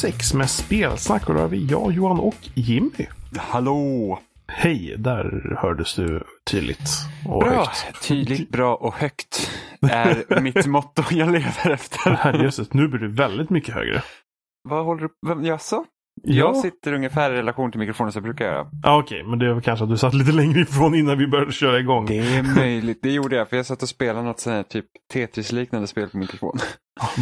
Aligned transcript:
276 0.00 0.34
med 0.34 0.50
spelsnack 0.50 1.28
och 1.28 1.34
då 1.34 1.40
har 1.40 1.48
vi 1.48 1.64
jag, 1.66 1.92
Johan 1.92 2.20
och 2.20 2.34
Jimmy. 2.54 3.06
Hallå! 3.38 4.18
Hej, 4.46 4.94
där 4.98 5.56
hördes 5.62 5.94
du 5.94 6.22
tydligt 6.50 6.88
och 7.28 7.40
Bra! 7.40 7.50
högt. 7.64 8.02
Tydligt, 8.08 8.50
bra 8.50 8.74
och 8.74 8.94
högt 8.94 9.50
är 9.90 10.40
mitt 10.40 10.66
motto 10.66 11.02
jag 11.10 11.30
lever 11.32 11.70
efter. 11.70 12.10
Herrejösses, 12.10 12.72
nu 12.74 12.88
blir 12.88 13.00
du 13.00 13.08
väldigt 13.12 13.50
mycket 13.50 13.74
högre. 13.74 14.02
Vad 14.68 14.84
håller 14.84 15.00
du 15.02 15.08
vem- 15.28 15.44
Jaså? 15.44 15.84
Ja. 16.22 16.34
Jag 16.34 16.56
sitter 16.56 16.92
ungefär 16.92 17.30
i 17.30 17.36
relation 17.36 17.70
till 17.70 17.80
mikrofonen 17.80 18.12
som 18.12 18.20
jag 18.20 18.24
brukar 18.34 18.44
göra. 18.44 18.66
Ja, 18.82 18.98
okej, 18.98 19.24
men 19.24 19.38
det 19.38 19.46
är 19.46 19.52
väl 19.52 19.62
kanske 19.62 19.84
att 19.84 19.90
du 19.90 19.96
satt 19.96 20.14
lite 20.14 20.32
längre 20.32 20.60
ifrån 20.60 20.94
innan 20.94 21.18
vi 21.18 21.26
började 21.26 21.52
köra 21.52 21.78
igång. 21.78 22.06
Det 22.06 22.18
är 22.18 22.42
möjligt. 22.56 22.98
Det 23.02 23.10
gjorde 23.12 23.36
jag 23.36 23.48
för 23.48 23.56
jag 23.56 23.66
satt 23.66 23.82
och 23.82 23.88
spelade 23.88 24.22
något 24.26 24.40
sånt 24.40 24.54
här 24.56 24.62
typ 24.62 24.86
Tetris-liknande 25.12 25.86
spel 25.86 26.08
på 26.08 26.16
min 26.18 26.26
telefon. 26.28 26.58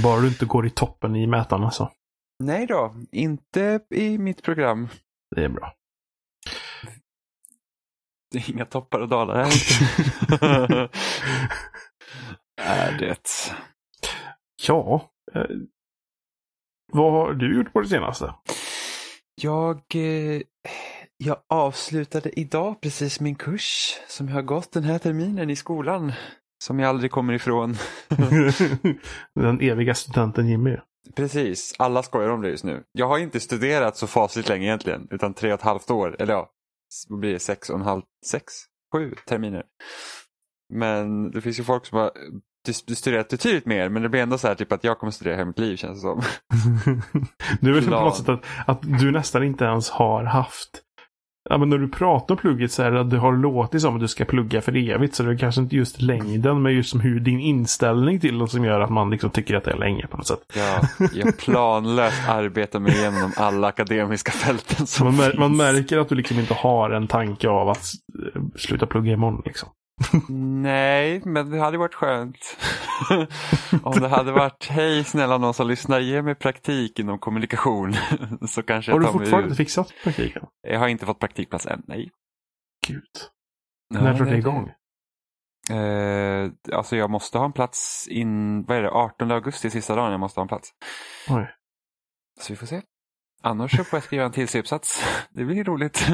Bara 0.02 0.20
du 0.20 0.26
inte 0.28 0.44
går 0.46 0.66
i 0.66 0.70
toppen 0.70 1.16
i 1.16 1.26
mätaren 1.26 1.64
alltså. 1.64 1.90
Nej 2.38 2.66
då, 2.66 2.94
inte 3.12 3.80
i 3.90 4.18
mitt 4.18 4.42
program. 4.42 4.88
Det 5.36 5.44
är 5.44 5.48
bra. 5.48 5.74
Det 8.30 8.38
är 8.38 8.50
inga 8.50 8.64
toppar 8.64 9.00
och 9.00 9.08
dalar 9.08 9.44
här. 9.44 9.52
är 12.60 12.98
det. 12.98 13.28
Ja, 14.66 15.10
eh, 15.34 15.46
vad 16.92 17.12
har 17.12 17.34
du 17.34 17.56
gjort 17.56 17.72
på 17.72 17.80
det 17.80 17.88
senaste? 17.88 18.34
Jag, 19.34 19.82
eh, 19.94 20.42
jag 21.16 21.36
avslutade 21.48 22.40
idag 22.40 22.80
precis 22.80 23.20
min 23.20 23.34
kurs 23.34 23.98
som 24.08 24.28
jag 24.28 24.34
har 24.34 24.42
gått 24.42 24.72
den 24.72 24.84
här 24.84 24.98
terminen 24.98 25.50
i 25.50 25.56
skolan. 25.56 26.12
Som 26.64 26.78
jag 26.78 26.88
aldrig 26.88 27.10
kommer 27.10 27.32
ifrån. 27.32 27.76
Den 29.34 29.60
eviga 29.60 29.94
studenten 29.94 30.48
Jimmy. 30.48 30.76
Precis, 31.16 31.74
alla 31.78 32.02
skojar 32.02 32.28
om 32.28 32.42
det 32.42 32.48
just 32.48 32.64
nu. 32.64 32.84
Jag 32.92 33.08
har 33.08 33.18
inte 33.18 33.40
studerat 33.40 33.96
så 33.96 34.06
fasligt 34.06 34.48
länge 34.48 34.66
egentligen, 34.66 35.08
utan 35.10 35.34
tre 35.34 35.52
och 35.52 35.58
ett 35.58 35.64
halvt 35.64 35.90
år, 35.90 36.16
eller 36.18 36.34
ja, 36.34 36.50
vad 37.08 37.20
blir 37.20 37.32
det, 37.32 37.38
sex 37.38 37.70
och 37.70 37.76
en 37.76 37.84
halv, 37.84 38.02
sex, 38.26 38.52
sju 38.92 39.14
terminer. 39.26 39.64
Men 40.74 41.30
det 41.30 41.40
finns 41.40 41.58
ju 41.58 41.64
folk 41.64 41.86
som 41.86 41.98
har 41.98 42.12
studerat 42.94 43.28
betydligt 43.28 43.66
mer, 43.66 43.88
men 43.88 44.02
det 44.02 44.08
blir 44.08 44.22
ändå 44.22 44.38
så 44.38 44.48
här 44.48 44.54
typ 44.54 44.72
att 44.72 44.84
jag 44.84 44.98
kommer 44.98 45.10
studera 45.10 45.36
hela 45.36 45.46
mitt 45.46 45.58
liv 45.58 45.76
känns 45.76 45.98
det 45.98 46.00
som. 46.00 46.22
det 47.60 47.68
är 47.68 47.72
väl 47.72 47.84
på 47.84 47.90
något 47.90 48.16
sätt 48.16 48.28
att, 48.28 48.44
att 48.66 48.82
du 48.82 49.10
nästan 49.10 49.44
inte 49.44 49.64
ens 49.64 49.90
har 49.90 50.24
haft 50.24 50.82
Ja, 51.50 51.58
men 51.58 51.68
när 51.68 51.78
du 51.78 51.88
pratar 51.88 52.34
om 52.34 52.38
plugget 52.38 52.72
så 52.72 52.82
är 52.82 52.90
det 52.90 53.00
att 53.00 53.10
det 53.10 53.18
har 53.18 53.32
låtit 53.32 53.82
som 53.82 53.94
att 53.94 54.00
du 54.00 54.08
ska 54.08 54.24
plugga 54.24 54.60
för 54.60 54.76
evigt. 54.76 55.14
Så 55.14 55.22
det 55.22 55.32
är 55.32 55.38
kanske 55.38 55.60
inte 55.60 55.76
just 55.76 56.02
längden, 56.02 56.62
men 56.62 56.72
just 56.74 56.90
som 56.90 57.00
hur 57.00 57.20
din 57.20 57.40
inställning 57.40 58.20
till 58.20 58.38
det 58.38 58.48
som 58.48 58.64
gör 58.64 58.80
att 58.80 58.90
man 58.90 59.10
liksom 59.10 59.30
tycker 59.30 59.54
att 59.56 59.64
det 59.64 59.70
är 59.70 59.76
länge 59.78 60.06
på 60.06 60.16
något 60.16 60.26
sätt. 60.26 60.38
Jag, 60.56 61.08
jag 61.14 61.38
planlöst 61.38 62.28
arbetar 62.28 62.80
mig 62.80 62.92
igenom 62.92 63.32
alla 63.36 63.68
akademiska 63.68 64.32
fälten 64.32 64.86
som 64.86 65.06
Man, 65.06 65.16
mär, 65.16 65.24
finns. 65.24 65.38
man 65.38 65.56
märker 65.56 65.98
att 65.98 66.08
du 66.08 66.14
liksom 66.14 66.38
inte 66.38 66.54
har 66.54 66.90
en 66.90 67.06
tanke 67.06 67.48
av 67.48 67.68
att 67.68 67.84
sluta 68.56 68.86
plugga 68.86 69.12
imorgon. 69.12 69.42
Liksom. 69.44 69.68
Nej, 70.62 71.22
men 71.24 71.50
det 71.50 71.58
hade 71.60 71.78
varit 71.78 71.94
skönt. 71.94 72.56
Om 73.82 74.00
det 74.00 74.08
hade 74.08 74.32
varit, 74.32 74.68
hej 74.70 75.04
snälla 75.04 75.38
någon 75.38 75.54
som 75.54 75.68
lyssnar, 75.68 76.00
ge 76.00 76.22
mig 76.22 76.34
praktik 76.34 76.98
inom 76.98 77.18
kommunikation. 77.18 77.94
Så 78.48 78.62
kanske 78.62 78.92
Har 78.92 79.00
du 79.00 79.06
fortfarande 79.06 79.48
inte 79.48 79.56
fixat 79.56 79.92
praktiken? 80.04 80.46
Jag 80.62 80.78
har 80.78 80.88
inte 80.88 81.06
fått 81.06 81.18
praktikplats 81.18 81.66
än, 81.66 81.82
nej. 81.86 82.10
Gud. 82.86 83.02
När 83.90 84.14
drar 84.14 84.26
det 84.26 84.36
igång? 84.36 84.72
Eh, 85.70 86.50
alltså 86.72 86.96
jag 86.96 87.10
måste 87.10 87.38
ha 87.38 87.44
en 87.44 87.52
plats 87.52 88.08
in, 88.08 88.64
vad 88.64 88.76
är 88.76 88.82
det, 88.82 88.90
18 88.90 89.30
augusti 89.30 89.70
sista 89.70 89.94
dagen 89.94 90.10
jag 90.10 90.20
måste 90.20 90.40
ha 90.40 90.42
en 90.42 90.48
plats. 90.48 90.70
Oj. 91.28 91.54
Så 92.40 92.52
vi 92.52 92.56
får 92.56 92.66
se. 92.66 92.82
Annars 93.42 93.76
så 93.76 93.84
får 93.84 93.96
jag 93.96 94.04
skriva 94.04 94.24
en 94.24 94.32
till 94.32 94.48
C-uppsats. 94.48 95.04
Det 95.30 95.44
blir 95.44 95.64
roligt. 95.64 96.06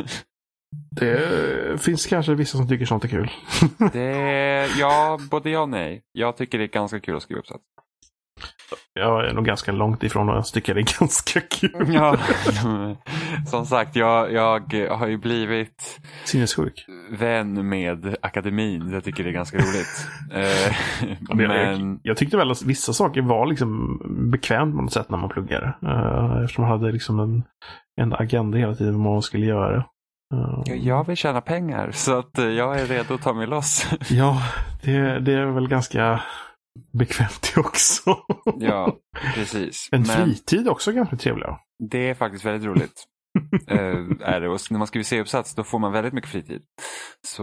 Det 0.91 1.83
finns 1.83 2.07
kanske 2.07 2.35
vissa 2.35 2.59
som 2.59 2.69
tycker 2.69 2.87
sånt 2.87 3.05
är 3.05 3.09
kul. 3.09 3.31
Det, 3.93 4.69
ja, 4.79 5.19
både 5.31 5.51
ja 5.51 5.61
och 5.61 5.69
nej. 5.69 6.03
Jag 6.13 6.37
tycker 6.37 6.59
det 6.59 6.65
är 6.65 6.69
ganska 6.69 7.01
kul 7.01 7.17
att 7.17 7.23
skriva 7.23 7.41
uppsats. 7.41 7.65
Jag 8.93 9.29
är 9.29 9.33
nog 9.33 9.45
ganska 9.45 9.73
långt 9.73 10.03
ifrån 10.03 10.29
och 10.29 10.37
jag 10.37 10.47
tycker 10.47 10.75
det 10.75 10.81
är 10.81 10.99
ganska 11.01 11.41
kul. 11.41 11.95
Ja, 11.95 12.17
som 13.47 13.67
sagt, 13.67 13.97
jag, 13.97 14.33
jag 14.33 14.61
har 14.91 15.07
ju 15.07 15.19
blivit 15.19 16.01
Sinnessjuk. 16.25 16.87
vän 17.11 17.69
med 17.69 18.17
akademin. 18.23 18.91
Jag 18.91 19.05
tycker 19.05 19.25
det 19.25 19.31
är 19.31 19.35
ganska 19.35 19.59
roligt. 19.59 20.07
Eh, 20.33 20.75
men 21.29 21.41
jag, 21.41 21.49
Men 21.49 22.01
jag 22.03 22.17
tyckte 22.17 22.37
väl 22.37 22.51
att 22.51 22.63
vissa 22.63 22.93
saker 22.93 23.23
var 23.23 23.47
liksom 23.47 24.01
bekvämt 24.31 24.77
på 24.77 24.83
något 24.83 24.93
sätt 24.93 25.11
när 25.11 25.19
man 25.19 25.29
pluggade. 25.31 25.75
Uh, 25.83 26.43
eftersom 26.43 26.63
man 26.63 26.71
hade 26.71 26.93
liksom 26.93 27.21
en, 27.21 27.43
en 28.01 28.13
agenda 28.13 28.59
hela 28.59 28.75
tiden 28.75 29.05
vad 29.05 29.13
man 29.13 29.23
skulle 29.23 29.47
göra. 29.47 29.85
Jag- 30.65 31.07
vill 31.07 31.17
tjäna 31.17 31.41
pengar 31.41 31.91
så 31.91 32.19
att 32.19 32.39
eh, 32.39 32.45
jag 32.49 32.81
är 32.81 32.87
redo 32.87 33.15
att 33.15 33.23
ta 33.23 33.33
mig 33.33 33.47
loss. 33.47 33.87
Ja, 34.11 34.43
det, 34.83 35.21
det 35.21 35.33
är 35.33 35.47
väl 35.47 35.69
ganska 35.69 36.23
bekvämt 36.93 37.53
det 37.55 37.61
också. 37.61 38.17
Ja, 38.59 38.97
precis. 39.35 39.89
En 39.93 40.01
Men 40.03 40.25
fritid 40.27 40.69
också 40.69 40.93
ganska 40.93 41.17
trevligare. 41.17 41.57
det 41.91 42.09
är 42.11 42.15
faktiskt 42.15 42.45
väldigt 42.45 42.67
roligt. 42.69 43.05
Eh, 43.69 43.97
är 44.21 44.41
det. 44.41 44.49
Och 44.49 44.61
när 44.71 44.79
man 44.79 44.87
skriver 44.87 45.05
C-uppsats 45.05 45.55
då 45.55 45.65
får 45.65 45.79
man 45.79 45.93
väldigt 45.93 46.13
mycket 46.13 46.31
fritid. 46.31 46.63
Så 47.27 47.43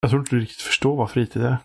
Jag 0.00 0.10
tror 0.10 0.20
inte 0.22 0.36
du 0.36 0.40
riktigt 0.40 0.60
förstår 0.62 0.96
vad 0.96 1.10
fritid 1.10 1.42
är. 1.42 1.56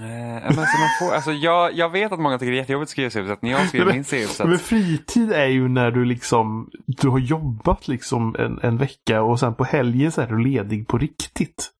Eh, 0.00 0.06
men 0.06 0.44
alltså 0.44 0.60
man 0.60 0.88
får, 1.00 1.14
alltså 1.14 1.32
jag, 1.32 1.72
jag 1.72 1.90
vet 1.90 2.12
att 2.12 2.20
många 2.20 2.38
tycker 2.38 2.50
det 2.50 2.56
är 2.56 2.60
jättejobbigt 2.60 2.86
att 2.86 2.90
skriva 2.90 3.10
C-uppsats. 3.10 3.42
När 3.42 3.50
jag 3.50 3.68
skrev 3.68 3.80
Men- 3.80 3.88
min 3.88 3.96
Men 3.96 4.04
C-uppsats. 4.04 4.62
fritid 4.62 5.32
är 5.32 5.46
ju 5.46 5.68
när 5.68 5.90
du 5.90 6.04
liksom, 6.04 6.70
du 6.86 7.08
har 7.08 7.18
jobbat 7.18 7.88
liksom 7.88 8.36
en, 8.38 8.58
en 8.62 8.76
vecka 8.76 9.22
och 9.22 9.40
sen 9.40 9.54
på 9.54 9.64
helgen 9.64 10.12
så 10.12 10.20
är 10.20 10.26
du 10.26 10.38
ledig 10.38 10.88
på 10.88 10.98
riktigt. 10.98 11.70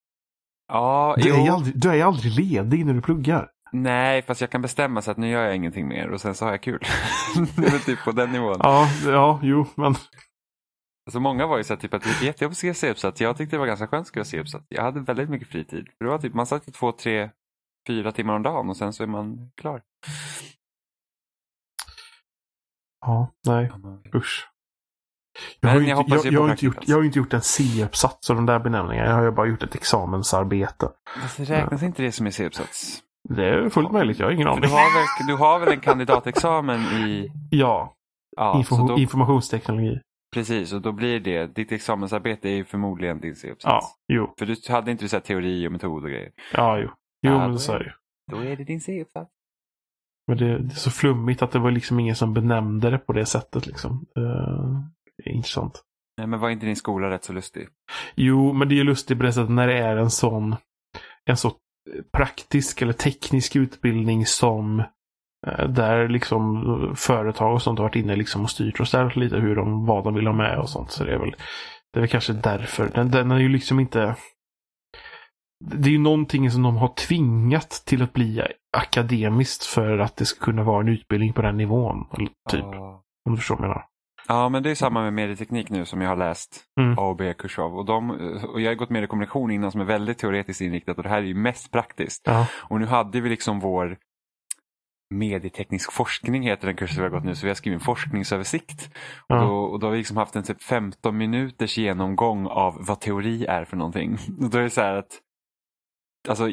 Ja, 0.69 1.17
Du 1.19 1.35
är, 1.35 1.51
aldrig, 1.51 1.81
du 1.81 1.89
är 1.89 2.05
aldrig 2.05 2.33
ledig 2.33 2.87
när 2.87 2.95
du 2.95 3.01
pluggar. 3.01 3.49
nej, 3.73 4.23
fast 4.23 4.41
jag 4.41 4.51
kan 4.51 4.63
bestämma 4.63 5.03
så 5.03 5.11
att 5.11 5.17
nu 5.17 5.29
gör 5.31 5.45
jag 5.45 5.57
ingenting 5.57 5.89
mer 5.89 6.09
och 6.11 6.21
sen 6.21 6.35
så 6.35 6.45
har 6.45 6.53
jag 6.53 6.63
kul. 6.63 6.81
typ 7.87 8.05
på 8.05 8.13
den 8.13 8.33
nivån. 8.33 8.57
Ja, 8.63 8.89
ja, 9.07 9.39
jo, 9.43 9.67
men 9.75 9.95
Alltså 11.07 11.21
många 11.21 11.47
var 11.47 11.57
ju 11.59 11.65
så 11.65 11.75
här, 11.75 11.81
typ 11.81 11.95
att 11.95 12.03
det 12.03 12.09
är 12.09 12.27
jättejobbigt 12.27 12.55
att 12.55 12.59
skriva 12.59 12.75
C-uppsats. 12.75 13.21
Jag 13.21 13.37
tyckte 13.37 13.57
det 13.57 13.61
var 13.61 13.67
ganska 13.67 13.87
skönt 13.87 14.01
att 14.01 14.07
skriva 14.07 14.25
C-uppsats. 14.25 14.65
Jag 14.69 14.83
hade 14.83 15.01
väldigt 15.01 15.31
mycket 15.31 15.49
fritid. 15.49 15.87
Det 16.01 16.07
var 16.07 16.19
typ, 16.19 16.35
man 16.35 16.47
satt 16.47 16.69
i 16.69 16.73
två, 16.73 16.93
tre, 16.93 17.31
fyra 17.87 18.13
timmar 18.13 18.35
om 18.35 18.43
dagen 18.43 18.69
och 18.71 18.77
sen 18.77 18.93
så 18.93 19.03
är 19.03 19.07
man 19.07 19.51
klar. 19.57 19.83
ja, 23.01 23.33
nej, 23.47 23.71
usch. 24.15 24.49
Jag 25.61 25.71
har, 25.71 25.81
inte, 25.81 25.93
hoppas 25.93 26.25
jag, 26.25 26.25
ju 26.25 26.31
jag, 26.31 26.41
på 26.41 26.47
har 26.47 26.51
inte 26.51 26.65
gjort, 26.65 26.75
praktikplats. 26.75 26.89
jag 26.89 26.97
har 26.97 27.05
inte 27.05 27.19
gjort 27.19 27.33
en 27.33 27.41
C-uppsats 27.41 28.31
och 28.31 28.37
de 28.37 28.47
där 28.47 28.59
benämningarna. 28.59 29.11
Jag 29.11 29.17
har 29.17 29.31
bara 29.31 29.47
gjort 29.47 29.63
ett 29.63 29.75
examensarbete. 29.75 30.89
Det 31.37 31.45
räknas 31.45 31.83
inte 31.83 32.03
det 32.03 32.13
som 32.13 32.27
är 32.27 32.31
C-uppsats? 32.31 33.03
Det 33.29 33.49
är 33.49 33.69
fullt 33.69 33.93
möjligt, 33.93 34.19
jag 34.19 34.27
har 34.27 34.33
ingen 34.33 34.49
aning. 34.49 34.61
du 34.61 34.69
har, 34.69 34.95
väl, 34.95 35.27
du 35.27 35.35
har 35.35 35.59
väl 35.59 35.73
en 35.73 35.81
kandidatexamen 35.81 36.81
i... 36.81 37.33
Ja, 37.51 37.95
Ja, 38.37 38.59
info, 38.59 38.77
då, 38.89 38.99
informationsteknologi. 38.99 40.01
precis, 40.35 40.73
och 40.73 40.81
då 40.81 40.93
blir 40.93 41.21
det, 41.21 41.47
ditt 41.47 41.73
examensarbete 41.73 42.49
är 42.49 42.55
ju 42.55 42.65
förmodligen 42.65 43.21
din 43.21 43.37
C-uppsats. 43.37 43.87
Ja, 44.07 44.15
jo, 44.17 44.35
För 44.39 44.47
du 44.47 44.57
hade 44.69 44.91
inte 44.91 45.05
du 45.05 45.21
teori 45.21 45.69
och 45.69 45.73
metod 45.73 46.05
och 46.05 46.11
grejer? 46.11 46.31
ja, 46.53 46.79
jo. 46.79 46.91
Jo, 47.25 47.31
Ja, 47.33 47.49
men 47.49 47.59
så 47.59 47.73
är 47.73 47.79
det. 47.79 47.95
Då 48.33 48.39
är 48.45 48.57
det 48.57 48.65
din 48.65 48.81
C-uppsats. 48.81 49.31
Men 50.29 50.39
det, 50.39 50.59
det 50.59 50.75
är 50.75 50.77
så 50.77 50.91
flummigt 50.91 51.43
att 51.43 51.51
det 51.51 51.59
var 51.59 51.71
liksom 51.71 52.01
ingen 52.01 52.17
som 52.17 52.35
benämnde 52.35 52.91
det 52.91 52.99
på 52.99 53.13
det 53.13 53.27
sättet 53.27 53.67
liksom. 53.67 54.07
Eh, 54.17 54.81
Det 55.17 55.31
är 55.31 55.35
intressant. 55.35 55.83
Nej, 56.19 56.27
men 56.27 56.41
var 56.41 56.51
inte 56.51 56.67
din 56.67 56.77
skola 56.77 57.11
rätt 57.11 57.25
så 57.25 57.33
lustig? 57.33 57.69
Jo, 58.15 58.53
men 58.53 58.69
det 58.69 58.75
är 58.75 58.77
ju 58.77 58.85
lustigt 58.85 59.19
på 59.19 59.25
det 59.25 59.33
sättet 59.33 59.51
när 59.51 59.67
det 59.67 59.79
är 59.79 59.97
en 59.97 60.11
sån 60.11 60.57
en 61.31 61.37
så 61.37 61.53
praktisk 62.17 62.83
eller 62.83 62.93
teknisk 62.93 63.57
utbildning 63.57 64.27
som 64.27 64.81
eh, 65.47 65.69
där 65.69 66.09
liksom 66.09 66.65
företag 66.97 67.55
och 67.55 67.63
sånt 67.63 67.79
har 67.79 67.85
varit 67.87 67.97
inne 67.97 68.17
liksom 68.17 68.43
och 68.43 68.51
styrt 68.51 68.81
och 68.81 68.89
ställt 68.89 69.17
lite 69.17 69.37
hur 69.37 69.57
de, 69.57 69.87
vad 69.87 70.05
de 70.05 70.15
vill 70.15 70.27
ha 70.27 70.35
med 70.35 70.59
och 70.59 70.69
sånt. 70.71 70.91
Så 70.91 71.05
det 71.05 71.13
är 71.15 71.19
väl, 71.19 71.35
det 71.93 71.99
är 71.99 72.01
väl 72.01 72.09
kanske 72.11 72.33
därför. 72.33 72.89
Den, 72.95 73.11
den 73.11 73.31
är 73.31 73.39
ju 73.39 73.49
liksom 73.49 73.81
inte 73.81 74.17
det 75.67 75.89
är 75.89 75.93
ju 75.93 75.99
någonting 75.99 76.51
som 76.51 76.63
de 76.63 76.77
har 76.77 76.89
tvingat 76.89 77.71
till 77.87 78.03
att 78.03 78.13
bli 78.13 78.43
akademiskt 78.77 79.65
för 79.65 79.99
att 79.99 80.17
det 80.17 80.25
ska 80.25 80.45
kunna 80.45 80.63
vara 80.63 80.81
en 80.81 80.89
utbildning 80.89 81.33
på 81.33 81.43
den 81.43 81.57
nivån. 81.57 82.07
Typ, 82.51 82.61
Ja. 82.63 83.03
om 83.29 83.33
du 83.33 83.37
förstår 83.37 83.57
vad 83.57 83.65
jag 83.65 83.69
menar. 83.69 83.85
Ja, 84.29 84.49
men 84.49 84.63
det 84.63 84.71
är 84.71 84.75
samma 84.75 85.03
med 85.03 85.13
medieteknik 85.13 85.71
nu 85.71 85.85
som 85.85 86.01
jag 86.01 86.09
har 86.09 86.17
läst 86.17 86.61
Mm. 86.81 86.99
A 86.99 87.03
och 87.03 87.17
B-kurs 87.17 87.59
av. 87.59 87.77
Och, 87.79 87.85
de, 87.85 88.11
och 88.53 88.61
jag 88.61 88.71
har 88.71 88.75
gått 88.75 88.91
mediekommunikation 88.91 89.51
innan 89.51 89.73
som 89.73 89.81
är 89.81 89.85
väldigt 89.85 90.19
teoretiskt 90.19 90.61
inriktat 90.61 90.97
och 90.97 91.03
det 91.03 91.09
här 91.09 91.19
är 91.19 91.23
ju 91.23 91.35
mest 91.35 91.71
praktiskt. 91.73 92.23
Ja. 92.27 92.47
Och 92.55 92.81
nu 92.81 92.87
hade 92.87 93.21
vi 93.21 93.29
liksom 93.29 93.61
vår 93.61 93.97
medieteknisk 95.15 95.93
forskning 95.93 96.43
heter 96.43 96.67
den 96.67 96.77
kursen 96.77 96.97
vi 96.97 97.03
har 97.03 97.11
gått 97.17 97.25
nu, 97.25 97.35
så 97.35 97.47
vi 97.47 97.51
har 97.51 97.55
skrivit 97.55 97.81
en 97.81 97.85
forskningsöversikt. 97.85 98.91
Och, 99.29 99.37
Ja. 99.37 99.41
då, 99.43 99.55
och 99.57 99.81
då 99.81 99.87
har 99.87 99.93
vi 99.93 99.99
liksom 99.99 100.17
haft 100.17 100.37
en 100.37 100.43
typ 100.43 100.63
15 100.63 101.17
minuters 101.17 101.79
genomgång 101.79 102.47
av 102.47 102.77
vad 102.81 103.01
teori 103.01 103.45
är 103.47 103.65
för 103.65 103.77
någonting. 103.77 104.13
Och 104.41 104.51
då 104.51 104.59
är 104.59 104.63
det 104.63 104.71
så 104.71 104.81
här 104.81 104.95
att 104.95 105.21
alltså, 106.29 106.49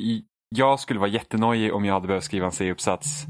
jag 0.56 0.80
skulle 0.80 1.00
vara 1.00 1.10
jättenojig 1.10 1.74
om 1.74 1.86
jag 1.86 1.94
hade 1.94 2.08
behövt 2.08 2.24
skriva 2.24 2.46
en 2.46 2.52
C-uppsats 2.52 3.26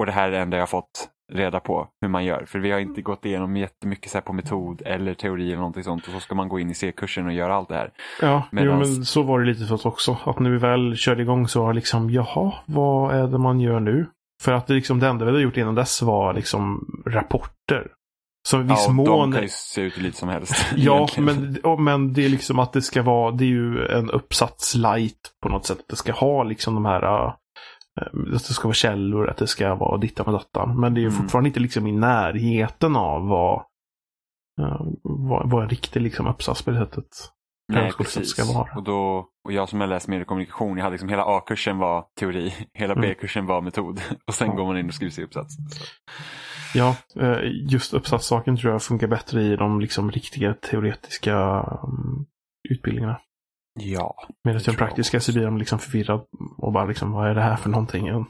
Och 0.00 0.06
det 0.06 0.12
här 0.12 0.28
är 0.28 0.32
det 0.32 0.38
enda 0.38 0.56
jag 0.56 0.62
har 0.62 0.66
fått 0.66 1.08
reda 1.32 1.60
på 1.60 1.88
hur 2.00 2.08
man 2.08 2.24
gör. 2.24 2.44
För 2.46 2.58
vi 2.58 2.70
har 2.70 2.78
inte 2.78 3.02
gått 3.02 3.24
igenom 3.24 3.56
jättemycket 3.56 4.10
så 4.12 4.20
på 4.20 4.32
metod 4.32 4.82
eller 4.84 5.14
teori 5.14 5.46
eller 5.46 5.56
någonting 5.56 5.84
sånt. 5.84 6.06
Och 6.06 6.12
så 6.12 6.20
ska 6.20 6.34
man 6.34 6.48
gå 6.48 6.60
in 6.60 6.70
i 6.70 6.74
C-kursen 6.74 7.26
och 7.26 7.32
göra 7.32 7.54
allt 7.54 7.68
det 7.68 7.74
här. 7.74 7.92
Ja, 8.20 8.42
jo, 8.52 8.58
Medans- 8.58 8.78
men 8.78 9.04
så 9.04 9.22
var 9.22 9.40
det 9.40 9.46
lite 9.46 9.64
för 9.66 9.74
oss 9.74 9.86
också. 9.86 10.16
Att 10.24 10.38
när 10.38 10.50
vi 10.50 10.58
väl 10.58 10.96
körde 10.96 11.22
igång 11.22 11.48
så 11.48 11.62
var 11.62 11.68
det 11.68 11.74
liksom, 11.76 12.10
jaha, 12.10 12.52
vad 12.66 13.14
är 13.14 13.26
det 13.26 13.38
man 13.38 13.60
gör 13.60 13.80
nu? 13.80 14.06
För 14.42 14.52
att 14.52 14.66
det, 14.66 14.74
liksom, 14.74 15.00
det 15.00 15.08
enda 15.08 15.24
vi 15.24 15.30
hade 15.30 15.42
gjort 15.42 15.56
innan 15.56 15.74
dess 15.74 16.02
var 16.02 16.34
liksom 16.34 16.86
rapporter. 17.06 17.86
Så 18.48 18.60
i 18.60 18.62
viss 18.62 18.84
ja, 18.86 18.92
mån... 18.92 19.04
de 19.06 19.32
kan 19.32 19.42
ju 19.42 19.48
se 19.48 19.80
ut 19.80 19.96
lite 19.96 20.18
som 20.18 20.28
helst. 20.28 20.66
Ja, 20.76 21.08
men, 21.18 21.56
ja, 21.62 21.76
men 21.76 22.12
det 22.12 22.24
är 22.24 22.28
liksom 22.28 22.58
att 22.58 22.72
det 22.72 22.82
ska 22.82 23.02
vara, 23.02 23.30
det 23.30 23.44
är 23.44 23.48
ju 23.48 23.86
en 23.86 24.10
uppsats 24.10 24.74
light 24.74 25.20
på 25.42 25.48
något 25.48 25.66
sätt. 25.66 25.78
Det 25.88 25.96
ska 25.96 26.12
ha 26.12 26.42
liksom 26.42 26.74
de 26.74 26.84
här, 26.84 27.02
äh, 27.02 27.32
att 28.34 28.48
det 28.48 28.54
ska 28.54 28.68
vara 28.68 28.74
källor, 28.74 29.28
att 29.30 29.36
det 29.36 29.46
ska 29.46 29.74
vara 29.74 29.98
dittan 29.98 30.26
och 30.26 30.32
dattan. 30.32 30.80
Men 30.80 30.94
det 30.94 31.00
är 31.00 31.02
ju 31.02 31.08
Mm. 31.08 31.20
fortfarande 31.22 31.48
inte 31.48 31.60
liksom 31.60 31.86
i 31.86 31.92
närheten 31.92 32.96
av 32.96 33.26
vad, 33.26 33.54
äh, 34.60 34.80
vad, 35.02 35.50
vad 35.50 35.62
en 35.62 35.68
riktig 35.68 36.00
liksom 36.02 36.26
uppsats 36.26 36.62
på 36.62 36.70
det 36.70 36.78
sättet 36.78 37.04
Nej, 37.72 37.92
precis. 37.98 38.28
ska 38.30 38.44
vara. 38.44 38.68
Och, 38.76 38.82
då, 38.82 39.26
och 39.44 39.52
jag 39.52 39.68
som 39.68 39.80
har 39.80 39.86
läst 39.86 40.08
mediekommunikation, 40.08 40.76
jag 40.76 40.84
hade 40.84 40.94
liksom 40.94 41.08
hela 41.08 41.24
A-kursen 41.24 41.78
var 41.78 42.04
teori, 42.20 42.54
hela 42.74 42.92
Mm. 42.92 43.02
B-kursen 43.02 43.46
var 43.46 43.60
metod. 43.60 44.00
Och 44.26 44.34
sen 44.34 44.48
Ja. 44.48 44.54
går 44.54 44.66
man 44.66 44.78
in 44.78 44.86
och 44.88 44.94
skriver 44.94 45.10
sin 45.10 45.24
uppsats. 45.24 45.54
Så. 45.56 45.84
Ja, 46.74 46.96
eh, 47.16 47.38
just 47.72 47.94
uppsatssaken 47.94 48.56
tror 48.56 48.72
jag 48.72 48.82
funkar 48.82 49.06
bättre 49.06 49.42
i 49.42 49.56
de 49.56 49.80
liksom 49.80 50.10
riktiga 50.10 50.54
teoretiska 50.54 51.34
mm, 51.34 52.26
utbildningarna. 52.68 53.20
Ja. 53.80 54.14
Medan 54.44 54.62
den 54.64 54.74
praktiska 54.74 55.20
så 55.20 55.32
blir 55.32 55.44
de 55.44 55.58
liksom 55.58 55.78
förvirrad 55.78 56.26
och 56.58 56.72
bara 56.72 56.84
liksom, 56.84 57.12
vad 57.12 57.30
är 57.30 57.34
det 57.34 57.42
här 57.42 57.56
för 57.56 57.70
någonting? 57.70 58.26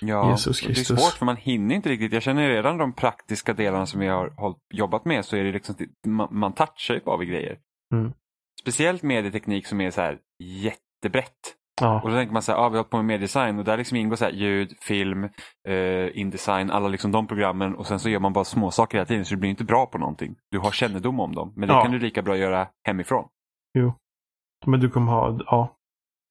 Ja, 0.00 0.30
Jesus 0.30 0.60
och 0.60 0.66
det 0.66 0.72
är 0.72 0.74
Kristus. 0.74 1.00
svårt 1.00 1.18
för 1.18 1.26
man 1.26 1.36
hinner 1.36 1.74
inte 1.74 1.88
riktigt. 1.88 2.12
Jag 2.12 2.22
känner 2.22 2.48
redan 2.48 2.78
de 2.78 2.92
praktiska 2.92 3.52
delarna 3.54 3.86
som 3.86 4.02
jag 4.02 4.30
har 4.36 4.54
jobbat 4.74 5.04
med 5.04 5.24
så 5.24 5.36
är 5.36 5.44
det 5.44 5.52
liksom, 5.52 5.74
man, 6.06 6.28
man 6.30 6.52
touchar 6.52 6.94
ju 6.94 7.00
bara 7.00 7.16
vid 7.16 7.28
grejer. 7.28 7.58
Mm. 7.94 8.12
Speciellt 8.60 9.02
medieteknik 9.02 9.66
som 9.66 9.80
är 9.80 9.90
så 9.90 10.00
här 10.00 10.18
jättebrett. 10.38 11.54
Ja, 11.80 12.00
Och 12.02 12.10
då 12.10 12.16
tänker 12.16 12.32
man 12.32 12.42
så 12.42 12.52
här, 12.52 12.58
ah, 12.58 12.68
vi 12.68 12.76
har 12.76 12.78
hållit 12.82 12.90
på 12.90 12.96
med 12.96 13.06
mediedesign 13.06 13.58
och 13.58 13.64
där 13.64 13.76
liksom 13.76 13.96
ingår 13.96 14.16
så 14.16 14.24
här 14.24 14.32
ljud, 14.32 14.72
film, 14.80 15.24
eh, 15.68 16.18
indesign, 16.20 16.70
alla 16.70 16.88
liksom 16.88 17.12
de 17.12 17.26
programmen 17.26 17.74
och 17.74 17.86
sen 17.86 18.00
så 18.00 18.08
gör 18.08 18.20
man 18.20 18.32
bara 18.32 18.44
små 18.44 18.70
saker 18.70 18.98
hela 18.98 19.06
tiden 19.06 19.24
så 19.24 19.34
du 19.34 19.40
blir 19.40 19.50
inte 19.50 19.64
bra 19.64 19.86
på 19.86 19.98
någonting. 19.98 20.34
Du 20.50 20.58
har 20.58 20.70
kännedom 20.70 21.20
om 21.20 21.34
dem, 21.34 21.52
men 21.56 21.68
det 21.68 21.74
Ja. 21.74 21.82
kan 21.82 21.92
du 21.92 21.98
lika 21.98 22.22
bra 22.22 22.36
göra 22.36 22.68
hemifrån. 22.86 23.28
men 24.66 24.80
du 24.80 24.90
kommer 24.90 25.12
ha, 25.12 25.38
ja. 25.46 25.74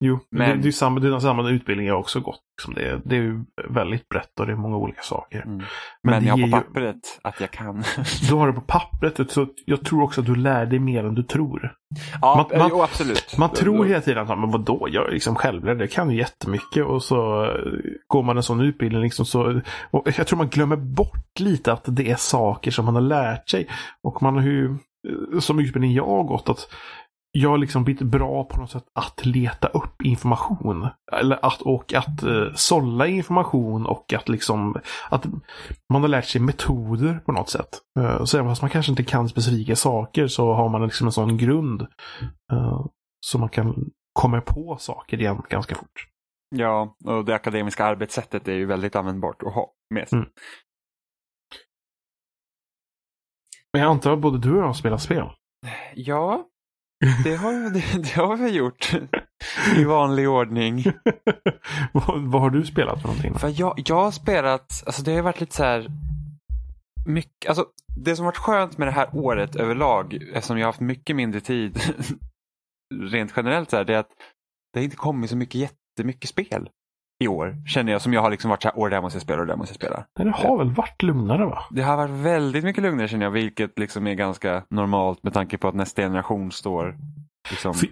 Jo, 0.00 0.18
Men- 0.30 0.50
det, 0.56 0.62
det 0.62 0.68
är 0.68 0.72
samma, 0.72 1.00
det 1.00 1.08
är 1.08 1.18
samma 1.18 1.50
utbildning 1.50 1.86
jag 1.86 2.00
också 2.00 2.20
gått. 2.20 2.40
Liksom 2.60 2.74
det, 2.74 2.88
är- 2.88 3.00
det 3.04 3.16
är 3.16 3.20
ju 3.20 3.44
väldigt 3.68 4.08
brett 4.08 4.40
och 4.40 4.46
det 4.46 4.52
är 4.52 4.56
många 4.56 4.76
olika 4.76 5.02
saker. 5.02 5.42
Mm. 5.42 5.56
Men 5.56 5.64
Men, 6.02 6.24
jag 6.24 6.32
har 6.32 6.38
på 6.40 6.46
ju- 6.46 6.52
pappret 6.52 7.18
att 7.22 7.40
jag 7.40 7.50
kan. 7.50 7.84
Du 8.28 8.34
har 8.34 8.46
det 8.46 8.52
på 8.52 8.60
pappret, 8.60 9.30
så 9.30 9.46
jag 9.66 9.84
tror 9.84 10.02
också 10.02 10.20
att 10.20 10.26
du 10.26 10.34
lär 10.34 10.66
dig 10.66 10.78
mer 10.78 11.04
än 11.04 11.14
du 11.14 11.22
tror. 11.22 11.72
ja, 12.22 12.46
Man- 12.50 12.58
man- 12.58 12.68
jo, 12.72 12.82
absolut. 12.82 13.38
Man 13.38 13.50
tror 13.52 13.84
hela 13.84 14.00
tiden 14.00 14.30
att 14.30 14.38
men 14.38 14.50
vadå, 14.50 14.88
jag 14.90 15.08
är 15.08 15.12
liksom 15.12 15.34
självlärd, 15.34 15.80
jag 15.80 15.90
kan 15.90 16.10
ju 16.10 16.16
jättemycket 16.18 16.84
och 16.84 17.02
så 17.02 17.44
eh, 17.44 17.50
går 18.06 18.22
man 18.22 18.36
en 18.36 18.42
sån 18.42 18.60
utbildning 18.60 19.02
liksom 19.02 19.26
så. 19.26 19.60
Jag 20.16 20.26
tror 20.26 20.36
man 20.36 20.48
glömmer 20.48 20.76
bort 20.76 21.40
lite 21.40 21.72
att 21.72 21.84
det 21.86 22.10
är 22.10 22.16
saker 22.16 22.70
som 22.70 22.84
man 22.84 22.94
har 22.94 23.02
lärt 23.02 23.48
sig. 23.48 23.68
Och 24.02 24.22
man 24.22 24.34
har 24.34 24.42
ju, 24.42 24.64
eh, 25.34 25.38
som 25.40 25.58
utbildning 25.58 25.92
jag 25.92 26.06
har 26.06 26.24
gått, 26.24 26.48
att 26.48 26.68
jag 27.30 27.50
har 27.50 27.58
liksom 27.58 27.84
blivit 27.84 28.02
bra 28.02 28.44
på 28.44 28.60
något 28.60 28.70
sätt 28.70 28.84
att 28.94 29.26
leta 29.26 29.68
upp 29.68 30.02
information. 30.02 30.88
Eller 31.12 31.46
att, 31.46 31.62
och 31.62 31.94
att 31.94 32.24
uh, 32.24 32.52
sålla 32.54 33.06
information 33.06 33.86
och 33.86 34.12
att 34.12 34.28
liksom, 34.28 34.76
att 35.10 35.26
man 35.92 36.02
har 36.02 36.08
lärt 36.08 36.24
sig 36.24 36.40
metoder 36.40 37.20
på 37.26 37.32
något 37.32 37.50
sätt. 37.50 37.78
Uh, 38.00 38.24
så 38.24 38.38
även 38.38 38.50
fast 38.50 38.62
man 38.62 38.70
kanske 38.70 38.92
inte 38.92 39.04
kan 39.04 39.28
specifika 39.28 39.76
saker 39.76 40.26
så 40.26 40.52
har 40.52 40.68
man 40.68 40.84
liksom 40.84 41.06
en 41.06 41.12
sån 41.12 41.36
grund. 41.36 41.82
eh, 42.52 42.86
så 43.26 43.38
man 43.38 43.48
kan 43.48 43.90
komma 44.12 44.40
på 44.40 44.76
saker 44.80 45.20
igen 45.20 45.42
ganska 45.48 45.74
fort. 45.74 46.06
Ja, 46.56 46.96
och 47.04 47.24
det 47.24 47.34
akademiska 47.34 47.84
arbetssättet 47.84 48.48
är 48.48 48.52
ju 48.52 48.66
väldigt 48.66 48.96
användbart 48.96 49.42
att 49.42 49.54
ha 49.54 49.72
med 49.94 50.08
sig. 50.08 50.18
Mm. 50.18 50.30
Men 53.72 53.82
jag 53.82 53.90
antar 53.90 54.12
att 54.12 54.18
både 54.18 54.38
du 54.38 54.52
och 54.52 54.58
jag 54.58 54.66
har 54.66 54.72
spelat 54.72 55.02
spel. 55.02 55.30
Ja, 55.94 56.44
det 57.24 57.36
har, 57.36 57.70
det, 57.70 58.02
det 58.02 58.22
har 58.22 58.36
vi 58.36 58.50
gjort. 58.50 58.94
I 59.76 59.84
vanlig 59.84 60.28
ordning. 60.28 60.84
vad, 61.92 62.20
vad 62.20 62.42
har 62.42 62.50
du 62.50 62.64
spelat 62.66 63.00
för 63.00 63.08
någonting? 63.08 63.34
För 63.34 63.60
jag, 63.60 63.82
jag 63.86 63.96
har 63.96 64.10
spelat, 64.10 64.82
alltså 64.86 65.02
det 65.02 65.14
har 65.14 65.22
varit 65.22 65.40
lite 65.40 65.56
så 65.56 65.64
här 65.64 65.90
mycket, 67.06 67.48
alltså 67.48 67.66
det 67.96 68.16
som 68.16 68.24
varit 68.24 68.36
skönt 68.36 68.78
med 68.78 68.88
det 68.88 68.92
här 68.92 69.08
året 69.12 69.56
överlag, 69.56 70.14
eftersom 70.32 70.58
jag 70.58 70.66
har 70.66 70.72
haft 70.72 70.80
mycket 70.80 71.16
mindre 71.16 71.40
tid 71.40 71.80
rent 72.94 73.32
generellt 73.36 73.70
så 73.70 73.76
här, 73.76 73.84
det 73.84 73.94
är 73.94 73.98
att 73.98 74.12
det 74.72 74.80
har 74.80 74.84
inte 74.84 74.96
kommit 74.96 75.30
så 75.30 75.36
mycket 75.36 75.54
jättemycket 75.54 76.30
spel 76.30 76.68
i 77.24 77.28
år, 77.28 77.56
känner 77.66 77.92
jag, 77.92 78.02
som 78.02 78.12
jag 78.12 78.20
har 78.22 78.30
liksom 78.30 78.50
varit 78.50 78.62
så 78.62 78.68
här, 78.68 78.78
åh 78.78 78.88
det 78.88 78.96
här 78.96 79.02
måste 79.02 79.16
jag 79.16 79.22
spela 79.22 79.40
och 79.40 79.46
det 79.46 79.52
här 79.52 79.58
måste 79.58 79.72
jag 79.72 79.76
spela. 79.76 80.04
Nej, 80.18 80.24
det 80.24 80.48
har 80.48 80.58
väl 80.58 80.70
varit 80.74 81.02
lugnare 81.02 81.44
va? 81.46 81.58
Det 81.70 81.82
har 81.82 81.96
varit 81.96 82.10
väldigt 82.10 82.64
mycket 82.64 82.82
lugnare 82.82 83.08
känner 83.08 83.26
jag, 83.26 83.30
vilket 83.30 83.78
liksom 83.78 84.06
är 84.06 84.14
ganska 84.14 84.62
normalt 84.70 85.22
med 85.22 85.32
tanke 85.32 85.58
på 85.58 85.68
att 85.68 85.74
nästa 85.74 86.02
generation 86.02 86.52
står 86.52 86.96
liksom... 87.50 87.74
För- 87.74 87.88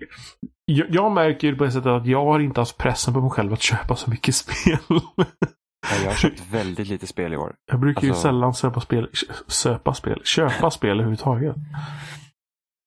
Jag, 0.64 0.86
jag 0.90 1.12
märker 1.12 1.48
ju 1.48 1.56
på 1.56 1.64
det 1.64 1.70
sättet 1.70 1.86
att 1.86 2.06
jag 2.06 2.24
har 2.24 2.40
inte 2.40 2.60
haft 2.60 2.78
pressen 2.78 3.14
på 3.14 3.20
mig 3.20 3.30
själv 3.30 3.52
att 3.52 3.62
köpa 3.62 3.96
så 3.96 4.10
mycket 4.10 4.34
spel. 4.44 4.78
Ja, 4.88 5.96
Jag 6.02 6.10
har 6.10 6.16
köpt 6.16 6.40
väldigt 6.50 6.88
lite 6.88 7.06
spel 7.06 7.32
i 7.32 7.36
år. 7.36 7.54
Jag 7.70 7.80
brukar 7.80 8.02
ju 8.02 8.08
Alltså- 8.08 8.22
sällan 8.22 8.54
söpa 8.54 8.80
spel, 8.80 9.10
söpa 9.46 9.94
spel, 9.94 10.20
köpa 10.24 10.70
spel 10.70 10.90
överhuvudtaget. 10.90 11.56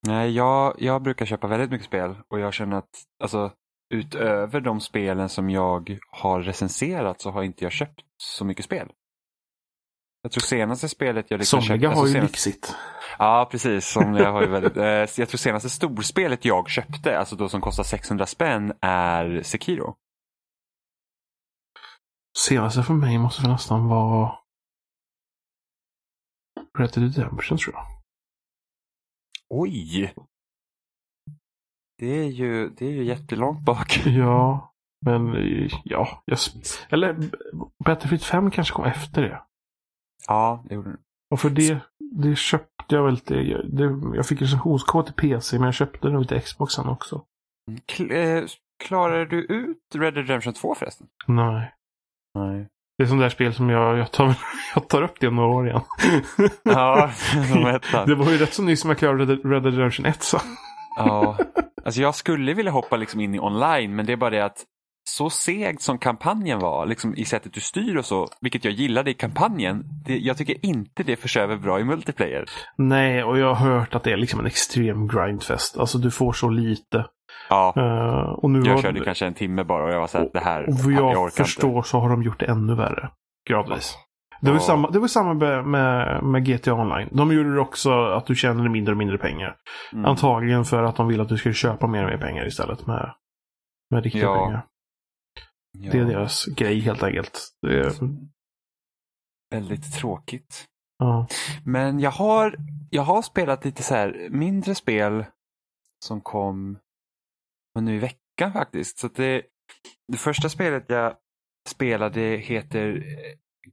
Nej, 0.08 0.31
jag, 0.36 0.74
jag 0.77 1.01
brukar 1.01 1.25
köpa 1.25 1.48
väldigt 1.48 1.72
mycket 1.72 1.88
spel 1.88 2.15
och 2.34 2.39
jag 2.39 2.53
känner 2.53 2.77
att 2.77 2.89
alltså, 3.24 3.51
utöver 3.89 4.62
de 4.62 4.79
spelen 4.79 5.29
som 5.29 5.50
jag 5.50 5.98
har 6.12 6.41
recenserat 6.41 7.22
så 7.22 7.31
har 7.31 7.43
inte 7.43 7.63
jag 7.63 7.72
köpt 7.72 8.01
så 8.17 8.46
mycket 8.46 8.65
spel. 8.65 8.91
Jag 10.22 10.31
tror 10.31 10.41
senaste 10.41 10.89
spelet 10.89 11.31
jag 11.31 11.38
liksom 11.38 11.62
Somliga 11.62 11.75
köpte... 11.79 11.88
har 11.88 12.01
alltså 12.01 12.08
ju 12.08 12.13
senast- 12.13 12.31
lyxigt. 12.31 12.75
Ja, 13.17 13.48
precis. 13.51 13.88
Somliga 13.88 14.31
har 14.31 14.41
ju 14.41 14.48
väldigt... 14.48 14.77
eh, 14.77 14.84
jag 15.22 15.29
tror 15.29 15.38
senaste 15.38 15.69
storspelet 15.69 16.46
jag 16.46 16.69
köpte, 16.69 17.19
alltså 17.19 17.36
då 17.36 17.50
som 17.50 17.62
kostar 17.62 17.84
600 17.84 18.25
spänn, 18.25 18.74
är 18.81 19.41
Sekiro. 19.43 19.96
Senaste 22.38 22.84
för 22.84 22.93
mig 22.93 23.17
måste 23.17 23.41
väl 23.41 23.51
nästan 23.51 23.88
vara 23.88 24.31
Red 26.77 26.91
Dead 26.93 27.15
Redemption 27.15 27.58
tror 27.58 27.75
jag. 27.75 27.86
Oj! 29.50 30.13
Det 32.00 32.20
är 32.20 32.27
ju, 32.29 32.70
det 32.70 32.86
är 32.86 32.91
ju 32.91 33.03
jättelångt 33.03 33.65
bak. 33.65 34.01
Ja, 34.06 34.74
men 35.06 35.36
ja. 35.84 36.24
Sp- 36.32 36.86
eller 36.89 37.15
Battlefield 37.86 38.24
5 38.24 38.51
kanske 38.51 38.74
kom 38.74 38.86
efter 38.86 39.22
det. 39.22 39.41
Ja, 40.27 40.63
det 40.70 40.75
gjorde 40.75 40.89
den. 40.89 41.00
Och 41.32 41.39
för 41.39 41.50
det, 41.50 41.79
det 42.12 42.36
köpte 42.36 42.96
jag 42.96 43.03
väl 43.03 43.20
till, 43.20 43.62
det, 43.74 44.15
jag 44.18 44.25
fick 44.25 44.41
recensionskod 44.41 45.06
till 45.06 45.15
PC 45.15 45.58
men 45.58 45.65
jag 45.65 45.74
köpte 45.74 46.10
den 46.10 46.27
till 46.27 46.41
Xboxen 46.41 46.88
också. 46.88 47.24
Kl- 47.91 48.13
eh, 48.13 48.46
klarar 48.84 49.25
du 49.25 49.41
ut 49.44 49.77
Red 49.96 50.13
Dead 50.13 50.27
Redemption 50.27 50.53
2 50.53 50.75
förresten? 50.75 51.08
Nej. 51.27 51.74
Nej. 52.36 52.68
Det 52.98 53.03
är 53.03 53.08
sånt 53.08 53.22
där 53.22 53.29
spel 53.29 53.53
som 53.53 53.70
jag, 53.70 53.98
jag, 53.98 54.12
tar, 54.12 54.34
jag 54.75 54.88
tar 54.88 55.01
upp 55.01 55.20
det 55.20 55.27
om 55.27 55.36
några 55.36 55.50
år 55.50 55.68
igen. 55.68 55.82
Ja, 56.63 57.12
som 57.53 57.65
ettan. 57.65 58.08
det 58.08 58.15
var 58.15 58.32
ju 58.32 58.38
rätt 58.38 58.53
så 58.53 58.63
nyss 58.63 58.82
som 58.82 58.89
jag 58.89 58.98
klarade 59.00 59.36
Red 59.36 59.63
Dead 59.63 59.74
Redemption 59.75 60.06
1 60.06 60.24
så. 60.24 60.38
Ja, 61.00 61.38
alltså 61.86 62.01
jag 62.01 62.15
skulle 62.15 62.53
vilja 62.53 62.72
hoppa 62.72 62.98
liksom 62.98 63.20
in 63.20 63.36
i 63.36 63.39
online 63.39 63.96
men 63.96 64.06
det 64.06 64.13
är 64.13 64.18
bara 64.18 64.29
det 64.29 64.46
att 64.46 64.65
så 65.10 65.29
segt 65.29 65.82
som 65.82 65.98
kampanjen 65.98 66.60
var, 66.60 66.86
liksom 66.86 67.15
i 67.15 67.25
sättet 67.25 67.53
du 67.53 67.62
styr 67.62 67.96
och 67.98 68.06
så, 68.06 68.27
vilket 68.41 68.65
jag 68.65 68.74
gillade 68.74 69.12
i 69.12 69.13
kampanjen, 69.13 69.84
det, 70.06 70.18
jag 70.18 70.38
tycker 70.38 70.65
inte 70.65 71.03
det 71.03 71.15
förs 71.15 71.38
över 71.38 71.58
bra 71.58 71.79
i 71.79 71.84
multiplayer. 71.84 72.46
Nej, 72.77 73.24
och 73.24 73.38
jag 73.39 73.53
har 73.53 73.70
hört 73.70 73.96
att 73.96 74.03
det 74.03 74.12
är 74.12 74.18
liksom 74.18 74.39
en 74.39 74.46
extrem 74.46 75.08
grindfest. 75.08 75.77
Alltså 75.77 75.98
du 75.98 76.12
får 76.12 76.34
så 76.34 76.50
lite. 76.50 77.06
Ja, 77.50 77.74
Eh, 77.77 78.29
och 78.29 78.50
nu 78.50 78.62
jag 78.65 78.74
har, 78.75 78.82
körde 78.82 79.06
kanske 79.06 79.25
en 79.25 79.34
timme 79.34 79.63
bara 79.63 79.84
och 79.84 79.91
jag 79.91 80.00
var 80.00 80.08
så 80.08 80.18
här, 80.18 80.29
det 80.34 80.39
här, 80.39 80.63
och 80.63 80.91
jag 80.91 81.12
jag 81.13 81.24
orkar 81.24 81.44
förstår 81.44 81.77
inte. 81.77 81.89
så 81.89 82.00
har 82.00 82.10
de 82.10 82.24
gjort 82.24 82.39
det 82.39 82.46
ännu 82.46 82.75
värre. 82.75 83.10
Gradvis. 83.50 83.98
Det 84.41 84.48
var, 84.50 84.58
Ja. 84.58 84.60
samma, 84.60 84.89
det 84.89 85.00
var 85.00 85.08
samma 85.08 85.34
med, 85.63 86.24
med, 86.24 86.46
GTA 86.46 86.74
Online. 86.74 87.10
De 87.12 87.34
gjorde 87.34 87.53
det 87.53 87.60
också 87.60 87.91
att 87.91 88.25
du 88.25 88.36
tjänade 88.36 88.69
mindre 88.69 88.91
och 88.91 88.98
mindre 88.98 89.17
pengar. 89.17 89.58
Mm. 89.93 90.05
Antagligen 90.05 90.65
för 90.65 90.84
att 90.84 90.96
de 90.96 91.08
vill 91.08 91.22
att 91.22 91.29
du 91.29 91.38
ska 91.38 91.53
köpa 91.53 91.88
mer 91.88 92.03
och 92.03 92.10
mer 92.10 92.17
pengar 92.17 92.48
istället 92.48 92.88
med, 92.88 93.13
med 93.91 94.03
riktiga 94.03 94.24
Ja. 94.24 94.36
pengar. 94.46 94.65
Ja, 95.77 95.91
Det 95.91 95.98
är 96.00 96.05
deras 96.05 96.46
grej 96.46 96.79
helt 96.79 97.03
enkelt. 97.03 97.50
Är, 97.67 97.91
Väldigt 99.51 99.93
tråkigt. 100.00 100.65
ja. 101.00 101.27
Men 101.65 102.00
jag 102.00 102.12
har, 102.12 102.55
jag 102.89 103.01
har 103.03 103.22
spelat 103.22 103.65
lite 103.65 103.84
så 103.84 103.93
här 103.93 104.27
mindre 104.31 104.75
spel 104.75 105.25
som 106.05 106.22
kom 106.22 106.77
nu 107.79 107.96
i 107.96 108.00
veckan 108.00 108.53
faktiskt. 108.53 109.00
Så 109.00 109.08
det, 109.08 109.41
det 110.12 110.17
första 110.17 110.50
spelet 110.50 110.86
jag 110.88 111.13
spelade 111.69 112.22
heter 112.22 113.03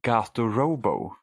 Gato 0.03 0.43
Robo. 0.43 1.15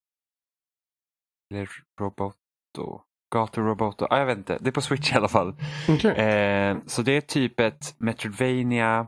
Eller 1.52 1.70
Roboto. 2.00 3.04
Gato 3.34 3.62
Roboto. 3.62 4.08
Ah, 4.10 4.20
jag 4.20 4.26
vet 4.26 4.38
inte. 4.38 4.58
Det 4.62 4.70
är 4.70 4.72
på 4.72 4.82
Switch 4.82 5.12
i 5.12 5.16
alla 5.16 5.28
fall. 5.28 5.56
Okay. 5.90 6.12
Eh, 6.12 6.78
så 6.86 7.02
det 7.02 7.12
är 7.12 7.22
typ 7.22 7.60
ett 7.60 7.96
Metroidvania. 7.98 9.08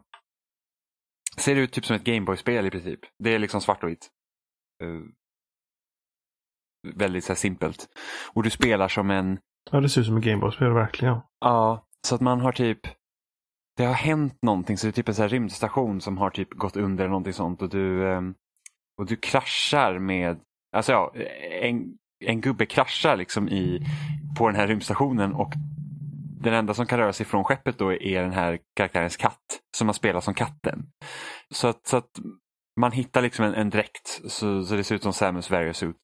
Ser 1.37 1.55
ut 1.55 1.71
typ 1.71 1.85
som 1.85 1.95
ett 1.95 2.03
Gameboy-spel 2.03 2.65
i 2.65 2.69
princip. 2.69 2.99
Det 3.23 3.33
är 3.33 3.39
liksom 3.39 3.61
svart 3.61 3.83
och 3.83 3.89
vitt. 3.89 4.09
Eh, 4.83 5.01
väldigt 6.95 7.23
så 7.23 7.33
här 7.33 7.37
simpelt. 7.37 7.87
Och 8.33 8.43
du 8.43 8.49
spelar 8.49 8.87
som 8.87 9.11
en... 9.11 9.39
Ja, 9.71 9.79
det 9.79 9.89
ser 9.89 10.01
ut 10.01 10.07
som 10.07 10.17
ett 10.17 10.23
Gameboy-spel 10.23 10.73
verkligen. 10.73 11.19
Ja, 11.39 11.87
så 12.07 12.15
att 12.15 12.21
man 12.21 12.41
har 12.41 12.51
typ 12.51 12.87
det 13.77 13.85
har 13.85 13.93
hänt 13.93 14.41
någonting, 14.41 14.77
så 14.77 14.87
det 14.87 14.91
är 14.91 14.93
typ 14.93 15.07
en 15.07 15.15
sån 15.15 15.23
här 15.23 15.29
rymdstation 15.29 16.01
som 16.01 16.17
har 16.17 16.29
typ 16.29 16.53
gått 16.53 16.75
under 16.75 17.03
eller 17.03 17.09
någonting 17.09 17.33
sånt 17.33 17.61
och 17.61 17.69
du, 17.69 18.11
ehm, 18.11 18.35
och 18.97 19.05
du 19.05 19.15
kraschar 19.15 19.99
med, 19.99 20.39
alltså 20.75 20.91
ja, 20.91 21.13
en, 21.61 21.97
en 22.25 22.41
gubbe 22.41 22.65
kraschar 22.65 23.17
liksom 23.17 23.49
i, 23.49 23.85
på 24.37 24.47
den 24.47 24.55
här 24.55 24.67
rymdstationen 24.67 25.33
och 25.33 25.53
den 26.41 26.53
enda 26.53 26.73
som 26.73 26.85
kan 26.85 26.99
röra 26.99 27.13
sig 27.13 27.25
från 27.25 27.43
skeppet 27.43 27.77
då 27.77 27.93
är 27.93 28.21
den 28.21 28.33
här 28.33 28.59
karaktärens 28.75 29.17
katt 29.17 29.59
som 29.77 29.87
man 29.87 29.93
spelar 29.93 30.21
som 30.21 30.33
katten. 30.33 30.85
Så 31.53 31.67
att, 31.67 31.87
så 31.87 31.97
att 31.97 32.09
man 32.79 32.91
hittar 32.91 33.21
liksom 33.21 33.45
en, 33.45 33.53
en 33.53 33.69
dräkt 33.69 34.21
så, 34.27 34.63
så 34.63 34.75
det 34.75 34.83
ser 34.83 34.95
ut 34.95 35.03
som 35.03 35.13
Samus 35.13 35.51
Various-suit. 35.51 35.95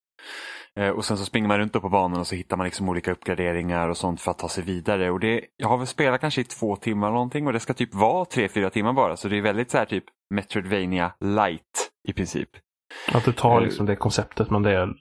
Eh, 0.80 0.90
och 0.90 1.06
sen 1.06 1.18
så 1.18 1.26
springer 1.26 1.48
man 1.48 1.58
runt 1.58 1.74
på 1.74 1.90
banan 1.90 2.20
och 2.20 2.28
så 2.28 2.36
hittar 2.36 2.58
man 2.58 2.66
liksom 2.66 2.90
olika 2.90 3.12
uppgraderingar 3.12 3.90
och 3.90 3.98
sånt 3.98 4.22
för 4.22 4.32
att 4.32 4.40
ta 4.40 4.50
sig 4.50 4.64
vidare. 4.64 5.12
Och 5.12 5.20
det, 5.20 5.46
jag 5.58 5.68
har 5.68 5.78
väl 5.78 5.88
spelat 5.88 6.22
kanske 6.22 6.42
i 6.42 6.44
två 6.44 6.76
timmar 6.76 7.08
eller 7.08 7.14
någonting 7.14 7.48
och 7.48 7.54
det 7.54 7.60
ska 7.60 7.74
typ 7.74 7.94
vara 7.94 8.26
tre, 8.26 8.48
fyra 8.48 8.70
timmar 8.70 8.94
bara. 8.94 9.18
Så 9.18 9.28
det 9.28 9.38
är 9.38 9.42
väldigt 9.42 9.72
så 9.72 9.78
här 9.78 9.86
typ 9.86 10.04
Metroidvania 10.30 11.14
light 11.20 11.92
i 12.08 12.14
princip. 12.14 12.50
Att 13.14 13.26
du 13.26 13.32
tar 13.34 13.62
liksom 13.62 13.86
det 13.86 13.96
konceptet 13.96 14.50
men 14.50 14.64
det 14.64 14.72
är 14.72 14.84
inte 14.84 14.98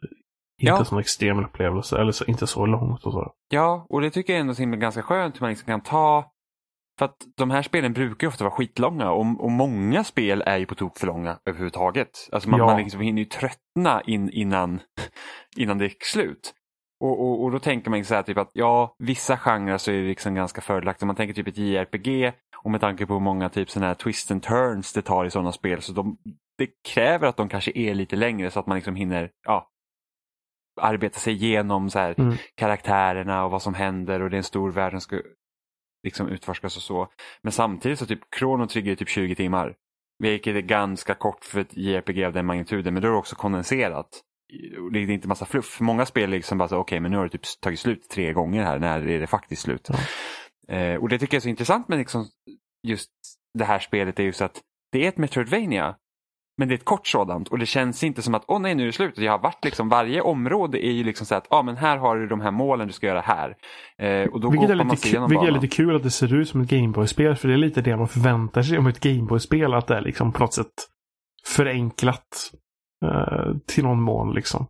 Ja. 0.56 0.84
sån 0.84 0.98
extrem 0.98 1.44
upplevelse. 1.44 1.98
Eller 2.00 2.12
så, 2.12 2.24
inte 2.24 2.46
så 2.46 2.66
långt 2.66 3.04
och 3.04 3.12
så. 3.12 3.32
Ja, 3.48 3.86
och 3.88 4.00
det 4.00 4.10
tycker 4.10 4.32
jag 4.32 4.40
ändå 4.40 4.52
är 4.52 4.76
ganska 4.76 5.02
skönt 5.02 5.34
hur 5.36 5.40
man 5.40 5.50
liksom 5.50 5.66
kan 5.66 5.80
ta 5.80 6.32
för 6.98 7.04
att 7.04 7.16
de 7.36 7.50
här 7.50 7.62
spelen 7.62 7.92
brukar 7.92 8.28
ofta 8.28 8.44
vara 8.44 8.54
skitlånga 8.54 9.10
och, 9.10 9.44
och 9.44 9.50
många 9.50 10.04
spel 10.04 10.42
är 10.46 10.58
ju 10.58 10.66
på 10.66 10.74
tok 10.74 10.98
för 10.98 11.06
långa 11.06 11.38
överhuvudtaget. 11.46 12.28
Alltså 12.32 12.48
man, 12.48 12.58
Ja. 12.60 12.66
man 12.66 12.76
liksom 12.76 13.00
hinner 13.00 13.18
ju 13.18 13.24
tröttna 13.24 14.02
in, 14.06 14.30
innan, 14.30 14.80
innan 15.56 15.78
det 15.78 15.84
är 15.84 15.92
slut. 16.00 16.54
Och, 17.00 17.20
och, 17.20 17.42
och 17.44 17.50
då 17.50 17.58
tänker 17.58 17.90
man 17.90 18.04
så 18.04 18.14
här 18.14 18.22
typ 18.22 18.38
att 18.38 18.50
ja, 18.52 18.94
vissa 18.98 19.36
genrer 19.36 19.78
så 19.78 19.90
är 19.90 19.94
det 19.94 20.08
liksom 20.08 20.34
ganska 20.34 20.60
fördelaktigt. 20.60 21.06
Man 21.06 21.16
tänker 21.16 21.34
typ 21.34 21.48
ett 21.48 21.58
JRPG 21.58 22.32
och 22.64 22.70
med 22.70 22.80
tanke 22.80 23.06
på 23.06 23.12
hur 23.12 23.20
många 23.20 23.48
typ 23.48 23.70
sådana 23.70 23.86
här 23.86 23.94
twist 23.94 24.30
and 24.30 24.42
turns 24.42 24.92
det 24.92 25.02
tar 25.02 25.24
i 25.24 25.30
sådana 25.30 25.52
spel 25.52 25.82
så 25.82 25.92
de, 25.92 26.16
det 26.60 26.70
kräver 26.94 27.26
att 27.28 27.36
de 27.36 27.48
kanske 27.48 27.72
är 27.74 27.94
lite 27.94 28.16
längre 28.16 28.50
så 28.50 28.60
att 28.60 28.66
man 28.66 28.76
liksom 28.76 28.94
hinner 28.94 29.30
ja, 29.46 29.70
arbeta 30.80 31.18
sig 31.18 31.32
igenom 31.32 31.90
så 31.90 31.98
här, 31.98 32.14
Mm. 32.20 32.34
karaktärerna 32.54 33.44
och 33.44 33.50
vad 33.50 33.62
som 33.62 33.74
händer 33.74 34.22
och 34.22 34.30
det 34.30 34.36
är 34.36 34.38
en 34.38 34.44
stor 34.44 34.70
värld 34.70 34.92
som 34.92 35.00
ska 35.00 35.20
liksom 36.02 36.28
utforskas 36.28 36.76
och 36.76 36.82
så. 36.82 37.08
Men 37.42 37.52
samtidigt 37.52 37.98
så 37.98 38.06
typ 38.06 38.20
Chrono 38.38 38.66
Trigger 38.66 38.92
är 38.92 38.96
typ 38.96 39.08
20 39.08 39.34
timmar. 39.34 39.76
Vilket 40.18 40.56
är 40.56 40.60
ganska 40.60 41.14
kort 41.14 41.44
för 41.44 41.60
ett 41.60 41.76
JRPG 41.76 42.24
av 42.24 42.32
den 42.32 42.46
magnituden 42.46 42.94
men 42.94 43.02
då 43.02 43.08
är 43.08 43.12
det 43.12 43.18
också 43.18 43.36
kondenserat. 43.36 44.08
Det 44.92 44.98
är 44.98 45.10
inte 45.10 45.28
massa 45.28 45.44
fluff. 45.46 45.80
Många 45.80 46.06
spel 46.06 46.30
liksom 46.30 46.58
bara 46.58 46.68
så 46.68 46.76
okej 46.76 47.00
men 47.00 47.10
nu 47.10 47.16
har 47.16 47.24
det 47.24 47.30
typ 47.30 47.60
tagit 47.60 47.80
slut 47.80 48.08
tre 48.10 48.32
gånger 48.32 48.64
här, 48.64 48.78
när 48.78 49.08
är 49.08 49.20
det 49.20 49.26
faktiskt 49.26 49.62
slut? 49.62 49.88
Eh, 50.68 50.94
och 50.94 51.08
det 51.08 51.18
tycker 51.18 51.34
jag 51.34 51.38
är 51.40 51.42
så 51.42 51.48
intressant 51.48 51.88
med 51.88 51.98
liksom 51.98 52.26
just 52.86 53.10
det 53.58 53.64
här 53.64 53.78
spelet 53.78 54.18
är 54.18 54.22
ju 54.22 54.32
så 54.32 54.44
att 54.44 54.60
det 54.92 55.04
är 55.04 55.08
ett 55.08 55.18
Metroidvania 55.18 55.96
men 56.60 56.68
det 56.68 56.74
är 56.74 56.76
ett 56.76 56.84
kort 56.84 57.06
sådant 57.06 57.48
och 57.48 57.58
det 57.58 57.66
känns 57.66 58.04
inte 58.04 58.22
som 58.22 58.34
att 58.34 58.44
åh 58.46 58.60
nej 58.60 58.74
nu 58.74 58.82
är 58.82 58.86
det 58.86 58.92
slut. 58.92 59.18
Jag 59.18 59.32
har 59.32 59.38
varit 59.38 59.64
liksom, 59.64 59.88
varje 59.88 60.20
område 60.20 60.86
är 60.86 60.92
ju 60.92 61.04
liksom 61.04 61.26
så 61.26 61.34
att 61.34 61.46
ah, 61.50 61.62
men 61.62 61.76
här 61.76 61.96
har 61.96 62.16
du 62.16 62.26
de 62.26 62.40
här 62.40 62.50
målen 62.50 62.86
du 62.86 62.92
ska 62.92 63.06
göra 63.06 63.20
här. 63.20 63.56
Eh, 63.98 64.28
och 64.28 64.40
då 64.40 64.50
Vilket 64.50 64.70
är, 64.70 64.74
lite, 64.74 64.96
kul, 64.96 65.28
vilket 65.28 65.48
är 65.48 65.52
lite 65.52 65.76
kul 65.76 65.96
att 65.96 66.02
det 66.02 66.10
ser 66.10 66.34
ut 66.34 66.48
som 66.48 66.60
ett 66.60 66.70
Gameboy-spel. 66.70 67.36
För 67.36 67.48
det 67.48 67.54
är 67.54 67.58
lite 67.58 67.80
det 67.80 67.96
man 67.96 68.08
förväntar 68.08 68.62
sig 68.62 68.78
om 68.78 68.86
ett 68.86 69.00
Gameboy-spel. 69.00 69.74
Att 69.74 69.86
det 69.86 69.96
är 69.96 70.00
liksom 70.00 70.32
på 70.32 70.40
något 70.40 70.54
sätt 70.54 70.72
förenklat. 71.46 72.50
eh, 73.04 73.56
till 73.66 73.84
någon 73.84 74.02
mån 74.02 74.34
liksom. 74.34 74.66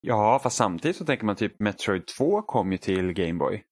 Ja, 0.00 0.40
fast 0.42 0.56
samtidigt 0.56 0.96
så 0.96 1.04
tänker 1.04 1.24
man 1.24 1.36
typ 1.36 1.60
Metroid 1.60 2.06
2 2.06 2.42
kom 2.42 2.72
ju 2.72 2.78
till 2.78 3.12
Gameboy. 3.12 3.62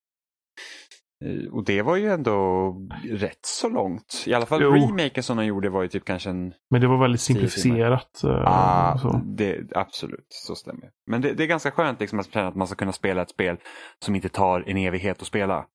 Eh, 1.24 1.52
Och 1.52 1.64
det 1.64 1.82
var 1.82 1.96
ju 1.96 2.10
ändå 2.12 2.74
rätt 3.10 3.46
så 3.46 3.68
långt. 3.68 4.24
I 4.26 4.34
alla 4.34 4.46
fall 4.46 4.62
Jo. 4.62 4.70
remaken 4.72 5.22
som 5.22 5.36
de 5.36 5.44
gjorde 5.46 5.70
var 5.70 5.82
ju 5.82 5.88
typ 5.88 6.04
kanske 6.04 6.30
en... 6.30 6.52
Men 6.70 6.80
det 6.80 6.86
var 6.86 6.98
väldigt 6.98 7.20
simplifierat. 7.20 8.24
eh, 8.24 8.30
Ah, 8.46 9.20
det, 9.24 9.72
absolut, 9.76 10.26
så 10.28 10.54
stämmer. 10.54 10.90
Men 11.06 11.20
det, 11.20 11.32
det 11.34 11.42
är 11.42 11.46
ganska 11.46 11.70
skönt 11.70 12.00
liksom 12.00 12.18
att 12.20 12.32
känna 12.32 12.48
att 12.48 12.54
man 12.56 12.66
ska 12.66 12.76
kunna 12.76 12.92
spela 12.92 13.22
ett 13.22 13.30
spel 13.30 13.56
som 14.04 14.14
inte 14.14 14.28
tar 14.28 14.64
en 14.66 14.76
evighet 14.76 15.20
att 15.20 15.26
spela. 15.26 15.66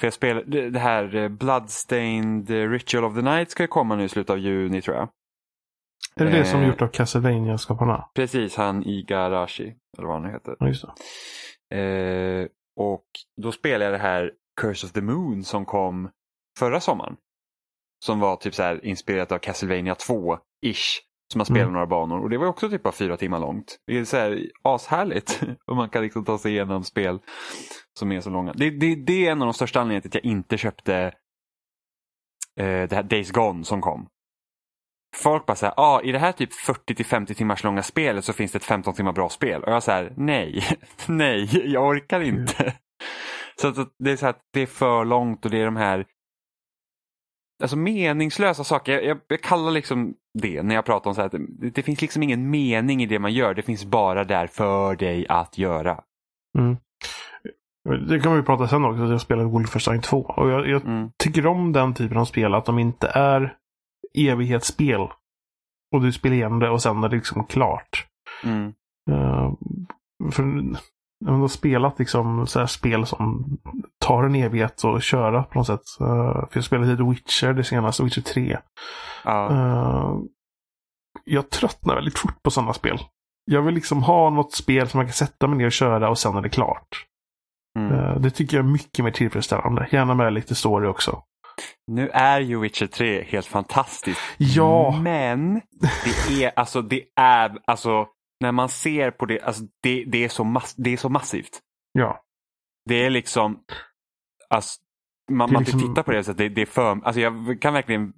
För 0.00 0.06
jag 0.06 0.14
spelar, 0.14 0.42
det, 0.46 0.70
det 0.70 0.78
här 0.78 1.14
eh, 1.16 1.28
Bloodstained 1.28 2.50
eh, 2.50 2.68
Ritual 2.70 3.04
of 3.04 3.14
the 3.14 3.22
Night 3.22 3.50
ska 3.50 3.62
ju 3.62 3.66
komma 3.66 3.96
nu 3.96 4.04
i 4.04 4.08
slutet 4.08 4.30
av 4.30 4.38
juni 4.38 4.82
tror 4.82 4.96
jag. 4.96 5.08
Är 6.16 6.24
det 6.24 6.30
det 6.38 6.44
som 6.44 6.58
är 6.60 6.64
Eh. 6.64 6.68
gjort 6.68 6.82
av 6.82 6.88
Castlevania-skaparna? 6.88 8.04
Precis, 8.14 8.56
han 8.56 8.82
Igarashi, 8.86 9.74
eller 9.98 10.08
vad 10.08 10.22
han 10.22 10.30
heter. 10.32 10.56
Ja, 10.58 10.66
just 10.68 10.84
det. 11.70 11.76
Eh, 11.76 12.46
och 12.76 13.04
då 13.42 13.52
spelade 13.52 13.84
jag 13.84 13.94
det 13.94 13.98
här 13.98 14.32
Curse 14.60 14.86
of 14.86 14.92
the 14.92 15.00
Moon 15.00 15.44
som 15.44 15.64
kom 15.64 16.10
förra 16.58 16.80
sommaren. 16.80 17.16
Som 18.04 18.20
var 18.20 18.36
typ 18.36 18.54
så 18.54 18.62
här 18.62 18.84
inspirerat 18.84 19.32
av 19.32 19.38
Castlevania 19.38 19.94
2-ish. 19.94 20.98
Som 21.32 21.38
man 21.38 21.46
spelade 21.46 21.62
Mm. 21.62 21.72
några 21.72 21.86
banor 21.86 22.20
och 22.22 22.30
det 22.30 22.38
var 22.38 22.46
också 22.46 22.70
typ 22.70 22.82
bara 22.82 22.92
fyra 22.92 23.16
timmar 23.16 23.40
långt. 23.40 23.78
Det 23.86 23.98
är 23.98 24.04
så 24.04 24.16
här 24.16 24.46
ashärligt 24.62 25.40
och 25.66 25.76
man 25.76 25.88
kan 25.88 26.02
liksom 26.02 26.24
ta 26.24 26.38
sig 26.38 26.52
igenom 26.52 26.84
spel 26.84 27.18
som 27.98 28.12
är 28.12 28.20
så 28.20 28.30
långa. 28.30 28.52
Det, 28.52 28.70
det, 28.70 28.94
det 28.94 29.26
är 29.26 29.32
en 29.32 29.42
av 29.42 29.46
de 29.46 29.54
största 29.54 29.80
anledningarna 29.80 30.02
till 30.02 30.10
att 30.10 30.24
jag 30.24 30.24
inte 30.24 30.58
köpte 30.58 30.94
eh, 32.56 32.88
det 32.88 32.92
här 32.92 33.02
Days 33.02 33.30
Gone 33.30 33.64
som 33.64 33.80
kom. 33.80 34.08
Folk 35.16 35.46
bara 35.46 35.54
säger, 35.54 35.74
ah, 35.76 36.00
i 36.02 36.12
det 36.12 36.18
här 36.18 36.32
typ 36.32 36.50
40-50 36.52 37.34
timmars 37.34 37.64
långa 37.64 37.82
spelet 37.82 38.24
så 38.24 38.32
finns 38.32 38.52
det 38.52 38.56
ett 38.58 38.64
15 38.64 38.94
timmar 38.94 39.12
bra 39.12 39.28
spel. 39.28 39.62
Och 39.62 39.72
jag 39.72 39.82
säger 39.82 40.12
nej, 40.16 40.64
nej, 41.06 41.72
jag 41.72 41.88
orkar 41.88 42.20
inte. 42.20 42.74
Så 43.60 43.68
att 43.68 43.76
det 43.98 44.10
är 44.10 44.16
så 44.16 44.26
att 44.26 44.40
det 44.52 44.60
är 44.60 44.66
för 44.66 45.04
långt 45.04 45.44
och 45.44 45.50
det 45.50 45.58
är 45.58 45.64
de 45.64 45.76
här 45.76 46.06
alltså 47.62 47.76
meningslösa 47.76 48.64
saker. 48.64 48.92
Jag, 48.92 49.04
jag, 49.04 49.18
jag 49.28 49.42
kallar 49.42 49.70
liksom 49.70 50.14
det 50.38 50.62
när 50.62 50.74
jag 50.74 50.84
pratar 50.84 51.10
om 51.10 51.14
så 51.14 51.20
här 51.20 51.26
att 51.26 51.32
det, 51.60 51.70
det 51.70 51.82
finns 51.82 52.00
liksom 52.02 52.22
ingen 52.22 52.50
mening 52.50 53.02
i 53.02 53.06
det 53.06 53.18
man 53.18 53.32
gör. 53.32 53.54
Det 53.54 53.62
finns 53.62 53.84
bara 53.84 54.24
där 54.24 54.46
för 54.46 54.96
dig 54.96 55.26
att 55.28 55.58
göra. 55.58 56.00
Mm. 56.58 56.76
Det 58.08 58.20
kan 58.20 58.36
vi 58.36 58.42
prata 58.42 58.68
sen 58.68 58.84
också. 58.84 59.02
att 59.02 59.10
Jag 59.10 59.20
spelade 59.20 59.48
Wolfenstein 59.48 60.00
2. 60.00 60.18
Och 60.18 60.50
jag, 60.50 60.68
jag 60.68 60.84
Mm. 60.84 61.10
tycker 61.18 61.46
om 61.46 61.72
den 61.72 61.94
typen 61.94 62.18
av 62.18 62.24
spel. 62.24 62.54
Att 62.54 62.64
de 62.64 62.78
inte 62.78 63.08
är 63.08 63.56
evighetsspel. 64.14 65.00
Och 65.94 66.00
du 66.00 66.12
spelar 66.12 66.36
igen 66.36 66.58
det 66.58 66.70
och 66.70 66.82
sen 66.82 67.04
är 67.04 67.08
det 67.08 67.16
liksom 67.16 67.44
klart. 67.44 68.06
Mm. 68.44 68.72
Uh, 69.10 69.52
för 70.32 70.62
jag 71.24 71.32
har 71.32 71.48
spelat 71.48 71.98
liksom 71.98 72.46
så 72.46 72.58
här 72.58 72.66
spel 72.66 73.06
som 73.06 73.56
tar 73.98 74.24
en 74.24 74.34
evighet 74.34 74.84
att 74.84 75.02
köra 75.02 75.42
på 75.42 75.58
något 75.58 75.66
sätt. 75.66 75.82
Uh, 76.00 76.32
för 76.32 76.50
jag 76.52 76.64
spelade 76.64 76.90
lite 76.90 77.02
Witcher, 77.02 77.52
det 77.52 77.64
senaste, 77.64 78.02
Witcher 78.02 78.22
3. 78.22 78.58
Ja. 79.24 79.48
Uh, 79.50 80.20
jag 81.24 81.50
tröttnar 81.50 81.94
väldigt 81.94 82.18
fort 82.18 82.42
på 82.42 82.50
sådana 82.50 82.72
spel. 82.72 82.98
Jag 83.44 83.62
vill 83.62 83.74
liksom 83.74 84.02
ha 84.02 84.30
något 84.30 84.52
spel 84.52 84.88
som 84.88 84.98
man 84.98 85.06
kan 85.06 85.12
sätta 85.12 85.46
mig 85.46 85.58
ner 85.58 85.66
och 85.66 85.72
köra 85.72 86.10
och 86.10 86.18
sen 86.18 86.36
är 86.36 86.42
det 86.42 86.48
klart. 86.48 87.06
Mm. 87.78 87.92
Uh, 87.92 88.20
det 88.20 88.30
tycker 88.30 88.56
jag 88.56 88.66
är 88.66 88.70
mycket 88.70 89.04
mer 89.04 89.12
tillfredsställande. 89.12 89.88
Gärna 89.90 90.14
med 90.14 90.32
lite 90.32 90.54
story 90.54 90.86
också. 90.86 91.22
Nu 91.86 92.08
är 92.08 92.40
ju 92.40 92.60
Witcher 92.60 92.86
3 92.86 93.22
helt 93.24 93.46
fantastiskt. 93.46 94.20
Ja, 94.38 95.00
Men 95.02 95.60
det 96.04 96.44
är 96.44 96.52
alltså, 96.56 96.82
det 96.82 97.04
är 97.16 97.58
alltså 97.64 98.06
när 98.40 98.52
man 98.52 98.68
ser 98.68 99.10
på 99.10 99.26
det, 99.26 99.40
alltså 99.40 99.62
det, 99.82 100.04
det, 100.04 100.24
är, 100.24 100.28
så 100.28 100.44
mass, 100.44 100.74
det 100.74 100.90
är 100.92 100.96
så 100.96 101.08
massivt. 101.08 101.60
ja. 101.92 102.22
Det 102.88 102.94
är 103.06 103.10
liksom, 103.10 103.58
alltså, 104.50 104.80
man, 105.30 105.48
Det 105.48 105.50
är 105.50 105.54
man 105.54 105.62
liksom- 105.62 105.80
tittar 105.80 106.02
på 106.02 106.12
det 106.12 106.24
så 106.24 106.30
att 106.30 106.38
det, 106.38 106.48
det 106.48 106.62
är 106.62 106.66
för, 106.66 107.00
alltså 107.04 107.20
jag 107.20 107.58
kan 107.60 107.74
verkligen 107.74 108.12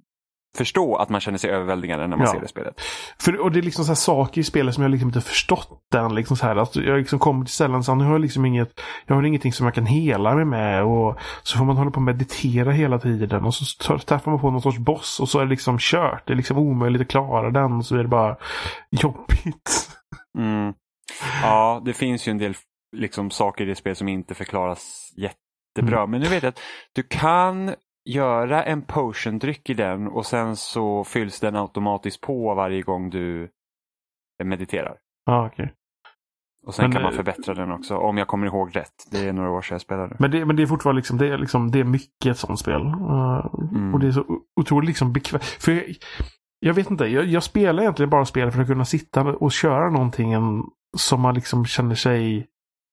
förstå 0.57 0.95
att 0.95 1.09
man 1.09 1.21
känner 1.21 1.37
sig 1.37 1.49
överväldigad 1.49 1.99
när 1.99 2.07
man 2.07 2.19
Ja. 2.21 2.31
ser 2.31 2.39
det 2.39 2.47
spelet. 2.47 2.81
För, 3.21 3.39
och 3.41 3.51
det 3.51 3.59
är 3.59 3.63
liksom 3.63 3.85
så 3.85 3.89
här 3.91 3.95
saker 3.95 4.41
i 4.41 4.43
spelet 4.43 4.73
som 4.75 4.83
jag 4.83 4.91
liksom 4.91 5.09
inte 5.09 5.21
förstått 5.21 5.93
än. 5.95 6.15
Liksom 6.15 6.37
så 6.37 6.45
här, 6.45 6.55
att 6.55 6.75
jag 6.75 6.97
liksom 6.97 7.19
kommer 7.19 7.45
till 7.45 7.53
ställen 7.53 7.83
så 7.83 7.95
nu 7.95 8.03
har 8.03 8.11
jag 8.11 8.21
liksom 8.21 8.45
inget, 8.45 8.81
jag 9.05 9.15
har 9.15 9.23
ingenting 9.23 9.53
som 9.53 9.65
jag 9.65 9.73
kan 9.75 9.85
hela 9.85 10.35
mig 10.35 10.45
med. 10.45 10.83
Och 10.83 11.19
så 11.43 11.57
får 11.57 11.65
man 11.65 11.77
hålla 11.77 11.91
på 11.91 11.95
och 11.95 12.01
meditera 12.01 12.71
hela 12.71 12.99
tiden. 12.99 13.45
Och 13.45 13.53
så 13.55 13.97
träffar 13.97 14.31
man 14.31 14.39
på 14.39 14.51
någon 14.51 14.61
sorts 14.61 14.77
boss 14.77 15.19
och 15.19 15.29
så 15.29 15.39
är 15.39 15.43
det 15.43 15.49
liksom 15.49 15.77
kört. 15.79 16.27
Det 16.27 16.33
är 16.33 16.37
liksom 16.37 16.57
omöjligt 16.57 17.01
att 17.01 17.07
klara 17.07 17.51
den. 17.51 17.73
Och 17.73 17.85
så 17.85 17.95
är 17.95 18.03
det 18.03 18.09
bara 18.09 18.37
jobbigt. 18.91 19.89
Mm. 20.37 20.73
Ja, 21.41 21.81
det 21.85 21.93
finns 21.93 22.27
ju 22.27 22.31
en 22.31 22.37
del 22.37 22.53
liksom, 22.97 23.31
saker 23.31 23.63
i 23.63 23.67
det 23.67 23.75
spelet 23.75 23.97
som 23.97 24.07
inte 24.07 24.33
förklaras 24.35 25.11
jättebra. 25.17 25.99
Mm. 25.99 26.11
Men 26.11 26.21
nu 26.21 26.27
vet 26.27 26.43
jag 26.43 26.49
att 26.49 26.59
du 26.93 27.03
kan 27.03 27.75
göra 28.05 28.63
en 28.63 28.81
potion-dryck 28.81 29.69
i 29.69 29.73
den 29.73 30.07
och 30.07 30.25
sen 30.25 30.55
så 30.55 31.03
fylls 31.03 31.39
den 31.39 31.55
automatiskt 31.55 32.21
på 32.21 32.55
varje 32.55 32.81
gång 32.81 33.09
du 33.09 33.49
mediterar. 34.43 34.97
Ja, 35.25 35.47
okej. 35.47 35.73
Och 36.67 36.75
sen 36.75 36.83
Men, 36.83 36.91
kan 36.91 37.01
man 37.01 37.13
förbättra 37.13 37.53
den 37.53 37.71
också, 37.71 37.97
om 37.97 38.17
jag 38.17 38.27
kommer 38.27 38.47
ihåg 38.47 38.75
rätt. 38.75 39.07
Det 39.11 39.27
är 39.27 39.33
några 39.33 39.51
år 39.51 39.61
sedan 39.61 39.75
jag 39.75 39.81
spelade. 39.81 40.15
Men 40.19 40.31
det, 40.31 40.45
men 40.45 40.55
det 40.55 40.63
är 40.63 40.67
fortfarande 40.67 40.99
liksom, 40.99 41.17
det 41.17 41.27
är 41.27 41.37
liksom, 41.37 41.71
det 41.71 41.79
är 41.79 41.83
mycket 41.83 42.31
ett 42.31 42.37
sånt 42.37 42.59
spel. 42.59 42.81
Uh, 42.81 43.45
Mm. 43.75 43.93
Och 43.93 43.99
det 43.99 44.07
är 44.07 44.11
så 44.11 44.25
otroligt 44.59 44.87
liksom 44.87 45.13
bekvämt. 45.13 45.43
För 45.43 45.71
jag, 45.71 45.83
jag 46.59 46.73
vet 46.73 46.91
inte, 46.91 47.05
jag, 47.05 47.25
jag 47.25 47.43
spelar 47.43 47.83
egentligen 47.83 48.09
bara 48.09 48.25
spel 48.25 48.51
för 48.51 48.61
att 48.61 48.67
kunna 48.67 48.85
sitta 48.85 49.21
och 49.21 49.51
köra 49.51 49.89
någonting 49.89 50.33
som 50.97 51.21
man 51.21 51.35
liksom 51.35 51.65
känner 51.65 51.95
sig... 51.95 52.47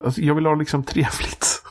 Alltså, 0.05 0.21
jag 0.21 0.35
vill 0.35 0.47
ha 0.47 0.55
liksom 0.55 0.83
trevligt. 0.85 1.62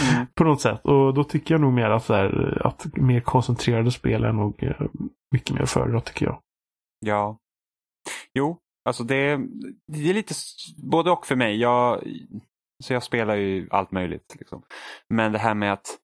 Mm. 0.00 0.26
På 0.34 0.44
något 0.44 0.60
sätt. 0.60 0.80
Och 0.84 1.14
då 1.14 1.24
tycker 1.24 1.54
jag 1.54 1.60
nog 1.60 1.72
mer 1.72 1.90
att, 1.90 2.04
så 2.04 2.14
här, 2.14 2.62
att 2.66 2.96
mer 2.96 3.20
koncentrerade 3.20 3.90
spel 3.90 4.24
är 4.24 4.32
nog 4.32 4.62
eh, 4.62 4.80
mycket 5.34 5.54
mer 5.54 5.64
föredra 5.64 6.00
tycker 6.00 6.26
jag. 6.26 6.40
Ja. 7.06 7.38
Jo, 8.34 8.58
alltså 8.84 9.04
det, 9.04 9.40
det 9.92 10.10
är 10.10 10.14
lite 10.14 10.34
både 10.76 11.10
och 11.10 11.26
för 11.26 11.36
mig. 11.36 11.60
Jag, 11.60 12.02
så 12.84 12.92
jag 12.92 13.02
spelar 13.02 13.34
ju 13.34 13.68
allt 13.70 13.92
möjligt. 13.92 14.36
Liksom. 14.38 14.62
Men 15.08 15.32
det 15.32 15.38
här 15.38 15.54
med 15.54 15.72
att 15.72 15.98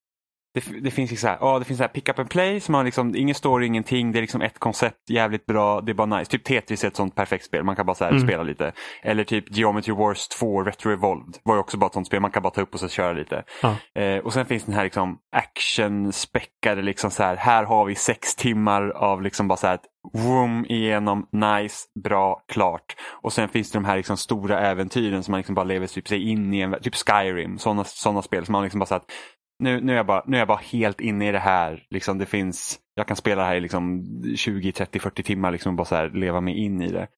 det, 0.54 0.64
det 0.82 0.90
finns 0.90 1.12
ju 1.12 1.16
så 1.16 1.28
här, 1.28 1.38
ja, 1.40 1.58
det 1.58 1.64
finns 1.64 1.78
så 1.78 1.84
här 1.84 1.88
pick 1.88 2.08
up 2.08 2.18
and 2.18 2.30
play 2.30 2.60
som 2.60 2.74
har 2.74 2.84
liksom 2.84 3.16
ingen 3.16 3.34
story, 3.34 3.66
ingenting. 3.66 4.12
Det 4.12 4.18
är 4.18 4.20
liksom 4.20 4.42
ett 4.42 4.58
koncept, 4.58 5.10
jävligt 5.10 5.46
bra, 5.46 5.80
det 5.80 5.92
är 5.92 5.94
bara 5.94 6.18
nice. 6.18 6.30
Typ 6.30 6.44
Tetris 6.44 6.84
är 6.84 6.88
ett 6.88 6.96
sånt 6.96 7.14
perfekt 7.14 7.44
spel, 7.44 7.64
man 7.64 7.76
kan 7.76 7.86
bara 7.86 7.94
så 7.94 8.04
här 8.04 8.10
Mm. 8.10 8.22
spela 8.26 8.42
lite. 8.42 8.72
Eller 9.02 9.24
typ 9.24 9.56
Geometry 9.56 9.94
Wars 9.94 10.28
2 10.28 10.62
Retro 10.62 10.92
Evolved 10.92 11.36
var 11.42 11.54
ju 11.54 11.60
också 11.60 11.76
bara 11.78 11.86
ett 11.86 11.92
sånt 11.92 12.06
spel, 12.06 12.20
man 12.20 12.30
kan 12.30 12.42
bara 12.42 12.50
ta 12.50 12.60
upp 12.60 12.74
och 12.74 12.80
så 12.80 12.88
köra 12.88 13.12
lite. 13.12 13.44
Ja. 13.62 13.76
Eh, 14.02 14.18
och 14.18 14.32
sen 14.32 14.46
finns 14.46 14.64
den 14.64 14.74
här 14.74 14.84
liksom 14.84 15.18
action-späckade, 15.36 16.82
liksom 16.82 17.10
så 17.10 17.22
här, 17.22 17.36
här 17.36 17.64
har 17.64 17.84
vi 17.84 17.94
sex 17.94 18.34
timmar 18.36 18.88
av 18.90 19.22
liksom 19.22 19.48
bara 19.48 19.56
så 19.56 19.66
här 19.66 19.78
vroom 20.12 20.66
igenom, 20.68 21.26
nice, 21.32 21.76
bra, 22.04 22.42
klart. 22.52 22.96
Och 23.22 23.32
sen 23.32 23.48
finns 23.48 23.70
det 23.70 23.76
de 23.76 23.84
här 23.84 23.96
liksom 23.96 24.16
stora 24.16 24.60
äventyren 24.60 25.22
som 25.22 25.32
man 25.32 25.38
liksom 25.38 25.54
bara 25.54 25.64
lever 25.64 25.86
typ 25.86 26.08
sig 26.08 26.28
in 26.30 26.54
i, 26.54 26.60
en, 26.60 26.76
typ 26.82 26.94
Skyrim, 26.94 27.58
sådana 27.58 27.84
såna 27.84 28.22
spel 28.22 28.44
som 28.46 28.52
man 28.52 28.62
liksom 28.62 28.80
bara 28.80 28.86
så 28.86 28.94
att 28.94 29.10
nu, 29.58 29.80
nu, 29.80 29.92
är 29.92 29.96
jag 29.96 30.06
bara, 30.06 30.22
nu 30.26 30.36
är 30.36 30.40
jag 30.40 30.48
bara 30.48 30.58
helt 30.58 31.00
inne 31.00 31.28
i 31.28 31.32
det 31.32 31.38
här. 31.38 31.86
Liksom 31.90 32.18
det 32.18 32.26
finns, 32.26 32.78
jag 32.94 33.06
kan 33.06 33.16
spela 33.16 33.42
det 33.42 33.48
här 33.48 33.56
i 33.56 33.60
liksom 33.60 34.04
20, 34.36 34.72
30, 34.72 34.98
40 34.98 35.22
timmar 35.22 35.50
liksom 35.50 35.72
och 35.72 35.76
bara 35.76 35.84
så 35.84 35.94
här 35.94 36.10
leva 36.10 36.40
mig 36.40 36.54
in 36.54 36.82
i 36.82 36.92
det. 36.92 37.08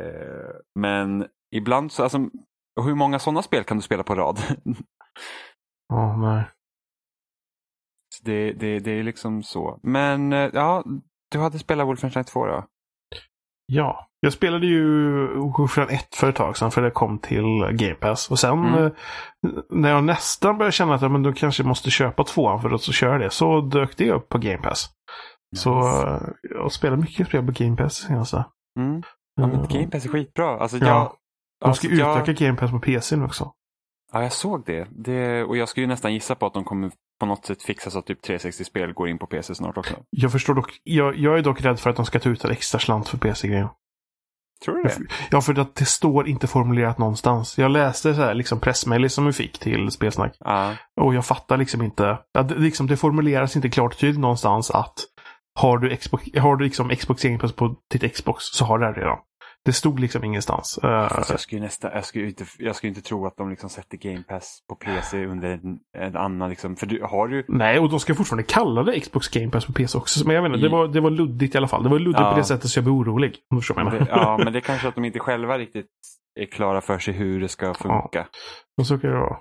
Eh, 0.00 0.54
men 0.78 1.26
ibland 1.56 1.92
så, 1.92 2.02
alltså, 2.02 2.18
hur 2.84 2.94
många 2.94 3.18
sådana 3.18 3.42
spel 3.42 3.64
kan 3.64 3.76
du 3.76 3.82
spela 3.82 4.02
på 4.02 4.14
rad? 4.14 4.38
Ja, 5.92 6.16
nej. 6.16 6.44
Det, 8.22 8.52
det, 8.52 8.78
det 8.78 8.90
är 8.90 9.02
liksom 9.02 9.42
så. 9.42 9.80
Men 9.82 10.32
eh, 10.32 10.50
ja, 10.52 10.84
du 11.30 11.38
hade 11.38 11.58
spelat 11.58 11.86
Wolfenstein 11.86 12.24
2 12.24 12.46
då? 12.46 12.66
Ja, 13.72 14.06
jag 14.20 14.32
spelade 14.32 14.66
ju 14.66 15.26
Wolfenstein 15.38 15.88
1 15.98 16.14
för 16.14 16.28
ett 16.28 16.36
tag 16.36 16.56
sedan 16.56 16.70
för 16.70 16.82
det 16.82 16.90
kom 16.90 17.18
till 17.18 17.44
Game 17.72 17.94
Pass. 17.94 18.30
Och 18.30 18.38
sen 18.38 18.58
Mm. 18.58 18.84
eh, 18.84 18.90
när 19.70 19.90
jag 19.90 20.04
nästan 20.04 20.58
började 20.58 20.72
känna 20.72 20.94
att 20.94 21.02
ja, 21.02 21.08
men 21.08 21.22
då 21.22 21.32
kanske 21.32 21.62
jag 21.62 21.68
måste 21.68 21.90
köpa 21.90 22.24
tvåan 22.24 22.62
för 22.62 22.70
att 22.70 22.82
så 22.82 22.92
köra 22.92 23.18
det, 23.18 23.30
så 23.30 23.60
dök 23.60 23.96
det 23.96 24.10
upp 24.12 24.28
på 24.28 24.38
Game 24.38 24.58
Pass. 24.58 24.90
Så 25.56 25.78
eh, 26.06 26.20
jag 26.42 26.72
spelar 26.72 26.96
mycket 26.96 27.26
spel 27.28 27.46
på 27.46 27.52
Game 27.52 27.76
Pass 27.76 27.94
senaste. 27.94 28.44
Mm. 28.78 29.02
Ja, 29.40 29.46
men 29.46 29.60
Eh, 29.60 29.68
Game 29.68 29.86
Pass 29.90 30.04
är 30.04 30.08
skitbra. 30.08 30.58
Alltså, 30.58 30.76
Ja. 30.76 30.86
jag, 30.86 31.12
De 31.60 31.74
ska 31.74 31.88
alltså, 31.88 32.00
jag, 32.04 32.22
utöka 32.22 32.44
Game 32.44 32.56
Pass 32.58 32.70
på 32.70 32.78
PC 32.80 33.16
nu 33.16 33.24
också. 33.24 33.52
Ja, 34.12 34.22
jag 34.22 34.32
såg 34.32 34.62
det. 34.66 34.88
det. 34.90 35.44
Och 35.44 35.56
jag 35.56 35.68
skulle 35.68 35.82
ju 35.84 35.88
nästan 35.88 36.14
gissa 36.14 36.34
på 36.34 36.46
att 36.46 36.54
de 36.54 36.64
kommer 36.64 36.90
på 37.20 37.26
något 37.26 37.46
sätt 37.46 37.62
fixa 37.62 37.90
så 37.90 37.98
att 37.98 38.06
typ 38.06 38.24
360-spel 38.26 38.92
går 38.92 39.08
in 39.08 39.18
på 39.18 39.26
PC 39.26 39.54
snart 39.54 39.78
också. 39.78 39.94
Jag 40.10 40.32
förstår 40.32 40.54
dock, 40.54 40.80
jag, 40.84 41.16
jag 41.16 41.38
är 41.38 41.42
dock 41.42 41.60
rädd 41.60 41.80
för 41.80 41.90
att 41.90 41.96
de 41.96 42.06
ska 42.06 42.18
ta 42.18 42.28
ut 42.28 42.44
en 42.44 42.50
extra 42.50 42.80
slant 42.80 43.08
för 43.08 43.18
PC-grejen. 43.18 43.68
Tror 44.64 44.76
du 44.76 44.82
det? 44.82 44.98
Ja, 45.30 45.40
för 45.40 45.58
att 45.58 45.74
det 45.74 45.84
står 45.84 46.28
inte 46.28 46.46
formulerat 46.46 46.98
någonstans. 46.98 47.58
Jag 47.58 47.70
läste 47.70 48.14
så 48.14 48.20
här, 48.20 48.34
liksom 48.34 48.60
pressmail 48.60 49.10
som 49.10 49.26
vi 49.26 49.32
fick 49.32 49.58
till 49.58 49.90
Spelsnack. 49.90 50.36
Ja. 50.40 50.74
Och 51.00 51.14
jag 51.14 51.26
fattar 51.26 51.56
liksom 51.56 51.82
inte. 51.82 52.18
Att 52.38 52.48
det, 52.48 52.54
liksom, 52.54 52.86
det 52.86 52.96
formuleras 52.96 53.56
inte 53.56 53.68
klart 53.68 53.92
och 53.92 53.98
tydligt 53.98 54.20
någonstans 54.20 54.70
att 54.70 54.94
har 55.54 55.78
du 55.78 55.96
Xbox, 55.96 56.24
har 56.38 56.56
du 56.56 56.64
liksom 56.64 56.88
Xbox 56.88 57.22
på 57.56 57.76
ditt 57.92 58.14
Xbox 58.14 58.44
så 58.44 58.64
har 58.64 58.78
du 58.78 58.86
det 58.86 59.00
redan. 59.00 59.18
Det 59.64 59.72
stod 59.72 60.00
liksom 60.00 60.24
ingenstans. 60.24 60.78
Fast 60.82 61.30
jag 61.30 61.40
skulle, 61.40 61.60
nästa, 61.62 61.94
jag, 61.94 62.04
skulle 62.04 62.26
inte, 62.26 62.44
jag 62.58 62.76
skulle 62.76 62.88
inte 62.88 63.00
tro 63.02 63.26
att 63.26 63.36
de 63.36 63.50
liksom 63.50 63.70
sätter 63.70 63.96
Game 63.96 64.22
Pass 64.28 64.58
på 64.68 64.74
PC 64.74 65.26
under 65.26 65.50
en, 65.50 65.78
en 65.98 66.16
annan. 66.16 66.50
Liksom, 66.50 66.76
för 66.76 66.86
du, 66.86 67.02
har 67.02 67.28
du... 67.28 67.44
nej, 67.48 67.78
och 67.78 67.90
de 67.90 68.00
ska 68.00 68.14
fortfarande 68.14 68.42
kalla 68.42 68.82
det 68.82 69.00
Xbox 69.00 69.28
Game 69.28 69.50
Pass 69.50 69.66
på 69.66 69.72
PC 69.72 69.98
också. 69.98 70.26
Men 70.26 70.36
jag 70.36 70.42
vet 70.42 70.48
inte, 70.48 70.60
det 70.60 70.66
I- 70.66 70.70
var, 70.70 70.88
det 70.88 71.00
var 71.00 71.10
luddigt 71.10 71.54
i 71.54 71.58
alla 71.58 71.68
fall. 71.68 71.82
Det 71.82 71.88
var 71.88 71.98
luddigt 71.98 72.20
Ja. 72.20 72.30
på 72.30 72.36
det 72.38 72.44
sättet 72.44 72.70
så 72.70 72.78
jag 72.78 72.84
blev 72.84 72.94
orolig. 72.96 73.36
Om 73.50 73.58
du 73.58 73.62
jag 73.68 73.76
Det, 73.86 73.92
menar. 73.92 74.06
ja, 74.08 74.40
men 74.44 74.52
det 74.52 74.58
är 74.58 74.60
kanske 74.60 74.88
att 74.88 74.94
de 74.94 75.04
inte 75.04 75.18
själva 75.18 75.58
riktigt 75.58 75.86
är 76.40 76.46
klara 76.46 76.80
för 76.80 76.98
sig 76.98 77.14
hur 77.14 77.40
det 77.40 77.48
ska 77.48 77.74
funka. 77.74 78.26
Och 78.80 78.86
så 78.86 78.98
kan 78.98 79.10
det 79.10 79.16
vara. 79.18 79.36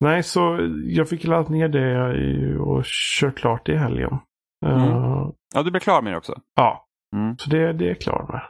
Nej, 0.00 0.22
så 0.22 0.58
jag 0.84 1.08
fick 1.08 1.24
ladda 1.24 1.48
ner 1.48 1.68
det 1.68 2.16
i- 2.18 2.56
och 2.58 2.84
kört 3.20 3.38
klart 3.38 3.66
det 3.66 3.72
i 3.72 3.76
helgen. 3.76 4.18
Mm. 4.66 4.88
Ja, 5.54 5.62
du 5.64 5.70
blir 5.70 5.80
klar 5.80 6.02
med 6.02 6.12
det 6.12 6.16
också? 6.16 6.34
Ja, 6.56 6.82
Mm. 7.16 7.38
så 7.38 7.50
det, 7.50 7.72
det 7.72 7.84
är 7.84 7.88
jag 7.88 8.00
klar 8.00 8.26
med. 8.32 8.40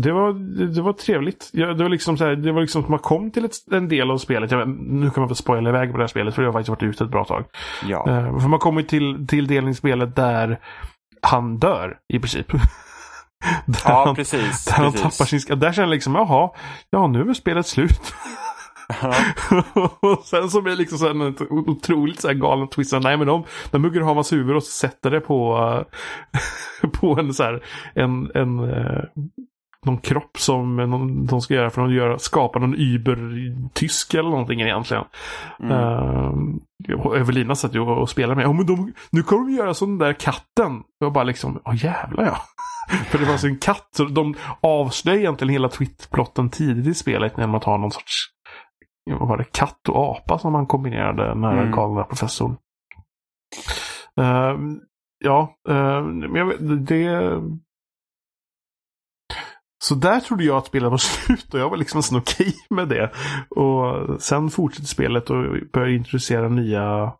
Det 0.00 0.12
var, 0.12 0.32
det, 0.32 0.66
det 0.66 0.82
var 0.82 0.92
trevligt. 0.92 1.50
Jag, 1.52 1.78
det 1.78 1.82
var 1.84 1.90
liksom 1.90 2.18
så 2.18 2.24
här, 2.24 2.36
det 2.36 2.52
var 2.52 2.60
liksom 2.60 2.82
som 2.82 2.90
man 2.90 3.00
kom 3.00 3.30
till 3.30 3.44
ett, 3.44 3.72
en 3.72 3.88
del 3.88 4.10
av 4.10 4.18
spelet. 4.18 4.50
Jag, 4.50 4.58
vet- 4.58 4.76
nu 4.78 5.10
kan 5.10 5.20
man 5.20 5.28
väl 5.28 5.36
spoila 5.36 5.70
iväg 5.70 5.90
på 5.90 5.96
det 5.96 6.02
här 6.02 6.08
spelet 6.08 6.34
för 6.34 6.42
jag 6.42 6.48
har 6.48 6.52
faktiskt 6.52 6.68
varit 6.68 6.82
ute 6.82 7.04
ett 7.04 7.10
bra 7.10 7.24
tag. 7.24 7.44
Ja. 7.86 8.10
Eh, 8.10 8.38
för 8.38 8.48
man 8.48 8.58
kommer 8.58 8.82
till, 8.82 9.26
till 9.26 9.46
delen 9.46 9.70
i 9.70 9.74
spelet 9.74 10.16
där 10.16 10.58
han 11.22 11.58
dör 11.58 11.98
i 12.12 12.18
princip. 12.18 12.52
där 13.66 13.80
ja, 13.84 14.04
han, 14.06 14.14
precis. 14.14 14.64
där 14.64 14.72
han 14.72 14.92
precis. 14.92 15.18
tappar 15.18 15.24
sin. 15.24 15.58
Där 15.58 15.72
känner 15.72 15.88
jag 15.88 15.94
liksom, 15.94 16.14
jaha, 16.14 16.50
ja 16.90 17.06
nu 17.06 17.30
är 17.30 17.34
spelet 17.34 17.66
slut. 17.66 18.14
Ja. 19.02 19.14
och 20.00 20.24
sen 20.24 20.50
så 20.50 20.62
blir 20.62 20.72
det 20.72 20.78
liksom 20.78 20.98
så 20.98 21.04
här 21.06 21.10
en 21.10 21.36
otroligt 21.50 22.20
så 22.20 22.28
här 22.28 22.34
galen 22.34 22.68
twist. 22.68 22.92
Nej 23.00 23.16
men 23.16 23.26
de, 23.26 23.44
de 23.70 23.84
hugger 23.84 24.00
hans 24.00 24.32
huvud 24.32 24.56
och 24.56 24.62
sätter 24.62 25.10
det 25.10 25.20
på, 25.20 25.58
eh, 26.82 26.90
på 27.00 27.18
en 27.20 27.34
så 27.34 27.42
här, 27.42 27.64
en, 27.94 28.30
en 28.34 28.58
eh, 28.58 29.02
någon 29.86 29.98
kropp 29.98 30.38
som 30.38 30.76
någon, 30.76 31.26
de 31.26 31.40
ska 31.40 31.54
göra 31.54 31.70
för 31.70 31.84
att 31.84 31.92
göra, 31.92 32.18
skapa 32.18 32.58
någon 32.58 32.74
Uber-tysk 32.74 34.14
eller 34.14 34.30
någonting 34.30 34.60
egentligen. 34.60 35.04
Mm. 35.60 35.72
Uh, 35.72 37.20
Evelina 37.20 37.54
satt 37.54 37.74
ju 37.74 37.80
och 37.80 38.10
spelade 38.10 38.34
med. 38.36 38.44
Ja, 38.44 38.52
men 38.52 38.66
de, 38.66 38.92
nu 39.10 39.22
kommer 39.22 39.46
de 39.46 39.52
göra 39.56 39.74
sån 39.74 39.98
där 39.98 40.12
katten. 40.12 40.82
Jag 40.98 41.12
bara 41.12 41.24
liksom, 41.24 41.60
ja 41.64 41.74
jävlar 41.74 42.24
ja. 42.24 42.36
För 43.04 43.18
det 43.18 43.24
var 43.24 43.32
alltså 43.32 43.46
en 43.46 43.58
katt. 43.58 43.88
Så 43.96 44.04
de 44.04 44.34
avslöjar 44.60 45.18
egentligen 45.18 45.52
hela 45.52 45.68
twitplotten 45.68 46.50
tidigt 46.50 46.86
i 46.86 46.94
spelet 46.94 47.32
genom 47.36 47.54
att 47.54 47.64
ha 47.64 47.76
någon 47.76 47.90
sorts 47.90 48.36
vad 49.10 49.28
var 49.28 49.36
det, 49.36 49.44
katt 49.44 49.88
och 49.88 50.10
apa 50.10 50.38
som 50.38 50.52
man 50.52 50.66
kombinerade 50.66 51.34
när 51.34 51.52
Mm. 51.52 51.70
galna 51.72 52.04
professorn. 52.04 52.56
Ehm, 54.20 54.80
ja, 55.24 55.54
ehm, 55.68 56.18
men 56.18 56.34
jag 56.34 56.78
det... 56.86 57.32
Så 59.84 59.94
där 59.94 60.20
trodde 60.20 60.44
jag 60.44 60.56
att 60.56 60.66
spelet 60.66 60.90
var 60.90 60.98
slut 60.98 61.54
och 61.54 61.60
jag 61.60 61.70
var 61.70 61.76
liksom 61.76 62.02
okej 62.12 62.54
med 62.70 62.88
det. 62.88 63.10
Och 63.50 64.22
sen 64.22 64.50
fortsätter 64.50 64.88
spelet 64.88 65.30
och 65.30 65.44
börjar 65.72 65.88
introducera 65.88 66.48
nya 66.48 67.12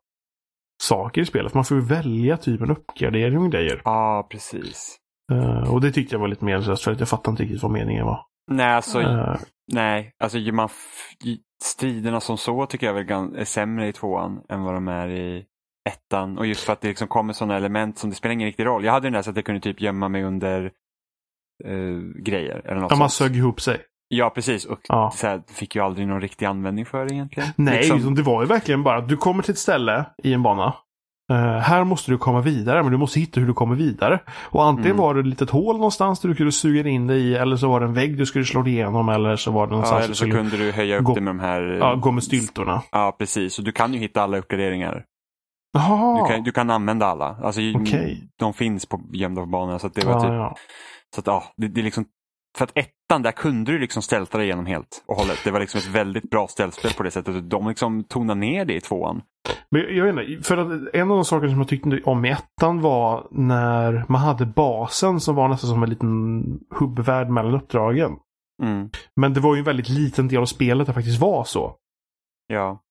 saker 0.82 1.20
i 1.20 1.26
spelet. 1.26 1.54
Man 1.54 1.64
får 1.64 1.76
ju 1.76 1.82
välja 1.82 2.36
typ 2.36 2.60
en 2.60 2.70
uppgradering 2.70 3.38
och 3.38 3.52
grejer. 3.52 3.82
ja, 3.84 4.26
precis. 4.30 4.96
Eh, 5.32 5.72
och 5.72 5.80
det 5.80 5.92
tyckte 5.92 6.14
jag 6.14 6.20
var 6.20 6.28
lite 6.28 6.44
meningslöst 6.44 6.84
för 6.84 6.92
att 6.92 7.00
jag 7.00 7.08
fattade 7.08 7.30
inte 7.30 7.42
riktigt 7.42 7.62
vad 7.62 7.72
meningen 7.72 8.06
var. 8.06 8.20
Nej, 8.50 8.74
alltså, 8.74 9.00
Eh, 9.00 9.36
nej. 9.72 10.12
Alltså, 10.18 10.38
man 10.38 10.68
striderna 11.62 12.20
som 12.20 12.38
så 12.38 12.66
tycker 12.66 12.86
jag 12.86 12.94
väl 12.94 13.10
är 13.36 13.44
sämre 13.44 13.88
i 13.88 13.92
tvåan 13.92 14.40
än 14.48 14.62
vad 14.62 14.74
de 14.74 14.88
är 14.88 15.08
i 15.08 15.44
ettan. 15.88 16.38
Och 16.38 16.46
just 16.46 16.64
för 16.64 16.72
att 16.72 16.80
det 16.80 16.88
liksom 16.88 17.08
kommer 17.08 17.32
sådana 17.32 17.56
element 17.56 17.98
som 17.98 18.10
det 18.10 18.16
spelar 18.16 18.32
ingen 18.32 18.46
riktig 18.46 18.66
roll. 18.66 18.84
Jag 18.84 18.92
hade 18.92 19.06
den 19.06 19.12
där 19.12 19.22
så 19.22 19.30
att 19.30 19.36
jag 19.36 19.44
kunde 19.44 19.60
typ 19.60 19.80
gömma 19.80 20.08
mig 20.08 20.24
under 20.24 20.72
eh, 21.64 22.22
grejer. 22.24 22.62
Eller 22.64 22.80
något 22.80 22.90
ja, 22.90 22.96
man 22.96 23.10
sög 23.10 23.36
ihop 23.36 23.60
sig. 23.60 23.80
Ja, 24.08 24.30
precis. 24.30 24.64
Och 24.64 24.78
Ja. 24.88 25.10
så 25.14 25.26
här, 25.26 25.42
fick 25.48 25.74
ju 25.76 25.82
aldrig 25.82 26.06
någon 26.08 26.20
riktig 26.20 26.46
användning 26.46 26.86
för 26.86 27.04
det 27.06 27.14
egentligen. 27.14 27.48
Nej, 27.56 27.88
Liksom, 27.90 28.14
det 28.14 28.22
var 28.22 28.42
ju 28.42 28.48
verkligen 28.48 28.82
bara 28.82 28.98
att 28.98 29.08
du 29.08 29.16
kommer 29.16 29.42
till 29.42 29.52
ett 29.52 29.58
ställe 29.58 30.04
i 30.22 30.32
en 30.32 30.42
bana. 30.42 30.74
Eh, 31.32 31.36
här 31.58 31.84
måste 31.84 32.10
du 32.10 32.18
komma 32.18 32.40
vidare, 32.40 32.82
men 32.82 32.92
du 32.92 32.98
måste 32.98 33.20
hitta 33.20 33.40
hur 33.40 33.46
du 33.46 33.54
kommer 33.54 33.74
vidare. 33.74 34.20
Och 34.42 34.64
antingen 34.64 34.90
Mm. 34.90 35.02
var 35.02 35.14
det 35.14 35.20
ett 35.20 35.26
litet 35.26 35.50
hål 35.50 35.76
någonstans 35.76 36.20
där 36.20 36.28
du 36.28 36.34
kunde 36.34 36.52
suga 36.52 36.88
in 36.88 37.06
dig 37.06 37.20
i, 37.22 37.34
eller 37.34 37.56
så 37.56 37.68
var 37.68 37.80
det 37.80 37.86
en 37.86 37.94
vägg 37.94 38.18
du 38.18 38.26
skulle 38.26 38.44
slå 38.44 38.62
dig 38.62 38.72
igenom, 38.72 39.08
eller 39.08 39.36
så 39.36 39.50
var 39.50 39.66
det 39.66 39.70
ja, 39.70 39.72
någonstans 39.72 39.98
eller 39.98 40.08
du 40.08 40.14
så 40.14 40.18
skulle 40.18 40.34
kunde 40.34 40.56
du 40.56 40.72
höja 40.72 40.98
upp 40.98 41.04
gå- 41.04 41.14
det 41.14 41.20
med 41.20 41.30
de 41.30 41.40
här... 41.40 41.62
ja, 41.80 41.94
gå 41.94 42.10
med 42.10 42.24
styltorna. 42.24 42.82
Ja, 42.92 43.16
precis. 43.18 43.58
Och 43.58 43.64
du 43.64 43.72
kan 43.72 43.92
ju 43.94 43.98
hitta 44.00 44.22
alla 44.22 44.38
uppgraderingar. 44.38 45.04
Du 46.22 46.34
kan, 46.34 46.42
du 46.44 46.52
kan 46.52 46.70
använda 46.70 47.06
alla. 47.06 47.36
Alltså, 47.42 47.60
Okej. 47.74 48.28
De 48.38 48.54
finns 48.54 48.86
på 48.86 49.00
gömda 49.12 49.40
på 49.40 49.46
banorna. 49.46 49.78
Så 49.78 49.88
det 49.88 50.04
var 50.04 50.12
ja, 50.12 50.20
typ 50.20 50.30
ja. 50.30 50.56
Så 51.14 51.20
att 51.20 51.26
ja, 51.26 51.44
det, 51.56 51.68
det 51.68 51.80
är 51.80 51.84
liksom 51.84 52.04
för 52.58 52.64
att 52.64 52.78
ett, 52.78 52.90
ettan 53.06 53.22
där 53.22 53.32
kunde 53.32 53.72
du 53.72 53.78
liksom 53.78 54.02
stälta 54.02 54.38
dig 54.38 54.46
igenom 54.46 54.66
helt 54.66 55.04
och 55.06 55.16
hållet. 55.16 55.38
Det 55.44 55.50
var 55.50 55.60
liksom 55.60 55.78
ett 55.78 55.86
väldigt 55.86 56.30
bra 56.30 56.48
ställspel 56.48 56.90
på 56.96 57.02
det 57.02 57.10
sättet. 57.10 57.50
De 57.50 57.68
liksom 57.68 58.04
tonade 58.04 58.40
ner 58.40 58.64
det 58.64 58.74
i 58.74 58.80
tvåan. 58.80 59.22
Men 59.70 59.96
jag 59.96 60.04
vet 60.04 60.28
inte, 60.28 60.48
för 60.48 60.56
att 60.56 60.94
en 60.94 61.10
av 61.10 61.16
de 61.16 61.24
saker 61.24 61.48
som 61.48 61.58
jag 61.58 61.68
tyckte 61.68 62.00
om 62.04 62.24
i 62.24 62.30
ettan 62.30 62.80
var 62.80 63.26
när 63.30 64.04
man 64.08 64.20
hade 64.20 64.46
basen 64.46 65.20
som 65.20 65.34
var 65.34 65.48
nästan 65.48 65.70
som 65.70 65.82
en 65.82 65.90
liten 65.90 66.44
hubbvärld 66.70 67.28
mellan 67.28 67.54
uppdragen. 67.54 68.12
Mm. 68.62 68.90
Men 69.20 69.34
det 69.34 69.40
var 69.40 69.54
ju 69.54 69.58
en 69.58 69.64
väldigt 69.64 69.88
liten 69.88 70.28
del 70.28 70.40
av 70.40 70.46
spelet 70.46 70.86
det 70.86 70.92
faktiskt 70.92 71.20
var 71.20 71.44
så. 71.44 71.76
Ja. 72.46 72.82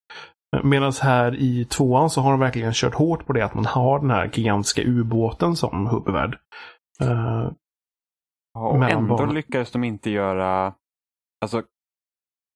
Medan 0.64 0.94
här 1.02 1.36
i 1.36 1.66
tvåan 1.66 2.10
så 2.10 2.22
har 2.22 2.32
de 2.32 2.40
verkligen 2.40 2.74
kört 2.74 2.96
hårt 2.96 3.26
på 3.26 3.34
det 3.34 3.46
att 3.46 3.54
man 3.54 3.66
har 3.66 4.00
den 4.00 4.10
här 4.10 4.32
gigantiska 4.34 4.82
ubåten 4.82 5.56
som 5.56 5.88
hubbvärld. 5.88 6.38
Uh, 7.04 7.52
och 8.56 8.90
ändå 8.90 9.26
lyckades 9.26 9.72
de 9.72 9.84
inte 9.84 10.10
göra, 10.10 10.74
alltså 11.42 11.64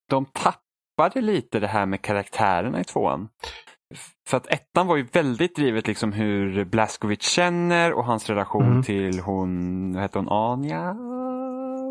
de 0.09 0.25
tappade 0.25 1.21
lite 1.21 1.59
det 1.59 1.67
här 1.67 1.85
med 1.85 2.01
karaktärerna 2.01 2.79
i 2.79 2.83
tvåan. 2.83 3.29
För 4.27 4.38
att 4.38 4.47
ettan 4.47 4.88
var 4.88 4.95
ju 4.95 5.03
väldigt 5.03 5.55
drivet 5.55 5.88
liksom 5.88 6.12
hur 6.13 6.65
Blaskovic 6.65 7.21
känner 7.21 7.93
och 7.93 8.05
hans 8.05 8.29
relation 8.29 8.65
mm. 8.65 8.83
till 8.83 9.19
hon, 9.19 9.93
vad 9.93 10.01
heter 10.01 10.19
hon, 10.19 10.29
Anja? 10.29 10.95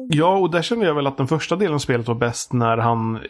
Ja, 0.09 0.39
och 0.39 0.51
där 0.51 0.63
känner 0.63 0.87
jag 0.87 0.95
väl 0.95 1.07
att 1.07 1.17
den 1.17 1.29
första 1.29 1.57
delen 1.57 1.75
av 1.75 1.79
spelet 1.79 2.09
var 2.09 2.15
bäst 2.15 2.53
när 2.53 2.77
han 2.77 3.17
eh, 3.17 3.23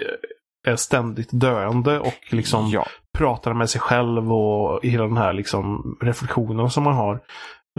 är 0.66 0.76
ständigt 0.76 1.28
döende 1.32 2.00
och 2.00 2.18
liksom 2.30 2.68
ja. 2.68 2.86
pratar 3.18 3.52
med 3.52 3.70
sig 3.70 3.80
själv 3.80 4.32
och 4.32 4.84
hela 4.84 5.04
den 5.04 5.16
här 5.16 5.32
liksom 5.32 5.96
reflektionen 6.00 6.70
som 6.70 6.82
man 6.82 6.94
har. 6.94 7.20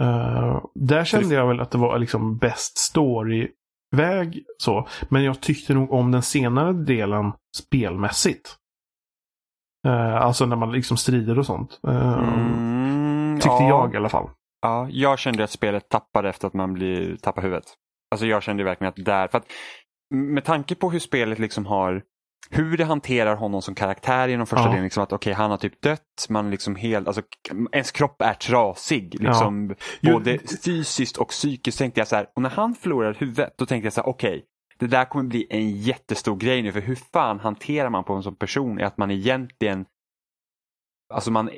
Uh, 0.00 0.64
där 0.74 1.04
kände 1.04 1.34
jag 1.34 1.46
väl 1.46 1.60
att 1.60 1.70
det 1.70 1.78
var 1.78 1.98
liksom 1.98 2.36
bäst 2.38 2.78
storyväg 2.78 4.44
så. 4.58 4.88
Men 5.08 5.24
jag 5.24 5.40
tyckte 5.40 5.74
nog 5.74 5.92
om 5.92 6.12
den 6.12 6.22
senare 6.22 6.72
delen 6.72 7.32
spelmässigt. 7.56 8.56
Uh, 9.86 10.16
alltså 10.16 10.46
när 10.46 10.56
man 10.56 10.72
liksom 10.72 10.96
strider 10.96 11.38
och 11.38 11.46
sånt. 11.46 11.80
Uh, 11.88 12.18
mm, 12.18 13.36
tyckte 13.36 13.48
ja. 13.48 13.68
jag 13.68 13.94
i 13.94 13.96
alla 13.96 14.08
fall. 14.08 14.30
Ja, 14.62 14.88
jag 14.90 15.18
kände 15.18 15.44
att 15.44 15.50
spelet 15.50 15.88
tappade 15.88 16.28
efter 16.28 16.46
att 16.46 16.54
man 16.54 16.72
blir, 16.72 17.16
tappar 17.16 17.42
huvudet. 17.42 17.64
Alltså 18.10 18.26
jag 18.26 18.42
kände 18.42 18.64
verkligen 18.64 18.88
att 18.88 19.04
där, 19.04 19.28
för 19.28 19.38
att 19.38 19.46
med 20.14 20.44
tanke 20.44 20.74
på 20.74 20.90
hur 20.90 20.98
spelet 20.98 21.38
liksom 21.38 21.66
har 21.66 22.02
hur 22.50 22.76
det 22.76 22.84
hanterar 22.84 23.36
honom 23.36 23.62
som 23.62 23.74
karaktär 23.74 24.28
i 24.28 24.36
den 24.36 24.46
första 24.46 24.64
ja. 24.64 24.68
delen. 24.68 24.84
Liksom 24.84 25.02
att 25.02 25.12
okay, 25.12 25.32
han 25.32 25.50
har 25.50 25.58
typ 25.58 25.82
dött, 25.82 26.26
man 26.28 26.50
liksom 26.50 26.76
helt, 26.76 27.06
alltså, 27.06 27.22
ens 27.72 27.92
kropp 27.92 28.22
är 28.22 28.34
trasig. 28.34 29.20
Liksom, 29.20 29.74
ja. 30.00 30.12
Både 30.12 30.38
fysiskt 30.64 31.16
och 31.16 31.28
psykiskt 31.28 31.78
tänkte 31.78 32.00
jag 32.00 32.08
så 32.08 32.16
här, 32.16 32.26
och 32.34 32.42
när 32.42 32.50
han 32.50 32.74
förlorar 32.74 33.14
huvudet 33.14 33.54
då 33.58 33.66
tänkte 33.66 33.86
jag 33.86 33.92
så 33.92 34.00
här, 34.00 34.08
okej, 34.08 34.30
okay, 34.30 34.42
det 34.78 34.86
där 34.86 35.04
kommer 35.04 35.24
bli 35.24 35.46
en 35.50 35.70
jättestor 35.70 36.36
grej 36.36 36.62
nu 36.62 36.72
för 36.72 36.80
hur 36.80 36.94
fan 37.12 37.40
hanterar 37.40 37.90
man 37.90 38.04
på 38.04 38.12
en 38.12 38.22
sån 38.22 38.36
person 38.36 38.78
är 38.78 38.84
att 38.84 38.98
man 38.98 39.10
egentligen, 39.10 39.84
alltså 41.14 41.30
man, 41.30 41.50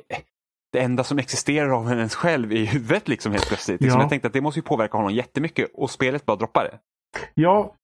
det 0.71 0.79
enda 0.79 1.03
som 1.03 1.19
existerar 1.19 1.69
av 1.69 1.91
ens 1.91 2.15
själv 2.15 2.53
är 2.53 2.65
huvudet 2.65 3.07
liksom 3.07 3.31
helt 3.31 3.47
plötsligt. 3.47 3.81
Liksom, 3.81 3.99
ja. 3.99 4.03
Jag 4.03 4.09
tänkte 4.09 4.27
att 4.27 4.33
det 4.33 4.41
måste 4.41 4.59
ju 4.59 4.63
påverka 4.63 4.97
honom 4.97 5.13
jättemycket 5.13 5.69
och 5.73 5.91
spelet 5.91 6.25
bara 6.25 6.37
droppar 6.37 6.63
det. 6.63 6.79
Ja, 7.33 7.75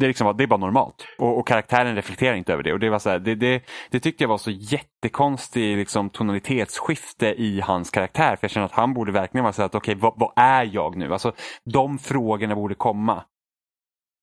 det, 0.00 0.06
är 0.06 0.08
liksom, 0.08 0.36
det 0.36 0.44
är 0.44 0.48
bara 0.48 0.60
normalt. 0.60 1.06
Och, 1.18 1.38
och, 1.38 1.46
karaktären 1.46 1.96
reflekterar 1.96 2.34
inte 2.34 2.52
över 2.52 2.62
det. 2.62 2.72
Och 2.72 2.78
det, 2.78 2.90
var 2.90 2.98
så 2.98 3.10
här, 3.10 3.18
det, 3.18 3.34
det, 3.34 3.62
det 3.90 4.00
tyckte 4.00 4.24
jag 4.24 4.28
var 4.28 4.38
så 4.38 4.50
jättekonstig 4.50 5.76
liksom, 5.76 6.10
tonalitetsskifte 6.10 7.26
i 7.26 7.60
hans 7.60 7.90
karaktär. 7.90 8.36
För 8.36 8.44
jag 8.44 8.50
känner 8.50 8.66
att 8.66 8.72
han 8.72 8.94
borde 8.94 9.12
verkligen 9.12 9.42
vara 9.42 9.52
så 9.52 9.62
att 9.62 9.74
okej, 9.74 9.92
okay, 9.92 10.02
vad, 10.02 10.14
vad, 10.16 10.32
är 10.36 10.70
jag 10.72 10.96
nu? 10.96 11.12
Alltså, 11.12 11.32
de 11.64 11.98
frågorna 11.98 12.54
borde 12.54 12.74
komma. 12.74 13.24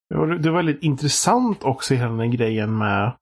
Ja, 0.07 0.25
det 0.25 0.49
var 0.49 0.57
väldigt 0.57 0.83
intressant 0.83 1.63
också 1.63 1.93
hela 1.93 2.11
den 2.11 2.31
grejen 2.31 2.77
med 2.77 3.17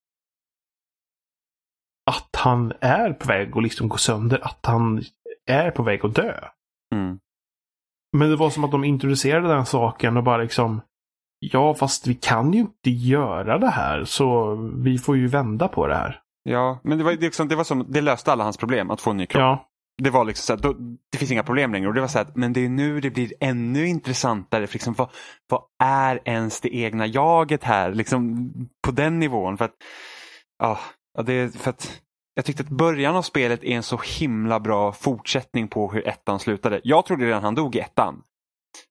att 2.06 2.36
han 2.38 2.74
är 2.82 3.14
på 3.14 3.28
väg 3.28 3.58
att 3.58 3.64
liksom 3.64 3.90
gå 3.90 3.98
sönder. 3.98 4.40
Att 4.44 4.66
han 4.66 5.02
är 5.46 5.72
på 5.72 5.84
väg 5.84 6.06
att 6.06 6.16
dö. 6.16 6.40
Mm. 6.96 7.20
Men 8.18 8.30
det 8.30 8.36
var 8.36 8.50
som 8.50 8.64
att 8.64 8.72
de 8.72 8.84
introducerade 8.84 9.48
den 9.48 9.66
saken 9.66 10.18
och 10.18 10.24
bara 10.24 10.38
liksom 10.38 10.82
Ja, 11.54 11.74
fast 11.74 12.08
vi 12.08 12.14
kan 12.14 12.54
ju 12.54 12.60
inte 12.60 12.90
göra 12.90 13.58
det 13.58 13.70
här 13.70 14.04
så 14.04 14.56
vi 14.84 14.98
får 14.98 15.18
ju 15.18 15.28
vända 15.28 15.68
på 15.68 15.88
det 15.88 15.96
här. 15.96 16.22
Ja, 16.44 16.80
men 16.84 16.98
det 16.98 17.04
var, 17.04 17.14
liksom, 17.14 17.48
det 17.48 17.56
var 17.56 17.64
som, 17.64 17.86
det 17.90 18.02
löste 18.02 18.32
alla 18.32 18.44
hans 18.44 18.58
problem 18.58 18.92
att 18.92 19.02
få 19.02 19.12
en 19.12 19.18
ny 19.18 19.26
kropp. 19.26 19.42
Ja. 19.42 19.70
Det 20.04 20.10
var 20.10 20.26
liksom 20.26 20.44
så 20.44 20.54
att 20.54 20.62
då, 20.62 20.76
det 21.12 21.18
finns 21.18 21.32
inga 21.32 21.44
problem 21.44 21.74
längre 21.74 21.88
och 21.88 21.94
det 21.94 22.02
var 22.02 22.08
så 22.08 22.20
att 22.20 22.36
men 22.36 22.54
det 22.54 22.66
är 22.66 22.70
nu 22.70 23.02
det 23.02 23.10
blir 23.10 23.34
ännu 23.40 23.88
intressantare. 23.88 24.68
För 24.68 24.74
liksom, 24.74 24.94
vad, 24.94 25.10
vad 25.50 25.62
är 25.84 26.20
ens 26.26 26.62
det 26.62 26.76
egna 26.76 27.06
jaget 27.06 27.64
här? 27.64 27.94
Liksom 27.94 28.52
på 28.86 28.92
den 28.92 29.20
nivån. 29.20 29.58
För 29.58 29.66
att, 29.66 29.76
ja, 30.60 30.80
det, 31.24 31.56
för 31.56 31.70
att 31.70 32.02
jag 32.36 32.46
tyckte 32.46 32.64
att 32.64 32.70
början 32.70 33.16
av 33.16 33.22
spelet 33.22 33.64
är 33.64 33.76
en 33.76 33.84
så 33.84 34.00
himla 34.20 34.60
bra 34.60 34.92
fortsättning 34.92 35.68
på 35.68 35.92
hur 35.92 36.08
ettan 36.08 36.40
slutade. 36.40 36.82
Jag 36.84 37.06
trodde 37.06 37.26
redan 37.26 37.44
han 37.44 37.56
dog 37.56 37.76
i 37.76 37.80
ettan. 37.80 38.22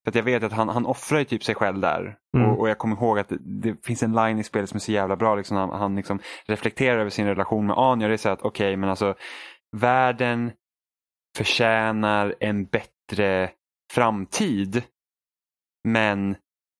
För 0.03 0.11
att 0.11 0.15
jag 0.15 0.23
vet 0.23 0.43
att 0.43 0.51
han, 0.51 0.69
han 0.69 0.85
offrar 0.85 1.19
ju 1.19 1.25
typ 1.25 1.43
sig 1.43 1.55
själv 1.55 1.79
där. 1.79 2.17
Mm. 2.37 2.49
Och, 2.49 2.59
och, 2.59 2.69
jag 2.69 2.77
kommer 2.77 2.95
ihåg 2.95 3.19
att 3.19 3.29
det, 3.29 3.37
det, 3.39 3.85
finns 3.85 4.03
en 4.03 4.13
line 4.13 4.39
i 4.39 4.43
spelet 4.43 4.69
som 4.69 4.77
är 4.77 4.79
så 4.79 4.91
jävla 4.91 5.15
bra. 5.15 5.35
Liksom, 5.35 5.57
han 5.57 5.69
han 5.69 5.95
liksom 5.95 6.19
reflekterar 6.45 6.99
över 6.99 7.09
sin 7.09 7.27
relation 7.27 7.67
med 7.67 7.77
Anja. 7.77 8.07
Det 8.07 8.13
är 8.13 8.17
så 8.17 8.29
att 8.29 8.41
okej, 8.41 8.67
okay, 8.67 8.77
men 8.77 8.89
alltså 8.89 9.15
världen 9.77 10.51
förtjänar 11.37 12.35
en 12.39 12.65
bättre 12.65 13.49
framtid. 13.93 14.83
Men 15.87 16.35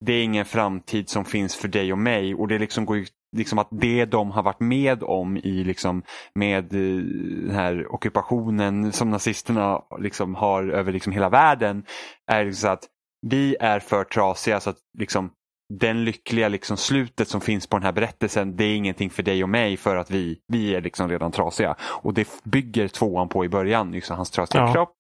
det 0.06 0.14
är 0.14 0.24
ingen 0.24 0.46
framtid 0.46 1.10
som 1.10 1.26
finns 1.26 1.56
för 1.56 1.68
dig 1.68 1.92
och 1.92 1.98
mig. 1.98 2.36
Och 2.36 2.48
det 2.48 2.60
liksom 2.60 2.86
går 2.86 2.98
ju 2.98 3.06
liksom 3.36 3.60
att 3.60 3.68
det 3.72 4.06
de 4.06 4.32
har 4.32 4.44
varit 4.44 4.60
med 4.60 5.04
om 5.04 5.38
i 5.38 5.64
liksom 5.64 6.04
med 6.36 6.74
eh, 6.74 7.04
den 7.46 7.56
här 7.56 7.94
ockupationen 7.94 8.92
som 8.92 9.10
nazisterna 9.10 9.82
liksom 10.00 10.36
har 10.36 10.68
över 10.68 10.92
liksom 10.92 11.14
hela 11.14 11.30
världen 11.30 11.86
är 12.32 12.46
liksom 12.46 12.68
så 12.68 12.68
att 12.68 12.84
vi 13.30 13.56
är 13.60 13.80
för 13.80 14.04
trasiga 14.04 14.60
så 14.60 14.70
att 14.70 14.78
liksom 14.98 15.32
den 15.74 16.04
lyckliga 16.04 16.48
liksom 16.48 16.78
slutet 16.78 17.28
som 17.28 17.42
finns 17.42 17.68
på 17.68 17.78
den 17.78 17.84
här 17.84 17.92
berättelsen 17.92 18.56
det 18.56 18.64
är 18.64 18.76
ingenting 18.76 19.10
för 19.10 19.24
dig 19.24 19.44
och 19.44 19.50
mig 19.50 19.78
för 19.78 19.96
att 19.96 20.12
vi, 20.12 20.40
vi 20.48 20.76
är 20.76 20.82
liksom 20.82 21.10
redan 21.10 21.32
trasiga. 21.32 21.76
Och 21.82 22.14
det 22.14 22.28
bygger 22.44 22.88
tvåan 22.88 23.30
på 23.30 23.46
i 23.46 23.50
början, 23.50 23.92
liksom 23.92 24.16
hans 24.16 24.32
trasiga 24.32 24.62
ja. 24.62 24.74
kropp, 24.74 24.96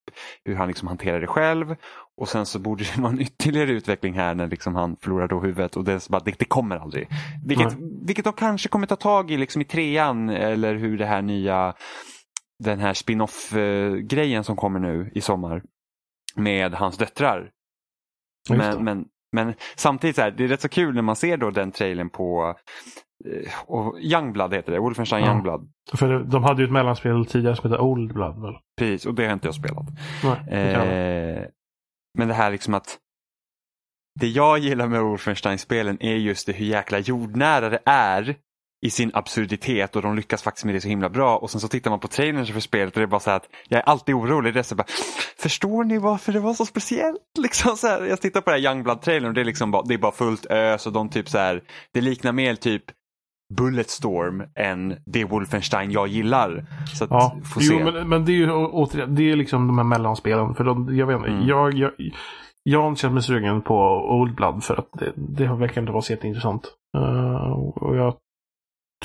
hur 0.45 0.55
han 0.55 0.67
liksom 0.67 0.87
hanterar 0.87 1.21
det 1.21 1.27
själv 1.27 1.75
och 2.21 2.29
sen 2.29 2.45
så 2.45 2.59
borde 2.59 2.83
det 2.83 2.97
vara 3.01 3.11
en 3.11 3.21
ytterligare 3.21 3.71
utveckling 3.71 4.13
här 4.13 4.35
när 4.35 4.47
liksom 4.47 4.75
han 4.75 4.95
förlorar 5.01 5.27
då 5.27 5.39
huvudet 5.39 5.75
och 5.75 5.83
det, 5.83 6.09
bara, 6.09 6.21
det, 6.25 6.39
det 6.39 6.45
kommer 6.45 6.77
aldrig. 6.77 7.07
Vilket, 7.45 7.73
mm. 7.73 8.05
vilket 8.05 8.25
de 8.25 8.33
kanske 8.33 8.69
kommer 8.69 8.87
ta 8.87 8.95
tag 8.95 9.31
i 9.31 9.37
liksom 9.37 9.61
i 9.61 9.65
trean 9.65 10.29
eller 10.29 10.75
hur 10.75 10.97
det 10.97 11.05
här 11.05 11.21
nya 11.21 11.73
den 12.63 12.79
här 12.79 12.93
spin-off 12.93 13.53
eh, 13.53 13.93
grejen 13.93 14.43
som 14.43 14.55
kommer 14.55 14.79
nu 14.79 15.11
i 15.13 15.21
sommar 15.21 15.63
med 16.35 16.73
hans 16.73 16.97
döttrar 16.97 17.51
men, 18.49 18.83
men, 18.83 19.05
men 19.31 19.53
samtidigt 19.75 20.15
så 20.15 20.21
här, 20.21 20.31
det 20.31 20.43
är 20.43 20.47
rätt 20.47 20.61
så 20.61 20.69
kul 20.69 20.95
när 20.95 21.01
man 21.01 21.15
ser 21.15 21.37
då 21.37 21.51
den 21.51 21.71
trailern 21.71 22.09
på 22.09 22.55
eh, 23.25 23.51
och 23.65 23.99
Youngblood 23.99 24.53
heter 24.53 24.71
det, 24.71 24.79
Wolfenstein 24.79 25.25
ja. 25.25 25.31
Youngblood. 25.31 25.69
För 25.93 26.19
de 26.19 26.43
hade 26.43 26.61
ju 26.61 26.65
ett 26.65 26.73
mellanspel 26.73 27.25
tidigare 27.25 27.55
som 27.55 27.71
heter 27.71 27.83
Old 27.83 28.13
Blood 28.13 28.41
väl? 28.41 28.53
Precis, 28.77 29.05
och 29.05 29.13
det 29.13 29.25
har 29.25 29.33
inte 29.33 29.47
jag 29.47 29.55
spelat. 29.55 29.85
Nej, 30.23 30.59
eh, 30.59 31.43
men 32.17 32.27
det 32.27 32.33
här 32.33 32.51
liksom 32.51 32.73
att 32.73 32.97
det 34.19 34.27
jag 34.27 34.59
gillar 34.59 34.87
med 34.87 35.01
Wolfenstein-spelen 35.01 35.97
är 35.99 36.15
just 36.15 36.47
det 36.47 36.53
hur 36.53 36.65
jäkla 36.65 36.99
jordnära 36.99 37.69
det 37.69 37.79
är 37.85 38.35
i 38.85 38.89
sin 38.89 39.11
absurditet 39.13 39.95
och 39.95 40.01
de 40.01 40.15
lyckas 40.15 40.43
faktiskt 40.43 40.65
med 40.65 40.75
det 40.75 40.81
så 40.81 40.87
himla 40.87 41.09
bra. 41.09 41.37
Och 41.37 41.49
sen 41.49 41.61
så 41.61 41.67
tittar 41.67 41.89
man 41.89 41.99
på 41.99 42.07
trailern 42.07 42.45
för 42.45 42.59
spelet 42.59 42.93
och 42.93 42.99
det 42.99 43.05
är 43.05 43.07
bara 43.07 43.19
så 43.19 43.29
här 43.29 43.37
att 43.37 43.49
jag 43.67 43.77
är 43.79 43.83
alltid 43.83 44.15
orolig. 44.15 44.53
Det 44.53 44.59
är 44.59 44.63
så 44.63 44.75
bara, 44.75 44.87
Förstår 45.39 45.83
ni 45.83 45.97
varför 45.97 46.33
det 46.33 46.39
var 46.39 46.53
så 46.53 46.65
speciellt? 46.65 47.21
Liksom 47.37 47.77
så 47.77 47.87
här, 47.87 48.05
jag 48.05 48.21
tittar 48.21 48.41
på 48.41 48.49
det 48.49 48.55
här 48.55 48.63
Youngblood-trailern 48.63 49.27
och 49.27 49.33
det 49.33 49.41
är, 49.41 49.45
liksom 49.45 49.71
bara, 49.71 49.83
det 49.83 49.93
är 49.93 49.97
bara 49.97 50.11
fullt 50.11 50.45
ös 50.45 50.87
och 50.87 50.93
de 50.93 51.09
typ 51.09 51.29
så 51.29 51.37
här, 51.37 51.61
det 51.93 52.01
liknar 52.01 52.31
mer 52.31 52.55
typ 52.55 52.83
Bulletstorm 53.57 54.43
än 54.55 54.95
det 55.05 55.25
Wolfenstein 55.25 55.91
jag 55.91 56.07
gillar. 56.07 56.65
Så 56.93 57.03
att, 57.03 57.09
ja, 57.09 57.35
få 57.53 57.59
jo, 57.63 57.77
se. 57.77 57.83
Men, 57.83 58.09
men 58.09 58.25
det 58.25 58.31
är 58.31 58.35
ju 58.35 58.51
återigen, 58.51 59.15
det 59.15 59.31
är 59.31 59.35
liksom 59.35 59.67
de 59.67 59.77
här 59.77 59.85
mellanspelen. 59.85 60.55
För 60.55 60.63
de, 60.63 60.97
jag 60.97 61.07
vet 61.07 61.17
inte, 61.17 61.29
mm. 61.29 61.47
jag, 61.47 61.73
jag, 61.73 61.91
jag 62.63 62.81
har 62.81 62.89
inte 62.89 63.01
känt 63.01 63.13
mig 63.13 63.23
sugen 63.23 63.61
på 63.61 63.75
Old 64.19 64.35
Blood 64.35 64.63
för 64.63 64.75
att 64.75 64.89
det, 64.93 65.13
det 65.15 65.47
verkar 65.47 65.81
inte 65.81 65.93
vara 65.93 66.01
så 66.01 66.13
jätteintressant. 66.13 66.67
Uh, 66.97 67.51
och 67.75 67.97
jag 67.97 68.15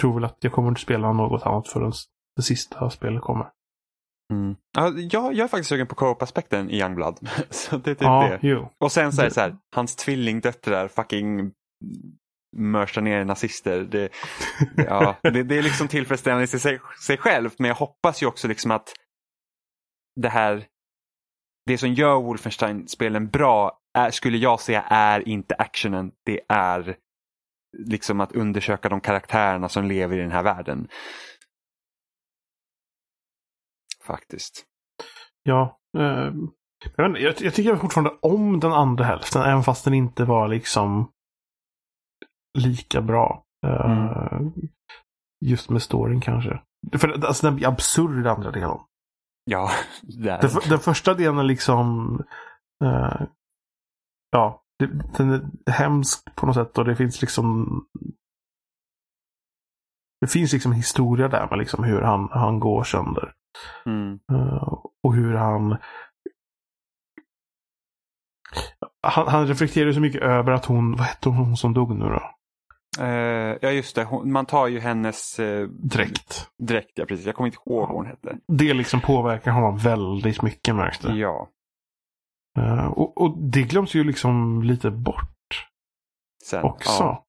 tror 0.00 0.14
väl 0.14 0.24
att 0.24 0.36
jag 0.40 0.52
kommer 0.52 0.68
inte 0.68 0.80
spela 0.80 1.12
något 1.12 1.42
annat 1.42 1.68
förrän 1.68 1.92
det 2.36 2.42
sista 2.42 2.90
spelet 2.90 3.22
kommer. 3.22 3.46
Mm. 4.32 4.56
Ja, 4.76 4.88
jag, 5.32 5.38
är 5.38 5.48
faktiskt 5.48 5.68
sugen 5.68 5.86
på 5.86 5.94
co-op-aspekten 5.94 6.70
i 6.70 6.80
Youngblood. 6.80 7.28
så 7.50 7.76
det 7.76 7.90
är 7.90 7.94
typ 7.94 8.02
ja, 8.02 8.28
det. 8.28 8.48
Jo. 8.48 8.70
Och 8.78 8.92
sen 8.92 9.12
så 9.12 9.20
är 9.20 9.24
det 9.24 9.30
så 9.30 9.40
här, 9.40 9.56
hans 9.74 9.96
tvillingdöttrar 9.96 10.88
fucking 10.88 11.52
mörsar 12.56 13.02
ner 13.02 13.24
nazister. 13.24 13.80
Det, 13.80 14.08
ja, 14.76 15.16
det, 15.22 15.42
det, 15.42 15.58
är 15.58 15.62
liksom 15.62 15.88
tillfredsställande 15.88 16.44
i 16.44 16.46
sig, 16.46 16.80
sig 17.06 17.16
självt 17.16 17.58
men 17.58 17.68
jag 17.68 17.74
hoppas 17.74 18.22
ju 18.22 18.26
också 18.26 18.48
liksom 18.48 18.70
att 18.70 18.92
det 20.20 20.28
här 20.28 20.66
det 21.66 21.78
som 21.78 21.94
gör 21.94 22.20
Wolfenstein-spelen 22.20 23.28
bra 23.28 23.78
är, 23.98 24.10
skulle 24.10 24.38
jag 24.38 24.60
säga 24.60 24.82
är 24.82 25.28
inte 25.28 25.54
actionen. 25.54 26.12
Det 26.24 26.40
är 26.48 26.96
liksom 27.78 28.20
att 28.20 28.32
undersöka 28.32 28.88
de 28.88 29.00
karaktärerna 29.00 29.68
som 29.68 29.84
lever 29.84 30.16
i 30.16 30.20
den 30.20 30.32
här 30.32 30.42
världen. 30.42 30.88
Faktiskt. 34.04 34.64
Ja. 35.42 35.78
Eh, 35.98 36.32
jag, 36.96 37.20
jag, 37.20 37.34
jag 37.40 37.54
tycker 37.54 37.76
fortfarande 37.76 38.10
om 38.22 38.60
den 38.60 38.72
andra 38.72 39.04
hälften, 39.04 39.42
även 39.42 39.62
fast 39.62 39.84
den 39.84 39.94
inte 39.94 40.24
var 40.24 40.48
liksom 40.48 41.10
lika 42.58 43.02
bra. 43.02 43.44
Eh, 43.66 43.86
Mm. 44.32 44.52
Just 45.44 45.70
med 45.70 45.82
storyn 45.82 46.20
kanske. 46.20 46.60
För 46.98 47.24
alltså, 47.26 47.46
den 47.46 47.56
blir 47.56 47.68
absurd 47.68 48.26
andra 48.26 48.50
delen. 48.50 48.78
Ja, 49.44 49.70
det 50.02 50.30
är 50.30 50.40
Den, 50.42 50.50
den 50.68 50.78
första 50.78 51.14
delen 51.14 51.38
är 51.38 51.42
liksom... 51.44 52.16
eh, 52.84 53.22
ja, 54.30 54.62
det, 54.80 54.86
den 55.16 55.30
är 55.66 55.70
hemsk 55.72 56.34
på 56.34 56.46
något 56.46 56.54
sätt 56.54 56.78
och 56.78 56.84
det 56.84 56.96
finns 56.96 57.20
liksom... 57.20 57.80
Det 60.20 60.26
finns 60.26 60.52
liksom 60.52 60.72
historia 60.72 61.28
där 61.28 61.48
med 61.50 61.58
liksom 61.58 61.84
hur 61.84 62.00
han, 62.00 62.28
han 62.32 62.60
går 62.60 62.84
sönder. 62.84 63.32
mm. 63.86 64.18
Eh, 64.32 64.74
och 65.02 65.14
hur 65.14 65.34
han... 65.34 65.76
Han, 69.02 69.28
han 69.28 69.46
reflekterar 69.46 69.92
så 69.92 70.00
mycket 70.00 70.22
över 70.22 70.52
att 70.52 70.64
hon, 70.64 70.90
vad 70.92 71.00
hette 71.06 71.28
hon 71.28 71.56
som 71.56 71.74
dog 71.74 71.96
nu 71.96 72.04
då? 72.04 72.30
Eh, 73.04 73.56
ja, 73.60 73.70
just 73.70 73.96
det. 73.96 74.04
Hon, 74.04 74.32
man 74.32 74.46
tar 74.46 74.66
ju 74.66 74.80
hennes 74.80 75.38
eh, 75.38 75.68
Dräkt. 75.68 76.48
dräkt. 76.58 76.90
Ja, 76.94 77.04
precis. 77.04 77.26
Jag 77.26 77.34
kommer 77.34 77.46
inte 77.48 77.58
ihåg 77.66 77.88
vad 77.88 77.96
hon 77.96 78.06
hette. 78.06 78.38
Det 78.46 78.74
liksom 78.74 79.00
påverkar 79.00 79.50
honom 79.50 79.78
väldigt 79.78 80.42
mycket 80.42 80.74
märks 80.74 80.98
det. 80.98 81.14
Ja. 81.14 81.48
Eh, 82.58 82.86
och, 82.86 83.20
och 83.20 83.38
det 83.38 83.62
glöms 83.62 83.94
ju 83.94 84.04
liksom 84.04 84.62
lite 84.62 84.90
bort. 84.90 85.66
Sen, 86.44 86.62
också. 86.62 87.02
Ja. 87.02 87.26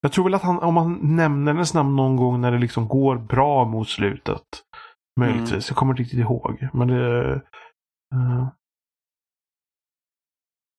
Jag 0.00 0.12
tror 0.12 0.24
väl 0.24 0.34
att 0.34 0.42
han, 0.42 0.58
om 0.58 0.74
man 0.74 0.98
nämner 1.16 1.52
hennes 1.52 1.74
namn 1.74 1.96
någon 1.96 2.16
gång 2.16 2.40
när 2.40 2.52
det 2.52 2.58
liksom 2.58 2.88
går 2.88 3.16
bra 3.16 3.64
mot 3.64 3.88
slutet. 3.88 4.42
Möjligtvis. 5.20 5.50
Mm. 5.52 5.62
Jag 5.68 5.76
kommer 5.76 5.92
inte 5.92 6.02
riktigt 6.02 6.20
ihåg. 6.20 6.68
Men 6.72 6.88
det... 6.88 7.32
eh, 8.14 8.48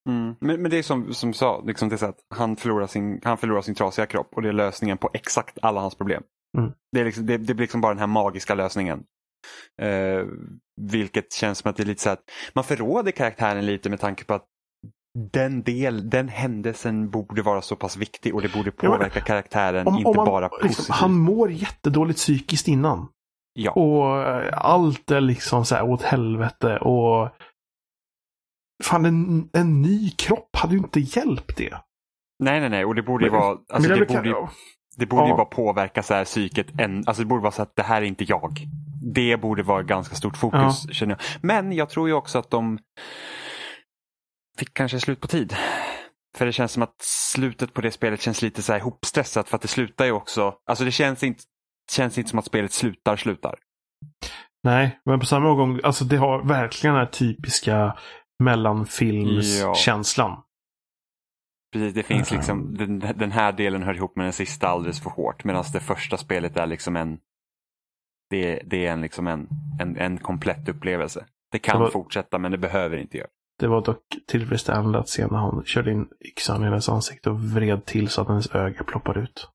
Mm. 0.10 0.36
Men, 0.40 0.62
men 0.62 0.72
det 0.72 0.78
är 0.78 0.84
som, 0.84 1.14
som 1.14 1.34
sa, 1.34 1.64
liksom 1.66 1.90
det 1.90 2.02
är 2.02 2.10
att 2.10 2.20
han 2.36 2.56
förlorar, 2.56 2.88
sin, 2.88 3.22
han 3.24 3.38
förlorar 3.38 3.62
sin 3.62 3.76
trasiga 3.76 4.06
kropp 4.06 4.30
och 4.36 4.42
det 4.42 4.50
är 4.50 4.54
lösningen 4.54 4.98
på 4.98 5.10
exakt 5.14 5.58
alla 5.62 5.82
hans 5.82 5.96
problem. 5.96 6.24
Mm. 6.58 6.72
Det, 6.92 7.00
är 7.00 7.06
liksom, 7.06 7.26
det, 7.26 7.38
det 7.38 7.54
blir 7.54 7.64
liksom 7.64 7.82
bara 7.82 7.94
den 7.94 8.00
här 8.00 8.08
magiska 8.08 8.56
lösningen. 8.56 9.04
Eh, 9.82 10.26
vilket 10.82 11.34
känns 11.34 11.58
som 11.58 11.70
att 11.70 11.78
det 11.78 11.84
är 11.84 11.88
lite 11.88 12.02
så 12.02 12.10
att 12.10 12.24
man 12.54 12.64
förråder 12.64 13.12
karaktären 13.12 13.66
lite 13.66 13.90
med 13.90 14.00
tanke 14.00 14.24
på 14.26 14.34
att 14.34 14.46
den 15.32 15.64
del, 15.64 16.10
den 16.10 16.28
händelsen 16.28 17.10
borde 17.10 17.42
vara 17.42 17.62
så 17.62 17.76
pass 17.76 17.98
viktig 17.98 18.36
och 18.36 18.42
det 18.42 18.54
borde 18.54 18.72
påverka 18.72 19.22
karaktären, 19.22 19.88
om, 19.88 19.96
inte 19.98 20.10
om 20.10 20.16
man, 20.16 20.26
bara 20.26 20.50
positivt. 20.50 20.70
liksom, 20.78 20.96
han 20.96 21.14
mår 21.20 21.52
jättedåligt 21.52 22.20
psykiskt 22.20 22.68
innan. 22.68 23.08
Ja, 23.54 23.72
Och 23.72 24.22
eh, 24.22 24.54
allt 24.66 25.12
är 25.12 25.22
liksom 25.22 25.66
så 25.66 25.76
här 25.76 25.84
åt 25.90 26.02
helvete 26.02 26.78
och... 26.78 27.30
Fan, 28.84 29.06
en, 29.06 29.50
en 29.54 29.82
ny 29.82 30.10
kropp 30.12 30.56
hade 30.56 30.74
ju 30.74 30.80
inte 30.80 31.00
hjälpt 31.00 31.58
det. 31.58 31.78
nej 32.44 32.60
nej 32.60 32.70
nej 32.70 32.86
och 32.86 32.96
det 32.96 33.02
borde 33.04 33.26
ju 33.26 33.32
Men- 33.32 33.40
vara, 33.40 33.58
alltså 33.70 33.90
det 33.96 34.06
borde, 34.06 34.30
ja. 34.30 34.50
det 34.98 35.06
borde 35.06 35.24
ju 35.24 35.30
Ja. 35.30 35.36
bara 35.38 35.46
påverka 35.46 36.04
så 36.04 36.14
här 36.14 36.26
psyket, 36.26 36.68
en, 36.80 37.04
alltså 37.08 37.24
det 37.24 37.28
borde 37.28 37.42
vara 37.42 37.52
så 37.52 37.62
att 37.62 37.76
det 37.76 37.84
här 37.84 38.02
är 38.02 38.06
inte 38.06 38.24
jag. 38.24 38.60
Det 39.02 39.38
borde 39.38 39.64
vara 39.64 39.84
ganska 39.84 40.16
stort 40.16 40.38
fokus 40.38 40.86
känner 40.92 41.16
jag. 41.16 41.44
Men 41.44 41.72
jag 41.72 41.90
tror 41.90 42.08
ju 42.08 42.14
också 42.14 42.40
att 42.40 42.50
de 42.50 42.80
fick 44.58 44.74
kanske 44.74 45.00
slut 45.00 45.22
på 45.22 45.28
tid. 45.28 45.56
För 46.38 46.46
det 46.46 46.52
känns 46.52 46.72
som 46.72 46.84
att 46.84 46.96
slutet 47.02 47.74
på 47.74 47.82
det 47.82 47.92
spelet 47.92 48.22
känns 48.22 48.42
lite 48.42 48.62
så 48.62 48.72
här 48.72 48.80
ihopstressat 48.80 49.50
för 49.50 49.56
att 49.56 49.62
det 49.62 49.68
slutar 49.68 50.06
ju 50.06 50.12
också, 50.12 50.56
alltså 50.66 50.86
det 50.86 50.92
känns 50.92 51.24
inte, 51.24 51.44
känns 51.92 52.18
inte 52.18 52.30
som 52.30 52.40
att 52.40 52.46
spelet 52.46 52.72
slutar 52.72 53.16
slutar. 53.16 53.56
Nej, 54.64 55.00
men 55.06 55.20
på 55.20 55.26
samma 55.26 55.54
gång, 55.54 55.80
alltså 55.84 56.06
det 56.06 56.18
har 56.18 56.44
verkligen 56.44 56.94
den 56.96 57.06
här 57.06 57.12
typiska 57.12 57.98
mellanfilmskänslan. 58.44 60.44
Precis, 61.74 61.94
det 61.94 62.04
finns 62.04 62.32
Mm. 62.32 62.40
liksom, 62.40 62.78
den, 62.78 63.00
den 63.00 63.32
här 63.32 63.52
delen 63.52 63.84
hör 63.84 63.94
ihop 63.94 64.16
med 64.16 64.26
den 64.26 64.34
sista 64.34 64.68
alldeles 64.68 65.04
för 65.04 65.10
hårt 65.10 65.44
medan 65.44 65.64
det 65.74 65.80
första 65.80 66.18
spelet 66.18 66.58
är 66.58 66.68
liksom 66.68 66.96
en 66.96 67.18
det, 68.30 68.62
det 68.66 68.86
är 68.86 68.92
en, 68.92 69.02
liksom 69.02 69.28
en, 69.28 69.48
en, 69.82 69.98
en 69.98 70.18
komplett 70.18 70.70
upplevelse. 70.70 71.26
Det 71.52 71.60
kan 71.60 71.78
Det 71.78 71.84
var- 71.84 71.92
fortsätta 71.92 72.38
men 72.40 72.52
det 72.52 72.58
behöver 72.58 72.98
inte 72.98 73.18
göra. 73.18 73.28
Det 73.60 73.68
var 73.68 73.82
dock 73.82 74.02
tillfredsställande 74.28 75.00
att 75.00 75.10
se 75.10 75.28
när 75.28 75.38
han 75.38 75.64
körde 75.66 75.92
in 75.92 76.08
yxan 76.26 76.62
i 76.62 76.66
hennes 76.66 76.90
ansikte 76.90 77.30
och 77.30 77.40
vred 77.42 77.86
till 77.86 78.10
så 78.10 78.22
att 78.22 78.28
hennes 78.28 78.56
öga 78.56 78.84
ploppade 78.84 79.20
ut. 79.20 79.48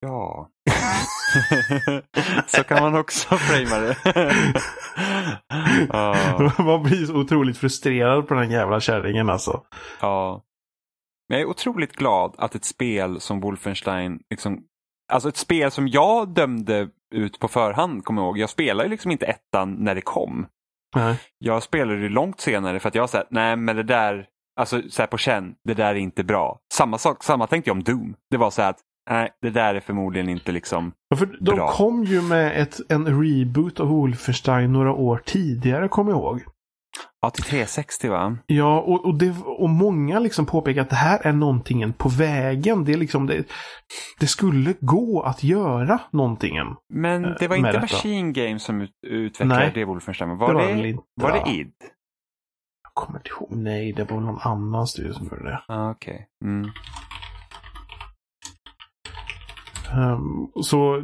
Ja. 0.00 0.48
så 2.46 2.64
kan 2.64 2.82
man 2.82 3.00
också 3.00 3.36
framea 3.36 3.80
det. 3.80 3.96
ja. 5.88 6.52
Man 6.58 6.82
blir 6.82 7.06
så 7.06 7.14
otroligt 7.16 7.58
frustrerad 7.58 8.28
på 8.28 8.34
den 8.34 8.50
jävla 8.50 8.80
kärringen 8.80 9.30
alltså. 9.30 9.62
ja. 10.00 10.42
Men 11.28 11.38
jag 11.38 11.46
är 11.46 11.50
otroligt 11.50 11.92
glad 11.96 12.34
att 12.38 12.54
ett 12.54 12.64
spel 12.64 13.20
som 13.20 13.40
Wolfenstein, 13.40 14.20
liksom, 14.30 14.62
alltså 15.10 15.28
ett 15.28 15.36
spel 15.36 15.70
som 15.70 15.88
jag 15.88 16.28
dömde 16.28 16.88
ut 17.14 17.38
på 17.38 17.48
förhand, 17.48 18.04
kommer 18.04 18.22
jag 18.22 18.26
ihåg. 18.26 18.38
Jag 18.38 18.50
spelade 18.50 18.88
liksom 18.88 19.10
inte 19.10 19.26
ettan 19.26 19.74
när 19.74 19.94
det 19.94 20.00
kom. 20.00 20.46
Nej. 20.96 21.20
Jag 21.38 21.62
spelade 21.62 22.00
det 22.00 22.08
långt 22.08 22.40
senare 22.40 22.80
för 22.80 22.88
att 22.88 22.94
jag 22.94 23.10
sa 23.10 23.24
nej 23.30 23.56
men 23.56 23.76
det 23.76 23.82
där, 23.82 24.26
alltså 24.60 24.82
så 24.90 25.02
här 25.02 25.06
på 25.06 25.18
känn, 25.18 25.54
det 25.64 25.74
där 25.74 25.90
är 25.90 25.94
inte 25.94 26.24
bra. 26.24 26.58
Samma 26.74 26.98
sak, 26.98 27.24
samma 27.24 27.46
tänkte 27.46 27.70
jag 27.70 27.76
om 27.76 27.82
Doom. 27.82 28.14
Det 28.30 28.36
var 28.36 28.50
så 28.50 28.62
här 28.62 28.70
att 28.70 28.80
nej, 29.10 29.30
det 29.42 29.50
där 29.50 29.74
är 29.74 29.80
förmodligen 29.80 30.28
inte 30.28 30.52
liksom, 30.52 30.92
Ja, 31.08 31.16
För 31.16 31.26
de 31.40 31.54
Bra. 31.54 31.72
kom 31.72 32.04
ju 32.04 32.22
med 32.22 32.62
ett, 32.62 32.80
en 32.88 33.22
reboot 33.22 33.80
av 33.80 33.86
Wolfenstein 33.88 34.72
några 34.72 34.92
år 34.92 35.22
tidigare, 35.24 35.88
kommer 35.88 36.12
jag 36.12 36.18
ihåg. 36.20 36.40
Ja 37.22 37.30
till 37.30 37.44
360 37.44 38.08
va? 38.08 38.36
Ja, 38.46 38.80
och, 38.80 39.04
och, 39.04 39.14
det, 39.18 39.34
och 39.44 39.68
många 39.70 40.18
liksom 40.18 40.46
påpekar 40.46 40.82
att 40.82 40.90
det 40.90 40.96
här 40.96 41.26
är 41.26 41.32
någonting 41.32 41.92
på 41.92 42.08
vägen. 42.08 42.84
Det, 42.84 42.92
är 42.92 42.96
liksom, 42.96 43.26
det, 43.26 43.44
det 44.20 44.26
skulle 44.26 44.74
gå 44.80 45.22
att 45.22 45.42
göra 45.44 46.00
någonting. 46.12 46.54
Men 46.94 47.22
det 47.22 47.48
var 47.48 47.56
Eh, 47.56 47.58
inte 47.58 47.68
detta. 47.72 47.80
Machine 47.80 48.32
Games 48.32 48.62
som 48.62 48.80
ut, 48.80 48.90
utvecklade 49.06 49.60
Nej. 49.60 49.72
det 49.74 49.84
Wolfenstein. 49.84 50.28
Det 50.30 50.36
Var 50.36 50.54
var 50.54 50.62
det, 50.66 50.74
väl 50.74 50.84
inte, 50.86 51.02
var 51.20 51.30
va? 51.30 51.42
det 51.44 51.50
id? 51.50 51.72
Jag 52.82 52.94
kommer 52.94 53.18
inte 53.18 53.30
ihåg. 53.30 53.48
Nej, 53.50 53.92
det 53.92 54.10
var 54.10 54.20
någon 54.20 54.38
annan 54.40 54.86
studio 54.86 55.12
som 55.12 55.24
gjorde 55.26 55.44
det. 55.50 55.62
Ah, 55.68 55.90
Okej. 55.90 56.26
Mm. 56.44 56.70
Ehm, 59.92 60.46
så... 60.62 61.02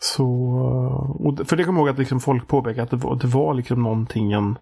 Så... 0.00 1.34
Det- 1.36 1.44
för 1.44 1.56
det 1.56 1.64
kommer 1.64 1.80
jag 1.80 1.86
ihåg 1.86 1.92
att 1.92 1.98
liksom 1.98 2.20
folk 2.20 2.48
påpekade 2.48 2.82
att 2.82 2.90
det 2.90 2.96
var, 2.96 3.16
det 3.16 3.26
var 3.26 3.54
liksom 3.54 3.82
någonting 3.82 4.32
en, 4.32 4.58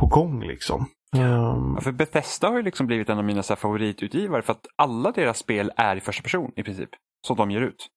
på 0.00 0.06
gång 0.06 0.42
liksom. 0.42 0.80
Ehm, 1.16 1.74
Ja, 1.74 1.80
för 1.80 1.92
Bethesda 1.92 2.48
har 2.48 2.56
ju 2.56 2.62
liksom 2.62 2.86
blivit 2.86 3.08
en 3.08 3.18
av 3.18 3.24
mina 3.24 3.42
så 3.42 3.52
här, 3.52 3.58
favoritutgivare 3.58 4.42
för 4.42 4.52
att 4.52 4.66
alla 4.76 5.12
deras 5.12 5.38
spel 5.38 5.72
är 5.76 5.96
i 5.96 6.00
första 6.00 6.22
person 6.22 6.52
i 6.56 6.62
princip. 6.62 6.90
Som 7.26 7.36
de 7.36 7.50
ger 7.50 7.60
ut. 7.60 7.88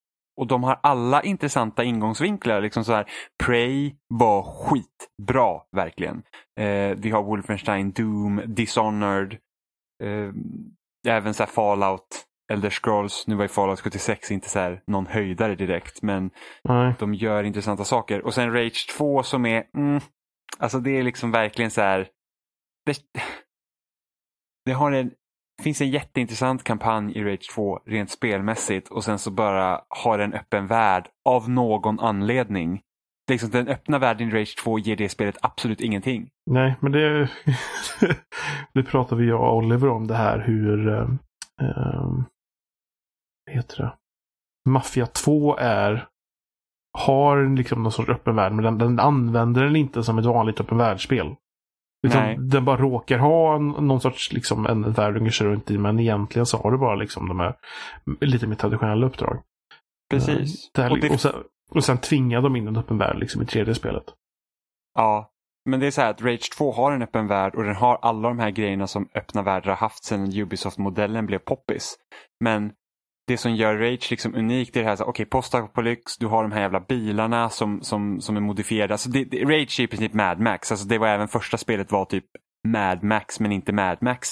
Och 0.41 0.47
de 0.47 0.63
har 0.63 0.79
alla 0.83 1.23
intressanta 1.23 1.83
ingångsvinklar. 1.83 2.61
Liksom 2.61 2.83
så 2.85 2.93
här, 2.93 3.05
Prey 3.43 3.95
var 4.07 4.43
skitbra 4.43 5.61
verkligen. 5.75 6.23
Eh, 6.59 6.97
vi 6.97 7.09
har 7.09 7.23
Wolfenstein, 7.23 7.91
Doom, 7.91 8.41
Dishonored. 8.45 9.33
Eh, 10.03 10.33
även 11.07 11.33
så 11.33 11.43
här 11.43 11.51
Fallout, 11.51 12.25
Elder 12.51 12.69
Scrolls. 12.69 13.27
Nu 13.27 13.35
var 13.35 13.43
ju 13.43 13.49
Fallout 13.49 13.79
76 13.79 14.31
inte 14.31 14.49
så 14.49 14.59
här 14.59 14.81
någon 14.87 15.05
höjdare 15.05 15.55
direkt. 15.55 16.01
Men 16.01 16.31
nej. 16.63 16.93
de 16.99 17.13
gör 17.13 17.43
intressanta 17.43 17.83
saker. 17.83 18.25
Och 18.25 18.33
sen 18.33 18.53
Rage 18.53 18.87
2 18.97 19.23
som 19.23 19.45
är, 19.45 19.63
mm, 19.77 20.01
alltså 20.57 20.79
det 20.79 20.99
är 20.99 21.03
liksom 21.03 21.31
verkligen 21.31 21.71
så 21.71 21.81
här. 21.81 22.07
Det, 22.85 22.97
det 24.65 24.71
har 24.71 24.91
en, 24.91 25.11
finns 25.63 25.81
en 25.81 25.89
jätteintressant 25.89 26.63
kampanj 26.63 27.17
i 27.17 27.23
Rage 27.23 27.49
2 27.55 27.79
rent 27.85 28.09
spelmässigt 28.09 28.87
och 28.87 29.03
sen 29.03 29.19
så 29.19 29.31
bara 29.31 29.81
har 29.89 30.19
en 30.19 30.33
öppen 30.33 30.67
värld 30.67 31.07
av 31.25 31.49
någon 31.49 31.99
anledning. 31.99 32.81
Det 33.27 33.31
är 33.31 33.35
liksom, 33.35 33.49
den 33.49 33.67
öppna 33.67 33.99
världen 33.99 34.29
i 34.29 34.31
Rage 34.31 34.55
2 34.63 34.79
ger 34.79 34.95
det 34.95 35.09
spelet 35.09 35.37
absolut 35.41 35.81
ingenting. 35.81 36.29
Nej, 36.45 36.75
men 36.79 36.91
det... 36.91 37.29
det 38.73 38.83
pratar 38.83 39.15
vi 39.15 39.27
jag 39.27 39.41
och 39.41 39.57
Oliver 39.57 39.89
om 39.89 40.07
det 40.07 40.15
här 40.15 40.39
hur... 40.39 41.07
Um, 41.61 42.25
heter 43.51 43.77
det? 43.77 43.93
Mafia 44.69 45.05
2 45.05 45.57
är... 45.57 46.07
Har 46.97 47.55
liksom 47.57 47.83
någon 47.83 47.91
sorts 47.91 48.09
öppen 48.09 48.35
värld, 48.35 48.51
men 48.53 48.63
den, 48.65 48.77
den 48.77 48.99
använder 48.99 49.63
den 49.63 49.75
inte 49.75 50.03
som 50.03 50.17
ett 50.17 50.25
vanligt 50.25 50.59
öppen 50.61 50.77
världsspel. 50.77 51.25
Nej. 51.25 51.35
Utan 52.07 52.49
den 52.49 52.65
bara 52.65 52.77
råkar 52.77 53.17
ha 53.17 53.57
någon 53.57 54.01
sorts 54.01 54.31
liksom 54.33 54.65
en 54.65 54.91
värld 54.91 55.13
du 55.23 55.31
kör 55.31 55.45
runt 55.45 55.71
i, 55.71 55.77
men 55.77 55.99
egentligen 55.99 56.45
så 56.45 56.57
har 56.57 56.71
du 56.71 56.77
bara 56.77 56.95
liksom 56.95 57.27
de 57.27 57.39
här 57.39 57.55
lite 58.21 58.47
mer 58.47 58.55
traditionella 58.55 59.05
uppdrag. 59.05 59.43
Precis. 60.09 60.71
Det 60.73 60.81
här, 60.81 60.91
Och 60.91 60.99
det- 60.99 61.09
och, 61.09 61.19
sen, 61.21 61.43
och 61.71 61.83
sen 61.83 61.97
tvingar 61.97 62.41
de 62.41 62.55
in 62.55 62.67
en 62.67 62.77
öppen 62.77 62.97
värld 62.97 63.19
liksom 63.19 63.41
i 63.41 63.45
tredje 63.45 63.75
spelet. 63.75 64.03
Ja. 64.93 65.32
Men 65.65 65.79
det 65.79 65.87
är 65.87 65.91
så 65.91 66.01
här 66.01 66.09
att 66.09 66.21
Rage 66.21 66.51
2 66.57 66.71
har 66.71 66.91
en 66.91 67.01
öppen 67.01 67.27
värld 67.27 67.55
och 67.55 67.63
den 67.63 67.75
har 67.75 67.99
alla 68.01 68.27
de 68.27 68.39
här 68.39 68.51
grejerna 68.51 68.87
som 68.87 69.09
öppna 69.15 69.41
världar 69.41 69.69
har 69.69 69.77
haft 69.77 70.03
sedan 70.03 70.31
Ubisoft-modellen 70.33 71.25
blev 71.25 71.39
poppis. 71.39 71.95
Men 72.39 72.71
det 73.27 73.37
som 73.37 73.55
gör 73.55 73.77
Rage 73.77 74.11
liksom 74.11 74.35
unikt 74.35 74.77
är 74.77 74.81
det 74.81 74.87
här, 74.87 74.95
okej 74.95 75.09
okay, 75.09 75.25
postapokalyx, 75.25 76.17
du 76.17 76.27
har 76.27 76.43
de 76.43 76.51
här 76.51 76.61
jävla 76.61 76.79
bilarna 76.79 77.49
som, 77.49 77.81
som, 77.81 78.21
som 78.21 78.37
är 78.37 78.41
modifierade. 78.41 78.93
Alltså 78.93 79.09
det, 79.09 79.23
det, 79.23 79.43
Rage 79.43 79.79
är 79.79 79.83
i 79.83 79.87
princip 79.87 80.13
Mad 80.13 80.39
Max, 80.39 80.71
alltså 80.71 80.87
det 80.87 80.97
var 80.97 81.07
även 81.07 81.27
första 81.27 81.57
spelet 81.57 81.91
var 81.91 82.05
typ 82.05 82.25
Mad 82.67 83.03
Max 83.03 83.39
men 83.39 83.51
inte 83.51 83.73
Mad 83.73 83.97
Max. 84.01 84.29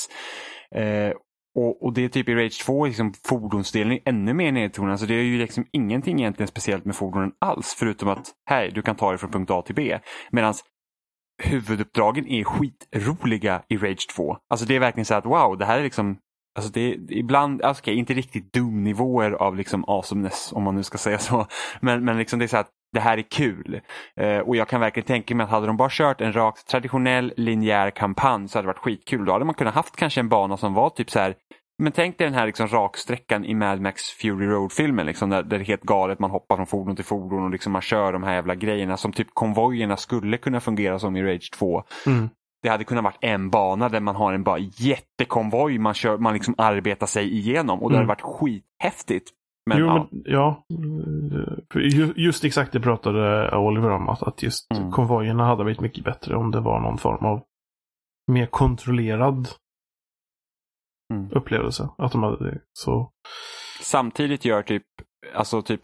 Eh, 0.76 1.13
och, 1.56 1.84
och, 1.84 1.94
det 1.94 2.06
är 2.06 2.10
typ 2.10 2.30
i 2.30 2.36
Rage 2.36 2.63
2 2.65 2.86
liksom 2.86 3.13
fordonsdelen 3.28 4.00
ännu 4.06 4.34
mer 4.34 4.52
nedtonad. 4.52 4.91
Alltså 4.91 5.06
det 5.06 5.13
är 5.13 5.24
ju 5.24 5.38
liksom 5.38 5.65
ingenting 5.72 6.20
egentligen 6.20 6.48
speciellt 6.48 6.86
med 6.86 6.96
fordonen 6.96 7.32
alls 7.39 7.76
förutom 7.80 8.10
att 8.10 8.28
hej, 8.46 8.72
du 8.72 8.82
kan 8.82 8.96
ta 8.96 9.10
dig 9.10 9.17
från 9.17 9.32
punkt 9.32 9.52
A 9.52 9.62
till 9.62 9.76
B. 9.76 10.00
Medan 10.32 10.54
huvuduppdragen 11.43 12.27
är 12.27 12.43
skitroliga 12.43 13.62
i 13.67 13.77
Rage 13.77 14.08
2. 14.15 14.38
Alltså 14.49 14.65
det 14.65 14.75
är 14.75 14.80
verkligen 14.80 15.06
så 15.06 15.15
att 15.15 15.25
wow, 15.25 15.58
det 15.58 15.65
här 15.65 15.80
är 15.80 15.84
liksom 15.84 16.17
Alltså 16.56 16.71
det 16.71 16.82
är 16.82 17.12
ibland, 17.12 17.62
alltså 17.62 17.82
okay, 17.82 17.95
inte 17.95 18.13
riktigt 18.13 18.54
Doom-nivåer 18.54 19.32
av 19.32 19.56
liksom 19.56 19.86
awesomeness 19.88 20.54
om 20.54 20.63
man 20.63 20.75
nu 20.75 20.84
ska 20.84 20.97
säga 20.97 21.19
så. 21.19 21.47
Men, 21.80 22.06
men 22.06 22.17
liksom 22.17 22.39
det 22.39 22.45
är 22.45 22.47
så 22.47 22.58
att 22.58 22.69
det 22.93 22.99
här 22.99 23.17
är 23.17 23.21
kul. 23.21 23.82
Eh, 24.15 24.38
och 24.38 24.56
jag 24.56 24.67
kan 24.67 24.82
verkligen 24.82 25.08
tänka 25.08 25.36
mig 25.36 25.43
att 25.43 25.49
hade 25.49 25.67
de 25.67 25.77
bara 25.77 25.89
kört 25.91 26.21
en 26.21 26.34
rakt 26.34 26.67
traditionell 26.67 27.34
linjär 27.38 27.91
kampanj 27.91 28.47
så 28.47 28.58
hade 28.58 28.65
det 28.65 28.67
varit 28.67 28.77
skitkul. 28.77 29.25
Då 29.25 29.32
hade 29.32 29.45
man 29.45 29.56
kunnat 29.56 29.75
haft 29.75 29.95
kanske 29.95 30.19
en 30.19 30.30
bana 30.30 30.58
som 30.58 30.73
var 30.73 30.89
typ 30.89 31.10
så 31.10 31.19
här 31.19 31.36
men 31.82 31.91
tänk 31.91 32.17
dig 32.17 32.28
den 32.28 32.34
här 32.34 32.46
liksom 32.46 32.67
raksträckan 32.67 33.46
i 33.46 33.54
Mad 33.54 33.82
Max 33.82 34.04
Fury 34.04 34.48
Road-filmen. 34.48 35.06
Liksom, 35.06 35.30
där, 35.30 35.44
där, 35.44 35.58
det 35.58 35.63
är 35.63 35.65
helt 35.65 35.84
galet, 35.84 36.20
man 36.20 36.32
hoppar 36.32 36.56
från 36.56 36.67
fordon 36.67 36.96
till 36.96 37.06
fordon 37.06 37.44
och 37.44 37.50
liksom 37.50 37.72
man 37.74 37.82
kör 37.82 38.13
de 38.13 38.24
här 38.24 38.34
jävla 38.34 38.56
grejerna 38.56 38.98
som 38.98 39.12
typ 39.12 39.28
konvojerna 39.34 39.98
skulle 39.98 40.38
kunna 40.38 40.60
fungera 40.60 41.00
som 41.00 41.15
i 41.15 41.24
Rage 41.24 41.52
2. 41.54 41.84
Mm. 42.08 42.30
Det 42.63 42.70
hade 42.70 42.84
kunnat 42.84 43.04
varit 43.04 43.17
en 43.22 43.50
bana 43.50 43.89
där 43.89 44.00
man 44.00 44.15
har 44.15 44.34
en 44.34 44.44
bara 44.44 44.58
jättekonvoj 44.60 45.78
man, 45.78 45.94
kör, 45.94 46.17
man 46.17 46.34
liksom 46.34 46.56
arbetar 46.58 47.08
sig 47.08 47.34
igenom 47.34 47.84
och 47.84 47.89
det 47.89 47.96
mm. 47.96 48.08
hade 48.08 48.22
varit 48.22 48.38
skithäftigt. 48.39 49.30
Men, 49.65 49.78
jo, 49.78 49.86
ja. 49.88 50.08
Men, 50.10 50.24
ja. 50.26 52.13
Just 52.15 52.44
exakt 52.44 52.72
det 52.72 52.80
pratade 52.80 53.56
Oliver 53.58 53.89
om, 53.89 54.10
att 54.10 54.44
just 54.44 54.72
mm. 54.72 54.91
konvojerna 54.91 55.46
hade 55.46 55.63
blivit 55.63 55.82
mycket 55.82 56.04
bättre 56.04 56.36
om 56.36 56.52
det 56.52 56.60
var 56.60 56.80
någon 56.80 56.98
form 56.98 57.26
av 57.26 57.41
mer 58.32 58.46
kontrollerad 58.46 59.48
mm. 61.12 61.32
upplevelse. 61.32 61.89
Att 61.97 62.12
de 62.12 62.24
hade 62.24 62.52
det. 62.52 62.62
Så... 62.74 63.12
Samtidigt 63.82 64.45
gör 64.45 64.62
typ, 64.62 64.84
alltså 65.36 65.62
typ 65.62 65.82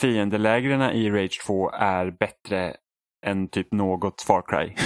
fiendelägren 0.00 0.82
i 0.82 1.10
Rage 1.10 1.40
2 1.46 1.70
är 1.70 2.10
bättre 2.10 2.76
än 3.26 3.48
typ 3.48 3.72
något 3.72 4.22
Far 4.22 4.42
Cry. 4.48 4.74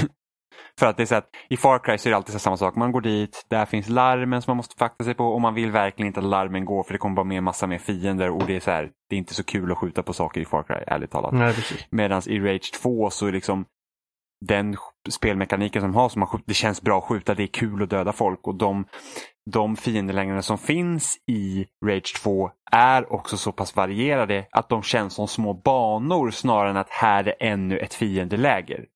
För 0.78 0.86
att 0.86 0.96
det 0.96 1.02
är 1.02 1.06
så 1.06 1.14
att 1.14 1.28
i 1.50 1.56
Far 1.56 1.78
Cry 1.78 1.98
så 1.98 2.08
är 2.08 2.10
det 2.10 2.16
alltid 2.16 2.40
samma 2.40 2.56
sak. 2.56 2.76
Man 2.76 2.92
går 2.92 3.00
dit, 3.00 3.46
där 3.50 3.66
finns 3.66 3.88
larmen 3.88 4.42
som 4.42 4.50
man 4.50 4.56
måste 4.56 4.76
fakta 4.78 5.04
sig 5.04 5.14
på 5.14 5.24
och 5.24 5.40
man 5.40 5.54
vill 5.54 5.70
verkligen 5.70 6.06
inte 6.06 6.20
att 6.20 6.26
larmen 6.26 6.64
går 6.64 6.82
för 6.82 6.92
det 6.92 6.98
kommer 6.98 7.16
bara 7.16 7.24
med 7.24 7.42
massa 7.42 7.66
mer 7.66 7.78
fiender 7.78 8.30
och 8.30 8.46
det 8.46 8.56
är 8.56 8.60
så 8.60 8.70
här, 8.70 8.90
det 9.08 9.16
är 9.16 9.18
inte 9.18 9.34
så 9.34 9.44
kul 9.44 9.72
att 9.72 9.78
skjuta 9.78 10.02
på 10.02 10.12
saker 10.12 10.40
i 10.40 10.44
Far 10.44 10.62
Cry, 10.62 10.84
ärligt 10.86 11.10
talat. 11.10 11.32
Medan 11.90 12.22
i 12.26 12.40
Rage 12.40 12.72
2 12.82 13.10
så 13.10 13.26
är 13.26 13.32
liksom 13.32 13.64
den 14.46 14.76
spelmekaniken 15.08 15.82
som 15.82 15.94
har, 15.94 16.08
som 16.08 16.22
har, 16.22 16.40
det 16.46 16.54
känns 16.54 16.82
bra 16.82 16.98
att 16.98 17.04
skjuta, 17.04 17.34
det 17.34 17.42
är 17.42 17.46
kul 17.46 17.82
att 17.82 17.90
döda 17.90 18.12
folk 18.12 18.46
och 18.46 18.54
de, 18.54 18.84
de 19.50 19.76
fiendelängderna 19.76 20.42
som 20.42 20.58
finns 20.58 21.18
i 21.26 21.66
Rage 21.86 22.14
2 22.22 22.50
är 22.72 23.12
också 23.12 23.36
så 23.36 23.52
pass 23.52 23.76
varierade 23.76 24.46
att 24.50 24.68
de 24.68 24.82
känns 24.82 25.14
som 25.14 25.28
små 25.28 25.54
banor 25.54 26.30
snarare 26.30 26.70
än 26.70 26.76
att 26.76 26.90
här 26.90 27.24
är 27.24 27.34
ännu 27.40 27.78
ett 27.78 27.94
fiendeläger. 27.94 28.86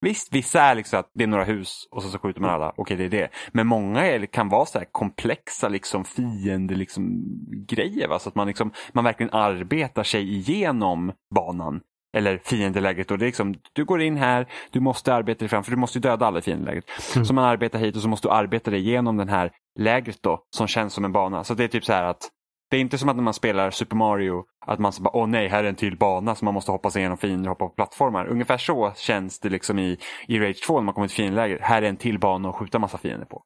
Visst, 0.00 0.34
vissa 0.34 0.60
är 0.60 0.74
liksom 0.74 1.00
att 1.00 1.10
det 1.14 1.24
är 1.24 1.28
några 1.28 1.44
hus 1.44 1.88
och 1.90 2.02
så, 2.02 2.08
så 2.08 2.18
skjuter 2.18 2.40
man 2.40 2.50
alla. 2.50 2.72
Okej, 2.76 2.96
det 2.96 3.04
är 3.04 3.08
det. 3.08 3.28
Men 3.52 3.66
många 3.66 4.06
är, 4.06 4.26
kan 4.26 4.48
vara 4.48 4.66
så 4.66 4.78
här 4.78 4.86
komplexa 4.92 5.68
liksom 5.68 6.04
fiende 6.04 6.74
liksom, 6.74 7.22
grejer. 7.68 8.08
Va? 8.08 8.18
Så 8.18 8.28
att 8.28 8.34
man, 8.34 8.46
liksom, 8.46 8.72
man 8.92 9.04
verkligen 9.04 9.32
arbetar 9.32 10.02
sig 10.02 10.34
igenom 10.34 11.12
banan. 11.34 11.80
Eller 12.16 12.38
fiendeläget. 12.44 13.10
Och 13.10 13.18
det 13.18 13.24
är 13.24 13.26
liksom, 13.26 13.54
du 13.72 13.84
går 13.84 14.02
in 14.02 14.16
här, 14.16 14.46
du 14.70 14.80
måste 14.80 15.14
arbeta 15.14 15.38
dig 15.38 15.48
fram, 15.48 15.64
för 15.64 15.70
du 15.70 15.76
måste 15.76 15.98
döda 15.98 16.26
alla 16.26 16.38
i 16.38 16.42
fiendeläget. 16.42 16.84
Mm. 17.14 17.24
Så 17.24 17.34
man 17.34 17.44
arbetar 17.44 17.78
hit 17.78 17.96
och 17.96 18.02
så 18.02 18.08
måste 18.08 18.28
du 18.28 18.32
arbeta 18.32 18.70
dig 18.70 18.80
igenom 18.80 19.16
den 19.16 19.28
här 19.28 19.50
lägret 19.78 20.22
då, 20.22 20.42
som 20.56 20.66
känns 20.66 20.94
som 20.94 21.04
en 21.04 21.12
bana. 21.12 21.44
Så 21.44 21.54
det 21.54 21.64
är 21.64 21.68
typ 21.68 21.84
så 21.84 21.92
här 21.92 22.04
att 22.04 22.30
det 22.70 22.76
är 22.76 22.80
inte 22.80 22.98
som 22.98 23.08
att 23.08 23.16
när 23.16 23.22
man 23.22 23.34
spelar 23.34 23.70
Super 23.70 23.96
Mario 23.96 24.44
att 24.66 24.78
man 24.78 24.92
så 24.92 25.02
bara, 25.02 25.16
åh 25.16 25.26
nej, 25.26 25.48
här 25.48 25.64
är 25.64 25.68
en 25.68 25.74
till 25.74 25.96
bana 25.98 26.34
som 26.34 26.44
man 26.44 26.54
måste 26.54 26.72
hoppa 26.72 26.90
sig 26.90 27.00
igenom 27.00 27.18
fiender 27.18 27.50
och 27.50 27.56
hoppa 27.56 27.68
på 27.68 27.74
plattformar. 27.74 28.26
Ungefär 28.26 28.58
så 28.58 28.92
känns 28.96 29.40
det 29.40 29.48
liksom 29.48 29.78
i, 29.78 29.98
i 30.28 30.38
Rage 30.38 30.62
2 30.66 30.74
när 30.74 30.84
man 30.84 30.94
kommer 30.94 31.08
till 31.08 31.16
fiendeläger. 31.16 31.58
Här 31.62 31.82
är 31.82 31.88
en 31.88 31.96
till 31.96 32.18
bana 32.18 32.48
att 32.48 32.54
skjuta 32.54 32.78
massa 32.78 32.98
fiender 32.98 33.26
på. 33.26 33.42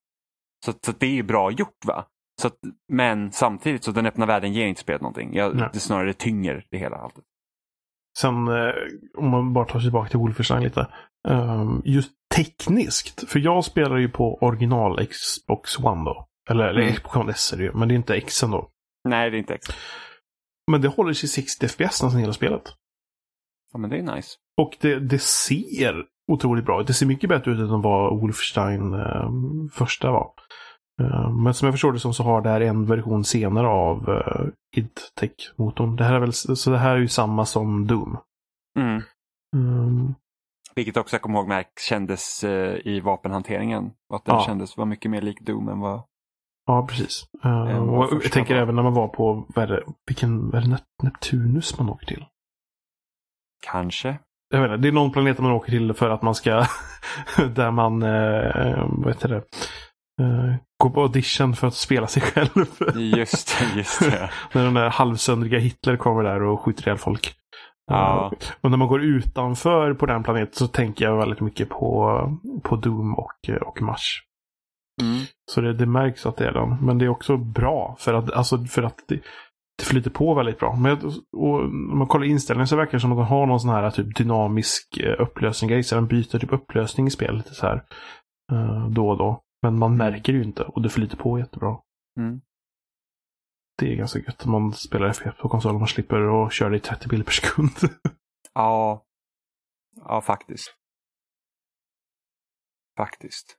Så, 0.65 0.73
så 0.87 0.93
det 0.99 1.19
är 1.19 1.23
bra 1.23 1.51
gjort 1.51 1.85
va. 1.87 2.05
Så 2.41 2.47
att, 2.47 2.59
men 2.93 3.33
samtidigt 3.33 3.85
så 3.85 3.91
den 3.93 4.07
öppna 4.07 4.27
världen 4.27 4.53
ger 4.53 4.67
inte 4.67 4.81
spelet 4.81 5.03
någonting. 5.03 5.35
Jag, 5.35 5.71
det 5.73 5.81
snarare 5.81 6.13
tynger 6.13 6.67
det 6.71 6.79
hela. 6.79 6.97
Alltid. 6.97 7.25
Sen 8.19 8.49
eh, 8.49 8.73
om 9.19 9.29
man 9.29 9.53
bara 9.53 9.65
tar 9.65 9.79
sig 9.79 9.87
tillbaka 9.87 10.11
till 10.11 10.19
Wolfenstein 10.19 10.63
lite. 10.63 10.87
Um, 11.29 11.83
just 11.85 12.11
tekniskt, 12.35 13.31
för 13.31 13.39
jag 13.39 13.65
spelar 13.65 13.97
ju 13.97 14.09
på 14.09 14.39
original 14.41 15.07
Xbox 15.07 15.79
One 15.79 16.05
då. 16.05 16.29
Eller, 16.51 16.65
eller 16.65 16.81
mm. 16.81 16.95
Xbox 16.95 17.17
One 17.17 17.33
S 17.33 17.53
är 17.53 17.57
det 17.57 17.63
ju, 17.63 17.73
men 17.73 17.89
det 17.89 17.95
är 17.95 17.97
inte 17.97 18.15
X 18.15 18.41
då. 18.41 18.71
Nej, 19.09 19.31
det 19.31 19.37
är 19.37 19.39
inte 19.39 19.55
X. 19.55 19.67
Men 20.71 20.81
det 20.81 20.89
håller 20.89 21.13
sig 21.13 21.29
60 21.29 21.69
FPS 21.69 22.03
nästan 22.03 22.17
hela 22.17 22.33
spelet. 22.33 22.63
Ja, 23.73 23.79
men 23.79 23.91
det 23.91 23.99
är 23.99 24.15
nice. 24.15 24.37
Och 24.57 24.77
det, 24.81 24.99
det 24.99 25.19
ser 25.19 26.05
otroligt 26.33 26.65
bra 26.65 26.81
ut. 26.81 26.87
Det 26.87 26.95
ser 26.95 27.07
mycket 27.07 27.29
bättre 27.29 27.51
ut 27.51 27.59
än 27.59 27.83
vad 27.83 28.21
Wolfenstein 28.21 28.95
eh, 28.95 29.31
första 29.73 30.11
var. 30.11 30.33
Eh, 31.01 31.31
men 31.31 31.55
som 31.55 31.67
jag 31.67 31.75
förstår 31.75 31.93
det 31.93 32.01
som 32.01 32.15
så 32.15 32.23
har 32.23 32.41
det 32.41 32.51
här 32.51 32.61
en 32.61 32.87
version 32.87 33.25
senare 33.25 33.67
av 33.67 34.09
eh, 34.09 34.47
id-tech-motorn. 34.77 35.97
Det 35.97 36.05
här 36.05 36.15
är 36.15 36.21
väl, 36.21 36.33
så 36.33 36.71
det 36.71 36.79
här 36.79 36.97
är 36.97 37.01
ju 37.01 37.09
samma 37.09 37.47
som 37.47 37.87
Doom. 37.87 38.19
Mm. 38.79 39.03
Mm. 39.57 40.15
Vilket 40.75 40.97
också 40.97 41.15
jag 41.15 41.23
kommer 41.23 41.39
ihåg 41.39 41.49
märk 41.49 41.79
kändes 41.89 42.45
eh, 42.45 42.87
i 42.87 43.01
vapenhanteringen. 43.01 43.91
att 44.15 44.25
den 44.25 44.35
ja. 44.35 44.45
kändes 44.47 44.77
var 44.77 44.85
mycket 44.85 45.11
mer 45.11 45.23
lik 45.23 45.41
Doom 45.41 45.69
än 45.69 45.81
vad 45.81 46.03
Ja, 46.67 46.87
precis. 46.87 47.25
Uh, 47.45 47.79
och 47.79 48.25
jag 48.25 48.33
tänker 48.33 48.55
var. 48.55 48.63
även 48.63 48.75
när 48.77 48.83
man 48.83 48.95
var 48.95 49.09
på, 49.09 49.47
vad 49.55 49.65
är 49.65 49.69
det, 49.69 49.83
vilken, 50.07 50.51
vad 50.51 50.63
är 50.65 50.69
det 50.69 50.79
Neptunus 51.03 51.79
man 51.79 51.89
åker 51.89 52.07
till? 52.07 52.25
Kanske. 53.67 54.19
Jag 54.51 54.61
vet 54.61 54.71
inte, 54.71 54.83
det 54.83 54.89
är 54.89 54.93
någon 54.93 55.13
planet 55.13 55.39
man 55.39 55.53
åker 55.53 55.71
till 55.71 55.93
för 55.93 56.11
att 56.11 56.23
man 56.23 56.35
ska, 56.35 56.51
där 57.55 57.71
man, 57.71 58.01
vad 59.03 59.09
heter 59.09 59.29
det, 59.29 59.43
uh, 60.21 60.55
gå 60.79 60.91
på 60.91 61.03
audition 61.03 61.55
för 61.57 61.67
att 61.67 61.75
spela 61.75 62.07
sig 62.07 62.23
själv. 62.23 62.67
just 62.95 63.59
det, 63.59 63.79
just 63.79 64.01
det. 64.01 64.31
när 64.53 64.65
den 64.65 64.75
där 64.75 64.89
halvsöndriga 64.89 65.59
Hitler 65.59 65.97
kommer 65.97 66.23
där 66.23 66.43
och 66.43 66.61
skjuter 66.61 66.89
ihjäl 66.89 66.99
folk. 66.99 67.35
Ja. 67.87 68.33
Och 68.61 68.71
när 68.71 68.79
man 68.79 68.89
går 68.89 69.03
utanför 69.03 69.95
på 69.95 70.07
den 70.07 70.23
planeten 70.23 70.55
så 70.55 70.67
tänker 70.67 71.05
jag 71.05 71.17
väldigt 71.17 71.41
mycket 71.41 71.69
på, 71.69 72.21
på 72.63 72.77
Doom 72.77 73.15
och, 73.15 73.51
och 73.67 73.83
Mars. 73.83 74.23
Mm. 75.03 75.23
Så 75.51 75.61
det, 75.61 75.73
det, 75.73 75.87
märks 75.87 76.27
att 76.27 76.37
det 76.37 76.47
är 76.47 76.53
den. 76.53 76.77
Men 76.81 76.99
det 76.99 77.05
är 77.05 77.09
också 77.09 77.37
bra 77.37 77.97
för 77.99 78.15
att, 78.15 78.33
alltså, 78.33 78.65
för 78.65 78.83
att 78.83 78.97
det, 79.09 79.21
det 79.79 79.85
flyter 79.85 80.11
på 80.11 80.35
väldigt 80.35 80.59
bra. 80.59 80.77
Men, 80.77 80.99
och 81.37 81.61
om 81.61 81.99
man 81.99 82.07
kollar 82.07 82.27
inställningen 82.27 82.69
så 82.69 82.77
verkar 82.77 82.93
det 82.93 83.01
som 83.01 83.13
att 83.13 83.19
de 83.19 83.27
har 83.27 83.47
någon 83.47 83.61
sån 83.61 83.71
här 83.71 83.91
typ 83.91 84.17
dynamisk 84.17 84.97
eh, 84.97 85.23
upplösning. 85.23 85.85
Så 85.85 85.95
den 85.95 86.07
byter 86.07 86.39
typ 86.39 86.53
upplösning 86.53 87.07
i 87.07 87.11
spelet 87.11 87.37
lite 87.37 87.55
så 87.55 87.67
här 87.67 87.83
uh, 88.53 88.89
då 88.89 89.09
och 89.09 89.19
då. 89.19 89.43
Men 89.63 89.79
man 89.79 89.97
märker 89.97 90.33
det 90.33 90.39
ju 90.39 90.45
inte 90.45 90.63
och 90.63 90.83
det 90.83 90.91
flyter 90.91 91.17
på 91.17 91.39
jättebra. 91.39 91.81
Mm. 92.19 92.41
Det 93.79 93.93
är 93.93 93.97
ganska 93.97 94.19
gött 94.19 94.45
om 94.45 94.51
man 94.53 94.73
spelar 94.73 95.13
FPS 95.13 95.39
på 95.41 95.49
konsolen. 95.49 95.79
Man 95.79 95.89
slipper 95.89 96.47
att 96.47 96.53
köra 96.53 96.77
i 96.77 96.81
30 96.81 97.09
bilder 97.09 97.25
per 97.25 97.33
sekund. 97.33 97.71
ja. 98.55 99.07
Ja, 99.97 100.21
faktiskt. 100.21 100.75
Faktiskt. 102.97 103.57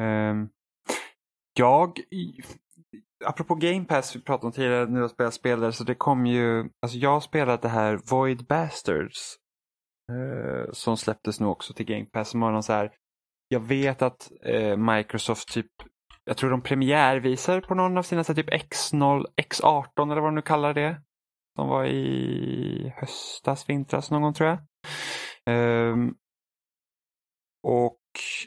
Um, 0.00 0.50
jag, 1.58 2.00
apropå 3.24 3.54
Game 3.54 3.84
Pass, 3.84 4.16
vi 4.16 4.20
pratade 4.20 4.46
om 4.46 4.52
tidigare, 4.52 4.86
nu 4.86 5.00
har 5.00 5.08
spelat 5.08 5.34
spel 5.34 5.60
där, 5.60 5.70
så 5.70 5.84
det 5.84 5.94
kom 5.94 6.26
ju, 6.26 6.70
alltså 6.82 6.98
jag 6.98 7.22
spelade 7.22 7.62
det 7.62 7.68
här 7.68 8.00
Void 8.10 8.46
Bastards. 8.46 9.36
Uh, 10.12 10.72
som 10.72 10.96
släpptes 10.96 11.40
nu 11.40 11.46
också 11.46 11.74
till 11.74 11.86
Game 11.86 12.06
Pass. 12.06 12.30
Som 12.30 12.40
var 12.40 12.52
någon 12.52 12.62
så 12.62 12.72
här, 12.72 12.92
jag 13.48 13.60
vet 13.60 14.02
att 14.02 14.30
eh, 14.44 14.76
Microsoft 14.76 15.52
typ, 15.52 15.70
jag 16.24 16.36
tror 16.36 16.50
de 16.50 16.62
premiärvisar 16.62 17.60
på 17.60 17.74
någon 17.74 17.98
av 17.98 18.02
sina 18.02 18.24
så 18.24 18.34
typ 18.34 18.50
X0, 18.50 19.24
X18 19.42 20.12
eller 20.12 20.20
vad 20.20 20.30
de 20.30 20.34
nu 20.34 20.42
kallar 20.42 20.74
det. 20.74 21.00
De 21.56 21.68
var 21.68 21.84
i 21.84 22.92
höstas, 22.96 23.68
vintras 23.68 24.10
någon 24.10 24.22
gång 24.22 24.34
tror 24.34 24.48
jag. 24.48 24.58
Um, 25.92 26.14
och 27.62 27.98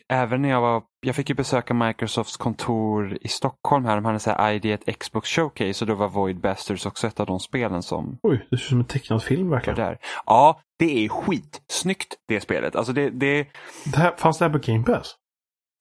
även 0.09 0.41
när 0.41 0.49
jag 0.49 0.61
var, 0.61 0.83
jag 1.01 1.15
fick 1.15 1.29
ju 1.29 1.35
besöka 1.35 1.73
Microsofts 1.73 2.37
kontor 2.37 3.17
i 3.21 3.27
Stockholm 3.27 3.85
här. 3.85 3.95
De 3.95 4.05
hade 4.05 4.19
så 4.19 4.31
här 4.31 4.51
ID 4.53 4.79
Xbox 4.99 5.29
Showcase 5.29 5.83
och 5.83 5.87
då 5.87 5.95
var 5.95 6.07
Void 6.07 6.39
Bastards 6.41 6.85
också 6.85 7.07
ett 7.07 7.19
av 7.19 7.25
de 7.25 7.39
spelen 7.39 7.83
som 7.83 8.17
Oj, 8.23 8.47
det 8.51 8.57
ser 8.57 8.63
ut 8.63 8.69
som 8.69 8.79
en 8.79 8.85
tecknad 8.85 9.23
film 9.23 9.49
verkligen. 9.49 9.77
där. 9.79 9.97
Ja, 10.25 10.61
det 10.79 11.05
är 11.05 11.09
skitsnyggt 11.09 12.15
det 12.27 12.41
spelet. 12.41 12.75
Alltså 12.75 12.93
det, 12.93 13.09
det... 13.09 13.47
det 13.85 13.97
här, 13.97 14.13
fanns 14.17 14.37
det 14.37 14.45
här 14.45 14.51
på 14.51 14.59
Game 14.71 14.83
Pass? 14.83 15.15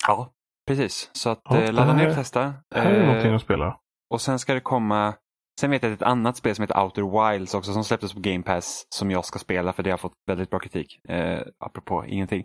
Ja, 0.06 0.32
precis. 0.68 1.10
Så 1.12 1.30
att 1.30 1.40
Ja, 1.44 1.56
eh, 1.58 1.72
ladda 1.72 1.92
ner 1.92 2.08
och 2.08 2.14
testa. 2.14 2.54
Det 2.74 2.80
här 2.80 2.90
är 2.90 3.00
Eh, 3.00 3.06
någonting 3.06 3.34
att 3.34 3.42
spela. 3.42 3.76
Och 4.10 4.20
sen 4.20 4.38
ska 4.38 4.54
det 4.54 4.60
komma, 4.60 5.14
sen 5.60 5.70
vet 5.70 5.82
jag 5.82 5.92
att 5.92 6.00
ett 6.00 6.06
annat 6.06 6.36
spel 6.36 6.54
som 6.54 6.62
heter 6.62 6.82
Outer 6.84 7.32
Wilds 7.32 7.54
också 7.54 7.72
som 7.72 7.84
släpptes 7.84 8.14
på 8.14 8.20
Game 8.20 8.42
Pass 8.42 8.86
som 8.94 9.10
jag 9.10 9.24
ska 9.24 9.38
spela 9.38 9.72
för 9.72 9.82
det 9.82 9.90
har 9.90 9.98
fått 9.98 10.12
väldigt 10.26 10.50
bra 10.50 10.58
kritik. 10.60 11.00
Eh, 11.08 11.40
apropå 11.58 12.04
ingenting. 12.06 12.44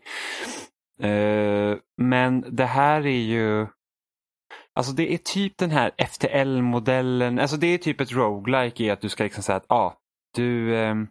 Eh, 1.02 1.78
men 2.02 2.46
det 2.56 2.66
här 2.66 3.06
är 3.06 3.20
ju, 3.22 3.68
alltså 4.76 4.92
det 4.94 5.14
är 5.14 5.18
typ 5.18 5.58
den 5.58 5.72
här 5.72 5.92
FTL-modellen, 6.08 7.40
alltså 7.40 7.58
det 7.58 7.68
är 7.68 7.78
typ 7.78 8.02
ett 8.02 8.12
roguelike 8.12 8.84
i 8.84 8.90
att 8.90 9.02
du 9.02 9.10
ska 9.10 9.24
liksom 9.24 9.44
säga 9.44 9.56
att 9.56 9.72
ah, 9.72 9.94
du, 10.36 10.78
ehm, 10.80 11.08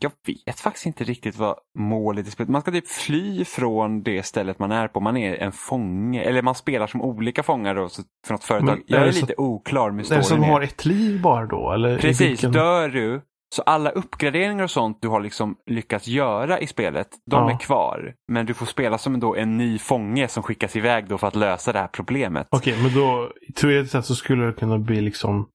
jag 0.00 0.12
vet 0.46 0.60
faktiskt 0.60 0.86
inte 0.86 1.04
riktigt 1.04 1.36
vad 1.36 1.56
målet 1.78 2.26
i 2.28 2.30
spelet 2.30 2.50
Man 2.50 2.60
ska 2.60 2.70
typ 2.70 2.88
fly 2.88 3.44
från 3.44 4.02
det 4.02 4.22
stället 4.22 4.58
man 4.58 4.72
är 4.72 4.88
på. 4.88 5.00
Man 5.00 5.16
är 5.16 5.34
en 5.36 5.52
fånge, 5.52 6.22
eller 6.22 6.42
man 6.42 6.54
spelar 6.54 6.86
som 6.86 7.02
olika 7.02 7.42
fångar 7.42 7.74
då, 7.74 7.88
så 7.88 8.02
för 8.26 8.34
något 8.34 8.44
företag. 8.44 8.68
Men 8.68 8.78
är 8.78 8.82
jag 9.00 9.08
är 9.08 9.12
så- 9.12 9.20
lite 9.20 9.34
oklar 9.38 9.90
med 9.90 10.04
Det 10.04 10.14
är 10.14 10.16
det 10.18 10.22
storyn. 10.24 10.42
som 10.42 10.48
är. 10.48 10.52
har 10.52 10.60
ett 10.62 10.84
liv 10.84 11.20
bara 11.22 11.46
då? 11.46 11.72
Eller 11.72 11.98
Precis, 11.98 12.20
vilken- 12.30 12.52
dör 12.52 12.88
du 12.88 13.22
så 13.54 13.62
alla 13.62 13.90
uppgraderingar 13.90 14.64
och 14.64 14.70
sånt 14.70 14.98
du 15.02 15.08
har 15.08 15.20
liksom 15.20 15.56
lyckats 15.66 16.06
göra 16.08 16.60
i 16.60 16.66
spelet, 16.66 17.08
de 17.30 17.48
Ja. 17.48 17.50
är 17.54 17.58
kvar. 17.58 18.14
Men 18.32 18.46
du 18.46 18.54
får 18.54 18.66
spela 18.66 18.98
som 18.98 19.20
då 19.20 19.34
en 19.36 19.56
ny 19.56 19.78
fånge 19.78 20.28
som 20.28 20.42
skickas 20.42 20.76
iväg 20.76 21.08
då 21.08 21.18
för 21.18 21.26
att 21.26 21.36
lösa 21.36 21.72
det 21.72 21.78
här 21.78 21.88
problemet. 21.88 22.46
Okej, 22.50 22.82
men 22.82 22.94
då 22.94 23.32
teoretiskt 23.54 23.92
sett 23.92 24.04
så 24.04 24.14
skulle 24.14 24.46
det 24.46 24.52
kunna 24.52 24.78
bli 24.78 25.00
liksom 25.00 25.48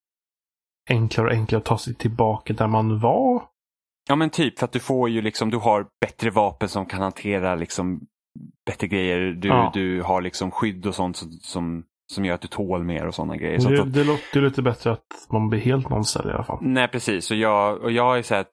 enklare 0.90 1.28
och 1.28 1.34
enklare 1.34 1.60
att 1.60 1.66
ta 1.66 1.78
sig 1.78 1.96
tillbaka 1.96 2.54
där 2.54 2.68
man 2.68 3.00
var. 3.00 3.44
Ja 4.10 4.16
men 4.16 4.30
typ 4.30 4.60
för 4.60 4.66
att 4.66 4.72
du 4.72 4.80
får 4.80 5.10
ju 5.10 5.22
liksom, 5.22 5.50
du 5.50 5.58
har 5.58 5.88
bättre 6.02 6.30
vapen 6.30 6.70
som 6.70 6.86
kan 6.86 7.02
hantera 7.02 7.56
liksom 7.56 8.02
bättre 8.66 8.88
grejer. 8.88 9.20
Du, 9.32 9.48
Ja. 9.48 9.72
du 9.74 10.02
har 10.02 10.22
liksom 10.22 10.52
skydd 10.52 10.86
och 10.86 10.96
sånt 10.96 11.18
som, 11.18 11.32
som, 11.32 11.84
som 12.12 12.26
gör 12.26 12.36
att 12.36 12.42
du 12.42 12.48
tål 12.48 12.84
mer 12.84 13.08
och 13.08 13.16
sådana 13.16 13.36
grejer. 13.38 13.60
Så 13.60 13.70
Det, 13.70 13.82
att, 13.82 13.94
det 13.94 14.04
låter 14.04 14.40
ju 14.40 14.42
lite 14.42 14.62
bättre 14.62 14.92
att 14.92 15.28
man 15.30 15.50
blir 15.50 15.60
helt 15.60 15.90
nollställd 15.90 16.30
i 16.30 16.32
alla 16.32 16.44
fall. 16.44 16.58
nej 16.62 16.88
precis, 16.88 17.32
och 17.32 17.38
jag, 17.38 17.82
och 17.82 17.92
jag 17.92 18.04
har 18.04 18.16
ju 18.16 18.24
sett, 18.24 18.52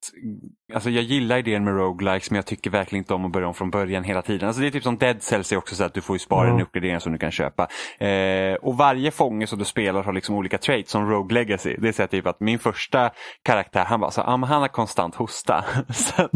alltså 0.74 0.90
jag 0.90 1.04
gillar 1.04 1.38
idén 1.38 1.64
med 1.64 1.74
roguelikes 1.74 2.30
men 2.30 2.36
jag 2.36 2.46
tycker 2.46 2.70
verkligen 2.70 3.00
inte 3.02 3.14
om 3.14 3.24
att 3.24 3.32
börja 3.32 3.48
om 3.48 3.54
från 3.54 3.70
början 3.70 4.04
hela 4.04 4.22
tiden. 4.22 4.48
Alltså 4.48 4.60
det 4.62 4.66
är 4.66 4.70
typ 4.70 4.82
som 4.82 4.98
Dead 4.98 5.22
Cells 5.22 5.52
är 5.52 5.56
också 5.56 5.74
så 5.74 5.84
att 5.84 5.94
du 5.94 6.00
får 6.00 6.14
ju 6.14 6.18
spara 6.20 6.44
Mm. 6.44 6.56
en 6.56 6.62
uppgradering 6.62 7.00
som 7.00 7.12
du 7.12 7.18
kan 7.18 7.30
köpa. 7.30 7.68
Eh, 7.98 8.54
och 8.54 8.76
varje 8.76 9.10
fånge 9.10 9.46
som 9.46 9.58
du 9.58 9.64
spelar 9.64 10.02
har 10.02 10.12
liksom 10.12 10.34
olika 10.34 10.58
traits 10.58 10.90
som 10.90 11.10
Rogue 11.10 11.34
Legacy. 11.34 11.76
Det 11.78 11.88
är 11.88 11.92
så 11.92 12.06
typ 12.06 12.26
att 12.26 12.40
min 12.40 12.58
första 12.58 13.10
karaktär 13.42 13.84
han 13.84 14.00
bara 14.00 14.10
så, 14.10 14.20
ah, 14.20 14.36
han 14.36 14.60
har 14.60 14.68
konstant 14.68 15.14
hosta. 15.14 15.64
så, 15.94 16.22
att, 16.22 16.30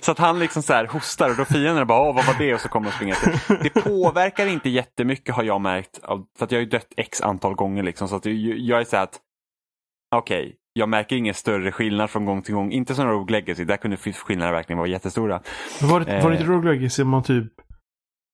så 0.00 0.12
att 0.12 0.18
han 0.18 0.38
liksom 0.38 0.62
så 0.62 0.72
här 0.72 0.86
hostar 0.86 1.30
och 1.30 1.36
då 1.36 1.44
fienderna 1.44 1.84
bara, 1.84 2.00
åh 2.00 2.14
vad 2.14 2.26
var 2.26 2.34
det? 2.38 2.54
Och 2.54 2.60
så 2.60 2.68
kommer 2.68 2.90
de 2.90 2.92
springa 2.96 3.12
efter. 3.12 3.58
Det 3.62 3.70
påverkar 3.70 4.46
inte 4.46 4.68
jättemycket 4.68 5.34
har 5.34 5.42
jag 5.42 5.60
märkt. 5.60 6.00
För 6.38 6.44
att 6.44 6.52
jag 6.52 6.58
har 6.58 6.64
ju 6.64 6.68
dött 6.68 6.92
x 6.96 7.20
antal 7.20 7.54
gånger 7.54 7.82
liksom. 7.82 8.08
Så 8.08 8.16
att 8.16 8.26
jag, 8.26 8.34
jag 8.58 8.80
är 8.80 8.84
så 8.84 8.96
här 8.96 9.02
att, 9.02 9.18
okej, 10.16 10.54
jag 10.78 10.88
märker 10.88 11.16
ingen 11.16 11.34
större 11.34 11.72
skillnad 11.72 12.10
från 12.10 12.24
gång 12.24 12.42
till 12.42 12.54
gång. 12.54 12.72
Inte 12.72 12.94
som 12.94 13.06
Rogue 13.08 13.32
Legacy, 13.40 13.64
där 13.64 13.76
kunde 13.76 13.96
skillnaderna 13.96 14.56
verkligen 14.56 14.78
vara 14.78 14.88
jättestora. 14.88 15.40
Var 15.82 16.00
det, 16.00 16.22
var 16.22 16.30
det 16.30 16.36
Eh. 16.36 16.40
inte 16.40 16.52
Rogue 16.52 16.72
Legacy 16.72 17.04
man 17.04 17.22
typ 17.22 17.52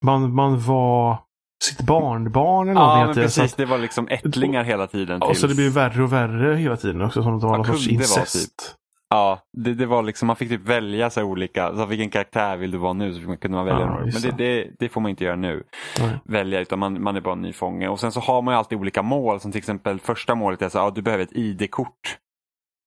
man, 0.04 0.34
man 0.34 0.60
var 0.60 1.18
sitt 1.64 1.80
barnbarn 1.80 2.68
eller 2.68 2.80
Ja, 2.80 3.06
det- 3.06 3.14
så 3.14 3.20
precis. 3.20 3.52
att- 3.52 3.56
Det 3.56 3.64
var 3.64 3.78
liksom 3.78 4.08
ättlingar 4.08 4.64
hela 4.64 4.86
tiden. 4.86 5.18
Ja, 5.20 5.26
så 5.26 5.32
det 5.32 5.40
tills- 5.54 5.56
blir 5.56 5.70
värre 5.70 6.02
och 6.02 6.12
värre 6.12 6.56
hela 6.56 6.76
tiden 6.76 7.02
också. 7.02 7.22
Som 7.22 7.34
att 7.34 7.40
det 7.40 7.46
var 7.46 7.54
Ja, 7.54 7.56
någon 7.56 7.66
sorts 7.66 7.88
incest. 7.88 8.76
Ja, 9.10 9.38
det, 9.52 9.74
det 9.74 9.86
var 9.86 10.02
liksom, 10.02 10.26
man 10.26 10.36
fick 10.36 10.48
typ 10.48 10.68
välja 10.68 11.10
så 11.10 11.22
olika, 11.22 11.74
så 11.76 11.86
vilken 11.86 12.10
karaktär 12.10 12.56
vill 12.56 12.70
du 12.70 12.78
vara 12.78 12.92
nu? 12.92 13.14
Så 13.14 13.20
kunde 13.36 13.56
man 13.56 13.66
välja. 13.66 13.80
Ja, 13.80 13.98
Men 14.00 14.22
det. 14.22 14.30
det, 14.38 14.70
det 14.78 14.88
får 14.88 15.00
man 15.00 15.10
inte 15.10 15.24
göra 15.24 15.36
nu. 15.36 15.62
Nej. 16.00 16.10
Välja, 16.24 16.60
utan 16.60 16.78
man, 16.78 17.02
man 17.02 17.16
är 17.16 17.20
bara 17.20 17.32
en 17.32 17.42
ny 17.42 17.52
fånge. 17.52 17.88
Och 17.88 18.00
sen 18.00 18.12
så 18.12 18.20
har 18.20 18.42
man 18.42 18.54
ju 18.54 18.58
alltid 18.58 18.78
olika 18.78 19.02
mål, 19.02 19.40
som 19.40 19.52
till 19.52 19.58
exempel 19.58 20.00
första 20.00 20.34
målet 20.34 20.62
är 20.62 20.68
så 20.68 20.78
ja, 20.78 20.92
du 20.94 21.02
behöver 21.02 21.24
ett 21.24 21.32
ID-kort. 21.32 22.16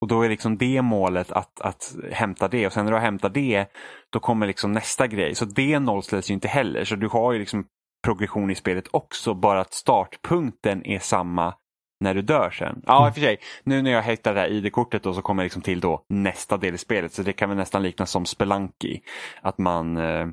Och 0.01 0.07
då 0.07 0.21
är 0.21 0.29
liksom 0.29 0.57
det 0.57 0.81
målet 0.81 1.31
att, 1.31 1.61
att 1.61 1.95
hämta 2.11 2.47
det 2.47 2.67
och 2.67 2.73
sen 2.73 2.85
när 2.85 2.91
du 2.91 2.97
har 2.97 3.05
hämtat 3.05 3.33
det 3.33 3.65
då 4.09 4.19
kommer 4.19 4.47
liksom 4.47 4.71
nästa 4.71 5.07
grej. 5.07 5.35
Så 5.35 5.45
det 5.45 5.79
nollställs 5.79 6.29
ju 6.29 6.33
inte 6.33 6.47
heller. 6.47 6.85
Så 6.85 6.95
du 6.95 7.07
har 7.07 7.33
ju 7.33 7.39
liksom 7.39 7.65
progression 8.05 8.51
i 8.51 8.55
spelet 8.55 8.87
också, 8.91 9.33
bara 9.33 9.61
att 9.61 9.73
startpunkten 9.73 10.85
är 10.85 10.99
samma 10.99 11.53
när 11.99 12.13
du 12.13 12.21
dör 12.21 12.49
sen. 12.49 12.81
Ja, 12.85 13.07
i 13.07 13.09
och 13.09 13.13
för 13.13 13.21
sig. 13.21 13.39
Nu 13.63 13.81
när 13.81 13.91
jag 13.91 14.03
hittar 14.03 14.33
det 14.33 14.39
här 14.39 14.47
ID-kortet 14.47 15.03
då 15.03 15.13
så 15.13 15.21
kommer 15.21 15.43
jag 15.43 15.45
liksom 15.45 15.61
till 15.61 15.79
då 15.79 16.05
nästa 16.09 16.57
del 16.57 16.75
i 16.75 16.77
spelet. 16.77 17.13
Så 17.13 17.21
det 17.21 17.33
kan 17.33 17.49
väl 17.49 17.57
nästan 17.57 17.83
liknas 17.83 18.11
som 18.11 18.25
Spelunky. 18.25 18.99
Att 19.41 19.57
man 19.57 19.97
eh, 19.97 20.27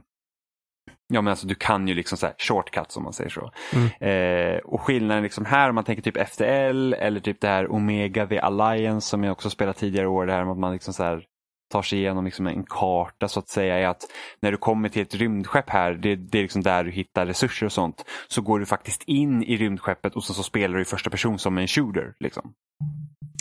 Ja 1.15 1.23
men 1.23 1.31
alltså 1.31 1.47
du 1.47 1.55
kan 1.55 1.89
ju 1.89 1.95
liksom 1.95 2.19
så 2.19 2.27
här 2.27 2.35
shortcuts 2.39 2.97
om 2.97 3.03
man 3.03 3.13
säger 3.13 3.31
så. 3.31 3.51
Mm. 3.73 4.55
Eh, 4.55 4.59
och 4.59 4.81
skillnaden 4.81 5.23
liksom 5.23 5.45
här 5.45 5.69
om 5.69 5.75
man 5.75 5.85
tänker 5.85 6.03
typ 6.03 6.29
FTL 6.29 6.93
eller 6.93 7.21
typ 7.21 7.41
det 7.41 7.49
här 7.49 7.73
Omega 7.73 8.27
The 8.27 8.39
Alliance 8.39 9.09
som 9.09 9.25
jag 9.25 9.33
också 9.33 9.51
spelat 9.51 9.77
tidigare 9.77 10.07
år. 10.07 10.27
Det 10.27 10.33
här 10.33 10.45
med 10.45 10.53
att 10.53 10.59
man 10.59 10.73
liksom 10.73 10.95
så 10.95 11.03
här 11.03 11.25
tar 11.73 11.83
sig 11.83 11.99
igenom 11.99 12.25
liksom 12.25 12.47
en 12.47 12.65
karta 12.65 13.29
så 13.29 13.41
att 13.41 13.49
säga 13.49 13.79
är 13.79 13.87
att 13.87 14.03
när 14.43 14.51
du 14.51 14.57
kommer 14.57 14.89
till 14.89 15.03
ett 15.03 15.15
rymdskepp 15.15 15.71
här, 15.71 15.93
det, 15.95 16.17
det 16.17 16.39
är 16.39 16.43
liksom 16.43 16.63
där 16.63 16.85
du 16.85 16.91
hittar 16.91 17.27
resurser 17.27 17.67
och 17.67 17.73
sånt, 17.73 18.05
så 18.29 18.43
går 18.43 18.59
du 18.59 18.67
faktiskt 18.67 19.03
in 19.03 19.43
i 19.43 19.57
rymdskeppet 19.57 20.17
och 20.17 20.25
så, 20.25 20.35
så 20.35 20.43
spelar 20.43 20.77
du 20.77 20.83
i 20.83 20.85
första 20.85 21.11
person 21.11 21.39
som 21.39 21.59
en 21.59 21.69
shooter. 21.69 22.15
Liksom. 22.21 22.55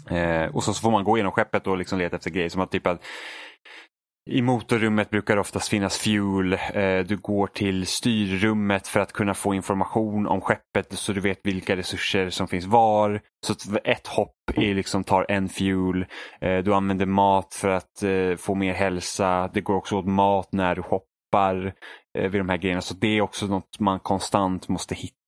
Eh, 0.09 0.55
och 0.55 0.63
så, 0.63 0.73
så 0.73 0.81
får 0.81 0.91
man 0.91 1.03
gå 1.03 1.17
igenom 1.17 1.31
skeppet 1.31 1.67
och 1.67 1.77
liksom 1.77 1.99
leta 1.99 2.15
efter 2.15 2.29
grejer 2.29 2.49
som 2.49 2.61
att 2.61 2.71
typ 2.71 2.87
att 2.87 3.01
i 4.29 4.41
motorrummet 4.41 5.09
brukar 5.09 5.35
det 5.35 5.41
oftast 5.41 5.69
finnas 5.69 5.97
fuel. 5.97 6.53
Eh, 6.53 6.99
du 6.99 7.17
går 7.17 7.47
till 7.47 7.87
styrrummet 7.87 8.87
för 8.87 8.99
att 8.99 9.13
kunna 9.13 9.33
få 9.33 9.53
information 9.53 10.27
om 10.27 10.41
skeppet 10.41 10.93
så 10.93 11.13
du 11.13 11.21
vet 11.21 11.39
vilka 11.43 11.75
resurser 11.75 12.29
som 12.29 12.47
finns 12.47 12.65
var. 12.65 13.21
Så 13.45 13.53
ett 13.83 14.07
hopp 14.07 14.35
är 14.55 14.75
liksom 14.75 15.03
tar 15.03 15.25
en 15.29 15.49
fuel. 15.49 16.05
Eh, 16.41 16.57
du 16.57 16.73
använder 16.73 17.05
mat 17.05 17.53
för 17.53 17.69
att 17.69 18.03
eh, 18.03 18.35
få 18.37 18.55
mer 18.55 18.73
hälsa. 18.73 19.49
Det 19.53 19.61
går 19.61 19.75
också 19.75 19.97
åt 19.97 20.07
mat 20.07 20.49
när 20.51 20.75
du 20.75 20.81
hoppar 20.81 21.73
vid 22.13 22.41
de 22.41 22.49
här 22.49 22.57
grejerna. 22.57 22.81
Så 22.81 22.93
det 22.93 23.17
är 23.17 23.21
också 23.21 23.45
något 23.45 23.79
man 23.79 23.99
konstant 23.99 24.67
måste 24.67 24.95
hitta. 24.95 25.22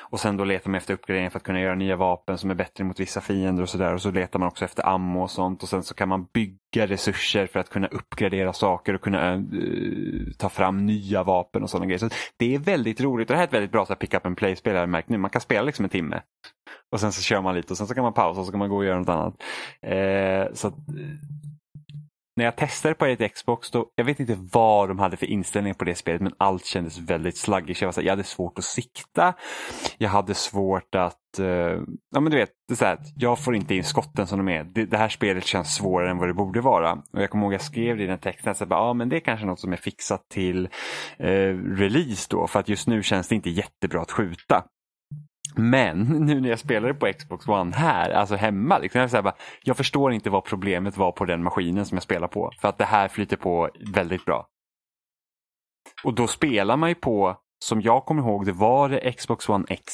Och 0.00 0.20
sen 0.20 0.36
då 0.36 0.44
letar 0.44 0.70
man 0.70 0.78
efter 0.78 0.94
uppgraderingar 0.94 1.30
för 1.30 1.38
att 1.38 1.42
kunna 1.42 1.60
göra 1.60 1.74
nya 1.74 1.96
vapen 1.96 2.38
som 2.38 2.50
är 2.50 2.54
bättre 2.54 2.84
mot 2.84 3.00
vissa 3.00 3.20
fiender 3.20 3.62
och 3.62 3.68
sådär. 3.68 3.94
Och 3.94 4.02
så 4.02 4.10
letar 4.10 4.38
man 4.38 4.48
också 4.48 4.64
efter 4.64 4.86
ammo 4.86 5.22
och 5.22 5.30
sånt. 5.30 5.62
Och 5.62 5.68
sen 5.68 5.82
så 5.82 5.94
kan 5.94 6.08
man 6.08 6.26
bygga 6.34 6.86
resurser 6.86 7.46
för 7.46 7.60
att 7.60 7.70
kunna 7.70 7.86
uppgradera 7.86 8.52
saker 8.52 8.94
och 8.94 9.00
kunna 9.00 9.34
uh, 9.36 10.32
ta 10.38 10.48
fram 10.48 10.86
nya 10.86 11.22
vapen 11.22 11.62
och 11.62 11.70
sådana 11.70 11.86
grejer. 11.86 11.98
Så 11.98 12.08
det 12.36 12.54
är 12.54 12.58
väldigt 12.58 13.00
roligt 13.00 13.30
och 13.30 13.32
det 13.32 13.36
här 13.36 13.44
är 13.44 13.48
ett 13.48 13.54
väldigt 13.54 13.72
bra 13.72 13.86
så 13.86 13.92
här, 13.92 13.98
pick 13.98 14.14
up 14.14 14.26
and 14.26 14.36
play-spel. 14.36 14.72
har 14.72 14.80
jag 14.80 14.88
märkt 14.88 15.08
nu. 15.08 15.18
Man 15.18 15.30
kan 15.30 15.40
spela 15.40 15.62
liksom 15.62 15.84
en 15.84 15.90
timme. 15.90 16.22
Och 16.92 17.00
sen 17.00 17.12
så 17.12 17.22
kör 17.22 17.40
man 17.40 17.54
lite 17.54 17.72
och 17.72 17.76
sen 17.76 17.86
så 17.86 17.94
kan 17.94 18.04
man 18.04 18.12
pausa 18.12 18.40
och 18.40 18.46
så 18.46 18.52
kan 18.52 18.58
man 18.58 18.68
gå 18.68 18.76
och 18.76 18.84
göra 18.84 18.98
något 18.98 19.08
annat. 19.08 19.34
Eh, 19.82 20.54
så 20.54 20.68
att, 20.68 20.74
när 22.36 22.44
jag 22.44 22.56
testade 22.56 22.94
på 22.94 23.06
ett 23.06 23.34
Xbox, 23.34 23.70
då, 23.70 23.86
jag 23.94 24.04
vet 24.04 24.20
inte 24.20 24.36
vad 24.52 24.88
de 24.88 24.98
hade 24.98 25.16
för 25.16 25.26
inställningar 25.26 25.74
på 25.74 25.84
det 25.84 25.94
spelet 25.94 26.20
men 26.20 26.34
allt 26.38 26.64
kändes 26.64 26.98
väldigt 26.98 27.36
sluggish. 27.36 27.82
Jag, 27.82 27.86
var 27.86 27.92
så 27.92 28.00
här, 28.00 28.06
jag 28.06 28.12
hade 28.12 28.24
svårt 28.24 28.58
att 28.58 28.64
sikta, 28.64 29.34
jag 29.98 30.08
hade 30.08 30.34
svårt 30.34 30.94
att, 30.94 31.40
uh, 31.40 31.46
ja 32.14 32.20
men 32.20 32.24
du 32.24 32.36
vet, 32.36 32.50
det 32.68 32.74
är 32.74 32.76
så 32.76 32.84
här, 32.84 32.98
jag 33.16 33.38
får 33.38 33.54
inte 33.54 33.74
in 33.74 33.84
skotten 33.84 34.26
som 34.26 34.38
de 34.38 34.48
är. 34.48 34.64
Det, 34.64 34.86
det 34.86 34.96
här 34.96 35.08
spelet 35.08 35.44
känns 35.44 35.74
svårare 35.74 36.10
än 36.10 36.18
vad 36.18 36.28
det 36.28 36.34
borde 36.34 36.60
vara. 36.60 36.92
Och 36.92 37.22
jag 37.22 37.30
kommer 37.30 37.44
ihåg 37.44 37.54
jag 37.54 37.62
skrev 37.62 37.96
det 37.96 38.04
i 38.04 38.06
den 38.06 38.18
texten, 38.18 38.50
att 38.52 38.70
ja 38.70 38.92
men 38.92 39.08
det 39.08 39.16
är 39.16 39.20
kanske 39.20 39.46
något 39.46 39.60
som 39.60 39.72
är 39.72 39.76
fixat 39.76 40.28
till 40.28 40.68
uh, 41.20 41.76
release 41.76 42.26
då, 42.30 42.46
för 42.46 42.60
att 42.60 42.68
just 42.68 42.88
nu 42.88 43.02
känns 43.02 43.28
det 43.28 43.34
inte 43.34 43.50
jättebra 43.50 44.02
att 44.02 44.10
skjuta. 44.10 44.64
Men 45.56 45.98
nu 46.26 46.40
när 46.40 46.48
jag 46.48 46.58
spelade 46.58 46.94
på 46.94 47.12
Xbox 47.18 47.48
One 47.48 47.76
här, 47.76 48.10
alltså 48.10 48.34
hemma, 48.36 48.78
liksom, 48.78 49.00
jag, 49.00 49.10
så 49.10 49.22
bara, 49.22 49.34
jag 49.62 49.76
förstår 49.76 50.12
inte 50.12 50.30
vad 50.30 50.44
problemet 50.44 50.96
var 50.96 51.12
på 51.12 51.24
den 51.24 51.42
maskinen 51.42 51.86
som 51.86 51.96
jag 51.96 52.02
spelar 52.02 52.28
på. 52.28 52.50
För 52.60 52.68
att 52.68 52.78
det 52.78 52.84
här 52.84 53.08
flyter 53.08 53.36
på 53.36 53.70
väldigt 53.94 54.24
bra. 54.24 54.46
Och 56.04 56.14
då 56.14 56.26
spelar 56.26 56.76
man 56.76 56.88
ju 56.88 56.94
på, 56.94 57.36
som 57.64 57.80
jag 57.80 58.04
kommer 58.04 58.22
ihåg, 58.22 58.46
det 58.46 58.52
var 58.52 58.88
det 58.88 59.12
Xbox 59.12 59.48
One 59.48 59.64
X. 59.68 59.92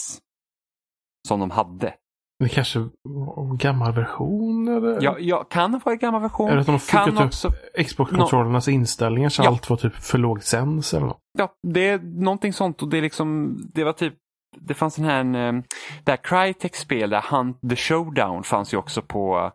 Som 1.28 1.40
de 1.40 1.50
hade. 1.50 1.94
Det 2.38 2.48
kanske 2.48 2.78
var 3.02 3.44
en 3.50 3.56
gammal 3.56 3.92
version 3.92 4.68
eller? 4.68 5.02
Jag, 5.02 5.20
jag 5.20 5.48
kan 5.50 5.80
varit 5.84 6.00
gammal 6.00 6.22
version. 6.22 6.48
Eller 6.50 6.60
att 6.60 6.66
de 6.66 6.78
fuckat 6.80 7.08
upp 7.08 7.20
också, 7.20 7.50
Xbox-kontrollernas 7.84 8.68
inställningar 8.68 9.28
så 9.28 9.42
Ja. 9.42 9.48
allt 9.48 9.70
var 9.70 9.76
typ 9.76 9.94
för 9.94 10.18
låg 10.18 10.42
sens 10.42 10.94
eller 10.94 11.06
något. 11.06 11.18
ja, 11.38 11.52
det 11.62 11.88
är 11.88 11.98
någonting 11.98 12.52
sånt 12.52 12.82
och 12.82 12.88
det 12.88 12.98
är 12.98 13.02
liksom, 13.02 13.56
det 13.74 13.84
var 13.84 13.92
typ 13.92 14.14
det 14.56 14.74
fanns 14.74 14.96
den 14.96 15.04
här, 15.04 15.20
en, 15.20 15.34
eh, 15.34 15.62
det 16.04 16.12
här 16.12 16.16
Crytek-spel, 16.16 17.10
där 17.10 17.24
Hunt 17.30 17.60
the 17.70 17.76
Showdown 17.76 18.42
fanns 18.42 18.74
ju 18.74 18.76
också 18.76 19.02
på 19.02 19.52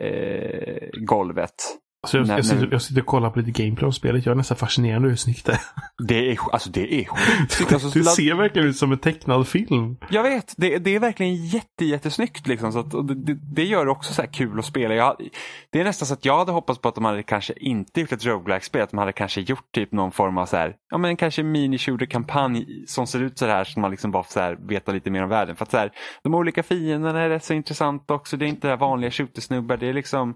eh, 0.00 0.88
golvet. 0.92 1.54
Alltså 2.02 2.18
jag, 2.18 2.26
Nej, 2.26 2.36
jag, 2.36 2.46
sitter, 2.46 2.68
jag 2.72 2.82
sitter 2.82 3.00
och 3.00 3.06
kollar 3.06 3.30
på 3.30 3.38
lite 3.38 3.62
gameplay 3.62 3.86
om 3.86 3.92
spelet. 3.92 4.26
Jag 4.26 4.32
är 4.32 4.36
nästan 4.36 4.56
fascinerad 4.56 5.02
hur 5.02 5.16
snyggt 5.16 5.46
det 5.46 5.52
är. 5.52 5.60
Det 5.98 6.32
är, 6.32 6.38
alltså 6.52 6.70
det 6.70 6.94
är 6.94 7.04
skitsnyggt. 7.04 7.72
Alltså, 7.72 7.88
Det 7.98 8.04
ser 8.04 8.34
verkligen 8.34 8.68
ut 8.68 8.76
som 8.76 8.92
en 8.92 8.98
tecknad 8.98 9.48
film. 9.48 9.96
Jag 10.10 10.22
vet, 10.22 10.54
det, 10.56 10.78
det 10.78 10.94
är 10.94 11.00
verkligen 11.00 11.46
jätte, 11.46 11.84
jättesnyggt. 11.84 12.46
Liksom, 12.46 12.72
så 12.72 12.78
att, 12.78 12.90
det, 12.90 13.34
det, 13.34 13.64
gör 13.64 13.84
det 13.84 13.90
också 13.90 14.14
så 14.14 14.22
här 14.22 14.32
kul 14.32 14.58
att 14.58 14.64
spela. 14.64 14.94
Jag, 14.94 15.16
det 15.70 15.80
är 15.80 15.84
nästan 15.84 16.06
så 16.06 16.14
att 16.14 16.24
jag 16.24 16.38
hade 16.38 16.52
hoppats 16.52 16.80
på 16.80 16.88
att 16.88 16.94
de 16.94 17.04
hade 17.04 17.22
kanske 17.22 17.52
inte 17.56 18.00
gjort 18.00 18.12
ett 18.12 18.26
roguelike 18.26 18.66
spel 18.66 18.82
att 18.82 18.90
de 18.90 18.98
hade 18.98 19.12
kanske 19.12 19.40
gjort 19.40 19.72
typ 19.72 19.92
någon 19.92 20.12
form 20.12 20.38
av 20.38 20.46
så 20.46 20.56
här, 20.56 20.74
ja 20.90 20.98
men 20.98 21.16
kanske 21.16 21.42
mini 21.42 21.78
kampanj 22.10 22.84
som 22.86 23.06
ser 23.06 23.22
ut 23.22 23.38
så 23.38 23.46
här 23.46 23.64
som 23.64 23.82
man 23.82 23.90
liksom 23.90 24.10
bara 24.10 24.22
får 24.22 24.32
så 24.32 24.40
här, 24.40 24.58
veta 24.68 24.92
lite 24.92 25.10
mer 25.10 25.22
om 25.22 25.28
världen. 25.28 25.56
För 25.56 25.64
att 25.64 25.70
så 25.70 25.76
här, 25.76 25.92
de 26.22 26.34
olika 26.34 26.62
fienderna 26.62 27.20
är 27.20 27.28
rätt 27.28 27.44
så 27.44 27.54
intressant 27.54 28.10
också. 28.10 28.36
Det 28.36 28.44
är 28.44 28.48
inte 28.48 28.68
det 28.68 28.76
vanliga 28.76 29.10
shootersnubbar. 29.10 29.76
Det 29.76 29.88
är 29.88 29.94
liksom, 29.94 30.34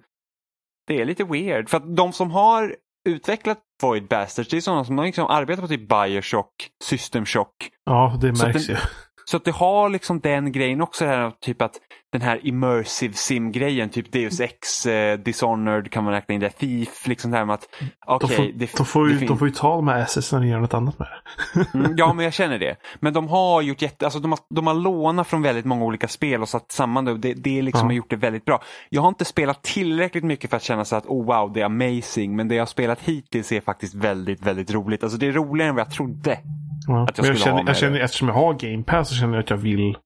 det 0.86 1.00
är 1.00 1.04
lite 1.04 1.24
weird. 1.24 1.68
För 1.68 1.76
att 1.76 1.96
de 1.96 2.12
som 2.12 2.30
har 2.30 2.76
utvecklat 3.08 3.58
Void 3.82 4.08
Bastards, 4.08 4.48
det 4.50 4.56
är 4.56 4.60
sådana 4.60 4.84
som 4.84 4.98
har 4.98 5.04
liksom 5.04 5.26
arbetat 5.26 5.62
på 5.64 5.68
typ 5.68 5.88
Bioshock, 5.88 6.54
System 6.84 7.26
Shock, 7.26 7.70
Ja, 7.84 8.18
det 8.20 8.26
märks 8.26 8.66
den- 8.66 8.76
ju. 8.76 8.82
Så 9.24 9.36
att 9.36 9.44
det 9.44 9.50
har 9.50 9.88
liksom 9.88 10.20
den 10.20 10.52
grejen 10.52 10.80
också, 10.80 11.06
här, 11.06 11.32
typ 11.40 11.62
att 11.62 11.72
den 12.12 12.22
här 12.22 12.46
immersive 12.46 13.14
sim-grejen, 13.14 13.88
typ 13.88 14.12
Deus 14.12 14.40
Ex, 14.40 14.86
eh, 14.86 15.18
Dishonored 15.18 15.90
kan 15.90 16.04
man 16.04 16.12
räkna 16.12 16.34
in 16.34 16.40
det, 16.40 16.50
Thief, 16.50 17.06
liksom 17.06 17.30
det 17.30 17.36
här 17.36 17.44
med 17.44 17.54
att 17.54 17.68
De 17.80 17.88
okej, 18.06 18.36
får, 18.36 18.44
det, 18.44 18.76
de, 18.76 18.84
får 18.86 19.10
ju, 19.10 19.26
de 19.26 19.38
får 19.38 19.48
ju 19.48 19.54
ta 19.54 19.76
de 19.76 19.88
här 19.88 20.00
assetsna 20.00 20.38
och 20.38 20.46
göra 20.46 20.60
något 20.60 20.74
annat 20.74 20.98
med 20.98 21.08
det. 21.08 21.78
Mm, 21.78 21.94
Ja, 21.96 22.12
men 22.12 22.24
jag 22.24 22.34
känner 22.34 22.58
det. 22.58 22.76
Men 23.00 23.12
de 23.12 23.28
har 23.28 23.62
gjort 23.62 23.82
jätte, 23.82 24.04
alltså 24.06 24.20
de 24.20 24.32
har, 24.32 24.38
de 24.54 24.66
har 24.66 24.74
lånat 24.74 25.26
från 25.26 25.42
väldigt 25.42 25.64
många 25.64 25.84
olika 25.84 26.08
spel 26.08 26.42
och 26.42 26.48
satt 26.48 26.72
samman 26.72 27.04
det 27.04 27.18
det, 27.18 27.34
det 27.34 27.62
liksom 27.62 27.80
Ja. 27.86 27.86
har 27.86 27.92
gjort 27.92 28.10
det 28.10 28.16
väldigt 28.16 28.44
bra. 28.44 28.62
Jag 28.88 29.02
har 29.02 29.08
inte 29.08 29.24
spelat 29.24 29.62
tillräckligt 29.62 30.24
mycket 30.24 30.50
för 30.50 30.56
att 30.56 30.62
känna 30.62 30.84
så 30.84 30.96
att 30.96 31.06
oh 31.06 31.26
wow, 31.26 31.52
det 31.52 31.60
är 31.60 31.64
amazing, 31.64 32.36
men 32.36 32.48
det 32.48 32.54
jag 32.54 32.62
har 32.62 32.66
spelat 32.66 33.00
hittills 33.02 33.52
är 33.52 33.60
faktiskt 33.60 33.94
väldigt, 33.94 34.42
väldigt 34.42 34.70
roligt. 34.70 35.02
Alltså 35.02 35.18
det 35.18 35.26
är 35.26 35.32
roligare 35.32 35.68
än 35.68 35.74
vad 35.74 35.86
jag 35.86 35.92
trodde. 35.92 36.38
Ja. 36.86 37.02
Att 37.08 37.18
jag 37.18 37.26
jag 37.26 37.38
känner, 37.38 37.64
jag 37.66 37.76
känner, 37.76 38.00
eftersom 38.00 38.28
jag 38.28 38.34
har 38.34 38.54
Game 38.54 38.82
Pass 38.82 39.08
så 39.08 39.14
känner 39.14 39.34
jag 39.34 39.42
att 39.42 39.50
jag 39.50 39.56
vill 39.56 39.96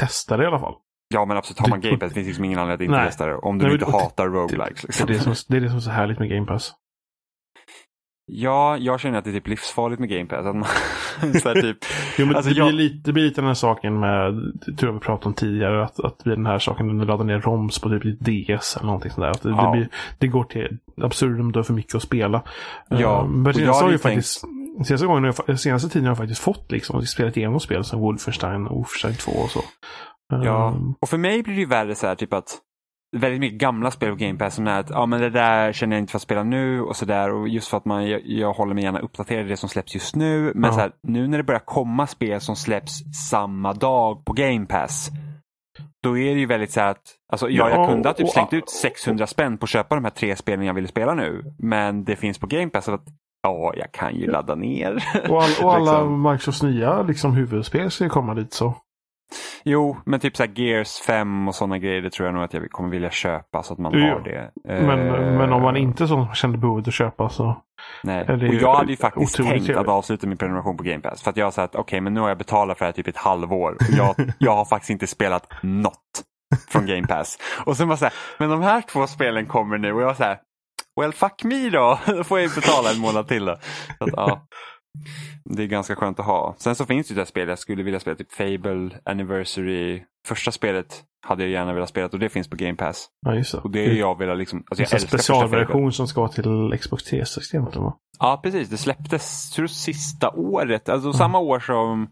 testa 0.00 0.36
det 0.36 0.44
i 0.44 0.46
alla 0.46 0.58
fall. 0.60 0.74
Ja, 1.14 1.24
men 1.24 1.36
absolut, 1.36 1.58
har 1.60 1.68
man 1.68 1.80
Game 1.80 1.96
Pass 1.96 2.08
det 2.08 2.14
finns 2.14 2.26
liksom 2.26 2.44
ingen 2.44 2.58
anledning 2.58 2.74
att 2.86 2.90
inte 2.90 2.96
Nej. 3.00 3.06
testa 3.08 3.26
det. 3.26 3.34
Om 3.36 3.58
du 3.58 3.64
Nej, 3.64 3.72
inte 3.74 3.84
men- 3.86 3.94
hatar 3.94 4.26
roguelikes. 4.28 4.80
det, 4.82 4.86
Liksom. 4.86 5.08
är 5.08 5.12
det, 5.12 5.18
som, 5.20 5.34
det 5.48 5.56
är 5.56 5.60
det 5.60 5.68
som 5.68 5.76
är 5.76 5.80
så 5.80 5.90
härligt 5.90 6.18
med 6.18 6.28
Game 6.28 6.46
Pass. 6.46 6.72
Ja, 8.26 8.76
jag 8.76 9.00
känner 9.00 9.18
att 9.18 9.24
det 9.24 9.30
är 9.30 9.34
typ 9.34 9.48
livsfarligt 9.48 10.00
med 10.00 10.08
Game 10.08 10.26
Pass. 10.26 10.46
Att 10.46 10.56
man, 10.56 10.64
så 11.42 11.48
här, 11.48 11.60
typ, 11.62 11.76
Jo, 12.18 12.26
men 12.26 12.36
Alltså, 12.36 12.48
det, 12.48 12.54
blir 12.54 12.64
jag- 12.64 12.74
lite, 12.74 12.96
det 13.04 13.12
blir 13.12 13.24
lite 13.24 13.40
den 13.40 13.48
här 13.48 13.54
saken 13.54 14.00
med, 14.00 14.32
tror 14.78 14.88
jag 14.88 14.92
vi 14.92 15.00
pratade 15.00 15.26
om 15.28 15.34
tidigare, 15.34 15.84
att, 15.84 16.00
att 16.00 16.18
den 16.24 16.46
här 16.46 16.58
saken 16.58 16.86
när 16.86 16.94
du 16.94 17.04
laddar 17.04 17.24
ner 17.24 17.40
ROMs 17.40 17.78
på 17.80 17.88
typ 17.88 18.02
DS 18.20 18.76
eller 18.76 18.86
någonting 18.86 19.10
sådär. 19.10 19.28
Att 19.30 19.42
det, 19.42 19.48
Ja. 19.48 19.64
det, 19.64 19.70
blir, 19.78 19.88
det 20.18 20.26
går 20.26 20.44
till 20.44 20.78
absurdum, 21.02 21.52
du 21.52 21.58
har 21.58 21.64
för 21.64 21.72
mycket 21.74 21.94
att 21.94 22.02
spela. 22.02 22.42
Ja, 22.88 23.22
Uh, 23.22 23.28
men 23.30 23.52
jag 23.52 23.62
jag 23.66 23.74
hade 23.74 23.86
ju 23.86 23.92
ju 23.92 23.98
faktiskt, 23.98 24.44
senaste, 24.86 25.06
gången, 25.06 25.32
jag- 25.46 25.60
senaste 25.60 25.88
tiden 25.88 26.04
har 26.06 26.10
jag 26.10 26.18
faktiskt 26.18 26.40
fått 26.40 26.72
liksom, 26.72 27.06
spelat 27.06 27.36
igenom 27.36 27.60
spel 27.60 27.84
som 27.84 28.00
Wolfenstein 28.00 28.66
och 28.66 28.76
Wolfenstein 28.76 29.14
2 29.14 29.32
och 29.32 29.50
så. 29.50 29.60
Ja, 30.44 30.68
Um, 30.76 30.94
och 31.00 31.08
för 31.08 31.18
mig 31.18 31.42
blir 31.42 31.54
det 31.54 31.60
ju 31.60 31.66
värre 31.66 31.94
så 31.94 32.06
här 32.06 32.14
typ 32.14 32.32
att 32.32 32.58
väldigt 33.16 33.40
mycket 33.40 33.58
gamla 33.58 33.90
spel 33.90 34.10
på 34.10 34.16
Game 34.16 34.38
Pass 34.38 34.54
som 34.54 34.66
är 34.66 34.80
att 34.80 34.90
ja, 34.90 35.06
men 35.06 35.20
det 35.20 35.30
där 35.30 35.72
känner 35.72 35.96
jag 35.96 36.02
inte 36.02 36.10
för 36.10 36.18
att 36.18 36.22
spela 36.22 36.42
nu 36.44 36.80
och 36.82 36.96
sådär 36.96 37.30
och 37.32 37.48
just 37.48 37.68
för 37.68 37.76
att 37.76 37.84
man, 37.84 38.08
jag, 38.08 38.20
jag 38.24 38.52
håller 38.52 38.74
mig 38.74 38.84
gärna 38.84 38.98
uppdaterad 39.00 39.46
i 39.46 39.48
det 39.48 39.56
som 39.56 39.68
släpps 39.68 39.94
just 39.94 40.16
nu. 40.16 40.52
Men 40.54 40.64
Ja. 40.64 40.72
så 40.72 40.80
här, 40.80 40.92
nu 41.02 41.28
när 41.28 41.38
det 41.38 41.44
börjar 41.44 41.60
komma 41.64 42.06
spel 42.06 42.40
som 42.40 42.56
släpps 42.56 42.92
samma 43.30 43.72
dag 43.72 44.24
på 44.24 44.32
Game 44.32 44.66
Pass 44.66 45.10
då 46.02 46.18
är 46.18 46.34
det 46.34 46.40
ju 46.40 46.46
väldigt 46.46 46.70
så 46.72 46.80
här 46.80 46.88
att, 46.90 47.02
alltså 47.32 47.48
ja, 47.50 47.70
Ja, 47.70 47.76
jag 47.76 47.88
kunde 47.90 48.08
ha 48.08 48.14
typ 48.14 48.28
slängt 48.28 48.52
ut 48.52 48.70
600 48.70 49.26
spänn 49.26 49.58
på 49.58 49.64
att 49.64 49.70
köpa 49.70 49.94
de 49.94 50.04
här 50.04 50.10
tre 50.10 50.36
spelen 50.36 50.66
jag 50.66 50.74
ville 50.74 50.88
spela 50.88 51.14
nu. 51.14 51.42
Men 51.58 52.04
det 52.04 52.16
finns 52.16 52.38
på 52.38 52.46
Game 52.46 52.68
Pass 52.68 52.84
så 52.84 52.92
att 52.94 53.04
ja, 53.42 53.72
jag 53.76 53.92
kan 53.92 54.14
ju 54.16 54.26
ladda 54.30 54.54
ner. 54.54 55.04
och, 55.30 55.42
all, 55.42 55.50
och 55.64 55.74
alla 55.74 55.92
Liksom. 55.92 56.22
Microsofts 56.22 56.62
nya 56.62 57.02
liksom, 57.02 57.32
huvudspel 57.32 57.90
ska 57.90 58.04
ju 58.04 58.10
komma 58.10 58.34
dit 58.34 58.52
så. 58.52 58.74
Jo, 59.64 59.96
men 60.04 60.20
typ 60.20 60.36
så 60.36 60.42
här 60.42 60.50
Gears 60.54 61.00
5 61.00 61.48
och 61.48 61.54
sådana 61.54 61.78
grejer, 61.78 62.02
det 62.02 62.10
tror 62.10 62.26
jag 62.26 62.34
nog 62.34 62.44
att 62.44 62.54
jag 62.54 62.70
kommer 62.70 62.90
vilja 62.90 63.10
köpa 63.10 63.62
så 63.62 63.72
att 63.72 63.78
man 63.78 63.92
Jo, 63.94 64.00
har 64.00 64.20
det. 64.20 64.50
Men, 64.64 64.98
Eh, 64.98 65.38
men 65.38 65.52
om 65.52 65.62
man 65.62 65.76
inte 65.76 66.08
så 66.08 66.28
kände 66.34 66.58
behovet 66.58 66.88
att 66.88 66.94
köpa 66.94 67.28
så. 67.28 67.56
Nej, 68.02 68.24
och 68.28 68.54
jag 68.54 68.74
hade 68.74 68.90
ju 68.90 68.96
faktiskt 68.96 69.36
tänkt 69.36 69.70
att 69.70 69.88
avsluta 69.88 70.26
min 70.26 70.38
prenumeration 70.38 70.76
på 70.76 70.82
Game 70.84 71.00
Pass. 71.00 71.22
För 71.22 71.30
att 71.30 71.36
jag 71.36 71.46
har 71.46 71.50
sagt, 71.50 71.74
okej 71.74 72.00
men 72.00 72.14
nu 72.14 72.20
har 72.20 72.28
jag 72.28 72.38
betalat 72.38 72.78
för 72.78 72.84
det 72.84 72.88
här 72.88 72.92
typ 72.92 73.08
ett 73.08 73.16
halvår. 73.16 73.72
Och 73.72 73.96
jag, 73.96 74.14
jag 74.38 74.56
har 74.56 74.64
faktiskt 74.64 74.90
inte 74.90 75.06
spelat 75.06 75.52
något 75.62 76.22
från 76.68 76.86
Game 76.86 77.06
Pass. 77.06 77.38
Och 77.66 77.76
sen 77.76 77.88
bara 77.88 77.96
så 77.96 78.04
här, 78.04 78.14
men 78.38 78.50
de 78.50 78.62
här 78.62 78.80
två 78.80 79.06
spelen 79.06 79.46
kommer 79.46 79.78
nu 79.78 79.92
och 79.92 80.02
jag 80.02 80.16
så 80.16 80.24
här, 80.24 80.38
well 81.00 81.12
fuck 81.12 81.44
me 81.44 81.70
då. 81.70 81.98
Då 82.06 82.24
får 82.24 82.38
jag 82.40 82.48
ju 82.48 82.54
betala 82.54 82.90
en 82.90 82.98
månad 83.00 83.28
till 83.28 83.44
då. 83.44 83.56
Så 83.98 84.04
att, 84.04 84.10
ja. 84.16 84.46
Det 85.44 85.62
är 85.62 85.66
ganska 85.66 85.96
skönt 85.96 86.20
att 86.20 86.26
ha. 86.26 86.54
Sen 86.58 86.74
så 86.74 86.86
finns 86.86 87.06
det 87.06 87.12
ju 87.12 87.14
det 87.14 87.20
här 87.20 87.26
spel 87.26 87.48
jag 87.48 87.58
skulle 87.58 87.82
vilja 87.82 88.00
spela, 88.00 88.16
typ 88.16 88.32
Fable, 88.32 88.90
Anniversary. 89.04 90.02
Första 90.28 90.52
spelet 90.52 91.02
hade 91.26 91.42
jag 91.42 91.50
gärna 91.52 91.72
velat 91.72 91.88
spela 91.88 92.08
och 92.12 92.18
det 92.18 92.28
finns 92.28 92.48
på 92.48 92.56
Game 92.56 92.74
Pass. 92.76 93.08
Ja, 93.26 93.34
just 93.34 93.52
det. 93.52 93.58
Och 93.58 93.70
det 93.70 93.84
är 93.84 93.94
jag 93.94 94.18
velat 94.18 94.38
liksom, 94.38 94.58
alltså 94.70 94.82
en 94.82 94.88
jag 94.90 95.00
Fable. 95.00 95.08
specialversion 95.08 95.92
som 95.92 96.08
ska 96.08 96.28
till 96.28 96.78
Xbox 96.80 97.12
3-systemet. 97.12 97.72
eller 97.72 97.82
vad? 97.82 97.94
Ja, 98.18 98.40
precis. 98.42 98.68
Det 98.68 98.76
släpptes 98.76 99.50
tror 99.50 99.66
sista 99.66 100.30
året. 100.30 100.88
Alltså 100.88 101.12
samma 101.12 101.38
år 101.38 101.60
som... 101.60 102.10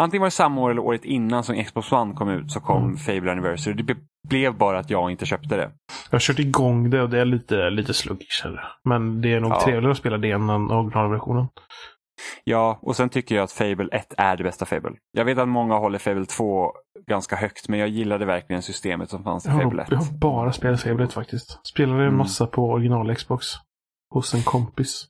Antingen 0.00 0.20
var 0.20 0.26
det 0.26 0.30
samma 0.30 0.60
år 0.60 0.70
eller 0.70 0.82
året 0.82 1.04
innan 1.04 1.44
som 1.44 1.64
Xbox 1.64 1.92
One 1.92 2.14
kom 2.14 2.28
ut 2.28 2.50
så 2.52 2.60
kom 2.60 2.84
Mm. 2.84 2.96
Fable 2.96 3.32
Anniversary. 3.32 3.74
Det 3.76 3.82
be- 3.82 3.96
blev 4.28 4.56
bara 4.58 4.78
att 4.78 4.90
jag 4.90 5.10
inte 5.10 5.26
köpte 5.26 5.56
det. 5.56 5.70
Jag 6.10 6.14
har 6.14 6.20
kört 6.20 6.38
igång 6.38 6.90
det 6.90 7.02
och 7.02 7.10
det 7.10 7.20
är 7.20 7.24
lite, 7.24 7.70
lite 7.70 7.94
sluggish. 7.94 8.44
Men 8.84 9.20
det 9.20 9.32
är 9.32 9.40
nog 9.40 9.50
Ja. 9.52 9.60
trevligare 9.64 9.90
att 9.92 9.98
spela 9.98 10.18
det 10.18 10.30
än 10.30 10.46
den 10.46 10.70
originalversionen. 10.70 11.46
Ja, 12.44 12.78
och 12.82 12.96
sen 12.96 13.08
tycker 13.08 13.34
jag 13.34 13.42
att 13.44 13.52
Fable 13.52 13.88
1 13.92 14.14
är 14.16 14.36
det 14.36 14.44
bästa 14.44 14.66
Fable. 14.66 14.92
Jag 15.12 15.24
vet 15.24 15.38
att 15.38 15.48
många 15.48 15.74
håller 15.78 15.98
Fable 15.98 16.24
2 16.26 16.72
ganska 17.06 17.36
högt, 17.36 17.68
men 17.68 17.80
jag 17.80 17.88
gillade 17.88 18.24
verkligen 18.24 18.62
systemet 18.62 19.10
som 19.10 19.24
fanns 19.24 19.46
i 19.46 19.48
Jag 19.48 19.62
Fable 19.62 19.76
har, 19.82 19.84
1. 19.84 19.90
jag 19.90 19.98
har 19.98 20.12
bara 20.18 20.52
spelat 20.52 20.80
Fable 20.82 21.04
1 21.04 21.12
faktiskt. 21.12 21.66
Spelade 21.66 21.98
en 22.00 22.06
Mm. 22.06 22.18
massa 22.18 22.46
på 22.46 22.70
original 22.70 23.14
Xbox. 23.14 23.46
Hos 24.14 24.34
en 24.34 24.42
kompis. 24.42 25.06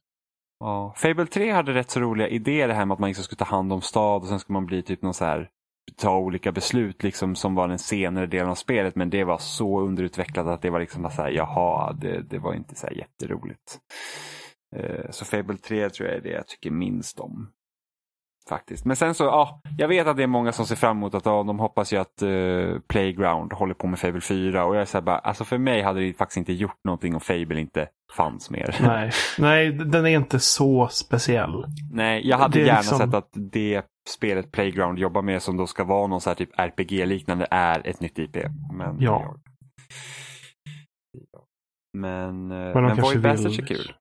Ja. 0.60 0.94
Fable 0.96 1.26
3 1.26 1.50
hade 1.52 1.74
rätt 1.74 1.90
så 1.90 2.00
roliga 2.00 2.28
idéer 2.28 2.68
det 2.68 2.74
här 2.74 2.86
med 2.86 2.92
att 2.94 2.98
man 3.00 3.08
liksom 3.08 3.24
skulle 3.24 3.38
ta 3.38 3.44
hand 3.44 3.72
om 3.72 3.80
stad 3.80 4.22
och 4.22 4.28
sen 4.28 4.40
skulle 4.40 4.54
man 4.54 4.66
bli 4.66 4.82
typ 4.82 5.02
någon 5.02 5.14
så 5.14 5.24
här 5.24 5.48
ta 5.96 6.16
olika 6.18 6.52
beslut 6.52 7.02
liksom 7.02 7.34
som 7.36 7.54
var 7.54 7.68
den 7.68 7.78
senare 7.78 8.26
delen 8.26 8.48
av 8.50 8.54
spelet 8.54 8.96
men 8.96 9.10
det 9.10 9.24
var 9.24 9.38
så 9.38 9.80
underutvecklat 9.80 10.46
att 10.46 10.62
det 10.62 10.70
var 10.70 10.80
liksom 10.80 11.10
så 11.10 11.22
här, 11.22 11.30
jaha, 11.30 11.92
det, 11.92 12.22
det 12.30 12.38
var 12.38 12.54
inte 12.54 12.74
så 12.74 12.86
här 12.86 12.94
jätteroligt. 12.94 13.78
Eh, 14.76 15.10
Så 15.10 15.24
Fable 15.24 15.56
3 15.56 15.90
tror 15.90 16.08
jag 16.08 16.16
är 16.18 16.22
det 16.22 16.30
jag 16.32 16.46
tycker 16.46 16.70
minst 16.70 17.20
om. 17.20 17.48
Faktiskt. 18.48 18.84
Men 18.84 18.96
sen 18.96 19.14
så, 19.14 19.24
ja, 19.24 19.60
jag 19.78 19.88
vet 19.88 20.06
att 20.06 20.16
det 20.16 20.22
är 20.22 20.26
många 20.26 20.52
som 20.52 20.66
ser 20.66 20.76
fram 20.76 20.96
emot 20.96 21.14
att 21.14 21.26
ja, 21.26 21.42
de 21.42 21.58
hoppas 21.58 21.92
ju 21.92 21.96
att 21.96 22.22
eh, 22.22 22.80
Playground 22.88 23.52
håller 23.52 23.74
på 23.74 23.86
med 23.86 23.98
Fable 23.98 24.20
4 24.20 24.64
och 24.64 24.74
jag 24.76 24.80
är 24.82 24.86
så 24.86 24.96
här 24.98 25.02
bara, 25.02 25.18
alltså 25.18 25.44
för 25.44 25.58
mig 25.58 25.82
hade 25.82 26.00
det 26.00 26.12
faktiskt 26.12 26.36
inte 26.36 26.52
gjort 26.52 26.84
någonting 26.84 27.14
om 27.14 27.20
Fable 27.20 27.60
inte 27.60 27.88
fanns 28.16 28.50
mer. 28.50 28.76
Nej, 28.82 29.10
nej, 29.38 29.72
den 29.72 30.06
är 30.06 30.10
inte 30.10 30.40
så 30.40 30.88
speciell. 30.88 31.64
Nej, 31.92 32.28
jag 32.28 32.38
hade 32.38 32.60
gärna 32.60 32.78
liksom- 32.80 32.98
sett 32.98 33.14
att 33.14 33.30
det 33.34 33.82
spelet 34.10 34.52
Playground 34.52 34.98
jobbar 34.98 35.22
med 35.22 35.42
som 35.42 35.56
då 35.56 35.66
ska 35.66 35.84
vara 35.84 36.06
någon 36.06 36.20
så 36.20 36.30
här 36.30 36.34
typ 36.34 36.50
RPG-liknande 36.56 37.46
är 37.50 37.86
ett 37.88 38.00
nytt 38.00 38.18
IP. 38.18 38.36
Men, 38.72 38.96
Ja. 39.00 39.34
Men, 41.98 42.50
eh, 42.50 42.56
men 42.58 42.72
kanske 42.74 43.02
Void 43.02 43.22
Bastards 43.22 43.58
är 43.58 43.66
kul. 43.66 43.92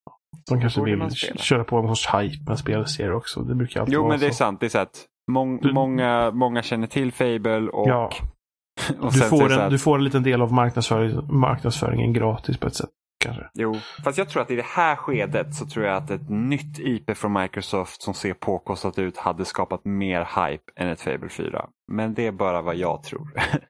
De 0.49 0.62
kanske 0.62 0.84
vill 0.84 1.10
köra 1.38 1.64
på 1.64 1.82
någon 1.82 1.95
sorts 1.95 2.16
hype 2.22 2.49
med 2.49 2.60
spelserie 2.60 3.14
också. 3.14 3.41
Det 3.43 3.56
brukar 3.56 3.80
alltid 3.80 3.93
Jo, 3.95 4.08
men 4.08 4.20
det 4.20 4.26
är 4.26 4.30
så. 4.30 4.36
sant. 4.36 4.60
Det 4.60 4.66
är 4.66 4.70
så 4.70 4.80
att 4.80 5.06
mång, 5.32 5.60
Du- 5.62 5.74
många, 5.74 6.32
många 6.32 6.64
känner 6.64 6.88
till 6.88 7.12
Fable 7.12 7.58
och, 7.70 7.89
Ja. 7.89 8.12
och 9.02 9.12
Du 9.14 9.20
får, 9.20 9.52
en, 9.52 9.60
att, 9.60 9.70
du 9.70 9.80
får 9.80 9.97
en 9.97 10.04
liten 10.04 10.24
del 10.24 10.41
av 10.41 10.54
marknadsföring, 10.54 11.39
marknadsföringen 11.39 12.14
gratis 12.14 12.58
på 12.58 12.68
ett 12.68 12.76
sätt. 12.76 12.89
Kanske. 13.22 13.49
Jo, 13.53 13.76
fast 14.03 14.17
jag 14.17 14.30
tror 14.30 14.41
att 14.41 14.51
i 14.51 14.55
det 14.55 14.65
här 14.65 14.95
skedet 14.95 15.55
så 15.55 15.65
tror 15.65 15.86
jag 15.86 15.97
att 15.97 16.11
ett 16.11 16.30
nytt 16.30 16.80
IP 16.80 17.17
från 17.17 17.34
Microsoft 17.34 18.01
som 18.01 18.13
ser 18.13 18.34
påkostat 18.34 18.99
ut 18.99 19.17
hade 19.17 19.45
skapat 19.45 19.86
mer 19.86 20.19
hype 20.19 20.72
än 20.76 20.88
ett 20.88 21.01
Fable 21.01 21.30
4. 21.30 21.69
Men 21.91 22.13
det 22.13 22.28
är 22.28 22.32
bara 22.32 22.61
vad 22.61 22.76
jag 22.76 23.03
tror. 23.03 23.34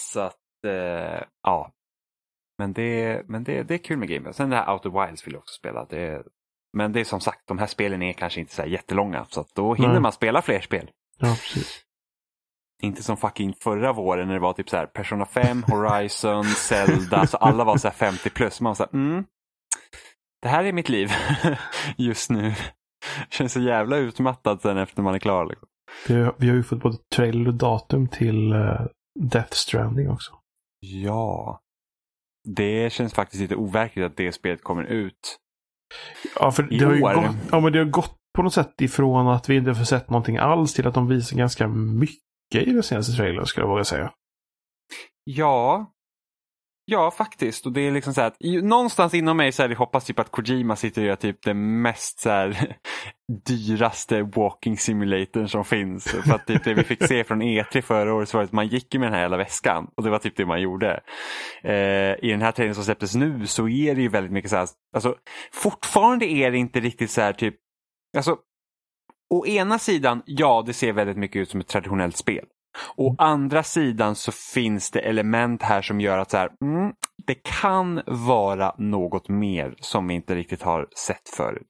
så 0.00 0.20
att, 0.20 0.36
eh, 0.66 1.22
ja. 1.42 1.72
Men, 2.58 2.72
det, 2.72 3.22
men 3.28 3.44
det, 3.44 3.62
det 3.62 3.74
är 3.74 3.78
kul 3.78 3.98
med 3.98 4.08
Game. 4.08 4.32
Sen 4.32 4.50
det 4.50 4.56
här 4.56 4.72
Outer 4.72 5.06
Wilds 5.06 5.26
vill 5.26 5.32
jag 5.32 5.40
också 5.40 5.54
spela. 5.54 5.84
Det, 5.84 6.22
men 6.72 6.92
det 6.92 7.00
är 7.00 7.04
som 7.04 7.20
sagt, 7.20 7.46
de 7.46 7.58
här 7.58 7.66
spelen 7.66 8.02
är 8.02 8.12
kanske 8.12 8.40
inte 8.40 8.54
så 8.54 8.62
här 8.62 8.68
jättelånga. 8.68 9.26
Så 9.28 9.40
att 9.40 9.54
då 9.54 9.74
hinner 9.74 9.92
Nej. 9.92 10.00
man 10.00 10.12
spela 10.12 10.42
fler 10.42 10.60
spel. 10.60 10.90
Ja, 11.18 11.28
precis. 11.28 11.84
Inte 12.82 13.02
som 13.02 13.16
fucking 13.16 13.54
förra 13.54 13.92
våren 13.92 14.26
när 14.26 14.34
det 14.34 14.40
var 14.40 14.52
typ 14.52 14.68
så 14.68 14.76
här 14.76 14.86
Persona 14.86 15.26
5, 15.26 15.62
Horizon, 15.62 16.44
Zelda, 16.44 17.26
så 17.26 17.36
alla 17.36 17.64
var 17.64 17.76
så 17.76 17.88
här 17.88 17.94
50 17.94 18.30
plus. 18.30 18.60
Man 18.60 18.70
var 18.70 18.74
så 18.74 18.82
här, 18.82 18.94
mm, 18.94 19.24
det 20.42 20.48
här 20.48 20.64
är 20.64 20.72
mitt 20.72 20.88
liv 20.88 21.10
just 21.96 22.30
nu. 22.30 22.54
Känns 23.30 23.52
så 23.52 23.60
jävla 23.60 23.96
utmattad 23.96 24.60
sen 24.60 24.78
efter 24.78 25.02
man 25.02 25.14
är 25.14 25.18
klar. 25.18 25.46
Liksom. 25.46 25.68
Vi 26.08 26.14
har, 26.14 26.34
vi 26.38 26.48
har 26.48 26.56
ju 26.56 26.62
fått 26.62 26.82
både 26.82 26.96
trailer 27.16 27.48
och 27.48 27.54
datum 27.54 28.08
till 28.08 28.52
eh, 28.52 28.80
Death 29.20 29.52
Stranding 29.52 30.10
också. 30.10 30.32
Ja. 30.80 31.60
Det 32.48 32.92
känns 32.92 33.14
faktiskt 33.14 33.40
lite 33.40 33.56
overkligt 33.56 34.06
att 34.06 34.16
det 34.16 34.32
spelet 34.32 34.62
kommer 34.62 34.84
ut. 34.84 35.38
Ja, 36.40 36.50
för 36.50 36.62
det 36.62 36.84
har, 36.84 36.94
ju 36.94 37.02
år. 37.02 37.14
gått, 37.14 37.36
ja, 37.50 37.60
men 37.60 37.72
det 37.72 37.78
har 37.78 37.86
gått 37.86 38.16
på 38.36 38.42
något 38.42 38.54
sätt 38.54 38.80
ifrån 38.80 39.28
att 39.28 39.48
vi 39.48 39.56
inte 39.56 39.74
får 39.74 39.84
sett 39.84 40.10
någonting 40.10 40.36
alls 40.36 40.74
till 40.74 40.86
att 40.86 40.94
de 40.94 41.08
visar 41.08 41.36
ganska 41.36 41.68
mycket 41.68 42.29
i 42.58 42.72
den 42.72 42.82
senaste 42.82 43.12
trailern 43.16 43.46
skulle 43.46 43.64
jag 43.66 43.70
våga 43.70 43.84
säga. 43.84 44.12
Ja. 45.24 45.92
Ja, 46.84 47.10
faktiskt. 47.10 47.66
Och 47.66 47.72
det 47.72 47.80
är 47.80 47.90
liksom 47.90 48.14
så 48.14 48.20
här 48.20 48.28
att 48.28 48.36
i- 48.40 48.62
någonstans 48.62 49.14
inom 49.14 49.36
mig 49.36 49.52
så 49.52 49.62
här, 49.62 49.70
jag 49.70 49.76
hoppas 49.76 50.04
typ 50.04 50.18
att 50.18 50.30
Kojima 50.30 50.76
sitter 50.76 51.02
och 51.02 51.08
gör 51.08 51.16
typ 51.16 51.42
den 51.42 51.82
mest 51.82 52.20
så 52.20 52.30
här, 52.30 52.76
dyraste 53.46 54.22
walking 54.22 54.78
simulatorn 54.78 55.48
som 55.48 55.64
finns. 55.64 56.04
För 56.10 56.34
att 56.34 56.46
typ 56.46 56.64
det 56.64 56.74
vi 56.74 56.82
fick 56.84 57.06
se 57.06 57.24
från 57.24 57.42
E3 57.42 57.80
förra 57.80 58.14
året 58.14 58.28
så 58.28 58.36
var 58.38 58.44
att 58.44 58.52
man 58.52 58.66
gick 58.68 58.94
med 58.94 59.02
den 59.02 59.12
här 59.12 59.22
hela 59.22 59.36
väskan. 59.36 59.90
Och 59.96 60.02
det 60.04 60.10
var 60.10 60.18
typ 60.18 60.36
det 60.36 60.46
man 60.46 60.62
gjorde. 60.62 61.00
Eh, 61.62 62.24
I 62.24 62.30
den 62.30 62.42
här 62.42 62.52
trailern 62.52 62.74
som 62.74 62.84
släpptes 62.84 63.14
nu 63.14 63.46
så 63.46 63.68
är 63.68 63.94
det 63.94 64.02
ju 64.02 64.08
väldigt 64.08 64.32
mycket 64.32 64.50
så 64.50 64.56
här, 64.56 64.68
alltså 64.94 65.16
fortfarande 65.52 66.26
är 66.26 66.50
det 66.50 66.58
inte 66.58 66.80
riktigt 66.80 67.10
så 67.10 67.20
här 67.20 67.32
typ, 67.32 67.54
alltså 68.16 68.36
å 69.30 69.46
ena 69.46 69.78
sidan, 69.78 70.22
ja 70.26 70.62
det 70.66 70.72
ser 70.72 70.92
väldigt 70.92 71.16
mycket 71.16 71.40
ut 71.40 71.50
som 71.50 71.60
ett 71.60 71.68
traditionellt 71.68 72.16
spel. 72.16 72.44
Å 72.96 73.14
andra 73.18 73.62
sidan 73.62 74.14
så 74.14 74.32
finns 74.32 74.90
det 74.90 75.00
element 75.00 75.62
här 75.62 75.82
som 75.82 76.00
gör 76.00 76.18
att 76.18 76.30
så 76.30 76.36
här, 76.36 76.50
mm, 76.64 76.92
det 77.26 77.34
kan 77.34 78.00
vara 78.06 78.74
något 78.78 79.28
mer 79.28 79.74
som 79.80 80.08
vi 80.08 80.14
inte 80.14 80.34
riktigt 80.34 80.62
har 80.62 80.88
sett 81.06 81.28
förut. 81.36 81.66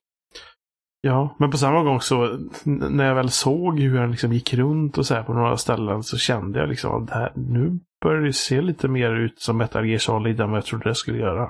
Ja, 1.02 1.36
men 1.38 1.50
på 1.50 1.58
samma 1.58 1.82
gång 1.82 2.00
så 2.00 2.38
när 2.64 3.04
jag 3.04 3.14
väl 3.14 3.30
såg 3.30 3.80
hur 3.80 3.98
han 3.98 4.11
liksom 4.11 4.32
gick 4.32 4.54
runt 4.54 4.98
och 4.98 5.06
så 5.06 5.14
här 5.14 5.22
på 5.22 5.32
några 5.32 5.56
ställen 5.56 6.02
så 6.02 6.18
kände 6.18 6.58
jag 6.58 6.68
liksom 6.68 7.04
att 7.04 7.11
här, 7.11 7.32
nu 7.36 7.80
börjar 8.02 8.22
det 8.22 8.32
se 8.32 8.61
lite 8.61 8.88
mer 8.88 9.11
ut 9.11 9.40
som 9.40 9.56
Metal 9.56 9.86
Gear 9.86 9.98
Solid 9.98 10.40
än 10.40 10.50
vad 10.50 10.56
jag 10.56 10.64
trodde 10.64 10.88
det 10.88 10.94
skulle 10.94 11.18
göra. 11.18 11.48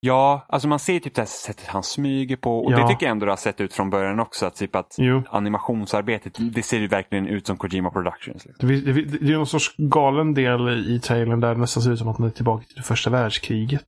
Ja, 0.00 0.46
alltså 0.48 0.68
man 0.68 0.78
ser 0.78 1.00
typ 1.00 1.14
det 1.14 1.20
här 1.20 1.26
sättet 1.26 1.66
han 1.66 1.82
smyger 1.82 2.36
på 2.36 2.58
och 2.64 2.72
Ja. 2.72 2.76
det 2.78 2.88
tycker 2.88 3.06
jag 3.06 3.10
ändå 3.10 3.26
det 3.26 3.32
har 3.32 3.36
sett 3.36 3.60
ut 3.60 3.72
från 3.74 3.90
början 3.90 4.20
också. 4.20 4.46
Att 4.46 4.56
typ 4.56 4.76
att 4.76 4.94
Jo. 4.98 5.22
animationsarbetet, 5.30 6.36
det 6.54 6.62
ser 6.62 6.78
ju 6.78 6.86
verkligen 6.86 7.26
ut 7.26 7.46
som 7.46 7.56
Kojima 7.56 7.90
Productions. 7.90 8.46
Liksom. 8.46 8.68
Det, 8.68 8.80
det, 8.80 9.02
det, 9.02 9.32
är 9.32 9.36
någon 9.36 9.46
sorts 9.46 9.74
galen 9.78 10.34
del 10.34 10.68
i 10.88 11.00
trailern 11.00 11.40
där 11.40 11.54
det 11.54 11.60
nästan 11.60 11.82
ser 11.82 11.92
ut 11.92 11.98
som 11.98 12.08
att 12.08 12.18
man 12.18 12.28
är 12.28 12.32
tillbaka 12.32 12.64
till 12.66 12.76
det 12.76 12.82
första 12.82 13.10
världskriget. 13.10 13.84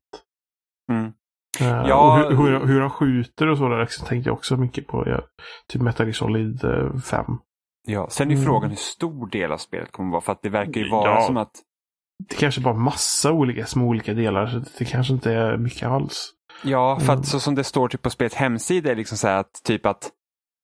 Mm. 0.93 1.05
Eh, 1.61 1.85
Ja. 1.89 2.17
hur, 2.29 2.37
hur, 2.37 2.67
hur 2.67 2.81
han 2.81 2.91
skjuter 2.91 3.47
och 3.47 3.59
så 3.59 3.69
där 3.69 3.81
liksom, 3.81 4.07
tänkte 4.07 4.29
jag 4.31 4.35
också 4.37 4.57
mycket 4.57 4.87
på. 4.87 5.09
Ja, 5.09 5.21
typ 5.69 5.83
Metal 5.83 6.07
Gear 6.07 6.13
Solid 6.15 6.65
eh, 6.65 6.97
5. 7.01 7.25
Ja, 7.87 8.07
sen 8.11 8.29
är 8.31 8.33
Mm. 8.35 8.45
frågan 8.45 8.71
hur 8.71 8.77
stor 8.77 9.27
del 9.27 9.53
av 9.53 9.57
spelet 9.59 9.93
kommer 9.93 10.11
vara 10.11 10.21
för 10.21 10.33
att 10.33 10.43
det 10.43 10.49
verkar 10.49 10.81
ju 10.81 10.91
vara 10.91 11.11
Ja. 11.11 11.21
som 11.21 11.37
att 11.37 11.51
Det 12.29 12.37
kanske 12.37 12.61
bara 12.61 12.75
massa 12.75 13.33
olika 13.33 13.67
små 13.67 13.87
olika 13.89 14.15
delar. 14.15 14.47
Så 14.47 14.63
det 14.79 14.85
kanske 14.85 15.13
inte 15.13 15.33
är 15.33 15.57
mycket 15.57 15.89
alls. 15.89 16.31
Ja, 16.65 16.97
för 16.97 17.05
Mm. 17.13 17.21
att 17.21 17.27
så 17.27 17.41
som 17.41 17.55
det 17.55 17.65
står 17.65 17.89
typ 17.89 18.03
på 18.03 18.11
spelets 18.11 18.35
hemsida 18.37 18.91
är 18.91 18.97
liksom 18.97 19.19
så 19.19 19.29
att 19.29 19.61
typ 19.65 19.87
att 19.87 20.11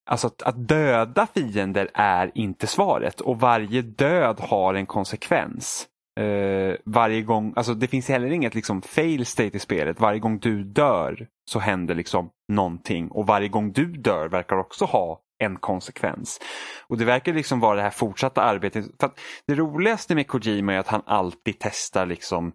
Alltså 0.09 0.27
att, 0.27 0.41
att 0.41 0.67
döda 0.67 1.27
fiender 1.33 1.89
är 1.93 2.31
inte 2.35 2.67
svaret 2.67 3.21
och 3.21 3.39
varje 3.39 3.81
död 3.81 4.39
har 4.39 4.73
en 4.73 4.85
konsekvens. 4.85 5.87
Eh, 6.19 6.75
varje 6.85 7.21
gång, 7.21 7.53
alltså 7.55 7.73
det 7.73 7.87
finns 7.87 8.09
heller 8.09 8.31
inget 8.31 8.55
liksom 8.55 8.81
fail 8.81 9.25
state 9.25 9.57
i 9.57 9.59
spelet. 9.59 9.99
Varje 9.99 10.19
gång 10.19 10.39
du 10.39 10.63
dör 10.63 11.27
så 11.49 11.59
händer 11.59 11.95
liksom 11.95 12.29
någonting 12.51 13.07
och 13.11 13.27
varje 13.27 13.47
gång 13.47 13.71
du 13.71 13.85
dör 13.85 14.27
verkar 14.29 14.55
också 14.57 14.85
ha 14.85 15.19
en 15.37 15.55
konsekvens. 15.55 16.39
Och 16.87 16.97
det 16.97 17.05
verkar 17.05 17.33
liksom 17.33 17.59
vara 17.59 17.75
det 17.75 17.81
här 17.81 17.89
fortsatta 17.89 18.41
arbetet. 18.41 18.85
För 18.99 19.11
det 19.47 19.55
roligaste 19.55 20.15
med 20.15 20.27
Kojima 20.27 20.73
är 20.73 20.79
att 20.79 20.87
han 20.87 21.01
alltid 21.05 21.55
testar 21.59 22.05
liksom 22.05 22.51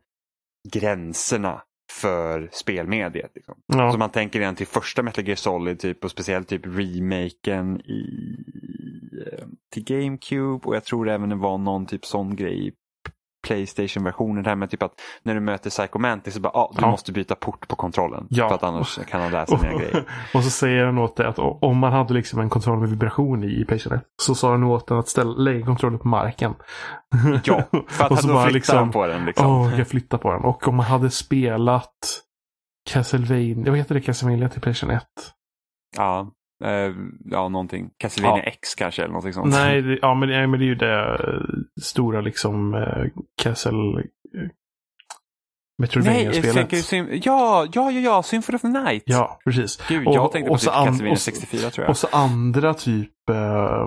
gränserna 0.73 1.63
för 1.93 2.49
spelmediet. 2.53 3.31
Liksom. 3.35 3.55
Ja. 3.67 3.93
Så 3.93 3.99
man 3.99 4.11
tänker 4.11 4.39
redan 4.39 4.55
till 4.55 4.67
första 4.67 5.03
Metal 5.03 5.27
Gear 5.27 5.37
Solid 5.37 5.79
typ, 5.79 6.05
och 6.05 6.11
speciellt 6.11 6.49
typ 6.49 6.67
remaken 6.67 7.81
i, 7.81 8.37
eh, 9.27 9.47
till 9.73 9.85
GameCube 9.85 10.67
och 10.67 10.77
jag 10.77 10.85
tror 10.85 11.09
även 11.09 11.29
det 11.29 11.35
var 11.35 11.59
någon 11.59 11.87
typ 11.87 12.05
sån 12.05 12.37
grej 12.37 12.75
Playstation-versionen. 13.43 14.43
Det 14.43 14.51
här 14.51 14.57
med 14.57 14.71
typ 14.71 14.83
att 14.83 14.93
när 15.23 15.35
du 15.35 15.41
möter 15.41 15.71
Psycho 15.71 15.99
Mantis 15.99 16.35
så 16.35 16.41
bara, 16.41 16.53
ah, 16.53 16.73
du 16.77 16.83
Ja. 16.83 16.91
måste 16.91 17.13
byta 17.13 17.35
port 17.35 17.69
på 17.69 17.77
kontrollen. 17.77 18.27
Ja. 18.31 18.49
För 18.49 18.55
att 18.55 18.63
annars 18.63 18.99
kan 19.11 19.21
han 19.21 19.33
läsa 19.33 19.57
dina 19.57 19.73
grejer. 19.79 20.05
och 20.35 20.45
så 20.45 20.51
säger 20.51 20.85
han 20.85 20.99
åt 20.99 21.17
dig 21.17 21.27
att 21.27 21.39
om 21.39 21.79
man 21.79 21.93
hade 21.93 22.15
liksom 22.15 22.41
en 22.41 22.51
kontroll 22.51 22.79
med 22.81 22.89
vibration 22.89 23.45
i, 23.45 23.61
i 23.61 23.65
Playstation 23.65 23.99
1, 23.99 24.05
så 24.23 24.35
sa 24.35 24.51
han 24.51 24.65
åt 24.65 24.87
den 24.87 24.99
att 24.99 25.09
ställa, 25.09 25.31
lägga 25.33 25.67
kontrollen 25.67 25.99
på 25.99 26.09
marken. 26.09 26.55
Ja, 27.45 27.63
för 27.89 28.05
att 28.05 28.11
Och 28.11 28.19
så 28.19 28.27
då 28.29 28.35
bara 28.35 28.43
flyttar 28.45 28.55
liksom- 28.55 28.91
på 28.91 29.07
den. 29.07 29.25
Liksom. 29.25 29.47
Åh, 29.47 29.69
jag 29.69 29.77
kan 29.77 29.87
flytta 29.87 30.19
på 30.19 30.33
den. 30.33 30.45
Och 30.45 30.69
om 30.69 30.77
man 30.77 30.87
hade 30.87 31.11
spelat 31.11 31.89
Castlevania, 32.91 33.71
vad 33.71 33.79
heter 33.79 33.95
det 33.95 34.01
Castlevania 34.01 34.49
till 34.49 34.61
Playstation 34.61 34.97
1? 34.97 35.03
Ja, 35.97 36.31
eh, 36.65 36.95
ja, 37.25 37.49
någonting. 37.49 37.91
Castlevania 37.99 38.43
Ja. 38.45 38.51
X 38.51 38.75
kanske 38.75 39.03
eller 39.03 39.13
någonting 39.13 39.33
sånt. 39.33 39.51
Nej, 39.55 39.83
det, 39.83 39.99
ja, 40.03 40.15
men, 40.15 40.29
nej, 40.29 40.47
men 40.47 40.61
det 40.61 40.65
är 40.65 40.69
ju 40.69 40.75
det 40.75 41.03
eh, 41.15 41.41
stora 41.83 42.21
liksom 42.21 42.75
eh, 42.75 43.05
Castle... 43.43 43.79
Eh, 44.39 44.49
Metroidvania-spelet. 45.79 46.73
sym- 46.73 47.21
ja, 47.25 47.67
ja, 47.73 47.91
ja, 47.91 48.01
ja, 48.01 48.23
Symphony 48.23 48.57
of 48.57 48.63
the 48.63 48.69
Night. 48.69 49.03
Ja, 49.07 49.39
precis. 49.45 49.81
Gud, 49.89 50.07
Och- 50.09 50.15
jag 50.15 50.33
tänkte 50.33 50.49
på 50.49 50.55
och 50.55 50.61
typ 50.61 50.71
an- 50.71 50.87
Castlevania 50.87 51.13
och 51.13 51.19
så- 51.19 51.25
64 51.31 51.71
tror 51.71 51.85
jag. 51.85 51.91
Och 51.91 51.97
så 51.97 52.07
andra 52.13 52.75
typ 52.75 53.31
eh, 53.31 53.87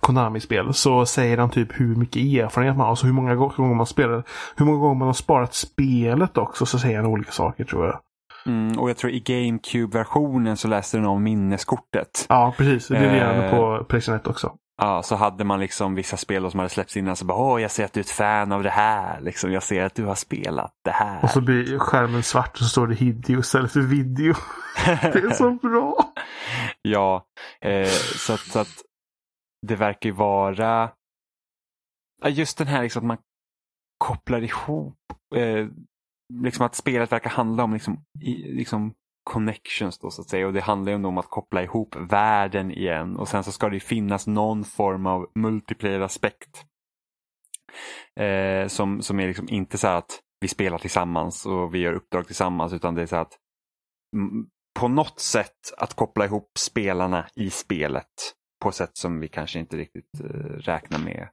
Konami-spel 0.00 0.74
så 0.74 1.06
säger 1.06 1.38
han 1.38 1.50
typ 1.50 1.80
hur 1.80 1.96
mycket 1.96 2.16
erfarenhet 2.22 2.76
man 2.76 2.86
har. 2.86 2.94
Så 2.94 3.06
hur 3.06 3.12
många 3.14 3.34
gånger 3.34 3.74
man 3.74 3.86
spelar. 3.86 4.24
Hur 4.56 4.66
många 4.66 4.78
gånger 4.78 4.94
man 4.98 5.06
har 5.08 5.12
sparat 5.12 5.54
spelet 5.54 6.38
också. 6.38 6.66
Så 6.66 6.78
säger 6.78 6.96
han 6.96 7.06
olika 7.06 7.30
saker 7.32 7.64
tror 7.64 7.86
jag. 7.86 8.00
Mm, 8.46 8.78
och 8.78 8.90
jag 8.90 8.96
tror 8.96 9.12
i 9.12 9.20
GameCube-versionen 9.20 10.56
så 10.56 10.68
läste 10.68 10.96
den 10.96 11.06
om 11.06 11.22
minneskortet. 11.22 12.26
Ja, 12.28 12.54
precis. 12.56 12.88
Det 12.88 12.96
är 12.96 13.34
det 13.34 13.44
Eh. 13.46 13.50
på 13.50 13.84
Playstation 13.84 14.20
1 14.20 14.26
också. 14.26 14.56
Ja, 14.82 15.02
så 15.02 15.16
hade 15.16 15.44
man 15.44 15.60
liksom 15.60 15.94
vissa 15.94 16.16
spel 16.16 16.50
som 16.50 16.58
hade 16.60 16.70
släppts 16.70 16.96
innan 16.96 17.16
så 17.16 17.24
bara 17.24 17.38
åh, 17.38 17.62
jag 17.62 17.70
ser 17.70 17.84
att 17.84 17.92
du 17.92 18.00
är 18.00 18.04
ett 18.04 18.10
fan 18.10 18.52
av 18.52 18.62
det 18.62 18.70
här. 18.70 19.20
Liksom, 19.20 19.52
jag 19.52 19.62
ser 19.62 19.84
att 19.84 19.94
du 19.94 20.04
har 20.04 20.14
spelat 20.14 20.72
det 20.84 20.90
här. 20.90 21.22
Och 21.24 21.30
så 21.30 21.40
blir 21.40 21.78
skärmen 21.78 22.22
svart 22.22 22.50
och 22.52 22.58
så 22.58 22.64
står 22.64 22.86
det 22.86 22.94
Hideo 22.94 23.40
istället 23.40 23.72
för 23.72 23.80
video. 23.80 24.34
Det 25.02 25.18
är 25.18 25.30
så 25.30 25.50
bra. 25.50 26.12
Ja, 26.82 27.26
eh, 27.60 27.88
så, 28.16 28.32
att, 28.32 28.40
så 28.40 28.58
att 28.58 28.68
det 29.66 29.76
verkar 29.76 30.08
ju 30.10 30.16
vara 30.16 30.90
just 32.24 32.58
den 32.58 32.66
här 32.66 32.82
liksom 32.82 33.00
att 33.02 33.06
man 33.06 33.16
kopplar 33.98 34.42
ihop, 34.42 34.98
eh, 35.34 35.66
liksom 36.34 36.66
att 36.66 36.74
spelet 36.74 37.12
verkar 37.12 37.30
handla 37.30 37.64
om 37.64 37.72
liksom, 37.72 38.04
i, 38.20 38.52
liksom 38.52 38.94
connections 39.24 39.98
då 39.98 40.10
så 40.10 40.22
att 40.22 40.28
säga 40.28 40.46
och 40.46 40.52
det 40.52 40.60
handlar 40.60 40.92
ju 40.92 41.04
om 41.04 41.18
att 41.18 41.30
koppla 41.30 41.62
ihop 41.62 41.96
världen 41.96 42.70
igen 42.70 43.16
och 43.16 43.28
sen 43.28 43.44
så 43.44 43.52
ska 43.52 43.68
det 43.68 43.76
ju 43.76 43.80
finnas 43.80 44.26
någon 44.26 44.64
form 44.64 45.06
av 45.06 45.30
multiplayer-aspekt. 45.34 46.64
Eh, 48.20 48.68
som, 48.68 49.02
som 49.02 49.20
är 49.20 49.26
liksom 49.26 49.48
inte 49.48 49.78
så 49.78 49.88
att 49.88 50.20
vi 50.40 50.48
spelar 50.48 50.78
tillsammans 50.78 51.46
och 51.46 51.74
vi 51.74 51.78
gör 51.78 51.92
uppdrag 51.92 52.26
tillsammans 52.26 52.72
utan 52.72 52.94
det 52.94 53.02
är 53.02 53.06
så 53.06 53.16
att 53.16 53.38
på 54.80 54.88
något 54.88 55.20
sätt 55.20 55.74
att 55.78 55.94
koppla 55.94 56.24
ihop 56.24 56.50
spelarna 56.58 57.28
i 57.34 57.50
spelet 57.50 58.34
på 58.62 58.72
sätt 58.72 58.96
som 58.96 59.20
vi 59.20 59.28
kanske 59.28 59.58
inte 59.58 59.76
riktigt 59.76 60.20
eh, 60.20 60.50
räknar 60.58 60.98
med. 60.98 61.28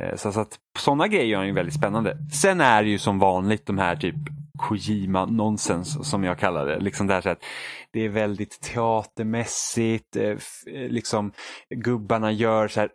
Eh, 0.00 0.16
så, 0.16 0.32
så 0.32 0.40
att 0.40 0.58
sådana 0.78 1.08
grejer 1.08 1.38
är 1.38 1.44
ju 1.44 1.52
väldigt 1.52 1.74
spännande. 1.74 2.16
Sen 2.32 2.60
är 2.60 2.82
det 2.82 2.88
ju 2.88 2.98
som 2.98 3.18
vanligt 3.18 3.66
de 3.66 3.78
här 3.78 3.96
typ 3.96 4.14
Kojima 4.58 5.26
nonsens 5.26 6.10
som 6.10 6.24
jag 6.24 6.38
kallar 6.38 6.66
det. 6.66 6.80
Liksom 6.80 7.06
det, 7.06 7.14
här 7.14 7.20
så 7.20 7.28
att 7.28 7.44
det 7.92 8.00
är 8.04 8.08
väldigt 8.08 8.60
teatermässigt, 8.60 10.16
eh, 10.16 10.36
liksom 10.66 11.32
gubbarna 11.74 12.32
gör 12.32 12.68
så 12.68 12.80
här 12.80 12.90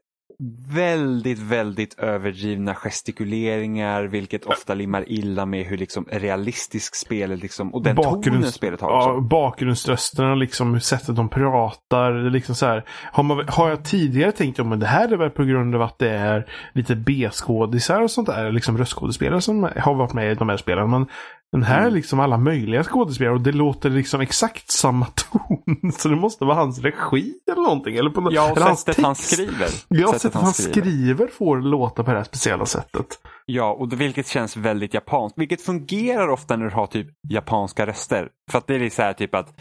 väldigt, 0.67 1.39
väldigt 1.39 1.99
överdrivna 1.99 2.75
gestikuleringar 2.75 4.03
vilket 4.03 4.45
ofta 4.45 4.73
limmar 4.73 5.05
illa 5.07 5.45
med 5.45 5.65
hur 5.65 5.77
liksom 5.77 6.05
realistisk 6.11 6.95
spelet 6.95 7.41
liksom, 7.41 7.73
och 7.73 7.83
den 7.83 7.95
tonen 7.95 8.51
spelet 8.51 8.81
har. 8.81 8.97
också. 8.97 9.09
Ja, 9.09 9.19
bakgrundsrösterna, 9.19 10.35
liksom, 10.35 10.79
sättet 10.79 11.15
de 11.15 11.29
pratar. 11.29 12.11
Det 12.11 12.27
är 12.27 12.31
liksom 12.31 12.55
så 12.55 12.65
här, 12.65 12.85
har, 13.11 13.23
man, 13.23 13.45
har 13.47 13.69
jag 13.69 13.85
tidigare 13.85 14.31
tänkt 14.31 14.59
att 14.59 14.79
det 14.79 14.85
här 14.85 15.13
är 15.13 15.17
väl 15.17 15.29
på 15.29 15.43
grund 15.43 15.75
av 15.75 15.81
att 15.81 15.99
det 15.99 16.09
är 16.09 16.47
lite 16.73 16.95
B-skådisar 16.95 18.01
och 18.01 18.11
sånt 18.11 18.27
där, 18.27 18.51
liksom 18.51 18.77
röstskådespelare 18.77 19.41
som 19.41 19.69
har 19.77 19.93
varit 19.93 20.13
med 20.13 20.31
i 20.31 20.35
de 20.35 20.49
här 20.49 20.57
spelen. 20.57 20.89
Men 20.89 21.07
den 21.53 21.63
här 21.63 21.77
är 21.77 21.81
Mm. 21.81 21.93
liksom 21.93 22.19
alla 22.19 22.37
möjliga 22.37 22.83
skådespelare 22.83 23.33
och 23.35 23.41
det 23.41 23.51
låter 23.51 23.89
liksom 23.89 24.21
exakt 24.21 24.71
samma 24.71 25.05
ton. 25.15 25.91
Så 25.91 26.09
det 26.09 26.15
måste 26.15 26.45
vara 26.45 26.55
hans 26.55 26.79
regi 26.79 27.33
eller 27.51 27.61
någonting. 27.61 27.95
Eller 27.95 28.09
på, 28.09 28.21
nå- 28.21 28.29
Ja, 28.33 28.51
och 28.51 28.57
eller 28.57 28.67
hans 28.67 28.79
sättet 28.81 29.03
han 29.05 29.15
text. 29.15 29.33
skriver. 29.33 29.67
Ja, 29.87 30.13
sättet, 30.13 30.33
han 30.33 30.53
skriver. 30.53 31.27
får 31.27 31.57
låta 31.61 32.03
på 32.03 32.11
det 32.11 32.17
här 32.17 32.23
speciella 32.23 32.65
sättet. 32.65 33.19
Ja, 33.45 33.73
och 33.73 33.87
det, 33.89 33.95
vilket 33.95 34.27
känns 34.27 34.57
väldigt 34.57 34.93
japanskt. 34.93 35.37
Vilket 35.37 35.61
fungerar 35.61 36.27
ofta 36.27 36.55
när 36.57 36.65
du 36.65 36.71
har 36.75 36.87
typ 36.87 37.07
japanska 37.29 37.85
röster. 37.85 38.29
För 38.51 38.57
att 38.57 38.67
det 38.67 38.75
är 38.75 38.89
så 38.89 39.01
här 39.01 39.13
typ 39.13 39.35
att 39.35 39.59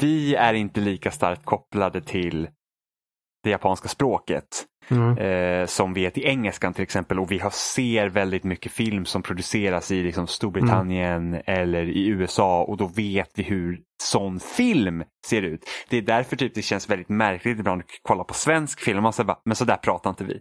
vi 0.00 0.34
är 0.34 0.54
inte 0.54 0.80
lika 0.80 1.10
starkt 1.10 1.44
kopplade 1.44 2.00
till 2.00 2.48
det 3.44 3.50
japanska 3.50 3.88
språket. 3.88 4.64
Mm. 4.90 5.18
eh, 5.18 5.66
som 5.66 5.94
vi 5.94 6.06
är 6.06 6.18
i 6.18 6.24
engelskan 6.24 6.72
till 6.74 6.82
exempel 6.82 7.18
och 7.18 7.30
vi 7.32 7.38
har, 7.38 7.50
ser 7.50 8.08
väldigt 8.08 8.44
mycket 8.44 8.72
film 8.72 9.04
som 9.04 9.22
produceras 9.22 9.90
i 9.90 10.02
liksom, 10.02 10.26
Storbritannien 10.26 11.28
Mm. 11.34 11.42
eller 11.46 11.82
i 11.82 12.06
USA 12.08 12.62
och 12.64 12.76
då 12.76 12.86
vet 12.86 13.30
vi 13.34 13.42
hur 13.42 13.80
sån 14.02 14.40
film 14.40 15.04
ser 15.26 15.42
ut. 15.42 15.64
Det 15.88 15.96
är 15.96 16.02
därför 16.02 16.36
typ 16.36 16.54
det 16.54 16.62
känns 16.62 16.90
väldigt 16.90 17.08
märkligt 17.08 17.58
ibland 17.58 17.80
att 17.80 17.86
kolla 18.02 18.24
på 18.24 18.34
svensk 18.34 18.80
film 18.80 19.06
och 19.06 19.14
bara, 19.24 19.38
men 19.44 19.56
så 19.56 19.64
där 19.64 19.76
pratar 19.76 20.10
inte 20.10 20.24
vi. 20.24 20.40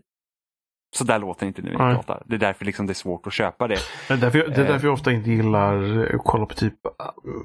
Så 0.95 1.03
där 1.03 1.19
låter 1.19 1.45
inte 1.47 1.61
när 1.61 1.69
vi 1.71 1.77
Nej. 1.77 1.95
pratar. 1.95 2.23
Det 2.25 2.35
är 2.35 2.39
därför 2.39 2.65
liksom 2.65 2.85
det 2.85 2.91
är 2.91 2.95
svårt 2.95 3.27
att 3.27 3.33
köpa 3.33 3.67
det. 3.67 3.77
Det 4.07 4.13
är 4.13 4.17
därför, 4.17 4.39
jag, 4.39 4.49
det 4.49 4.55
är 4.55 4.59
Eh. 4.65 4.67
därför 4.71 4.87
jag 4.87 4.93
ofta 4.93 5.11
inte 5.11 5.29
gillar 5.31 6.05
att 6.15 6.21
kolla 6.23 6.45
på 6.45 6.53
typ 6.55 6.73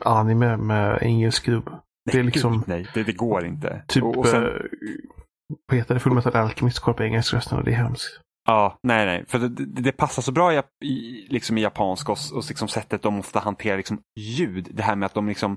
anime 0.04 0.56
med 0.56 0.98
engelsk 1.02 1.46
dubb. 1.46 1.70
Det 2.12 2.18
är 2.18 2.22
liksom 2.22 2.64
nej, 2.66 2.86
det, 2.94 3.02
det 3.02 3.12
går 3.12 3.46
inte. 3.46 3.82
typ, 3.88 4.02
och, 4.04 4.18
och 4.18 4.26
sen, 4.26 4.42
eh, 4.44 4.50
vad 5.68 5.78
heter 5.78 5.94
det, 5.94 6.00
Fullmetal 6.00 6.36
Alchemist 6.36 6.78
kollar 6.80 6.96
på 6.96 7.02
engelsk 7.04 7.34
rösten 7.34 7.58
och 7.58 7.64
det 7.64 7.70
är 7.70 7.74
hemskt. 7.76 8.20
Ja, 8.48 8.78
nej, 8.82 9.06
nej. 9.06 9.24
För 9.28 9.38
det, 9.38 9.48
det, 9.48 9.82
det 9.82 9.92
passar 9.92 10.22
så 10.22 10.32
bra 10.32 10.54
i, 10.54 10.60
i, 10.84 11.26
liksom 11.30 11.58
i 11.58 11.62
japansk 11.62 12.08
och, 12.08 12.18
och 12.34 12.44
liksom 12.48 12.68
sättet 12.68 13.02
de 13.02 13.18
ofta 13.18 13.38
hanterar 13.40 13.76
liksom 13.76 13.98
ljud. 14.20 14.68
Det 14.70 14.82
här 14.82 14.96
med 14.96 15.06
att 15.06 15.14
de 15.14 15.28
liksom 15.28 15.56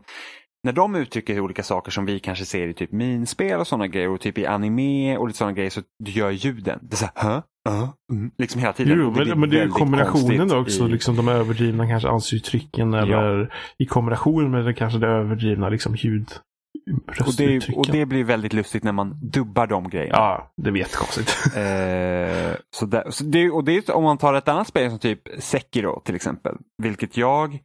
när 0.64 0.72
de 0.74 0.96
uttrycker 0.96 1.40
olika 1.40 1.64
saker 1.64 1.92
som 1.92 2.06
vi 2.06 2.20
kanske 2.20 2.46
ser 2.46 2.68
i 2.68 2.74
typ 2.74 2.92
minspel 2.92 3.60
och 3.60 3.68
sådana 3.68 3.88
grejer 3.88 4.10
och 4.10 4.22
typ 4.22 4.38
i 4.38 4.46
anime 4.46 5.18
och 5.18 5.28
lite 5.28 5.38
sådana 5.38 5.54
grejer 5.54 5.70
så 5.70 5.82
gör 6.06 6.32
ljuden. 6.32 6.80
Det 6.82 6.94
är 6.94 6.98
så 6.98 7.08
här, 7.16 7.30
huh? 7.34 7.42
Uh, 7.70 7.90
mm, 8.12 8.32
liksom 8.38 8.62
hela 8.62 8.74
tiden. 8.74 8.98
Jo, 9.00 9.08
Och 9.08 9.14
det 9.14 9.26
men, 9.26 9.40
men 9.40 9.50
det 9.50 9.62
är 9.62 9.68
kombinationen 9.68 10.52
också, 10.52 10.86
i- 10.88 10.92
liksom 10.92 11.16
de 11.16 11.28
överdrivna 11.28 11.88
kanske 11.88 12.10
ansiktsuttrycken 12.10 12.94
eller 12.94 13.54
i 13.78 13.86
kombination 13.86 14.52
med 14.52 14.66
det 14.66 14.74
kanske 14.74 15.00
det 15.00 15.08
överdrivna 15.08 15.70
liksom 15.70 15.96
ljud. 15.96 16.30
Och, 17.26 17.34
det, 17.38 17.70
och 17.70 17.88
det 17.92 18.06
blir 18.06 18.24
väldigt 18.24 18.54
lustigt 18.54 18.84
när 18.84 18.92
man 18.92 19.20
dubbar 19.22 19.68
de 19.68 19.90
grejerna. 19.90 20.18
Ja, 20.18 20.54
det 20.58 20.70
är 20.70 20.76
jättekonstigt. 20.76 21.38
Eh, 21.56 22.56
så 22.76 22.86
där, 22.86 23.12
så 23.12 23.24
det, 23.24 23.50
och 23.50 23.64
det 23.64 23.90
är, 23.90 23.96
om 23.96 24.04
man 24.04 24.18
tar 24.18 24.34
ett 24.34 24.48
annat 24.48 24.68
spel 24.68 24.90
som 24.90 25.00
typ 25.00 25.22
Sekiro 25.40 26.02
till 26.06 26.16
exempel, 26.16 26.58
vilket 26.78 27.18
jag 27.18 27.60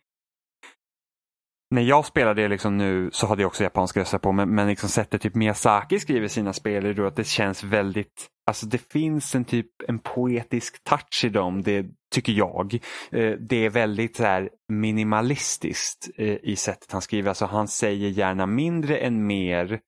när 1.74 1.82
jag 1.82 2.06
spelade 2.06 2.42
det 2.42 2.48
liksom 2.48 2.76
nu 2.76 3.10
så 3.12 3.26
hade 3.26 3.42
jag 3.42 3.46
också 3.48 3.62
japanska 3.62 4.00
röster 4.00 4.18
på 4.18 4.32
men, 4.32 4.54
men 4.54 4.68
liksom 4.68 4.88
sättet 4.88 5.22
typ 5.22 5.34
Miyazaki 5.34 5.98
skriver 6.00 6.28
sina 6.28 6.52
spel 6.52 6.86
är 6.86 6.94
då 6.94 7.06
att 7.06 7.16
det 7.16 7.24
känns 7.26 7.64
väldigt, 7.64 8.26
alltså 8.46 8.66
det 8.66 8.92
finns 8.92 9.34
en 9.34 9.44
typ 9.44 9.66
en 9.88 9.98
poetisk 9.98 10.84
touch 10.84 11.24
i 11.24 11.28
dem, 11.28 11.62
det 11.62 11.86
tycker 12.14 12.32
jag. 12.32 12.74
Eh, 13.12 13.32
det 13.32 13.64
är 13.66 13.70
väldigt 13.70 14.16
så 14.16 14.22
här 14.24 14.50
minimalistiskt 14.72 16.10
eh, 16.16 16.36
i 16.42 16.56
sättet 16.56 16.92
han 16.92 17.02
skriver, 17.02 17.28
alltså 17.28 17.44
han 17.46 17.68
säger 17.68 18.08
gärna 18.08 18.46
mindre 18.46 18.96
än 18.96 19.26
mer 19.26 19.80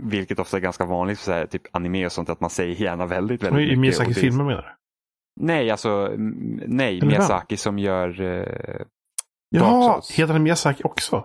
vilket 0.00 0.38
ofta 0.38 0.56
är 0.56 0.60
ganska 0.60 0.84
vanligt 0.84 1.18
för 1.18 1.24
så 1.24 1.32
här, 1.32 1.46
typ 1.46 1.62
anime 1.76 2.06
och 2.06 2.12
sånt, 2.12 2.28
att 2.28 2.40
man 2.40 2.50
säger 2.50 2.74
gärna 2.74 3.06
väldigt, 3.06 3.42
väldigt 3.42 3.60
I 3.60 3.64
mycket. 3.66 3.78
Miyazakis 3.78 4.08
och 4.08 4.14
det- 4.14 4.20
filmer 4.20 4.44
menar 4.44 4.62
du? 4.62 4.68
Nej, 5.46 5.70
alltså 5.70 6.12
nej, 6.66 6.96
Eller 6.98 7.06
Miyazaki 7.06 7.56
som 7.56 7.78
gör 7.78 8.20
eh, 8.20 8.84
Souls. 9.60 10.10
heter 10.10 10.32
han 10.32 10.42
Miyazaki 10.42 10.82
också? 10.84 11.24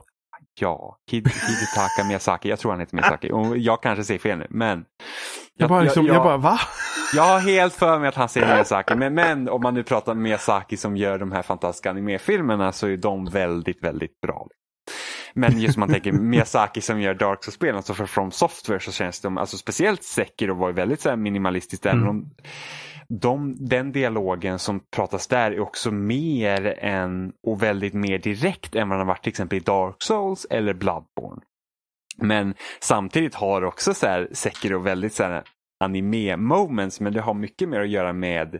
Ja, 0.59 0.97
Hid 1.11 1.27
Hidetaka 1.27 2.07
Miyazaki. 2.07 2.49
Jag 2.49 2.59
tror 2.59 2.71
han 2.71 2.79
heter 2.79 2.95
Miyazaki. 2.95 3.31
Och 3.31 3.57
jag 3.57 3.81
kanske 3.83 4.03
säger 4.03 4.19
fel 4.19 4.37
nu, 4.37 4.47
men. 4.49 4.85
Jag 5.57 5.69
bara, 5.69 5.81
liksom, 5.81 6.05
jag, 6.05 6.15
jag, 6.15 6.23
bara 6.23 6.37
va? 6.37 6.59
jag 7.15 7.23
har 7.23 7.39
helt 7.39 7.73
för 7.73 7.99
mig 7.99 8.09
att 8.09 8.15
han 8.15 8.29
säger 8.29 8.47
Miyazaki. 8.53 8.95
Men, 8.95 9.13
men 9.13 9.49
om 9.49 9.61
man 9.61 9.73
nu 9.73 9.83
pratar 9.83 10.11
om 10.11 10.21
Miyazaki 10.21 10.77
som 10.77 10.97
gör 10.97 11.19
de 11.19 11.31
här 11.31 11.41
fantastiska 11.41 11.89
animefilmerna 11.89 12.71
så 12.71 12.87
är 12.87 12.97
de 12.97 13.25
väldigt, 13.25 13.83
väldigt 13.83 14.21
bra. 14.21 14.47
Men 15.33 15.59
just 15.59 15.77
man 15.77 15.89
tänker 15.89 16.11
Miyazaki 16.11 16.81
som 16.81 17.01
gör 17.01 17.13
Dark 17.13 17.43
Souls-spel, 17.43 17.75
alltså 17.75 17.93
för 17.93 18.05
From 18.05 18.31
Software 18.31 18.79
så 18.79 18.91
känns 18.91 19.21
de, 19.21 19.37
alltså 19.37 19.57
speciellt 19.57 20.03
Sekiro 20.03 20.55
var 20.55 20.67
ju 20.67 20.73
väldigt 20.73 21.01
så 21.01 21.15
minimalistiskt. 21.15 21.85
Även 21.85 21.97
Mm. 21.99 22.09
om 22.09 22.29
de, 23.09 23.55
den 23.59 23.91
dialogen 23.91 24.59
som 24.59 24.79
pratas 24.79 25.27
där 25.27 25.51
är 25.51 25.59
också 25.59 25.91
mer 25.91 26.65
än 26.79 27.33
och 27.47 27.63
väldigt 27.63 27.93
mer 27.93 28.17
direkt 28.17 28.75
än 28.75 28.89
vad 28.89 28.99
den 28.99 29.07
har 29.07 29.13
varit 29.13 29.23
till 29.23 29.29
exempel 29.29 29.57
i 29.57 29.61
Dark 29.61 29.95
Souls 29.99 30.47
eller 30.49 30.73
Bloodborne. 30.73 31.41
Men 32.17 32.53
samtidigt 32.79 33.35
har 33.35 33.61
också 33.61 33.93
så 33.93 34.07
här 34.07 34.29
Sekiro 34.31 34.79
väldigt 34.79 35.13
så 35.13 35.23
här 35.23 35.43
anime 35.79 36.37
moments 36.37 36.99
men 36.99 37.13
det 37.13 37.21
har 37.21 37.33
mycket 37.33 37.69
mer 37.69 37.79
att 37.79 37.89
göra 37.89 38.13
med 38.13 38.59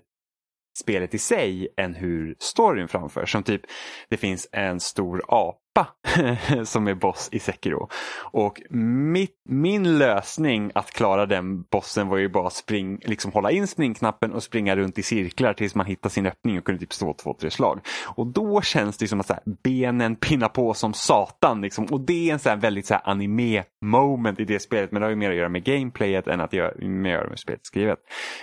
spelet 0.80 1.14
i 1.14 1.20
sig 1.20 1.68
än 1.78 1.95
hur 1.95 2.36
storyn 2.39 2.88
framförs. 2.88 3.32
Som 3.32 3.43
typ, 3.43 3.62
det 4.10 4.18
finns 4.18 4.48
en 4.52 4.80
stor 4.80 5.24
ap 5.28 5.62
apa 5.78 5.88
som 6.65 6.88
är 6.88 6.93
boss 6.93 7.30
i 7.32 7.39
Sekiro. 7.39 7.89
Och 8.19 8.61
mitt, 8.69 9.36
min 9.49 9.97
lösning 9.97 10.71
att 10.75 10.91
klara 10.91 11.25
den 11.25 11.61
bossen 11.61 12.07
var 12.07 12.17
ju 12.17 12.30
bara 12.30 12.47
att 12.47 12.53
spring, 12.53 12.99
liksom 13.03 13.32
hålla 13.32 13.51
in 13.51 13.67
springknappen 13.67 14.34
och 14.34 14.43
springa 14.43 14.75
runt 14.75 14.99
i 14.99 15.03
cirklar 15.03 15.53
tills 15.53 15.75
man 15.75 15.86
hittar 15.86 16.09
sin 16.09 16.25
öppning 16.25 16.57
och 16.57 16.65
kunde 16.65 16.80
typ 16.80 16.93
stå 16.93 17.13
två, 17.13 17.34
tre 17.34 17.51
slag. 17.51 17.80
Och 18.05 18.28
då 18.28 18.61
känns 18.61 18.97
det 18.97 19.07
som 19.07 19.19
att 19.19 19.28
så 19.28 19.34
här, 19.34 19.43
benen 19.63 20.15
pinnar 20.15 20.49
på 20.49 20.73
som 20.73 20.93
satan. 20.93 21.61
Liksom. 21.61 21.86
Och 21.86 22.01
det 22.01 22.30
är 22.30 22.34
en 22.34 22.39
så 22.39 22.49
här 22.49 22.57
väldigt 22.57 22.86
så 22.86 22.93
här, 22.93 23.01
anime 23.05 23.63
moment 23.86 24.39
i 24.39 24.45
det 24.45 24.59
spelet. 24.59 24.91
Men 24.91 25.01
det 25.01 25.05
har 25.05 25.09
ju 25.09 25.15
mer 25.15 25.30
att 25.30 25.38
göra 25.38 25.49
med 25.49 25.63
gameplayet 25.63 26.28
än 26.28 26.41
att 26.41 26.53
göra, 26.53 26.71
med, 26.88 27.15
att 27.15 27.19
göra 27.19 27.30
med 27.30 27.39
spelet 27.39 27.65
skrivet. 27.65 27.99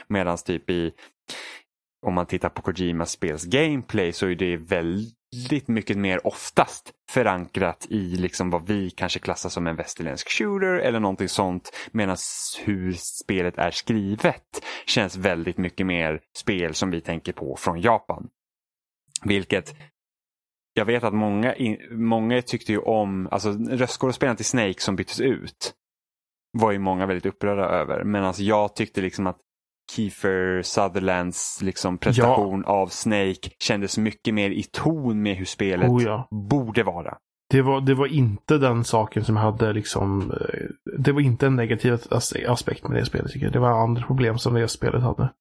Medan 0.09 0.37
typ 0.37 0.70
i 0.70 0.93
om 2.07 2.14
man 2.14 2.26
tittar 2.26 2.49
på 2.49 2.62
Kojimas 2.62 3.11
spels 3.11 3.45
gameplay 3.45 4.12
så 4.12 4.26
är 4.26 4.35
det 4.35 4.57
väldigt 4.57 5.24
väldigt 5.35 5.68
mycket 5.68 5.97
mer 5.97 6.26
oftast 6.26 6.93
förankrat 7.11 7.87
i 7.91 8.16
liksom 8.16 8.51
vad 8.51 8.66
vi 8.66 8.91
kanske 8.91 9.18
klassar 9.18 9.49
som 9.49 9.66
en 9.66 9.76
västerländsk 9.76 10.30
shooter 10.30 10.74
eller 10.74 11.01
någonting 11.01 11.28
sånt. 11.28 11.70
Medan 11.93 12.16
hur 12.64 12.93
spelet 12.93 13.59
är 13.59 13.70
skrivet 13.70 14.64
känns 14.87 15.16
väldigt 15.16 15.59
mycket 15.59 15.87
mer 15.87 16.20
spel 16.37 16.74
som 16.74 16.91
vi 16.91 17.01
tänker 17.01 17.32
på 17.32 17.57
från 17.57 17.80
Japan. 17.80 18.28
Vilket 19.24 19.74
jag 20.74 20.85
vet 20.85 21.05
att 21.05 21.14
många, 21.14 21.55
många 21.91 22.43
tyckte 22.43 22.72
ju 22.72 22.78
om, 22.78 23.28
alltså 23.30 23.53
röstskådespelaren 23.53 24.37
till 24.37 24.45
Snake 24.45 24.80
som 24.80 24.97
byttes 24.97 25.20
ut 25.20 25.74
var 26.53 26.72
ju 26.72 26.78
många 26.78 27.07
väldigt 27.07 27.26
upprörda 27.26 27.62
över. 27.62 28.05
Men 28.05 28.24
alltså 28.24 28.43
jag 28.43 28.76
tyckte 28.76 29.01
liksom 29.01 29.26
att 29.26 29.39
Kiefer 29.93 30.62
Sutherlands 30.62 31.62
liksom 31.62 31.99
prestation 31.99 32.64
av 32.64 32.87
Snake 32.87 33.51
kändes 33.59 33.99
mycket 33.99 34.35
mer 34.35 34.51
i 34.51 34.62
ton 34.62 35.22
med 35.22 35.37
hur 35.37 35.45
spelet 35.45 35.91
Oh, 35.91 36.03
ja. 36.03 36.28
borde 36.51 36.82
vara. 36.82 37.16
Det 37.51 37.62
var, 37.62 37.80
det 37.80 37.95
var 37.95 38.07
inte 38.07 38.59
den 38.59 38.85
saken 38.85 39.24
som 39.24 39.37
hade 39.37 39.72
liksom... 39.72 40.30
eh, 40.30 40.97
Det 40.99 41.12
var 41.12 41.20
inte 41.20 41.47
en 41.47 41.57
negativ 41.57 41.93
as- 42.11 42.47
aspekt 42.49 42.89
med 42.89 43.01
det 43.01 43.07
spelet 43.07 43.32
tycker 43.32 43.47
jag. 43.47 43.53
Det 43.53 43.59
var 43.59 43.82
andra 43.82 44.03
problem 44.07 44.39
som 44.39 44.55
det 44.55 44.68
spelet 44.68 45.03
hade. 45.03 45.32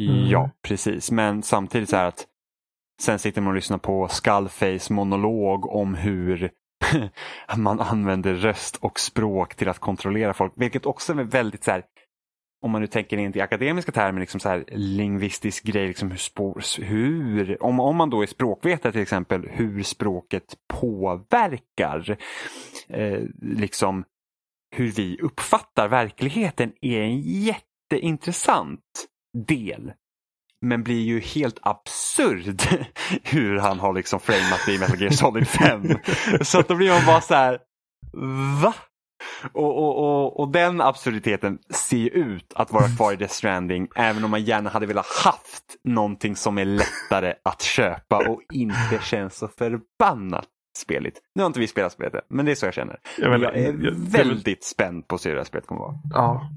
Mm. 0.00 0.26
Ja, 0.28 0.50
precis. 0.68 1.10
Men 1.10 1.42
samtidigt 1.42 1.88
så 1.88 1.96
här 1.96 2.06
att 2.06 2.26
sen 3.02 3.18
sitter 3.18 3.40
man 3.40 3.48
och 3.48 3.54
lyssnar 3.54 3.78
på 3.78 4.08
Skullface 4.08 4.92
monolog 4.92 5.66
om 5.66 5.94
hur 5.94 6.50
man 7.56 7.80
använder 7.80 8.34
röst 8.34 8.76
och 8.76 9.00
språk 9.00 9.54
till 9.54 9.68
att 9.68 9.78
kontrollera 9.78 10.34
folk. 10.34 10.52
Vilket 10.56 10.86
också 10.86 11.12
är 11.12 11.16
väldigt 11.24 11.64
så 11.64 11.70
här 11.70 11.82
om 12.62 12.70
man 12.70 12.80
nu 12.80 12.86
tänker 12.86 13.16
in 13.16 13.36
i 13.36 13.40
akademiska 13.40 13.92
termer, 13.92 14.20
liksom 14.20 14.40
så 14.40 14.48
här 14.48 14.64
lingvistisk 14.68 15.64
grej, 15.64 15.88
liksom 15.88 16.10
hur, 16.10 16.18
spår, 16.18 16.82
hur 16.82 17.62
om, 17.62 17.80
om 17.80 17.96
man 17.96 18.10
då 18.10 18.22
är 18.22 18.26
språkvetare 18.26 18.92
till 18.92 19.02
exempel, 19.02 19.48
hur 19.50 19.82
språket 19.82 20.54
påverkar 20.68 22.16
eh, 22.88 23.20
liksom 23.42 24.04
hur 24.76 24.90
vi 24.90 25.18
uppfattar 25.20 25.88
verkligheten 25.88 26.72
är 26.80 27.00
en 27.00 27.20
jätteintressant 27.20 29.06
del. 29.48 29.92
Men 30.66 30.82
blir 30.82 31.02
ju 31.02 31.20
helt 31.20 31.58
absurd 31.62 32.62
hur 33.22 33.58
han 33.58 33.78
har 33.78 33.92
liksom 33.92 34.20
framat 34.20 34.60
det 34.66 34.72
i 34.72 34.78
Metal 34.78 35.00
Gear 35.00 35.10
Solid 35.10 35.48
5. 35.48 35.88
Så 36.40 36.60
att 36.60 36.68
då 36.68 36.74
blir 36.74 36.90
man 36.90 37.06
bara 37.06 37.20
så 37.20 37.34
här, 37.34 37.58
va? 38.62 38.74
Och, 39.52 39.76
och, 39.78 39.98
och, 39.98 40.40
och 40.40 40.48
den 40.52 40.80
absurditeten 40.80 41.58
ser 41.70 42.08
ut 42.10 42.52
att 42.54 42.72
vara 42.72 42.88
kvar 42.96 43.12
i 43.12 43.16
Death 43.16 43.34
Stranding 43.34 43.88
även 43.96 44.24
om 44.24 44.30
man 44.30 44.42
gärna 44.44 44.70
hade 44.70 44.86
velat 44.86 45.06
haft 45.24 45.64
någonting 45.84 46.36
som 46.36 46.58
är 46.58 46.64
lättare 46.64 47.34
att 47.44 47.62
köpa 47.62 48.28
och 48.28 48.40
inte 48.52 48.98
känns 49.02 49.36
så 49.36 49.48
förbannat 49.48 50.46
speligt. 50.78 51.20
Nu 51.34 51.42
har 51.42 51.46
inte 51.46 51.60
vi 51.60 51.66
spelat 51.66 51.92
spelet 51.92 52.26
men 52.28 52.46
det 52.46 52.50
är 52.50 52.54
så 52.54 52.66
jag 52.66 52.74
känner. 52.74 52.98
Jag, 53.18 53.24
Jag, 53.32 53.40
menar, 53.40 53.52
är 53.52 53.64
jag- 53.66 53.84
jag- 53.84 53.92
väldigt 53.94 54.64
spänd 54.64 55.08
på 55.08 55.14
att 55.14 55.20
se 55.20 55.28
hur 55.28 55.36
det 55.36 55.40
här 55.40 55.44
spelet 55.46 55.66
kommer 55.66 55.80
vara. 55.80 55.94
Ja. 56.14 56.50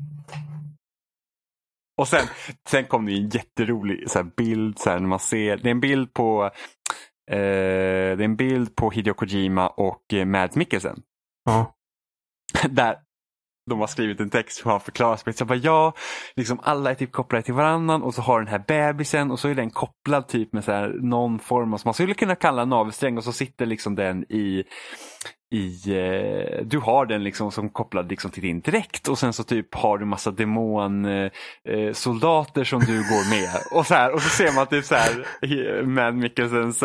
Och 2.02 2.08
sen, 2.08 2.26
sen 2.70 2.86
kom 2.86 3.06
det 3.06 3.12
ju 3.12 3.18
en 3.24 3.30
jätterolig 3.30 4.10
så 4.10 4.20
här, 4.20 4.32
bild 4.38 4.80
så 4.80 4.90
här, 4.90 5.00
när 5.00 5.08
man 5.08 5.20
ser, 5.20 5.58
det 5.58 5.68
är 5.70 5.72
en 5.72 5.80
bild 5.80 6.14
på 6.14 6.44
eh, 7.32 7.38
det 7.38 7.38
är 7.38 8.22
en 8.22 8.36
bild 8.36 8.76
på 8.76 8.90
Hideo 8.92 9.14
Kojima 9.14 9.68
och 9.68 10.14
eh, 10.14 10.26
Mads 10.26 10.56
Mikkelsen. 10.56 11.02
Ja. 11.46 11.73
Där 12.70 12.97
de 13.70 13.80
har 13.80 13.88
skrivit 13.88 14.20
en 14.20 14.30
text 14.30 14.61
som 14.61 14.72
har 14.72 14.80
förklarat. 14.80 15.20
spelet. 15.20 15.38
Så 15.38 15.41
jag 15.41 15.47
bara, 15.47 15.55
ja, 15.55 15.93
liksom 16.36 16.59
alla 16.64 16.91
är 16.91 16.95
typ 16.95 17.11
kopplade 17.11 17.43
till 17.43 17.53
varannan 17.53 18.03
och 18.03 18.14
så 18.14 18.22
har 18.22 18.39
den 18.39 18.47
här 18.47 18.64
bebisen 18.68 19.32
och 19.32 19.39
så 19.39 19.47
är 19.47 19.55
den 19.55 19.70
kopplad 19.70 20.28
typ 20.28 20.53
med 20.53 20.64
så 20.64 20.72
här, 20.72 20.95
någon 21.01 21.39
form 21.39 21.74
av, 21.74 21.78
som 21.78 21.88
man 21.88 21.93
skulle 21.93 22.14
kunna 22.14 22.36
kalla 22.36 22.66
navelsträng 22.66 23.18
och 23.18 23.24
så 23.24 23.32
sitter 23.32 23.66
liksom 23.66 23.95
den 23.95 24.24
i 24.24 24.64
i, 25.53 25.82
eh, 25.88 26.66
du 26.66 26.80
har 26.80 27.05
den 27.05 27.24
liksom 27.24 27.51
som 27.51 27.70
kopplad 27.70 28.09
liksom 28.09 28.32
till 28.32 28.43
din 28.43 28.61
dräkt 28.61 29.07
och 29.07 29.20
sen 29.20 29.34
så 29.34 29.43
typ 29.43 29.76
har 29.76 29.97
du 29.97 30.05
massa 30.05 30.32
demonsoldater 30.32 32.61
eh, 32.61 32.61
eh 32.61 32.64
som 32.64 32.80
du 32.80 32.97
går 32.97 33.30
med. 33.30 33.49
Och 33.72 33.88
så, 33.88 33.93
här, 33.93 34.14
och 34.14 34.22
så 34.22 34.30
ser 34.30 34.55
man 34.55 34.68
typ 34.68 34.86
så 34.86 34.95
här 34.95 35.26
eh, 35.41 35.86
Mad 35.86 36.16
Mikkelsens 36.16 36.84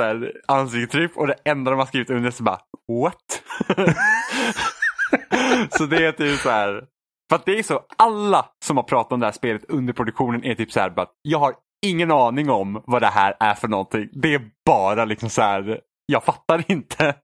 ansiktstryck 0.48 1.16
och 1.16 1.26
det 1.26 1.36
enda 1.44 1.70
de 1.70 1.78
har 1.78 1.86
skrivit 1.86 2.10
under 2.10 2.28
är 2.28 2.42
bara 2.42 2.60
what? 2.88 3.42
så 5.70 5.86
det 5.86 6.06
är 6.06 6.12
typ 6.12 6.38
så 6.38 6.50
här, 6.50 6.84
för 7.28 7.36
att 7.36 7.46
det 7.46 7.58
är 7.58 7.62
så, 7.62 7.86
alla 7.96 8.46
som 8.64 8.76
har 8.76 8.84
pratat 8.84 9.12
om 9.12 9.20
det 9.20 9.26
här 9.26 9.32
spelet 9.32 9.64
under 9.68 9.92
produktionen 9.92 10.44
är 10.44 10.54
typ 10.54 10.72
så 10.72 10.80
här, 10.80 10.90
bara, 10.90 11.06
jag 11.22 11.38
har 11.38 11.54
ingen 11.86 12.10
aning 12.10 12.50
om 12.50 12.82
vad 12.86 13.02
det 13.02 13.06
här 13.06 13.34
är 13.40 13.54
för 13.54 13.68
någonting. 13.68 14.08
Det 14.12 14.34
är 14.34 14.50
bara 14.66 15.04
liksom 15.04 15.30
så 15.30 15.42
här, 15.42 15.80
jag 16.06 16.24
fattar 16.24 16.64
inte. 16.70 17.14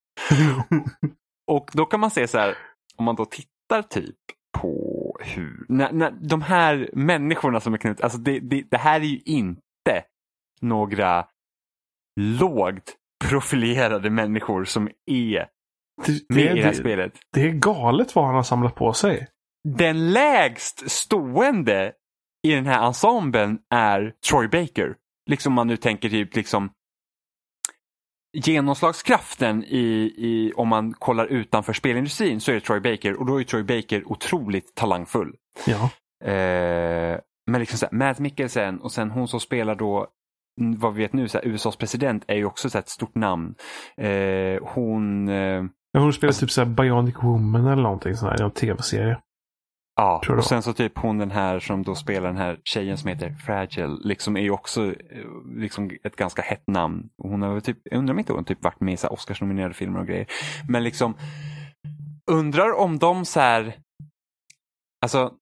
Och 1.53 1.71
då 1.73 1.87
kan 1.87 2.01
man 2.01 2.11
se 2.11 2.29
så 2.29 2.39
här, 2.39 2.55
om 2.97 3.05
man 3.05 3.15
då 3.17 3.25
tittar 3.25 3.83
typ 3.83 4.17
på 4.59 5.17
hur, 5.21 5.67
när, 5.69 5.93
när 5.93 6.11
de 6.11 6.43
här 6.43 6.91
människorna 6.93 7.61
som 7.61 7.75
är 7.75 7.79
knutna, 7.79 8.05
alltså 8.05 8.19
det, 8.19 8.41
det, 8.41 8.65
det 8.71 8.79
här 8.79 9.01
är 9.01 9.05
ju 9.05 9.21
inte 9.25 10.05
några 10.61 11.27
lågt 12.21 12.97
profilerade 13.25 14.11
människor 14.11 14.65
som 14.65 14.91
är 15.07 15.47
Det, 16.07 16.35
med 16.35 16.45
i 16.45 16.49
det 16.49 16.63
här 16.63 16.71
det, 16.71 16.77
spelet. 16.77 17.13
det 17.33 17.41
är 17.41 17.51
galet 17.51 18.15
vad 18.15 18.27
han 18.27 18.35
har 18.35 18.43
samlat 18.43 18.75
på 18.75 18.93
sig. 18.93 19.29
Den 19.69 20.13
lägst 20.13 20.91
stående 20.91 21.93
i 22.47 22.55
den 22.55 22.67
här 22.67 22.87
ensemblen 22.87 23.59
är 23.71 24.13
Troy 24.31 24.49
Baker. 24.49 24.97
Liksom 25.31 25.53
man 25.53 25.67
nu 25.67 25.77
tänker 25.77 26.09
typ 26.09 26.37
liksom 26.37 26.71
genomslagskraften 28.37 29.65
i, 29.65 30.15
i, 30.17 30.53
om 30.57 30.69
man 30.69 30.93
kollar 30.93 31.27
utanför 31.27 31.73
spelindustrin 31.73 32.41
så 32.41 32.51
är 32.51 32.55
det 32.55 32.61
Troy 32.61 32.81
Baker 32.81 33.21
och 33.21 33.27
då 33.27 33.41
är 33.41 33.45
Troy 33.45 33.63
Baker 33.63 34.13
otroligt 34.13 34.75
talangfull. 34.75 35.35
Ja. 35.67 35.91
Eh, 36.31 37.21
men 37.47 37.61
liksom 37.61 37.79
så 37.79 37.87
här, 37.87 37.93
Matt 37.93 38.19
Mikkelsen 38.19 38.81
och 38.81 38.93
sen 38.93 39.11
hon 39.11 39.29
som 39.29 39.41
spelar 39.41 39.75
då 39.75 40.09
vad 40.57 40.95
vi 40.95 41.03
vet 41.03 41.13
nu, 41.13 41.29
så 41.29 41.39
här, 41.39 41.47
USAs 41.47 41.77
president 41.77 42.25
är 42.27 42.37
ju 42.37 42.45
också 42.45 42.71
så 42.71 42.79
ett 42.79 42.89
stort 42.89 43.15
namn. 43.15 43.55
Eh, 43.97 44.63
hon, 44.63 45.29
eh, 45.29 45.65
Ja, 45.95 46.01
Hon 46.01 46.13
spelar 46.13 46.33
typ 46.33 46.51
såhär 46.51 46.69
Bionic 46.69 47.15
Woman 47.23 47.67
eller 47.67 47.83
någonting 47.83 48.17
sånt 48.17 48.33
här 48.33 48.41
i 48.41 48.45
en 48.45 48.51
tv-serie. 48.51 49.19
ja, 49.97 50.23
och 50.37 50.45
sen 50.45 50.63
så 50.63 50.73
typ 50.73 50.99
hon 50.99 51.19
den 51.19 51.31
här 51.31 51.61
som 51.61 51.83
då 51.83 51.95
spelar 51.95 52.27
den 52.27 52.37
här 52.37 52.61
tjejen 52.65 52.99
som 52.99 53.09
heter 53.09 53.35
Fragile, 53.47 53.99
liksom 54.05 54.37
är 54.37 54.41
ju 54.41 54.51
också 54.51 54.87
eh, 54.87 54.95
liksom 55.57 55.91
ett 56.05 56.17
ganska 56.17 56.43
hett 56.43 56.67
namn. 56.67 57.09
Hon 57.23 57.43
har 57.43 57.61
typ, 57.61 57.79
jag 57.85 57.99
undrar 57.99 58.13
om 58.13 58.19
inte 58.19 58.33
hon 58.33 58.45
typ 58.45 58.65
varit 58.65 58.81
med 58.81 58.95
i 58.95 58.97
så 58.97 59.09
Oscarsnominerade 59.09 59.75
filmer 59.75 60.01
och 60.01 60.07
grejer. 60.07 60.27
Men 60.69 60.85
liksom, 60.85 61.15
undrar 62.31 62.73
om 62.79 62.99
de 62.99 63.25
så 63.25 63.41
här, 63.41 63.75
alltså 65.03 65.33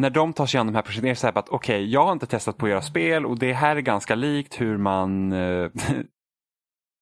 när 0.00 0.10
de 0.10 0.32
tar 0.32 0.46
sig 0.46 0.60
an 0.60 0.66
de 0.66 0.74
här 0.74 0.82
projekten, 0.82 1.06
är 1.06 1.10
det 1.10 1.16
så 1.16 1.26
här 1.26 1.38
att 1.38 1.48
okej, 1.48 1.90
jag 1.90 2.04
har 2.04 2.12
inte 2.12 2.26
testat 2.26 2.56
på 2.56 2.66
att 2.66 2.70
göra 2.70 2.82
spel 2.82 3.26
och 3.26 3.38
det 3.38 3.52
här 3.52 3.76
är 3.76 3.80
ganska 3.80 4.14
likt 4.14 4.60
hur 4.60 4.76
man 4.76 5.32
eh, 5.32 5.70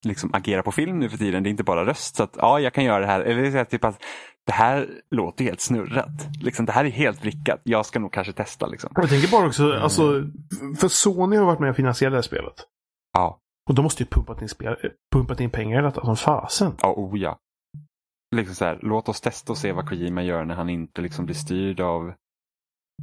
liksom 0.05 0.31
agerar 0.35 0.63
på 0.63 0.73
film 0.73 0.99
nu 0.99 1.09
för 1.09 1.19
tiden. 1.19 1.43
Det 1.43 1.49
är 1.49 1.51
inte 1.51 1.65
bara 1.65 1.87
röst. 1.87 2.17
Så 2.17 2.23
att 2.23 2.37
ja, 2.37 2.61
jag 2.61 2.73
kan 2.73 2.85
göra 2.85 3.01
det 3.01 3.07
här. 3.07 3.21
Eller 3.21 3.65
typ 3.65 3.85
att 3.85 4.03
det 4.47 4.53
här 4.53 4.89
låter 5.11 5.45
helt 5.45 5.61
snurrat. 5.61 6.29
Liksom, 6.43 6.67
det 6.67 6.73
här 6.73 6.85
är 6.85 6.91
helt 6.91 7.23
vrickat. 7.23 7.61
Jag 7.63 7.87
ska 7.87 7.99
nog 7.99 8.13
kanske 8.13 8.33
testa. 8.33 8.67
Liksom. 8.67 8.91
Jag 8.97 9.09
tänker 9.09 9.31
bara 9.31 9.47
också, 9.47 9.73
alltså, 9.73 10.03
för 10.79 10.89
Sony 10.89 11.37
har 11.37 11.45
varit 11.45 11.61
med 11.61 11.71
och 11.71 11.77
finansierat 11.77 12.13
det 12.13 12.17
här 12.17 12.23
spelet. 12.23 12.67
Ja, 13.13 13.39
Och 13.69 13.75
de 13.75 13.83
måste 13.83 14.03
ju 14.03 14.07
pumpat 14.07 14.43
in, 14.43 14.49
spel, 14.49 14.77
pumpat 15.13 15.41
in 15.41 15.51
pengar 15.51 15.79
i 15.79 15.83
detta 15.83 16.05
som 16.05 16.17
fasen. 16.17 16.73
ja, 16.83 16.95
oh 16.97 17.19
ja. 17.19 17.39
Liksom 18.37 18.55
så 18.55 18.65
här, 18.65 18.79
låt 18.83 19.09
oss 19.09 19.21
testa 19.21 19.53
och 19.53 19.59
se 19.59 19.73
vad 19.73 19.89
Kojima 19.89 20.23
gör 20.23 20.45
när 20.45 20.55
han 20.55 20.69
inte 20.69 21.01
liksom 21.01 21.25
blir 21.25 21.35
styrd 21.37 21.81
av 21.81 22.13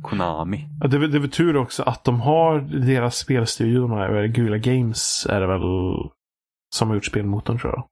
Konami. 0.01 0.67
Ja, 0.81 0.87
det, 0.87 0.97
är 0.97 0.99
det 0.99 1.17
är 1.17 1.19
väl 1.19 1.31
tur 1.31 1.57
också 1.57 1.83
att 1.83 2.03
de 2.03 2.21
har 2.21 2.59
deras 2.59 3.17
spelstudio, 3.17 3.81
de 3.81 3.91
här 3.91 4.27
Gula 4.27 4.57
Games 4.57 5.27
är 5.29 5.41
det 5.41 5.47
väl 5.47 5.61
som 6.75 6.87
har 6.87 6.95
gjort 6.95 7.05
spelmotorn 7.05 7.59
tror 7.59 7.73
jag. 7.73 7.87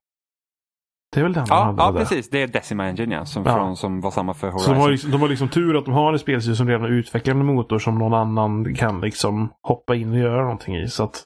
Det 1.14 1.20
är 1.20 1.24
väl 1.24 1.32
den 1.32 1.44
de 1.46 1.54
Ja, 1.54 1.62
hade 1.64 1.82
ja 1.82 1.92
där. 1.92 1.98
precis. 2.00 2.30
Det 2.30 2.42
är 2.42 2.46
Decima 2.46 2.84
Engine 2.88 3.14
ja, 3.14 3.24
som, 3.26 3.42
Ja. 3.46 3.54
Från, 3.54 3.76
som 3.76 4.00
var 4.00 4.10
samma 4.10 4.34
för 4.34 4.50
Så 4.50 4.54
Horizon. 4.56 4.74
de 4.74 4.80
har, 4.80 4.90
liksom, 4.90 5.10
de 5.10 5.20
har 5.20 5.28
liksom 5.28 5.48
tur 5.48 5.76
att 5.78 5.84
de 5.84 5.94
har 5.94 6.12
en 6.12 6.18
spelstudio 6.18 6.56
som 6.56 6.68
redan 6.68 6.86
utvecklar 6.86 7.34
en 7.34 7.46
motor 7.46 7.78
som 7.78 7.98
någon 7.98 8.14
annan 8.14 8.74
kan 8.74 9.00
liksom 9.00 9.48
hoppa 9.62 9.94
in 9.94 10.12
och 10.12 10.18
göra 10.18 10.42
någonting 10.42 10.76
i. 10.76 10.88
Så 10.88 11.04
att 11.04 11.24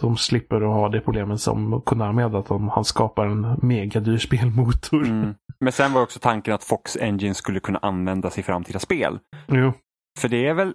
de 0.00 0.16
slipper 0.16 0.56
att 0.56 0.74
ha 0.74 0.88
det 0.88 1.00
problemet 1.00 1.40
som 1.40 1.80
Konami 1.82 2.22
hade, 2.22 2.38
att 2.38 2.46
de, 2.46 2.68
han 2.68 2.84
skapar 2.84 3.26
en 3.26 3.58
megadyr 3.62 4.18
spelmotor. 4.18 5.04
Mm. 5.04 5.34
Men 5.60 5.72
sen 5.72 5.92
var 5.92 6.02
också 6.02 6.18
tanken 6.18 6.54
att 6.54 6.64
Fox 6.64 6.96
Engine 7.00 7.34
skulle 7.34 7.60
kunna 7.60 7.78
användas 7.78 8.38
i 8.38 8.42
framtida 8.42 8.78
spel. 8.78 9.18
Jo, 9.48 9.72
För 10.18 10.28
det 10.28 10.46
är 10.46 10.54
väl, 10.54 10.72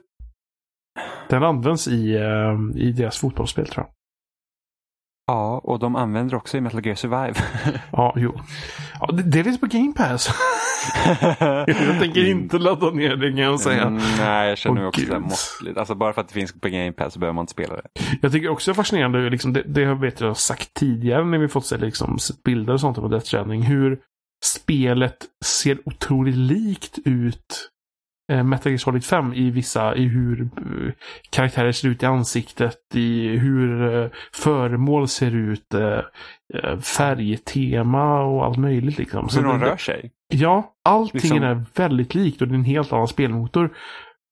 den 1.29 1.43
används 1.43 1.87
i, 1.87 2.15
eh, 2.15 2.81
i 2.81 2.91
deras 2.91 3.17
fotbollsspel 3.19 3.67
tror 3.67 3.85
jag. 3.85 3.93
Ja, 5.31 5.61
och 5.63 5.79
de 5.79 5.95
använder 5.95 6.35
också 6.37 6.57
i 6.57 6.61
Metal 6.61 6.85
Gear 6.85 6.95
Survive. 6.95 7.33
Ja, 7.91 8.13
jo. 8.17 8.39
Ja, 8.99 9.11
det, 9.11 9.23
det 9.23 9.43
finns 9.43 9.59
på 9.59 9.65
Game 9.65 9.93
Pass. 9.93 10.29
jag 11.67 11.99
tänker 11.99 12.25
inte 12.25 12.57
ladda 12.57 12.89
ner 12.91 13.15
det 13.15 13.29
kan 13.29 13.37
jag 13.37 13.59
säga. 13.59 13.81
Mm, 13.81 14.01
nej, 14.17 14.49
jag 14.49 14.57
känner 14.57 14.81
Åh, 14.81 14.87
också 14.87 15.01
det 15.01 15.07
här 15.13 15.19
Gud. 15.19 15.29
måttligt. 15.29 15.77
Alltså 15.77 15.95
bara 15.95 16.13
för 16.13 16.21
att 16.21 16.27
det 16.27 16.33
finns 16.33 16.53
på 16.61 16.69
Game 16.69 16.91
Pass 16.91 17.13
så 17.13 17.19
behöver 17.19 17.33
man 17.33 17.43
inte 17.43 17.51
spela 17.51 17.75
det. 17.75 17.83
Jag 18.21 18.31
tycker 18.31 18.49
också 18.49 18.71
det 18.71 18.73
är 18.73 18.75
fascinerande, 18.75 19.29
liksom, 19.29 19.53
det, 19.53 19.63
det 19.65 19.93
vet 19.93 20.21
jag 20.21 20.37
sagt 20.37 20.73
tidigare 20.73 21.25
när 21.25 21.37
vi 21.37 21.47
fått 21.47 21.65
se 21.65 21.77
liksom, 21.77 22.17
bilder 22.45 22.73
och 22.73 22.79
sånt 22.81 22.97
på 22.97 23.07
Death 23.07 23.25
Stranding, 23.25 23.61
hur 23.61 23.99
spelet 24.45 25.17
ser 25.45 25.77
otroligt 25.85 26.35
likt 26.35 26.99
ut 27.05 27.70
eh, 28.31 28.43
Metal 28.43 28.71
Gear 28.71 28.77
Solid 28.77 29.05
5 29.05 29.33
i 29.33 29.49
vissa, 29.49 29.95
i 29.95 30.03
hur 30.07 30.41
eh, 30.41 30.93
karaktärer 31.29 31.71
ser 31.71 31.87
ut 31.87 32.03
i 32.03 32.05
ansiktet, 32.05 32.77
i 32.93 33.27
hur 33.27 33.93
eh, 34.03 34.09
föremål 34.33 35.07
ser 35.07 35.35
ut, 35.35 35.73
eh, 35.73 35.99
färgtema 36.79 38.23
och 38.23 38.45
allt 38.45 38.57
möjligt 38.57 38.97
liksom. 38.97 39.27
Hur 39.35 39.43
de 39.43 39.59
rör 39.59 39.77
sig. 39.77 40.11
Ja, 40.33 40.73
allting 40.85 41.21
Liksom- 41.21 41.43
är 41.43 41.65
väldigt 41.75 42.15
likt 42.15 42.41
och 42.41 42.47
det 42.47 42.53
är 42.53 42.55
en 42.57 42.63
helt 42.65 42.93
annan 42.93 43.07
spelmotor. 43.07 43.69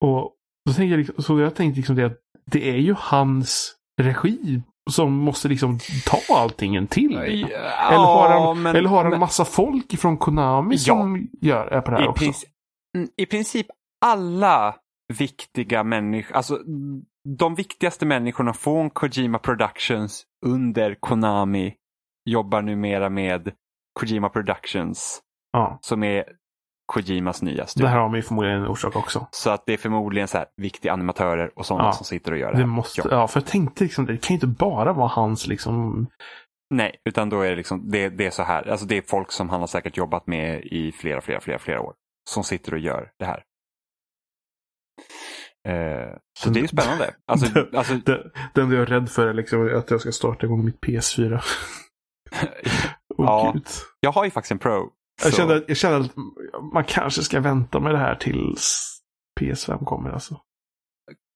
Och 0.04 0.32
då 0.66 0.72
tänker 0.72 0.90
jag, 0.90 0.98
liksom, 0.98 1.22
så 1.24 1.40
jag 1.40 1.54
tänkte 1.54 1.76
liksom 1.76 1.96
det 1.96 2.04
att 2.06 2.18
det 2.50 2.70
är 2.70 2.76
ju 2.76 2.94
hans 2.98 3.74
regi 4.02 4.62
som 4.90 5.12
måste 5.12 5.48
liksom 5.48 5.78
ta 6.06 6.34
allting 6.34 6.86
till. 6.86 7.16
Eller 7.16 7.96
har 7.96 8.28
han, 8.46 8.62
men- 8.62 8.76
eller 8.76 8.88
har 8.88 9.02
han 9.02 9.10
men- 9.10 9.20
massa 9.20 9.44
folk 9.44 9.98
från 9.98 10.16
Konami 10.18 10.74
Ja. 10.74 10.78
som 10.78 11.28
gör 11.40 11.66
är 11.66 11.80
på 11.80 11.90
det 11.90 11.96
här 11.96 12.04
i, 12.04 12.08
också? 12.08 12.24
princip, 12.24 12.50
mm, 12.96 13.08
I 13.16 13.26
princip 13.26 13.66
alla 14.00 14.76
viktiga 15.18 15.84
människor, 15.84 16.36
alltså 16.36 16.58
de 17.38 17.54
viktigaste 17.54 18.06
människorna 18.06 18.52
från 18.52 18.90
Kojima 18.90 19.38
Productions 19.38 20.24
under 20.46 20.96
Konami 21.00 21.74
jobbar 22.24 22.62
numera 22.62 23.08
med 23.10 23.52
Kojima 24.00 24.28
Productions 24.28 25.20
Ja, 25.52 25.78
som 25.82 26.02
är 26.04 26.24
Kojimas 26.86 27.42
nya 27.42 27.62
det 27.62 27.66
studio. 27.68 27.88
här 27.88 27.98
har 27.98 28.08
man 28.08 28.16
ju 28.16 28.22
förmodligen 28.22 28.58
en 28.60 28.66
orsak 28.68 28.96
också. 28.96 29.26
Så 29.30 29.50
att 29.50 29.66
det 29.66 29.72
är 29.72 29.76
förmodligen 29.76 30.28
så 30.28 30.38
här 30.38 30.46
viktiga 30.56 30.92
animatörer 30.92 31.58
och 31.58 31.66
sådana 31.66 31.84
Ja. 31.88 31.92
som 31.92 32.04
sitter 32.04 32.32
och 32.32 32.38
gör 32.38 32.46
det. 32.52 32.52
Det 32.52 32.58
här. 32.58 32.66
måste, 32.66 33.00
Ja. 33.04 33.08
ja, 33.10 33.28
för 33.28 33.40
jag 33.40 33.46
tänkte 33.46 33.84
liksom, 33.84 34.06
det 34.06 34.16
kan 34.16 34.28
ju 34.28 34.34
inte 34.34 34.46
bara 34.46 34.92
vara 34.92 35.08
hans 35.08 35.46
liksom 35.46 36.06
Nej, 36.74 36.96
utan 37.08 37.28
då 37.28 37.40
är 37.40 37.50
det 37.50 37.56
liksom, 37.56 37.90
det, 37.90 38.08
det 38.08 38.26
är 38.26 38.30
så 38.30 38.42
här, 38.42 38.68
alltså 38.70 38.86
det 38.86 38.96
är 38.96 39.02
folk 39.02 39.32
som 39.32 39.48
han 39.50 39.60
har 39.60 39.66
säkert 39.66 39.96
jobbat 39.96 40.26
med 40.26 40.64
i 40.64 40.92
flera, 40.92 41.20
flera, 41.20 41.40
flera, 41.40 41.58
flera 41.58 41.80
år. 41.80 41.94
Som 42.30 42.44
sitter 42.44 42.72
och 42.74 42.78
gör 42.80 43.10
det 43.18 43.24
här. 43.24 43.42
Eh, 45.68 46.16
så 46.38 46.50
det 46.50 46.58
är 46.58 46.62
ju 46.62 46.68
spännande. 46.78 47.14
Alltså, 47.26 47.46
Det- 47.54 47.78
alltså, 47.78 47.94
det 48.54 48.60
enda 48.60 48.74
jag 48.76 48.82
är 48.82 48.86
rädd 48.86 49.10
för 49.10 49.26
är 49.26 49.34
liksom 49.34 49.76
att 49.78 49.90
jag 49.90 50.00
ska 50.00 50.12
starta 50.12 50.46
igång 50.46 50.64
mitt 50.64 50.80
PS4. 50.80 51.40
Åh 53.18 53.26
Ja. 53.26 53.50
gud. 53.54 53.66
jag 54.00 54.12
har 54.12 54.24
ju 54.24 54.30
faktiskt 54.30 54.52
en 54.52 54.58
Pro. 54.58 54.88
Jag 55.24 55.32
så- 55.32 55.52
att- 55.52 55.64
jag 55.68 55.76
kände 55.76 55.98
att 55.98 56.10
man 56.72 56.84
kanske 56.84 57.22
ska 57.22 57.40
vänta 57.40 57.80
med 57.80 57.92
det 57.94 57.98
här 57.98 58.14
tills 58.14 58.96
PS5 59.40 59.84
kommer. 59.84 60.10
Alltså. 60.10 60.40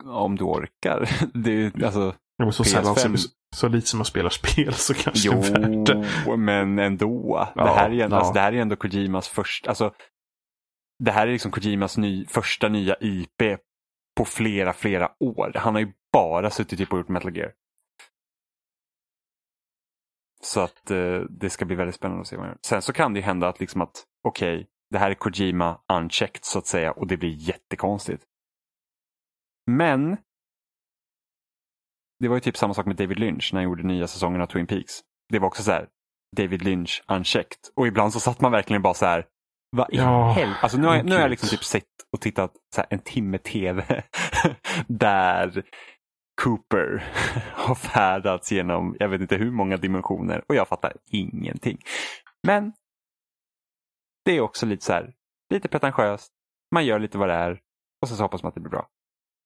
Om 0.05 0.37
du 0.37 0.45
orkar. 0.45 1.11
Det 1.35 1.51
är, 1.65 1.85
alltså, 1.85 2.15
Ja, 2.37 2.53
så, 2.53 2.63
PS5. 2.63 2.67
sällan, 2.95 3.19
så, 3.19 3.29
så 3.57 3.69
lite 3.69 3.87
som 3.87 4.01
jag 4.01 4.07
spelar 4.07 4.31
spel 4.31 4.75
så 4.75 4.95
kanske 4.95 5.29
jo, 5.29 5.33
det 5.41 5.49
är 5.49 5.61
värt 5.61 5.87
det. 6.27 6.37
men 6.37 6.79
ändå. 6.79 7.49
Ja, 7.55 7.65
det, 7.65 7.71
här 7.71 7.91
är 7.91 7.95
ja. 7.95 8.17
alltså, 8.17 8.33
det 8.33 8.41
här 8.41 8.53
är 8.53 8.57
ändå 8.57 8.77
Kojimas 8.77 9.29
första, 9.29 9.69
alltså, 9.71 9.93
det 10.99 11.11
här 11.11 11.27
är 11.27 11.33
liksom 11.33 11.51
Kojimas 11.51 11.97
ny, 11.97 12.27
första 12.27 12.69
nya 12.69 12.97
IP 13.01 13.59
på 14.17 14.25
flera, 14.25 14.73
flera 14.73 15.11
år. 15.21 15.53
Han 15.55 15.75
har 15.75 15.81
ju 15.81 15.93
bara 16.13 16.51
suttit 16.51 16.79
typ 16.79 16.93
och 16.93 16.99
gjort 16.99 17.09
Metal 17.09 17.37
Gear. 17.37 17.53
Så 20.43 20.61
att 20.61 20.91
eh, 20.91 21.21
det 21.21 21.51
ska 21.51 21.65
bli 21.65 21.77
väldigt 21.77 21.95
spännande 21.95 22.21
att 22.21 22.27
se 22.27 22.37
vad 22.37 22.45
han 22.45 22.53
gör. 22.53 22.59
Sen 22.67 22.83
så 22.83 22.93
kan 22.93 23.15
det 23.15 23.21
ju 23.21 23.27
hända 23.27 23.49
att 23.49 23.61
liksom 23.61 23.81
att 23.81 24.05
okej, 24.25 24.67
det 24.91 24.99
här 24.99 25.11
är 25.11 25.15
Kojima 25.15 25.81
unchecked 25.93 26.45
så 26.45 26.59
att 26.59 26.67
säga 26.67 26.93
och 26.93 27.07
det 27.07 27.17
blir 27.17 27.49
jättekonstigt. 27.49 28.25
Men 29.67 30.17
det 32.19 32.29
var 32.29 32.37
ju 32.37 32.41
typ 32.41 32.57
samma 32.57 32.75
sak 32.75 32.87
med 32.87 32.97
David 32.97 33.19
Lynch 33.19 33.51
när 33.53 33.61
han 33.61 33.65
gjorde 33.65 33.83
nya 33.83 34.07
säsongen 34.07 34.41
av 34.41 34.47
Twin 34.47 34.67
Peaks. 34.67 35.01
Det 35.29 35.39
var 35.39 35.47
också 35.47 35.63
så 35.63 35.71
här, 35.71 35.89
David 36.37 36.63
Lynch 36.63 37.05
unchecked. 37.09 37.59
Och 37.75 37.87
ibland 37.87 38.13
så 38.13 38.21
satt 38.21 38.41
man 38.41 38.53
verkligen 38.53 38.83
bara 38.83 38.95
så 38.95 39.07
här, 39.07 39.27
vad 39.75 39.93
i 39.93 39.97
Ja, 39.97 40.33
helvete? 40.33 40.61
Alltså 40.63 40.79
nu 40.79 40.87
har, 40.87 40.97
jag, 40.97 41.07
nu 41.07 41.15
har 41.15 41.21
jag 41.21 41.31
liksom 41.31 41.49
typ 41.49 41.65
sett 41.65 41.85
och 42.13 42.21
tittat 42.21 42.53
här, 42.77 42.87
en 42.91 42.99
timme 42.99 43.39
tv 43.39 44.05
där 44.87 45.63
Cooper 46.43 47.05
har 47.53 47.75
färdats 47.75 48.53
genom 48.53 48.97
jag 48.99 49.09
vet 49.09 49.21
inte 49.21 49.37
hur 49.37 49.51
många 49.51 49.77
dimensioner 49.77 50.45
och 50.49 50.55
jag 50.55 50.69
fattar 50.69 50.93
ingenting. 51.11 51.79
Men 52.47 52.73
det 54.25 54.37
är 54.37 54.41
också 54.41 54.67
lite 54.67 54.85
så 54.85 54.93
här, 54.93 55.15
lite 55.51 55.69
pretentiöst. 55.69 56.33
Man 56.75 56.87
gör 56.87 56.99
lite 56.99 57.19
vad 57.19 57.29
det 57.29 57.35
är 57.35 57.61
och 58.03 58.09
sen 58.09 58.17
så 58.17 58.25
hoppas 58.25 58.43
man 58.43 58.49
att 58.49 58.55
det 58.55 58.61
blir 58.61 58.71
bra. 58.71 58.89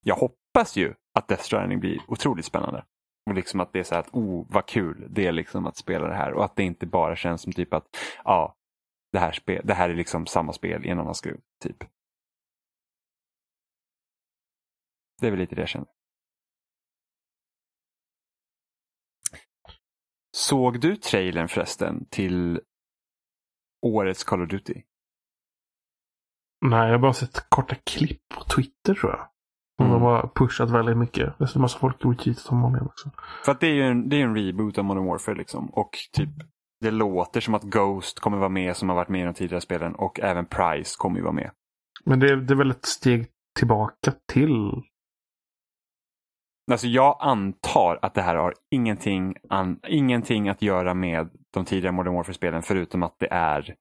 Jag 0.05 0.14
hoppas 0.14 0.76
ju 0.76 0.95
att 1.18 1.29
Death 1.29 1.43
Stranding 1.43 1.81
blir 1.81 2.01
otroligt 2.09 2.45
spännande. 2.45 2.85
Och 3.26 3.35
liksom 3.35 3.61
att 3.61 3.72
det 3.72 3.79
är 3.79 3.85
så 3.85 3.95
här 3.95 4.03
att, 4.03 4.09
oh 4.12 4.47
vad 4.49 4.66
kul 4.66 5.07
det 5.11 5.26
är 5.26 5.33
liksom 5.33 5.66
att 5.66 5.76
spela 5.76 6.09
det 6.09 6.14
här 6.14 6.33
och 6.33 6.45
att 6.45 6.57
det 6.57 6.62
inte 6.62 6.87
bara 6.87 7.16
känns 7.16 7.43
som 7.43 7.53
typ 7.53 7.74
att, 7.74 7.85
ja, 8.24 8.58
det 9.13 9.19
här, 9.19 9.33
spel, 9.33 9.63
det 9.67 9.75
här 9.75 9.91
är 9.91 9.95
liksom 9.95 10.27
samma 10.27 10.53
spel 10.53 10.87
i 10.87 10.89
en 10.89 10.99
annan 10.99 11.15
skruv, 11.15 11.41
typ. 11.63 11.77
Det 15.21 15.27
är 15.27 15.31
väl 15.31 15.41
lite 15.41 15.55
det 15.55 15.63
jag 15.63 15.69
känner. 15.69 15.89
Såg 20.37 20.81
du 20.81 20.97
trailern 20.97 21.49
förresten 21.49 22.07
till 22.11 22.61
årets 23.87 24.25
Call 24.25 24.43
of 24.43 24.49
Duty? 24.49 24.83
Nej, 26.61 26.87
jag 26.87 26.93
har 26.95 26.99
bara 26.99 27.13
sett 27.13 27.47
korta 27.51 27.75
klipp 27.75 28.29
på 28.29 28.45
Twitter 28.45 28.95
tror 28.95 29.13
jag. 29.13 29.29
Och 29.79 29.85
Mm. 29.85 29.93
de 29.93 30.03
har 30.03 30.31
pushat 30.35 30.71
väldigt 30.71 30.97
mycket. 30.97 31.39
Det 31.39 31.45
är 31.45 31.57
en 31.57 31.61
massa 31.61 31.79
folk 31.79 31.97
retweetat 32.05 32.47
om 32.53 32.61
honom 32.63 32.87
också. 32.87 33.11
För 33.45 33.53
att 33.53 33.61
det 33.61 33.67
är 33.67 33.75
ju 33.75 33.83
en, 33.83 34.09
det 34.09 34.17
är 34.17 34.25
en 34.25 34.37
reboot 34.37 34.79
av 34.79 34.85
Modern 34.85 35.05
Warfare 35.07 35.35
liksom. 35.35 35.67
Och 35.71 35.91
typ 36.13 36.29
det 36.81 36.91
låter 36.91 37.41
som 37.41 37.55
att 37.55 37.62
Ghost 37.62 38.20
kommer 38.20 38.39
vara 38.39 38.49
med 38.49 38.76
som 38.76 38.89
har 38.89 38.97
varit 38.97 39.09
med 39.09 39.20
i 39.20 39.24
de 39.24 39.35
tidigare 39.35 39.61
spelen 39.61 39.95
och 39.95 40.20
även 40.20 40.47
Price 40.47 40.95
kommer 40.99 41.16
ju 41.16 41.22
vara 41.22 41.33
med. 41.33 41.51
Men 42.05 42.20
det, 42.20 42.31
är- 42.31 42.37
det 42.37 42.55
är 42.55 42.57
väl 42.59 42.70
ett 42.70 42.87
steg 42.87 43.26
tillbaka 43.59 44.12
till... 44.33 44.72
Alltså 46.70 46.87
jag 46.87 47.16
antar 47.20 47.99
att 48.03 48.14
det 48.14 48.22
här 48.22 48.35
har 48.35 48.55
ingenting, 48.70 49.35
an, 49.49 49.81
ingenting 49.89 50.49
att 50.49 50.62
göra 50.62 50.95
med 50.95 51.29
de 51.55 51.64
tidigare 51.64 51.93
Modern 51.93 52.14
Warfare-spelen 52.14 52.62
förutom 52.62 53.03
att 53.03 53.18
det 53.18 53.29
är 53.31 53.74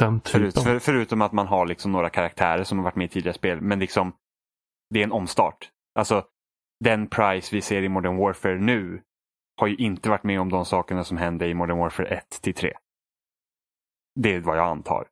Den 0.00 0.20
typen. 0.20 0.40
Förut, 0.52 0.58
för, 0.64 0.78
förutom 0.78 1.22
att 1.22 1.32
man 1.32 1.46
har 1.46 1.66
liksom 1.66 1.92
några 1.92 2.10
karaktärer 2.10 2.64
som 2.64 2.78
har 2.78 2.84
varit 2.84 2.96
med 2.96 3.04
i 3.04 3.08
tidigare 3.08 3.34
spel. 3.34 3.60
Men 3.60 3.78
liksom 3.78 4.12
det 4.90 5.00
är 5.00 5.04
en 5.04 5.12
omstart. 5.12 5.70
Alltså 5.98 6.24
den 6.84 7.06
Price 7.06 7.56
vi 7.56 7.60
ser 7.62 7.82
i 7.82 7.88
Modern 7.88 8.16
Warfare 8.16 8.58
nu 8.58 9.02
har 9.56 9.66
ju 9.66 9.76
inte 9.76 10.08
varit 10.08 10.24
med 10.24 10.40
om 10.40 10.48
de 10.48 10.64
sakerna 10.64 11.04
som 11.04 11.16
hände 11.16 11.46
i 11.46 11.54
Modern 11.54 11.78
Warfare 11.78 12.06
1 12.06 12.38
till 12.42 12.54
3. 12.54 12.72
Det 14.20 14.34
är 14.34 14.40
vad 14.40 14.58
jag 14.58 14.68
antar. 14.68 15.08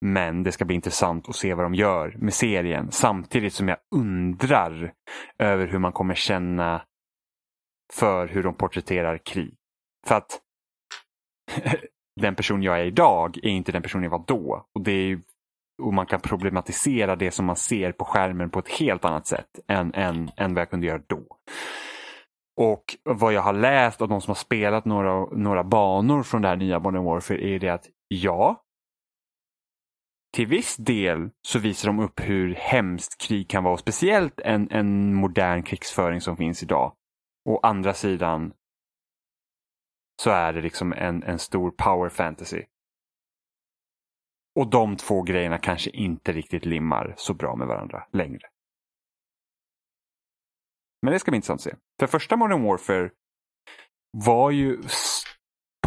Men 0.00 0.42
det 0.42 0.52
ska 0.52 0.64
bli 0.64 0.74
intressant 0.74 1.28
att 1.28 1.36
se 1.36 1.54
vad 1.54 1.64
de 1.64 1.74
gör 1.74 2.14
med 2.18 2.34
serien 2.34 2.92
samtidigt 2.92 3.54
som 3.54 3.68
jag 3.68 3.78
undrar 3.94 4.92
över 5.38 5.66
hur 5.66 5.78
man 5.78 5.92
kommer 5.92 6.14
känna 6.14 6.82
för 7.92 8.28
hur 8.28 8.42
de 8.42 8.54
porträtterar 8.54 9.18
krig. 9.18 9.54
För 10.06 10.14
att 10.14 10.40
den 12.20 12.34
person 12.34 12.62
jag 12.62 12.80
är 12.80 12.84
idag 12.84 13.36
är 13.36 13.50
inte 13.50 13.72
den 13.72 13.82
person 13.82 14.02
jag 14.02 14.10
var 14.10 14.24
då. 14.26 14.66
Och, 14.74 14.84
det 14.84 14.92
är, 14.92 15.20
och 15.82 15.94
man 15.94 16.06
kan 16.06 16.20
problematisera 16.20 17.16
det 17.16 17.30
som 17.30 17.46
man 17.46 17.56
ser 17.56 17.92
på 17.92 18.04
skärmen 18.04 18.50
på 18.50 18.58
ett 18.58 18.68
helt 18.68 19.04
annat 19.04 19.26
sätt 19.26 19.60
än, 19.68 19.94
än, 19.94 20.30
än 20.36 20.54
vad 20.54 20.60
jag 20.60 20.70
kunde 20.70 20.86
göra 20.86 21.02
då. 21.06 21.38
Och 22.60 22.96
vad 23.04 23.32
jag 23.32 23.42
har 23.42 23.52
läst 23.52 24.02
av 24.02 24.08
de 24.08 24.20
som 24.20 24.30
har 24.30 24.34
spelat 24.34 24.84
några, 24.84 25.26
några 25.26 25.64
banor 25.64 26.22
från 26.22 26.42
det 26.42 26.48
här 26.48 26.56
nya 26.56 26.78
Modern 26.78 27.04
Warfare 27.04 27.44
är 27.44 27.58
det 27.58 27.68
att 27.68 27.86
ja, 28.08 28.64
till 30.36 30.46
viss 30.46 30.76
del 30.76 31.30
så 31.42 31.58
visar 31.58 31.88
de 31.88 32.00
upp 32.00 32.20
hur 32.20 32.54
hemskt 32.54 33.20
krig 33.20 33.50
kan 33.50 33.64
vara, 33.64 33.72
och 33.72 33.80
speciellt 33.80 34.40
en, 34.40 34.70
en 34.70 35.14
modern 35.14 35.62
krigsföring 35.62 36.20
som 36.20 36.36
finns 36.36 36.62
idag. 36.62 36.96
Å 37.48 37.60
andra 37.62 37.94
sidan 37.94 38.52
så 40.22 40.30
är 40.30 40.52
det 40.52 40.60
liksom 40.60 40.92
en, 40.92 41.22
en 41.22 41.38
stor 41.38 41.70
power 41.70 42.08
fantasy. 42.08 42.64
Och 44.54 44.70
de 44.70 44.96
två 44.96 45.22
grejerna 45.22 45.58
kanske 45.58 45.90
inte 45.90 46.32
riktigt 46.32 46.64
limmar 46.64 47.14
så 47.16 47.34
bra 47.34 47.56
med 47.56 47.66
varandra 47.66 48.06
längre. 48.12 48.48
Men 51.02 51.12
det 51.12 51.18
ska 51.18 51.30
bli 51.30 51.36
intressant 51.36 51.58
att 51.58 51.62
se. 51.62 51.87
För 52.00 52.06
första 52.06 52.36
Modern 52.36 52.62
Warfare 52.62 53.10
var 54.12 54.50
ju 54.50 54.82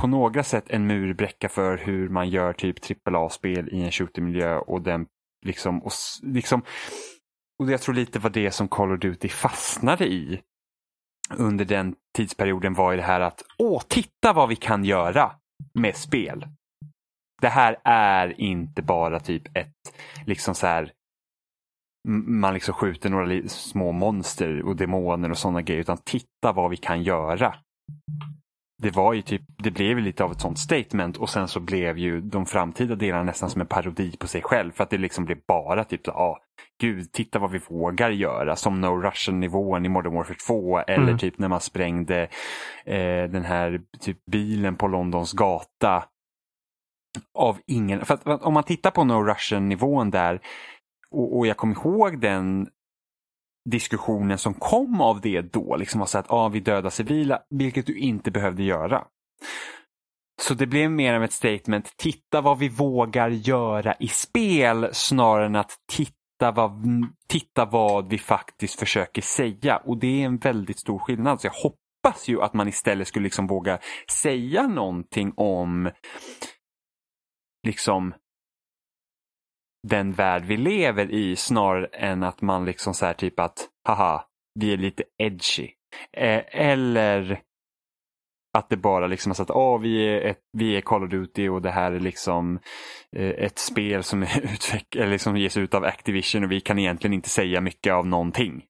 på 0.02 0.08
några 0.08 0.44
sätt 0.44 0.70
en 0.70 0.88
murbräcka 0.88 1.50
för 1.50 1.78
hur 1.78 2.10
man 2.10 2.30
gör 2.30 2.54
typ 2.54 3.08
AAA-spel 3.08 3.70
i 3.72 3.82
en 3.84 3.92
shootermiljö 3.92 4.58
och 4.58 4.82
den 4.82 5.08
liksom, 5.46 5.84
och, 5.84 5.92
liksom 6.22 6.62
och 7.60 7.72
jag 7.72 7.82
tror 7.82 7.96
lite 7.96 8.20
var 8.20 8.30
det 8.30 8.52
som 8.52 8.68
Call 8.68 8.92
of 8.92 9.00
Duty 9.00 9.30
fastnade 9.30 10.06
i 10.08 10.42
under 11.38 11.66
den 11.66 11.96
tidsperioden 12.16 12.74
var 12.74 12.92
ju 12.92 12.98
det 12.98 13.04
här 13.04 13.22
att 13.22 13.44
åh, 13.58 13.82
titta 13.88 14.34
vad 14.34 14.50
vi 14.50 14.56
kan 14.56 14.86
göra 14.86 15.36
med 15.74 15.96
spel. 15.96 16.48
Det 17.42 17.50
här 17.50 17.78
är 17.84 18.42
inte 18.42 18.82
bara 18.82 19.20
typ 19.20 19.58
ett, 19.58 19.74
liksom 20.26 20.56
så 20.56 20.68
här, 20.68 20.92
man 22.08 22.54
liksom 22.54 22.74
skjuter 22.74 23.10
några 23.10 23.48
små 23.48 23.92
monster 23.92 24.62
och 24.66 24.76
demoner 24.76 25.30
och 25.32 25.38
sådana 25.38 25.62
grejer, 25.62 25.82
utan 25.82 25.98
titta 25.98 26.52
vad 26.52 26.70
vi 26.70 26.78
kan 26.78 27.04
göra. 27.04 27.56
Det 28.84 28.96
var 28.96 29.14
ju 29.14 29.22
typ, 29.22 29.42
det 29.58 29.72
blev 29.72 29.98
ju 29.98 30.02
lite 30.04 30.24
av 30.24 30.32
ett 30.32 30.42
sånt 30.42 30.60
statement 30.60 31.18
och 31.18 31.30
sen 31.30 31.48
så 31.48 31.60
blev 31.60 31.98
ju 31.98 32.22
de 32.22 32.46
framtida 32.46 32.96
delarna 32.96 33.24
nästan 33.24 33.50
som 33.50 33.62
en 33.62 33.68
parodi 33.68 34.18
på 34.18 34.28
sig 34.28 34.42
själv 34.42 34.72
för 34.72 34.84
att 34.84 34.90
det 34.90 34.98
liksom 34.98 35.26
blev 35.26 35.38
bara 35.48 35.84
typ 35.84 36.06
så, 36.06 36.12
ah, 36.12 36.40
gud, 36.82 37.12
titta 37.12 37.40
vad 37.40 37.52
vi 37.52 37.60
vågar 37.70 38.10
göra. 38.10 38.56
Som 38.56 38.82
No 38.82 39.02
Russian-nivån 39.02 39.86
i 39.86 39.90
Modern 39.90 40.14
Warfare 40.14 40.38
2 40.48 40.80
eller 40.80 41.04
Mm. 41.04 41.18
typ 41.18 41.38
när 41.38 41.48
man 41.48 41.62
sprängde 41.62 42.22
eh, 42.86 43.24
den 43.30 43.46
här 43.46 43.82
typ 44.00 44.26
bilen 44.32 44.76
på 44.76 44.88
Londons 44.88 45.34
gata. 45.34 46.04
Av 47.34 47.58
ingen, 47.68 48.06
för 48.06 48.14
att 48.14 48.42
om 48.42 48.54
man 48.54 48.64
tittar 48.64 48.92
på 48.92 49.04
No 49.04 49.14
Russian-nivån 49.24 50.12
där 50.12 50.42
och, 51.12 51.38
och 51.38 51.48
jag 51.48 51.58
kommer 51.58 51.76
ihåg 51.76 52.22
den 52.22 52.68
diskussionen 53.70 54.38
som 54.38 54.54
kom 54.54 55.02
av 55.02 55.22
det 55.22 55.42
då, 55.42 55.76
liksom 55.76 56.00
var 56.00 56.08
så 56.08 56.18
att 56.18 56.32
ah, 56.32 56.50
vi 56.50 56.60
dödar 56.60 56.90
civila, 56.90 57.42
vilket 57.50 57.86
du 57.86 57.98
inte 57.98 58.32
behövde 58.32 58.64
göra. 58.64 59.08
Så 60.42 60.54
det 60.54 60.68
blev 60.68 60.92
mer 60.92 61.14
av 61.14 61.24
ett 61.24 61.34
statement, 61.34 61.98
titta 61.98 62.42
vad 62.42 62.60
vi 62.60 62.70
vågar 62.70 63.30
göra 63.30 63.96
i 64.00 64.08
spel 64.08 64.90
snarare 64.92 65.46
än 65.46 65.56
att 65.56 65.72
titta 65.92 66.52
vad, 66.56 66.72
titta 67.28 67.66
vad 67.66 68.10
vi 68.10 68.18
faktiskt 68.18 68.80
försöker 68.80 69.22
säga. 69.22 69.78
Och 69.78 69.98
det 69.98 70.22
är 70.22 70.26
en 70.26 70.38
väldigt 70.38 70.80
stor 70.80 71.00
skillnad. 71.00 71.42
Så 71.42 71.48
jag 71.48 71.54
hoppas 71.54 72.28
ju 72.28 72.42
att 72.42 72.54
man 72.54 72.68
istället 72.68 73.08
skulle 73.08 73.24
liksom 73.24 73.48
våga 73.48 73.80
säga 74.12 74.68
någonting 74.68 75.34
om 75.38 75.92
liksom 77.68 78.14
den 79.88 80.12
värld 80.12 80.46
vi 80.46 80.58
lever 80.58 81.12
i 81.12 81.36
snarare 81.36 81.86
än 81.86 82.24
att 82.24 82.42
man 82.42 82.66
liksom 82.66 82.94
så 82.94 83.06
här 83.06 83.14
typ 83.14 83.40
att 83.40 83.70
haha, 83.88 84.26
vi 84.60 84.74
är 84.74 84.78
lite 84.78 85.04
edgy. 85.18 85.70
Eh, 86.18 86.44
eller 86.48 87.42
att 88.58 88.70
det 88.70 88.78
bara 88.78 89.08
liksom 89.08 89.30
är 89.30 89.34
så 89.34 89.44
att 89.44 89.52
oh, 89.52 89.82
vi, 89.82 90.08
är 90.08 90.22
ett, 90.22 90.40
vi 90.58 90.78
är 90.78 90.82
Call 90.82 91.04
of 91.04 91.10
Duty 91.10 91.50
och 91.50 91.62
det 91.62 91.72
här 91.72 91.92
är 91.92 92.00
liksom 92.00 92.60
eh, 93.16 93.30
ett 93.30 93.60
spel 93.60 94.04
som, 94.04 94.24
är 94.24 94.28
utveck- 94.28 94.98
eller 94.98 95.12
liksom 95.12 95.38
ges 95.38 95.58
ut 95.58 95.74
av 95.74 95.84
Activision 95.84 96.44
och 96.44 96.52
vi 96.52 96.60
kan 96.60 96.80
egentligen 96.80 97.14
inte 97.14 97.30
säga 97.30 97.62
mycket 97.62 97.94
av 97.94 98.08
någonting. 98.08 98.64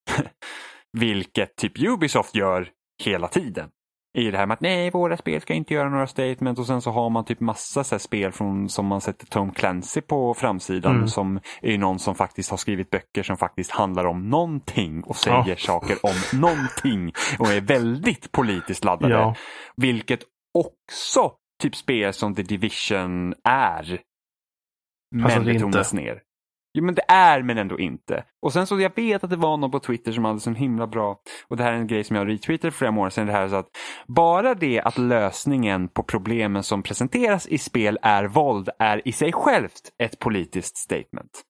Vilket 0.98 1.56
typ 1.56 1.80
Ubisoft 1.80 2.36
gör 2.36 2.70
hela 3.04 3.28
tiden. 3.28 3.70
I 4.14 4.32
det 4.32 4.38
här 4.38 4.46
med 4.46 4.54
att 4.56 4.62
nej, 4.62 4.92
våra 4.92 5.18
spel 5.18 5.42
ska 5.42 5.54
inte 5.54 5.74
göra 5.74 5.90
några 5.90 6.08
statement 6.08 6.60
och 6.60 6.66
sen 6.68 6.82
så 6.82 6.92
har 6.92 7.10
man 7.10 7.26
typ 7.26 7.40
massa 7.40 7.84
så 7.84 8.00
spel 8.00 8.32
från, 8.32 8.70
som 8.70 8.86
man 8.86 9.02
sätter 9.02 9.26
Tom 9.26 9.52
Clancy 9.52 10.02
på 10.02 10.34
framsidan 10.34 10.96
Mm. 10.96 11.08
som 11.08 11.40
är 11.62 11.78
någon 11.78 12.00
som 12.00 12.16
faktiskt 12.16 12.50
har 12.50 12.58
skrivit 12.58 12.90
böcker 12.90 13.24
som 13.24 13.38
faktiskt 13.38 13.72
handlar 13.72 14.06
om 14.06 14.30
någonting 14.30 15.04
och 15.04 15.16
säger 15.16 15.44
Ja. 15.48 15.56
saker 15.56 15.98
om 16.04 16.40
någonting 16.40 17.14
och 17.40 17.48
är 17.48 17.62
väldigt 17.62 18.32
politiskt 18.32 18.86
laddade. 18.86 19.14
Ja. 19.14 19.36
Vilket 19.76 20.20
också 20.54 21.32
typ 21.62 21.76
spel 21.76 22.14
som 22.14 22.36
The 22.36 22.44
Division 22.44 23.34
är. 23.44 24.00
Men 25.16 25.26
Alltså, 25.26 25.40
det 25.40 25.60
tonas 25.60 25.94
ner. 25.94 26.22
Jo 26.74 26.84
men 26.84 26.96
det 26.96 27.04
är 27.08 27.42
men 27.44 27.58
ändå 27.58 27.80
inte. 27.80 28.24
Och 28.42 28.54
sen 28.54 28.68
så 28.68 28.80
jag 28.80 28.96
vet 28.96 29.24
att 29.24 29.30
det 29.30 29.36
var 29.36 29.58
någon 29.58 29.72
på 29.72 29.80
Twitter 29.80 30.12
som 30.12 30.26
hade 30.26 30.40
så 30.40 30.52
himla 30.52 30.88
bra, 30.88 31.20
och 31.48 31.58
det 31.58 31.64
här 31.64 31.72
är 31.72 31.78
en 31.78 31.88
grej 31.88 32.04
som 32.04 32.16
jag 32.16 32.30
retweetade 32.30 32.72
för 32.72 32.78
flera 32.78 32.92
månader 32.92 33.12
sedan, 33.12 33.28
det 33.28 33.34
här 33.34 33.48
så 33.48 33.56
att 33.56 33.70
bara 34.08 34.56
det 34.56 34.82
att 34.82 34.98
lösningen 34.98 35.88
på 35.88 36.04
problemen 36.04 36.64
som 36.64 36.84
presenteras 36.84 37.48
i 37.48 37.58
spel 37.58 38.00
är 38.02 38.24
våld 38.24 38.70
är 38.80 39.08
i 39.08 39.12
sig 39.12 39.34
självt 39.34 39.82
ett 39.98 40.20
politiskt 40.20 40.78
statement. 40.78 41.42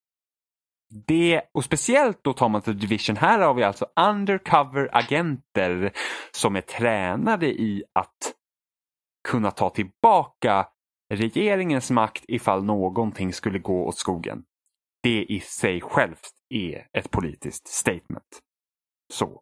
Det, 1.07 1.41
och 1.53 1.63
speciellt 1.63 2.23
då 2.23 2.33
tar 2.33 2.49
man 2.49 2.61
till 2.61 2.79
Division, 2.79 3.17
här 3.17 3.39
har 3.39 3.53
vi 3.53 3.63
alltså 3.63 3.85
undercover 3.99 4.89
agenter 4.91 5.91
som 6.31 6.55
är 6.55 6.61
tränade 6.61 7.47
i 7.47 7.83
att 7.93 8.33
kunna 9.27 9.51
ta 9.51 9.69
tillbaka 9.69 10.67
regeringens 11.13 11.91
makt 11.91 12.23
ifall 12.27 12.63
någonting 12.63 13.33
skulle 13.33 13.59
gå 13.59 13.87
åt 13.87 13.97
skogen. 13.97 14.43
Det 15.03 15.25
i 15.25 15.39
sig 15.39 15.81
självt 15.81 16.31
är 16.49 16.87
ett 16.97 17.11
politiskt 17.11 17.67
statement. 17.67 18.39
Så 19.13 19.41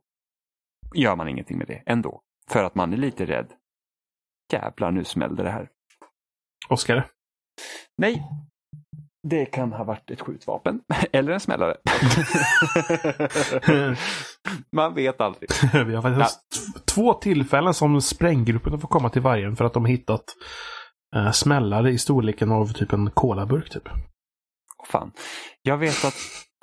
gör 0.95 1.16
man 1.16 1.28
ingenting 1.28 1.57
med 1.57 1.68
det 1.68 1.84
ändå. 1.86 2.22
För 2.49 2.64
att 2.64 2.76
man 2.76 2.93
är 2.93 2.97
lite 2.97 3.26
rädd. 3.26 3.53
Jävlar, 4.53 4.91
nu 4.91 5.03
smällde 5.03 5.43
det 5.43 5.51
här. 5.51 5.70
Oskar? 6.70 7.07
Nej, 7.97 8.24
det 9.28 9.45
kan 9.45 9.74
ha 9.74 9.84
varit 9.84 10.12
ett 10.12 10.22
skjutvapen 10.22 10.82
eller 11.12 11.32
en 11.32 11.39
smällare. 11.39 11.76
Man 14.72 14.93
vet 14.93 15.22
aldrig. 15.22 15.49
Vi 15.88 15.95
har 15.95 16.01
faktiskt 16.01 16.39
ja. 16.76 16.82
två 16.86 17.14
tillfällen 17.14 17.74
som 17.74 18.01
spränggruppen 18.01 18.80
får 18.80 18.88
komma 18.88 19.10
till 19.10 19.22
vargen 19.22 19.55
för 19.55 19.66
att 19.66 19.74
de 19.74 19.84
har 19.84 19.91
hittat 19.91 20.24
eh, 21.16 21.32
smällare 21.32 21.91
i 21.91 21.97
storleken 21.97 22.51
av 22.51 22.74
typ 22.74 22.93
en 22.93 23.12
kolaburk. 23.12 23.70
Typ. 23.70 23.89
Fan. 24.88 25.12
Jag 25.62 25.78
vet 25.78 26.06
att 26.06 26.16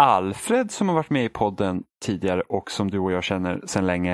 Alfred 0.03 0.71
som 0.71 0.89
har 0.89 0.95
varit 0.95 1.11
med 1.11 1.25
i 1.25 1.29
podden 1.29 1.83
tidigare 2.05 2.41
och 2.41 2.71
som 2.71 2.91
du 2.91 2.99
och 2.99 3.13
jag 3.13 3.25
känner 3.25 3.63
sedan 3.67 3.87
länge. 3.87 4.13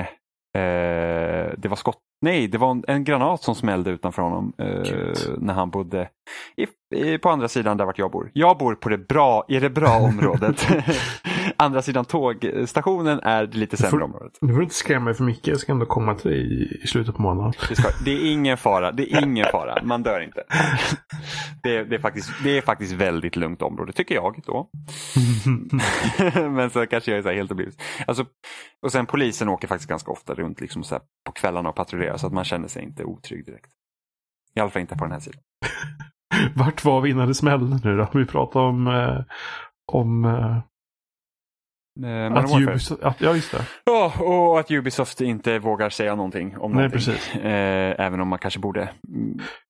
Eh, 0.57 1.53
det 1.57 1.67
var 1.67 1.75
skott 1.75 1.99
Nej, 2.23 2.47
det 2.47 2.57
var 2.57 2.71
en, 2.71 2.83
en, 2.87 3.03
granat 3.03 3.43
som 3.43 3.55
smällde 3.55 3.91
utanför 3.91 4.21
honom 4.21 4.53
eh, 4.57 5.37
när 5.37 5.53
han 5.53 5.69
bodde 5.69 6.09
i, 6.57 6.67
på 7.21 7.29
andra 7.29 7.47
sidan 7.47 7.77
där 7.77 7.85
vart 7.85 7.99
jag 7.99 8.11
bor. 8.11 8.31
Jag 8.33 8.57
bor 8.57 8.75
på 8.75 8.89
det 8.89 8.97
bra, 8.97 9.45
i 9.47 9.59
det 9.59 9.69
bra 9.69 9.97
området. 9.99 10.67
andra 11.57 11.81
sidan 11.81 12.05
tågstationen 12.05 13.19
är 13.23 13.45
det 13.45 13.57
lite 13.57 13.77
sämre 13.77 13.91
får, 13.91 14.01
området. 14.01 14.37
Du 14.41 14.53
får 14.53 14.63
inte 14.63 14.75
skrämma 14.75 15.05
mig 15.05 15.13
för 15.13 15.23
mycket, 15.23 15.47
jag 15.47 15.59
ska 15.59 15.71
ändå 15.71 15.85
komma 15.85 16.15
till 16.15 16.31
dig 16.31 16.63
i, 16.83 16.87
slutet 16.87 17.15
på 17.15 17.21
månaden. 17.21 17.53
Det, 17.69 17.75
ska, 17.75 17.89
det, 18.05 18.11
är 18.11 18.31
ingen 18.31 18.57
fara, 18.57 18.91
det 18.91 19.13
är 19.13 19.23
ingen 19.23 19.45
fara, 19.51 19.83
man 19.83 20.03
dör 20.03 20.21
inte. 20.21 20.43
Det, 21.63 21.83
det, 21.83 21.95
är 21.95 21.99
faktiskt, 21.99 22.31
det 22.43 22.57
är 22.57 22.61
faktiskt 22.61 22.93
väldigt 22.93 23.35
lugnt 23.35 23.61
område, 23.61 23.91
tycker 23.91 24.15
jag 24.15 24.41
då. 24.45 24.69
Men 26.35 26.69
så 26.69 26.85
kanske 26.85 27.11
jag 27.11 27.17
är 27.17 27.21
så 27.21 27.29
helt 27.29 27.51
oblivet. 27.51 27.75
Alltså, 28.07 28.25
och 28.81 28.91
sen 28.91 29.05
polisen 29.05 29.49
åker 29.49 29.67
faktiskt 29.67 29.89
ganska 29.89 30.11
ofta 30.11 30.33
runt 30.33 30.61
liksom 30.61 30.83
så 30.83 30.99
på 31.25 31.31
kvällarna 31.31 31.69
och 31.69 31.75
patrullerar 31.75 32.17
så 32.17 32.27
att 32.27 32.33
man 32.33 32.43
känner 32.43 32.67
sig 32.67 32.83
inte 32.83 33.03
otrygg 33.03 33.45
direkt. 33.45 33.71
I 34.55 34.59
alla 34.59 34.69
fall 34.69 34.81
inte 34.81 34.95
på 34.95 35.05
den 35.05 35.11
här 35.11 35.19
sidan. 35.19 35.41
Vart 36.55 36.83
var 36.83 37.01
vi 37.01 37.09
innan 37.09 37.27
det 37.27 37.33
smällde 37.33 37.89
nu 37.89 37.97
då? 37.97 38.07
Vi 38.13 38.25
pratade 38.25 38.65
om, 38.65 38.87
eh, 38.87 39.21
om 39.91 40.25
eh, 40.25 40.57
Eh, 42.01 42.33
att 42.33 42.61
Ubisoft, 42.61 43.03
att, 43.03 43.21
ja, 43.21 43.35
just 43.35 43.51
det. 43.51 43.67
Ja, 43.83 44.13
och 44.19 44.59
att 44.59 44.71
Ubisoft 44.71 45.21
inte 45.21 45.59
vågar 45.59 45.89
säga 45.89 46.15
någonting 46.15 46.57
om 46.57 46.71
Nej, 46.71 46.75
någonting. 46.75 47.13
Precis. 47.13 47.35
Eh, 47.35 48.05
även 48.05 48.19
om 48.19 48.27
man 48.27 48.39
kanske 48.39 48.59
borde. 48.59 48.93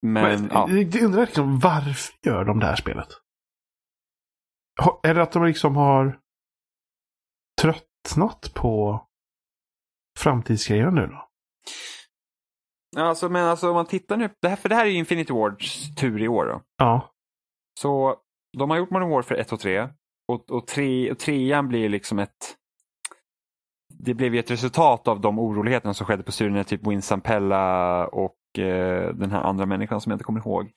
Men, 0.01 0.23
Men 0.23 0.49
ja. 0.53 0.69
jag 0.69 1.01
undrar 1.01 1.21
liksom 1.21 1.59
varför 1.59 2.13
gör 2.25 2.45
de 2.45 2.59
det 2.59 2.65
här 2.65 2.75
spelet? 2.75 3.07
Är 5.03 5.13
det 5.13 5.23
att 5.23 5.31
de 5.31 5.45
liksom 5.45 5.75
har 5.75 6.19
tröttnat 7.61 8.51
på 8.53 9.03
framtidsgrejer 10.19 10.91
nu 10.91 11.07
då? 11.07 11.27
Alltså, 12.95 13.29
men 13.29 13.45
alltså 13.45 13.69
om 13.69 13.75
man 13.75 13.85
tittar 13.85 14.17
nu, 14.17 14.29
det 14.41 14.47
här, 14.47 14.55
för 14.55 14.69
det 14.69 14.75
här 14.75 14.85
är 14.85 14.89
Infinity 14.89 15.33
Wards 15.33 15.95
tur 15.95 16.21
i 16.21 16.27
år. 16.27 16.45
Då. 16.45 16.61
Ja. 16.77 17.11
Så 17.79 18.15
de 18.57 18.69
har 18.69 18.77
gjort 18.77 18.89
Modern 18.89 19.09
Warfare 19.09 19.39
1 19.39 19.51
och 19.51 19.59
3 19.59 19.89
och, 20.27 20.51
och, 20.51 20.67
tre, 20.67 21.11
och 21.11 21.19
trean 21.19 21.67
blir 21.67 21.89
liksom 21.89 22.19
ett 22.19 22.55
det 23.99 24.13
blev 24.13 24.33
ju 24.33 24.39
ett 24.39 24.51
resultat 24.51 25.07
av 25.07 25.21
de 25.21 25.39
oroligheterna 25.39 25.93
som 25.93 26.05
skedde 26.05 26.23
på 26.23 26.31
Syrien 26.31 26.53
när 26.53 26.63
typ 26.63 26.87
Win 26.87 27.01
Sampella 27.01 28.07
och 28.07 28.59
eh, 28.59 29.13
den 29.13 29.31
här 29.31 29.41
andra 29.41 29.65
människan 29.65 30.01
som 30.01 30.09
jag 30.09 30.15
inte 30.15 30.23
kommer 30.23 30.39
ihåg 30.39 30.71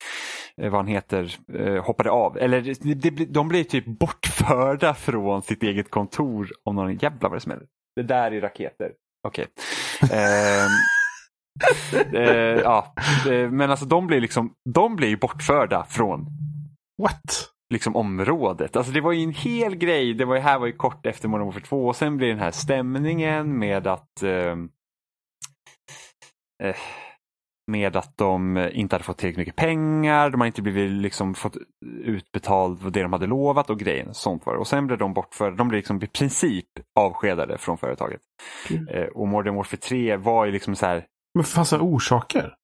eh, 0.63 0.71
vad 0.71 0.79
han 0.79 0.87
heter 0.87 1.37
eh, 1.55 1.85
hoppade 1.85 2.11
av. 2.11 2.39
Eller 2.39 2.61
det, 2.61 2.95
det, 2.95 3.25
de 3.25 3.49
blev 3.49 3.65
typ 3.65 3.87
bortförda 3.87 4.95
från 4.95 5.43
sitt 5.43 5.63
eget 5.63 5.91
kontor 5.91 6.49
om 6.65 6.77
någon 6.77 6.97
jävla 6.97 7.29
vad 7.29 7.37
det 7.37 7.41
smäller. 7.41 7.67
Det 7.97 8.03
där 8.03 8.33
är 8.33 8.41
raketer. 8.41 8.93
Okej. 9.27 9.47
Okay. 10.03 10.09
Eh, 12.13 12.61
ja, 12.63 12.95
men 13.51 13.71
alltså 13.71 13.87
de 13.87 14.07
blir 14.07 14.21
liksom, 14.21 14.53
de 14.75 14.97
blir 14.97 15.17
bortförda 15.17 15.85
från 15.89 16.27
What? 17.03 17.51
liksom 17.75 17.97
området. 17.97 18.77
Alltså 18.77 18.93
det 18.93 19.01
var 19.01 19.13
ju 19.13 19.23
en 19.23 19.33
hel 19.33 19.77
grej. 19.77 20.15
Det 20.15 20.25
var 20.25 20.35
ju, 20.35 20.41
här 20.41 20.59
var 20.59 20.67
ju 20.67 20.73
kort 20.73 21.07
efter 21.07 21.29
Modern 21.29 21.47
Warfare 21.47 21.65
2 21.65 21.87
och 21.87 21.97
sen 21.97 22.17
blir 22.17 22.29
den 22.29 22.39
här 22.39 22.51
stämningen 22.51 23.59
med 23.59 23.87
att 23.87 24.23
ehm, 24.23 24.69
eh, 26.63 26.77
med 27.71 27.97
att 27.97 28.17
de 28.17 28.69
inte 28.73 28.95
hade 28.95 29.05
fått 29.05 29.19
tillräckligt 29.19 29.39
mycket 29.39 29.57
pengar, 29.57 30.31
de 30.31 30.41
har 30.41 30.47
inte 30.47 30.63
blivit 30.63 30.91
liksom 30.91 31.35
fått 31.35 31.57
utbetalt 32.05 32.93
det 32.93 33.03
de 33.03 33.13
hade 33.13 33.27
lovat 33.27 33.71
och 33.71 33.79
grejen. 33.79 34.15
Sånt 34.15 34.47
var 34.47 34.53
det. 34.53 34.59
Och 34.61 34.67
sen 34.67 34.87
blev 34.87 34.99
de 34.99 35.15
bortförda, 35.15 35.57
de 35.57 35.69
blev 35.69 35.79
liksom 35.79 36.03
i 36.03 36.07
princip 36.07 36.67
avskedade 36.95 37.59
från 37.59 37.79
företaget. 37.79 38.21
Mm. 38.71 38.89
Eh, 38.89 39.07
och 39.07 39.29
Modern 39.29 39.55
Warfare 39.55 39.81
3 39.81 40.17
var 40.17 40.47
ju 40.47 40.53
liksom 40.53 40.77
så 40.77 40.87
här. 40.87 41.07
Men 41.37 41.45
fanns 41.45 41.71
det 41.71 41.79
orsaker? 41.79 42.55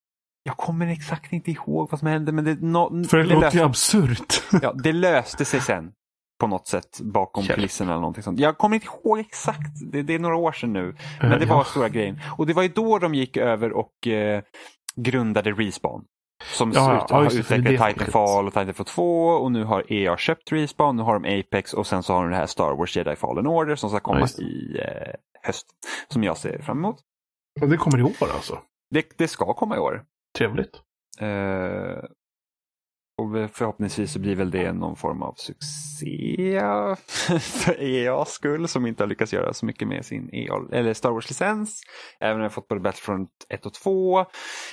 Jag 0.43 0.57
kommer 0.57 0.87
exakt 0.87 1.33
inte 1.33 1.51
ihåg 1.51 1.91
vad 1.91 2.01
som 2.01 2.09
hände 2.09 2.33
men 2.33 2.45
det, 2.45 2.61
no, 2.61 3.05
För 3.05 3.19
det, 3.19 3.25
det 3.25 3.35
låter 3.35 3.59
ju 3.59 3.65
absurt. 3.65 4.43
ja, 4.63 4.73
det 4.73 4.93
löste 4.93 5.45
sig 5.45 5.61
sen 5.61 5.93
på 6.41 6.47
något 6.47 6.69
sätt 6.69 7.01
bakom 7.01 7.45
kulisserna 7.45 7.91
eller 7.91 8.01
någonting 8.01 8.23
sånt. 8.23 8.41
Jag 8.41 8.59
kommer 8.59 8.77
inte 8.77 8.87
ihåg 8.87 9.19
exakt, 9.19 9.93
det, 9.93 10.03
det 10.03 10.15
är 10.15 10.19
några 10.19 10.37
år 10.37 10.53
sedan 10.53 10.73
nu. 10.73 10.97
Men 11.21 11.33
uh, 11.33 11.39
det 11.39 11.47
var 11.47 11.57
ja. 11.57 11.65
stora 11.65 11.89
grejen. 11.89 12.21
Och 12.39 12.47
det 12.47 12.53
var 12.53 12.63
ju 12.63 12.69
då 12.69 12.99
de 12.99 13.15
gick 13.15 13.37
över 13.37 13.73
och 13.73 14.07
eh, 14.07 14.43
grundade 14.97 15.53
Respawn. 15.53 16.05
Som 16.45 16.73
ja, 16.73 17.07
har 17.11 17.25
utvecklat 17.25 17.89
Titanfall 17.89 18.47
och 18.47 18.53
Titanfall 18.53 18.87
2 18.87 19.27
och 19.29 19.53
nu 19.53 19.65
har 19.65 19.93
EA 19.93 20.17
köpt 20.17 20.53
Respawn, 20.53 20.97
nu 20.97 21.03
har 21.03 21.19
de 21.19 21.41
Apex 21.41 21.73
och 21.73 21.87
sen 21.87 22.03
så 22.03 22.13
har 22.13 22.23
de 22.23 22.31
det 22.31 22.37
här 22.37 22.47
Star 22.47 22.75
Wars 22.75 22.97
Jedi 22.97 23.17
Fallen 23.17 23.47
Order 23.47 23.77
som 23.77 23.91
ska 23.91 24.01
komma 24.01 24.27
ja, 24.37 24.45
i 24.45 24.79
eh, 24.79 25.15
höst. 25.43 25.67
Som 26.09 26.25
jag 26.25 26.37
ser 26.37 26.59
fram 26.63 26.79
emot. 26.79 26.97
Och 27.61 27.69
det 27.69 27.77
kommer 27.77 27.99
i 27.99 28.03
år 28.03 28.31
alltså? 28.35 28.63
Det, 28.91 29.19
det 29.19 29.29
ska 29.29 29.55
komma 29.55 29.77
i 29.77 29.79
år. 29.79 30.05
Trevligt. 30.39 30.81
Eh, 31.21 32.05
och 33.19 33.51
förhoppningsvis 33.53 34.13
så 34.13 34.19
blir 34.19 34.37
väl 34.37 34.51
det 34.51 34.73
någon 34.73 34.97
form 34.97 35.23
av 35.23 35.35
succé 35.37 36.61
för 37.41 37.83
EAs 37.83 38.33
skull 38.33 38.69
som 38.69 38.87
inte 38.87 39.03
har 39.03 39.09
lyckats 39.09 39.33
göra 39.33 39.55
så 39.55 39.67
mycket 39.67 39.89
med 39.89 40.05
sin 40.05 40.31
EA, 40.33 40.55
eller 40.73 40.95
Star 40.95 41.11
Wars-licens. 41.11 41.83
Även 42.21 42.37
om 42.37 42.43
jag 42.43 42.53
fått 42.53 42.69
både 42.69 42.81
Battlefront 42.81 43.31
1 43.49 43.67
och 43.67 43.75
2. 43.75 44.25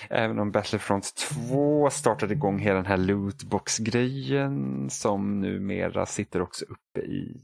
Även 0.10 0.40
om 0.40 0.52
Battlefront 0.52 1.16
2 1.16 1.90
startade 1.90 2.34
igång 2.34 2.60
hela 2.60 2.76
den 2.76 2.86
här 2.86 2.98
lootbox-grejen 2.98 4.90
som 4.90 5.42
numera 5.42 6.06
sitter 6.06 6.42
också 6.42 6.66
uppe 6.66 7.00
i 7.00 7.44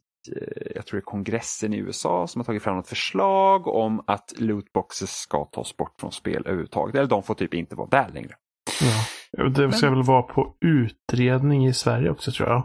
jag 0.75 0.85
tror 0.85 0.97
det 0.97 1.01
är 1.01 1.05
kongressen 1.05 1.73
i 1.73 1.77
USA 1.77 2.27
som 2.27 2.39
har 2.39 2.45
tagit 2.45 2.63
fram 2.63 2.79
ett 2.79 2.87
förslag 2.87 3.67
om 3.67 4.03
att 4.07 4.33
lootboxes 4.37 5.11
ska 5.11 5.45
tas 5.45 5.77
bort 5.77 5.95
från 5.99 6.11
spel 6.11 6.43
överhuvudtaget. 6.45 6.95
Eller 6.95 7.07
de 7.07 7.23
får 7.23 7.35
typ 7.35 7.53
inte 7.53 7.75
vara 7.75 7.87
där 7.87 8.09
längre. 8.13 8.35
Ja. 9.31 9.49
Det 9.49 9.71
ska 9.71 9.85
Men... 9.85 9.95
väl 9.95 10.03
vara 10.03 10.21
på 10.21 10.55
utredning 10.65 11.67
i 11.67 11.73
Sverige 11.73 12.09
också 12.09 12.31
tror 12.31 12.49
jag. 12.49 12.63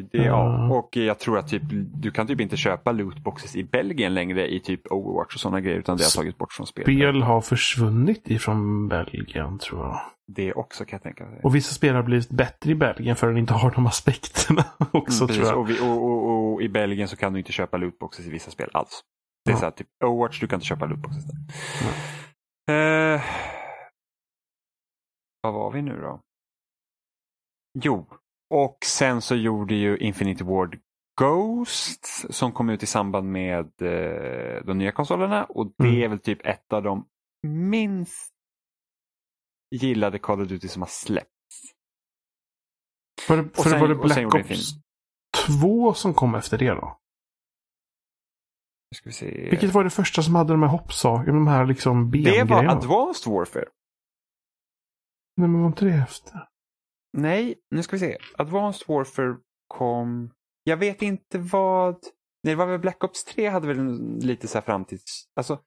Det, 0.00 0.18
ja. 0.18 0.68
Och 0.70 0.96
jag 0.96 1.18
tror 1.18 1.38
att 1.38 1.48
typ, 1.48 1.62
du 1.94 2.10
kan 2.10 2.26
typ 2.26 2.40
inte 2.40 2.56
köpa 2.56 2.92
lootboxes 2.92 3.56
i 3.56 3.64
Belgien 3.64 4.14
längre 4.14 4.54
i 4.54 4.60
typ 4.60 4.92
Overwatch 4.92 5.34
och 5.34 5.40
sådana 5.40 5.60
grejer 5.60 5.78
utan 5.78 5.96
det 5.96 6.04
har 6.04 6.10
tagits 6.10 6.38
bort 6.38 6.52
från 6.52 6.66
spel. 6.66 6.84
Spel 6.84 7.22
har 7.22 7.40
försvunnit 7.40 8.30
ifrån 8.30 8.88
Belgien 8.88 9.58
tror 9.58 9.80
jag. 9.80 10.00
Det 10.26 10.52
också 10.52 10.84
kan 10.84 10.96
jag 10.96 11.02
tänka 11.02 11.24
mig. 11.24 11.40
Och 11.42 11.54
vissa 11.54 11.74
spel 11.74 11.94
har 11.94 12.02
blivit 12.02 12.30
bättre 12.30 12.70
i 12.70 12.74
Belgien 12.74 13.16
för 13.16 13.26
att 13.26 13.34
de 13.34 13.38
inte 13.40 13.54
har 13.54 13.70
de 13.70 13.86
aspekterna 13.86 14.64
också 14.92 15.24
mm, 15.24 15.36
tror 15.36 15.46
jag. 15.46 15.58
Och, 15.58 15.70
vi, 15.70 15.80
och, 15.80 16.04
och, 16.04 16.52
och, 16.52 16.62
i 16.62 16.68
Belgien 16.68 17.08
så 17.08 17.16
kan 17.16 17.32
du 17.32 17.38
inte 17.38 17.52
köpa 17.52 17.76
lootboxes 17.76 18.26
i 18.26 18.30
vissa 18.30 18.50
spel 18.50 18.70
alls. 18.72 19.02
Det 19.44 19.50
är 19.50 19.54
ja. 19.54 19.58
så 19.58 19.64
här, 19.64 19.72
typ 19.72 19.88
Overwatch, 20.04 20.40
du 20.40 20.46
kan 20.46 20.56
inte 20.56 20.66
köpa 20.66 20.86
lootboxes 20.86 21.24
där. 21.24 21.36
Ja. 22.66 23.14
Uh, 23.14 23.22
vad 25.42 25.52
var 25.52 25.70
vi 25.70 25.82
nu 25.82 26.00
då? 26.00 26.20
Jo, 27.78 28.06
och 28.52 28.78
sen 28.84 29.22
så 29.22 29.34
gjorde 29.34 29.74
ju 29.74 29.98
Infinity 29.98 30.44
Ward 30.44 30.78
Ghost 31.20 32.34
som 32.34 32.52
kom 32.52 32.70
ut 32.70 32.82
i 32.82 32.86
samband 32.86 33.32
med 33.32 33.82
eh, 33.82 34.64
de 34.64 34.78
nya 34.78 34.92
konsolerna 34.92 35.44
och 35.44 35.74
det 35.78 35.88
mm. 35.88 36.02
är 36.02 36.08
väl 36.08 36.18
typ 36.18 36.46
ett 36.46 36.72
av 36.72 36.82
de 36.82 37.08
minst 37.46 38.32
gillade 39.70 40.18
Call 40.18 40.40
of 40.40 40.48
Duty 40.48 40.68
som 40.68 40.82
har 40.82 40.88
släppts. 40.88 41.74
Det, 43.28 43.56
för 43.56 43.62
sen, 43.62 43.80
var 43.80 43.88
det 43.88 43.94
Black 43.94 44.34
Ops 44.34 44.70
två 45.46 45.94
som 45.94 46.14
kom 46.14 46.34
efter 46.34 46.58
det 46.58 46.70
då? 46.70 46.98
Ska 48.94 49.08
vi 49.08 49.12
se. 49.12 49.50
Vilket 49.50 49.72
var 49.72 49.84
det 49.84 49.90
första 49.90 50.22
som 50.22 50.34
hade 50.34 50.52
de 50.52 50.62
här 50.62 50.70
hoppsakerna, 50.70 51.32
de 51.32 51.46
här 51.46 51.66
liksom 51.66 52.10
det 52.10 52.10
bengrejerna? 52.10 52.54
var 52.54 52.76
Advanced 52.76 53.32
Warfare. 53.32 53.68
Nej, 55.36 55.48
men 55.48 55.60
var 55.60 55.68
inte 55.68 55.84
det 55.84 55.94
efter? 55.94 56.51
Nej, 57.12 57.54
nu 57.70 57.82
ska 57.82 57.96
vi 57.96 58.00
se. 58.00 58.16
Advanced 58.38 58.88
Warfare 58.88 59.36
kom... 59.68 60.30
Jag 60.64 60.76
vet 60.76 61.02
inte 61.02 61.38
vad... 61.38 61.96
Nej, 62.44 62.54
det 62.54 62.54
var 62.54 62.66
väl 62.66 62.80
Black 62.80 63.04
Ops 63.04 63.24
3 63.24 63.48
hade 63.48 63.66
väl 63.66 64.18
lite 64.18 64.48
så 64.48 64.58
här 64.58 64.62
framtids... 64.62 65.24
Alltså. 65.36 65.58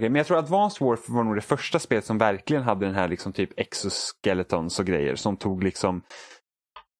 Men 0.00 0.14
jag 0.14 0.26
tror 0.26 0.38
Advanced 0.38 0.86
Warfare 0.86 1.16
var 1.16 1.24
nog 1.24 1.34
det 1.34 1.40
första 1.40 1.78
spelet 1.78 2.04
som 2.04 2.18
verkligen 2.18 2.62
hade 2.62 2.86
den 2.86 2.94
här 2.94 3.08
liksom 3.08 3.32
typ 3.32 3.50
exoskeletons 3.60 4.78
och 4.78 4.86
grejer 4.86 5.16
som 5.16 5.36
tog 5.36 5.64
liksom 5.64 6.02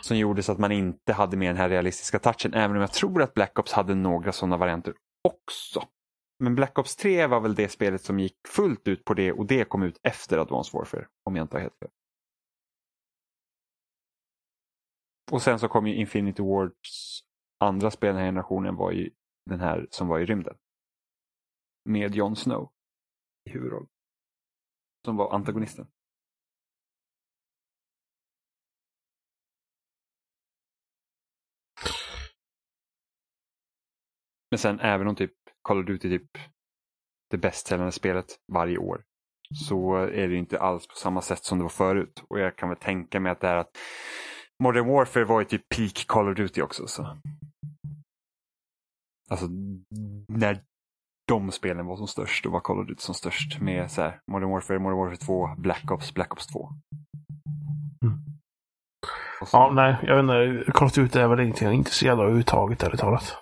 som 0.03 0.17
gjorde 0.17 0.43
så 0.43 0.53
att 0.53 0.59
man 0.59 0.73
inte 0.73 1.13
hade 1.13 1.37
med 1.37 1.49
den 1.49 1.57
här 1.57 1.69
realistiska 1.69 2.19
touchen. 2.19 2.55
Även 2.55 2.77
om 2.77 2.81
jag 2.81 2.93
tror 2.93 3.23
att 3.23 3.35
Black 3.35 3.59
Ops 3.59 3.73
hade 3.73 3.95
några 3.95 4.33
sådana 4.33 4.57
varianter 4.57 4.95
också. 5.29 5.83
Men 6.39 6.55
Black 6.55 6.79
Ops 6.79 6.97
3 6.97 7.27
var 7.27 7.41
väl 7.41 7.55
det 7.55 7.69
spelet 7.69 8.03
som 8.03 8.21
gick 8.21 8.37
fullt 8.49 8.89
ut 8.89 9.05
på 9.05 9.15
det 9.15 9.33
och 9.33 9.47
det 9.47 9.65
kom 9.65 9.83
ut 9.83 10.01
efter 10.03 10.39
Advanced 10.39 10.79
Warfare. 10.79 11.07
Om 11.25 11.37
jag 11.37 11.45
inte 11.45 11.57
har 11.57 11.63
helt 11.63 11.79
fel. 11.79 11.89
Och 15.33 15.43
sen 15.43 15.59
så 15.59 15.69
kom 15.69 15.87
ju 15.87 15.95
Infinity 15.95 16.43
Wards 16.43 17.21
andra 17.61 17.91
spel 17.91 18.09
den 18.09 18.17
här 18.17 18.27
generationen 18.27 18.77
var 18.77 18.93
ju 18.93 19.11
den 19.51 19.61
här 19.61 19.87
som 19.91 20.09
var 20.09 20.21
i 20.21 20.27
rymden. 20.27 20.57
Med 21.85 22.15
Jon 22.15 22.37
Snow 22.37 22.73
i 23.45 23.51
huvudroll. 23.51 23.89
Som 25.05 25.17
var 25.17 25.35
antagonisten. 25.35 25.87
Men 34.51 34.59
sen 34.59 34.81
även 34.81 35.07
om 35.07 35.17
typ 35.17 35.35
Call 35.63 35.79
of 35.79 35.87
Duty 35.87 36.19
typ 36.19 36.31
det 37.31 37.39
bästsäljande 37.39 37.93
spelet 37.93 38.27
varje 38.53 38.79
år 38.79 39.05
så 39.69 39.95
är 39.97 40.29
det 40.29 40.37
inte 40.37 40.61
alls 40.61 40.87
på 40.87 40.95
samma 40.95 41.23
sätt 41.23 41.45
som 41.45 41.59
det 41.59 41.65
var 41.65 41.71
förut. 41.71 42.25
Och 42.29 42.41
jag 42.41 42.57
kan 42.57 42.69
väl 42.69 42.79
tänka 42.79 43.21
mig 43.21 43.33
att 43.33 43.41
det 43.41 43.49
är 43.49 43.57
att 43.57 43.79
Modern 44.63 44.87
Warfare 44.89 45.25
var 45.25 45.41
ju 45.41 45.45
typ 45.47 45.69
peak 45.77 46.07
Call 46.09 46.29
of 46.29 46.37
Duty 46.37 46.63
också. 46.63 46.87
Så. 46.87 47.19
Alltså 49.31 49.47
när 50.29 50.63
de 51.29 51.51
spelen 51.53 51.87
var 51.87 51.97
som 51.97 52.07
störst, 52.09 52.45
då 52.45 52.51
var 52.51 52.61
Call 52.61 52.79
of 52.81 52.87
Duty 52.87 53.01
som 53.01 53.15
störst 53.15 53.61
med 53.61 53.91
så 53.91 54.03
här, 54.03 54.21
Modern 54.31 54.51
Warfare, 54.51 54.79
Modern 54.79 54.99
Warfare 54.99 55.17
2, 55.17 55.49
Black 55.59 55.91
Ops, 55.91 56.15
Black 56.15 56.33
Ops 56.33 56.47
2. 56.47 56.69
Mm. 58.05 58.19
Så- 59.41 59.57
Ja, 59.57 59.71
nej, 59.75 59.97
jag 60.03 60.23
vet 60.23 60.23
inte. 60.23 60.73
Call 60.73 60.87
of 60.87 60.93
Duty 60.95 61.19
är 61.19 61.29
väl 61.29 61.41
ingenting 61.41 61.65
jag 61.67 61.75
är 61.75 61.79
intresserad 61.79 62.15
av 62.19 62.21
överhuvudtaget, 62.25 62.83
ärligt 62.83 63.01
talat. 63.01 63.37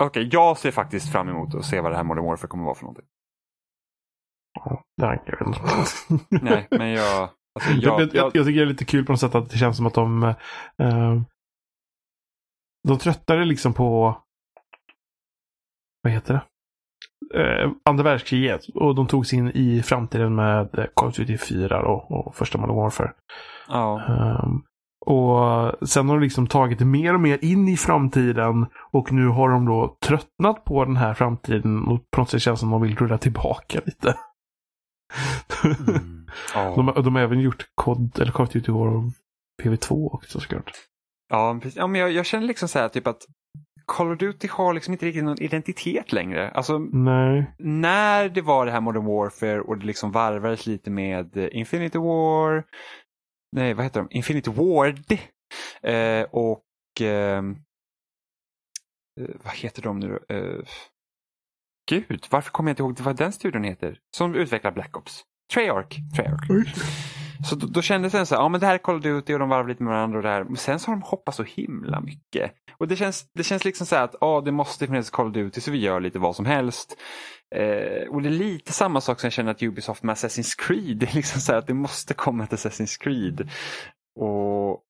Okej, 0.00 0.28
jag 0.32 0.58
ser 0.58 0.70
faktiskt 0.70 1.12
fram 1.12 1.28
emot 1.28 1.54
att 1.54 1.64
se 1.64 1.80
vad 1.80 1.92
det 1.92 1.96
här 1.96 2.04
Modern 2.04 2.24
Warfare 2.24 2.48
kommer 2.48 2.64
vara 2.64 2.74
för 2.74 2.82
någonting. 2.82 3.04
Ja, 4.54 4.82
nej, 5.02 5.22
jag 5.26 5.38
vet 5.38 5.48
inte. 5.48 6.44
Nej, 6.44 6.68
men 6.70 6.88
jag... 6.90 7.30
Alltså, 7.54 7.70
jag, 7.70 8.00
jag, 8.00 8.14
jag, 8.14 8.30
jag, 8.34 8.46
tycker 8.46 8.60
det 8.60 8.62
är 8.62 8.66
lite 8.66 8.84
kul 8.84 9.04
på 9.04 9.12
något 9.12 9.20
sätt 9.20 9.34
att 9.34 9.50
det 9.50 9.58
känns 9.58 9.76
som 9.76 9.86
att 9.86 9.94
de... 9.94 10.22
Eh, 10.78 11.20
de 12.88 12.98
tröttade 12.98 13.44
liksom 13.44 13.74
på... 13.74 14.18
Vad 16.02 16.12
heter 16.12 16.34
det? 16.34 16.42
Eh, 17.34 17.70
andra 17.84 18.04
världskriget. 18.04 18.68
Och 18.74 18.94
de 18.94 19.06
tog 19.06 19.26
sig 19.26 19.38
in 19.38 19.50
i 19.54 19.82
framtiden 19.82 20.34
med 20.34 20.78
eh, 20.78 20.84
Call 20.94 21.08
of 21.08 21.16
Duty 21.16 21.38
4 21.38 21.82
då, 21.82 22.06
och 22.08 22.36
första 22.36 22.58
Modern 22.58 22.76
Warfare. 22.76 23.12
ja. 23.68 24.00
Ehm, 24.00 24.62
och 25.06 25.88
sen 25.88 26.08
har 26.08 26.16
de 26.16 26.22
liksom 26.22 26.46
tagit 26.46 26.78
det 26.78 26.84
mer 26.84 27.14
och 27.14 27.20
mer 27.20 27.38
in 27.44 27.68
i 27.68 27.76
framtiden. 27.76 28.66
Och 28.90 29.12
nu 29.12 29.26
har 29.26 29.48
de 29.48 29.66
då 29.66 29.96
tröttnat 30.06 30.64
på 30.64 30.84
den 30.84 30.96
här 30.96 31.14
framtiden. 31.14 31.82
Och 31.82 32.10
på 32.10 32.20
något 32.20 32.30
sätt 32.30 32.42
känns 32.42 32.58
det 32.58 32.60
som 32.60 32.72
att 32.72 32.80
de 32.80 32.88
vill 32.88 32.96
rulla 32.96 33.18
tillbaka 33.18 33.80
lite. 33.84 34.14
Mm. 35.64 36.21
Ja. 36.54 36.74
de, 36.76 37.02
de 37.02 37.14
har 37.14 37.22
även 37.22 37.40
gjort 37.40 37.66
kod, 37.74 38.18
eller 38.20 38.32
Call 38.32 38.46
of 38.46 38.52
Duty 38.52 38.72
War 38.72 39.12
PV2 39.62 40.14
också 40.14 40.40
såklart. 40.40 40.72
Ja, 41.28 41.60
ja 41.74 41.86
men 41.86 42.00
jag, 42.00 42.12
jag 42.12 42.26
känner 42.26 42.46
liksom 42.46 42.68
så 42.68 42.78
här 42.78 42.88
typ 42.88 43.06
att 43.06 43.22
Call 43.86 44.12
of 44.12 44.18
Duty 44.18 44.48
har 44.48 44.74
liksom 44.74 44.92
inte 44.92 45.06
riktigt 45.06 45.24
någon 45.24 45.42
identitet 45.42 46.12
längre. 46.12 46.50
Alltså 46.50 46.78
Nej. 46.78 47.54
när 47.58 48.28
det 48.28 48.40
var 48.40 48.66
det 48.66 48.72
här 48.72 48.80
Modern 48.80 49.04
Warfare 49.04 49.60
och 49.60 49.78
det 49.78 49.86
liksom 49.86 50.12
varvades 50.12 50.66
lite 50.66 50.90
med 50.90 51.36
eh, 51.36 51.48
Infinity 51.52 51.98
War, 51.98 52.64
nej 53.56 53.74
vad 53.74 53.84
heter 53.84 54.00
de, 54.00 54.08
Infinity 54.10 54.50
Ward 54.50 55.12
eh, 55.82 56.22
och 56.30 56.64
ehm, 57.00 57.56
eh, 59.20 59.34
vad 59.44 59.54
heter 59.54 59.82
de 59.82 60.00
nu 60.00 60.08
då? 60.08 60.34
Eh, 60.34 60.64
gud, 61.90 62.26
varför 62.30 62.50
kommer 62.50 62.70
jag 62.70 62.72
inte 62.72 62.82
ihåg 62.82 63.00
vad 63.00 63.16
den 63.16 63.32
studion 63.32 63.64
heter? 63.64 63.98
Som 64.16 64.34
utvecklar 64.34 64.72
Black 64.72 64.96
Ops. 64.96 65.24
Treyarch. 65.54 65.96
Treyarch. 66.16 66.50
Så 67.44 67.56
då, 67.56 67.66
då 67.66 67.82
kändes 67.82 68.12
det 68.12 68.26
så 68.26 68.34
här, 68.34 68.42
ja 68.42 68.48
men 68.48 68.60
det 68.60 68.66
här 68.66 68.74
är 68.74 68.78
Call 68.78 68.96
of 68.96 69.02
Duty 69.02 69.34
och 69.34 69.38
de 69.38 69.48
varvar 69.48 69.68
lite 69.68 69.82
med 69.82 69.92
varandra 69.92 70.18
och 70.18 70.22
det 70.22 70.28
här. 70.28 70.44
Men 70.44 70.56
sen 70.56 70.78
så 70.78 70.90
har 70.90 70.96
de 70.96 71.02
hoppat 71.02 71.34
så 71.34 71.42
himla 71.42 72.00
mycket. 72.00 72.52
Och 72.78 72.88
det 72.88 72.96
känns, 72.96 73.24
det 73.34 73.44
känns 73.44 73.64
liksom 73.64 73.86
så 73.86 73.96
här 73.96 74.04
att, 74.04 74.14
ja 74.20 74.42
det 74.44 74.52
måste 74.52 74.86
finnas 74.86 75.10
Call 75.10 75.26
of 75.26 75.32
Duty 75.32 75.60
så 75.60 75.70
vi 75.70 75.78
gör 75.78 76.00
lite 76.00 76.18
vad 76.18 76.36
som 76.36 76.46
helst. 76.46 76.96
Eh, 77.54 78.08
och 78.08 78.22
det 78.22 78.28
är 78.28 78.32
lite 78.32 78.72
samma 78.72 79.00
sak 79.00 79.20
som 79.20 79.26
jag 79.26 79.32
känner 79.32 79.50
att 79.50 79.62
Ubisoft 79.62 80.02
med 80.02 80.14
Assassin's 80.14 80.54
Creed, 80.58 80.96
det 80.98 81.06
är 81.06 81.14
liksom 81.14 81.40
så 81.40 81.52
här 81.52 81.58
att 81.58 81.66
det 81.66 81.74
måste 81.74 82.14
komma 82.14 82.44
ett 82.44 82.52
Assassin's 82.52 83.00
Creed. 83.00 83.50
Och 84.20 84.82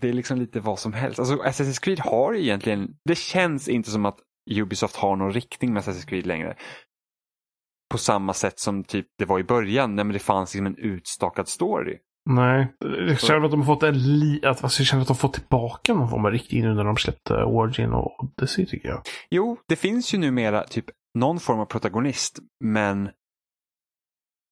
det 0.00 0.08
är 0.08 0.12
liksom 0.12 0.38
lite 0.38 0.60
vad 0.60 0.78
som 0.78 0.92
helst. 0.92 1.18
Alltså 1.18 1.34
Assassin's 1.34 1.82
Creed 1.82 2.00
har 2.00 2.34
egentligen, 2.34 2.96
det 3.04 3.14
känns 3.14 3.68
inte 3.68 3.90
som 3.90 4.06
att 4.06 4.18
Ubisoft 4.50 4.96
har 4.96 5.16
någon 5.16 5.32
riktning 5.32 5.72
med 5.72 5.82
Assassin's 5.82 6.06
Creed 6.06 6.26
längre 6.26 6.56
på 7.92 7.98
samma 7.98 8.32
sätt 8.32 8.58
som 8.58 8.84
typ 8.84 9.06
det 9.18 9.24
var 9.24 9.38
i 9.38 9.44
början 9.44 9.96
när 9.96 10.04
det 10.04 10.18
fanns 10.18 10.54
liksom 10.54 10.66
en 10.66 10.78
utstakad 10.78 11.48
story. 11.48 11.98
Nej. 12.30 12.72
Jag 13.08 13.20
känner 13.20 13.44
att 13.44 13.50
de 13.50 13.60
har 13.60 13.66
fått 13.66 13.82
en 13.82 14.18
li... 14.18 14.40
Att, 14.46 14.64
alltså, 14.64 14.80
jag 14.80 14.86
känner 14.86 15.02
att 15.02 15.08
de 15.08 15.12
har 15.12 15.18
fått 15.18 15.34
tillbaka 15.34 15.94
någon 15.94 16.10
form 16.10 16.24
av 16.24 16.30
riktning 16.30 16.62
nu 16.62 16.74
när 16.74 16.84
de 16.84 16.96
släppte 16.96 17.34
Origin 17.34 17.92
och 17.92 18.24
Odyssey 18.24 18.66
tycker 18.66 18.88
jag. 18.88 19.02
Jo, 19.30 19.56
det 19.68 19.76
finns 19.76 20.14
ju 20.14 20.18
numera 20.18 20.64
typ 20.64 20.84
någon 21.18 21.40
form 21.40 21.60
av 21.60 21.64
protagonist 21.64 22.38
men 22.60 23.10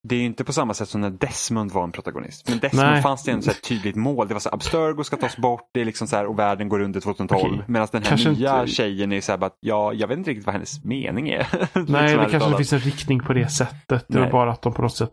det 0.09 0.15
är 0.15 0.19
ju 0.21 0.27
inte 0.27 0.45
på 0.45 0.53
samma 0.53 0.75
sätt 0.75 0.89
som 0.89 1.01
när 1.01 1.11
Desmond 1.11 1.73
var 1.73 1.85
en 1.85 1.93
protagonist. 1.93 2.49
Men 2.49 2.59
Desmond 2.59 2.89
Nej. 2.89 3.03
fanns 3.03 3.25
det 3.25 3.33
en 3.33 3.43
så 3.43 3.53
tydligt 3.53 3.97
mål. 3.97 4.29
Det 4.29 4.35
var 4.35 4.41
så 4.41 4.49
här, 4.49 4.55
Abstergo 4.55 5.05
ska 5.05 5.17
tas 5.17 5.37
bort 5.37 5.71
det 5.75 5.81
är 5.81 5.85
liksom 5.85 6.07
så 6.09 6.17
här, 6.17 6.27
och 6.27 6.39
världen 6.39 6.69
går 6.69 6.81
under 6.81 7.01
2012. 7.01 7.53
Okej. 7.53 7.65
Medan 7.69 7.89
den 7.93 8.03
här 8.03 8.09
Kanske 8.09 8.31
nya 8.31 8.61
inte- 8.61 8.73
tjejen 8.73 9.13
är 9.13 9.21
så 9.21 9.33
här 9.33 9.37
bara 9.39 9.47
att 9.47 9.59
ja, 9.61 9.93
jag 9.93 10.09
vet 10.09 10.19
inte 10.19 10.31
riktigt 10.31 10.47
vad 10.47 10.53
hennes 10.55 10.85
mening 10.85 11.29
är. 11.29 11.47
Nej, 11.53 11.69
Liksom, 11.75 11.93
det 11.93 11.99
ärligt 11.99 12.19
kanske 12.21 12.39
talat. 12.39 12.47
inte 12.47 12.57
finns 12.57 12.73
en 12.73 12.79
riktning 12.79 13.21
på 13.21 13.33
det 13.33 13.49
sättet. 13.49 14.05
Det 14.09 14.19
är 14.19 14.23
Nej. 14.23 14.31
bara 14.31 14.53
att 14.53 14.63
de 14.63 14.73
på 14.73 14.83
något 14.83 14.97
sätt 14.97 15.11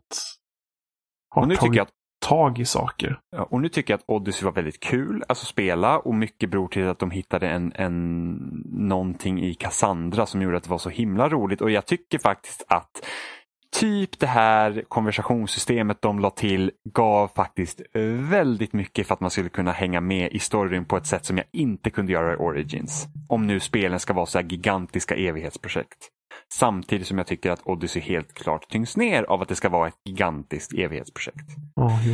har 1.30 1.42
Och 1.42 1.48
nu 1.48 1.56
tagit 1.56 1.66
tycker 1.72 1.78
jag 1.78 1.86
att 1.86 1.92
tag 2.26 2.60
i 2.60 2.66
saker. 2.66 3.20
Ja, 3.36 3.44
och 3.44 3.62
nu 3.62 3.70
tycker 3.70 3.94
jag 3.94 3.98
att 3.98 4.04
Odyssey 4.08 4.46
var 4.46 4.52
väldigt 4.52 4.80
kul 4.80 5.24
alltså 5.28 5.46
spela 5.46 6.00
och 6.00 6.16
mycket 6.16 6.50
beror 6.50 6.68
till 6.68 6.88
att 6.88 7.00
de 7.00 7.12
hittade 7.12 7.50
en, 7.50 7.72
en, 7.76 8.32
någonting 8.66 9.44
i 9.44 9.54
Cassandra 9.54 10.26
som 10.26 10.42
gjorde 10.42 10.58
att 10.58 10.64
det 10.64 10.70
var 10.70 10.78
så 10.78 10.90
himla 10.90 11.30
roligt 11.30 11.62
och 11.62 11.72
jag 11.72 11.86
tycker 11.86 12.20
faktiskt 12.20 12.66
att 12.68 12.90
typ 13.72 14.20
det 14.20 14.28
här 14.28 14.84
konversationssystemet 14.88 16.02
de 16.02 16.20
la 16.20 16.30
till 16.30 16.72
gav 16.94 17.28
faktiskt 17.28 17.82
väldigt 18.30 18.74
mycket 18.74 19.08
för 19.08 19.14
att 19.14 19.20
man 19.20 19.30
skulle 19.32 19.50
kunna 19.50 19.72
hänga 19.72 20.02
med 20.02 20.32
i 20.32 20.40
storyn 20.40 20.86
på 20.86 20.98
ett 20.98 21.06
sätt 21.06 21.26
som 21.26 21.38
jag 21.38 21.46
inte 21.52 21.90
kunde 21.90 22.12
göra 22.12 22.34
i 22.34 22.36
Origins. 22.36 23.08
Om 23.30 23.48
nu 23.48 23.60
spelen 23.60 24.00
ska 24.00 24.14
vara 24.14 24.26
så 24.26 24.40
här 24.40 24.46
gigantiska 24.46 25.16
evighetsprojekt. 25.16 26.10
Samtidigt 26.54 27.08
som 27.08 27.18
jag 27.18 27.28
tycker 27.28 27.52
att 27.52 27.68
Odyssey 27.68 28.02
helt 28.02 28.34
klart 28.34 28.70
tyngs 28.70 28.98
ner 28.98 29.24
av 29.24 29.42
att 29.42 29.50
det 29.50 29.56
ska 29.56 29.70
vara 29.70 29.88
ett 29.88 30.02
gigantiskt 30.06 30.74
evighetsprojekt. 30.74 31.48
Ja, 31.76 32.00
jo. 32.06 32.14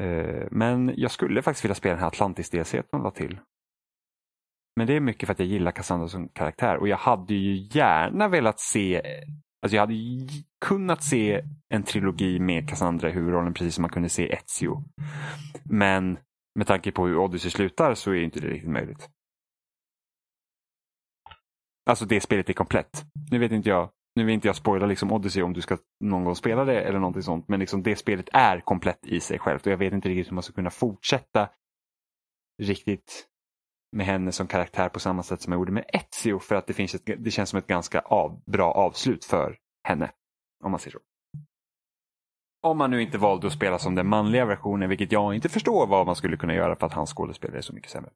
Eh, 0.00 0.46
Men 0.50 0.92
jag 0.96 1.10
skulle 1.10 1.42
faktiskt 1.42 1.64
vilja 1.64 1.74
spela 1.74 1.94
den 1.94 2.00
här 2.00 2.10
Atlantis-DLC 2.10 2.74
de 2.92 3.02
la 3.02 3.10
till. 3.10 3.38
Men 4.76 4.86
det 4.86 4.96
är 4.96 5.00
mycket 5.00 5.26
för 5.26 5.32
att 5.32 5.38
jag 5.38 5.48
gillar 5.48 5.72
Cassandra 5.72 6.08
som 6.08 6.28
karaktär 6.28 6.76
och 6.76 6.88
jag 6.88 6.96
hade 6.96 7.34
ju 7.34 7.68
gärna 7.78 8.28
velat 8.28 8.60
se, 8.60 9.02
alltså 9.62 9.76
jag 9.76 9.82
hade 9.82 9.94
kunnat 10.60 11.02
se 11.02 11.44
en 11.68 11.82
trilogi 11.82 12.38
med 12.38 12.68
Cassandra 12.68 13.08
i 13.08 13.12
huvudrollen 13.12 13.54
precis 13.54 13.74
som 13.74 13.82
man 13.82 13.90
kunde 13.90 14.08
se 14.08 14.32
Ezio. 14.32 14.84
Men 15.64 16.18
med 16.54 16.66
tanke 16.66 16.92
på 16.92 17.06
hur 17.06 17.16
Odyssey 17.16 17.50
slutar 17.50 17.94
så 17.94 18.10
är 18.10 18.22
inte 18.22 18.40
det 18.40 18.48
riktigt 18.48 18.70
möjligt. 18.70 19.08
Alltså 21.90 22.04
det 22.04 22.20
spelet 22.20 22.48
är 22.48 22.52
komplett. 22.52 23.04
Nu 23.30 23.38
vet 23.38 23.52
inte 23.52 23.68
jag, 23.68 23.90
nu 24.16 24.24
vill 24.24 24.34
inte 24.34 24.48
jag 24.48 24.56
spoila 24.56 24.86
liksom 24.86 25.12
Odyssey 25.12 25.42
om 25.42 25.52
du 25.52 25.60
ska 25.60 25.78
någon 26.04 26.24
gång 26.24 26.34
spela 26.34 26.64
det 26.64 26.80
eller 26.80 26.98
någonting 26.98 27.22
sånt. 27.22 27.48
Men 27.48 27.60
liksom 27.60 27.82
det 27.82 27.96
spelet 27.96 28.28
är 28.32 28.60
komplett 28.60 29.06
i 29.06 29.20
sig 29.20 29.38
självt 29.38 29.66
och 29.66 29.72
jag 29.72 29.76
vet 29.76 29.92
inte 29.92 30.08
riktigt 30.08 30.30
hur 30.30 30.34
man 30.34 30.42
ska 30.42 30.52
kunna 30.52 30.70
fortsätta 30.70 31.48
riktigt 32.62 33.29
med 33.92 34.06
henne 34.06 34.32
som 34.32 34.46
karaktär 34.46 34.88
på 34.88 35.00
samma 35.00 35.22
sätt 35.22 35.42
som 35.42 35.52
jag 35.52 35.58
gjorde 35.60 35.72
med 35.72 35.84
Ezio 35.92 36.38
för 36.38 36.54
att 36.54 36.66
det, 36.66 36.72
finns 36.72 36.94
ett, 36.94 37.02
det 37.18 37.30
känns 37.30 37.50
som 37.50 37.58
ett 37.58 37.66
ganska 37.66 38.00
av, 38.00 38.42
bra 38.46 38.72
avslut 38.72 39.24
för 39.24 39.56
henne. 39.88 40.10
Om 40.64 40.70
man 40.70 40.80
säger 40.80 40.92
så. 40.92 41.00
Om 42.62 42.78
man 42.78 42.90
nu 42.90 43.02
inte 43.02 43.18
valde 43.18 43.46
att 43.46 43.52
spela 43.52 43.78
som 43.78 43.94
den 43.94 44.06
manliga 44.06 44.44
versionen, 44.44 44.88
vilket 44.88 45.12
jag 45.12 45.34
inte 45.34 45.48
förstår 45.48 45.86
vad 45.86 46.06
man 46.06 46.16
skulle 46.16 46.36
kunna 46.36 46.54
göra 46.54 46.76
för 46.76 46.86
att 46.86 46.92
hans 46.92 47.10
skådespelare 47.14 47.58
är 47.58 47.62
så 47.62 47.72
mycket 47.72 47.90
sämre. 47.90 48.10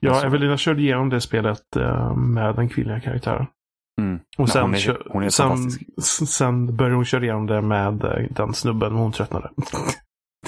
Ja, 0.00 0.10
Alltså- 0.10 0.26
Evelina 0.26 0.56
körde 0.56 0.82
igenom 0.82 1.08
det 1.08 1.20
spelet 1.20 1.76
eh, 1.76 2.16
med 2.16 2.54
den 2.56 2.68
kvinnliga 2.68 3.00
karaktären. 3.00 3.46
Mm. 4.00 4.20
Och 4.38 4.48
sen, 4.48 4.62
hon 4.62 4.74
är- 4.74 5.02
hon 5.12 5.22
är 5.22 5.28
sen, 5.30 5.70
sen 6.26 6.76
började 6.76 6.94
hon 6.96 7.04
köra 7.04 7.22
igenom 7.24 7.46
det 7.46 7.60
med 7.62 8.04
eh, 8.04 8.26
den 8.30 8.54
snubben, 8.54 8.92
men 8.92 9.02
hon 9.02 9.12
tröttnade. 9.12 9.50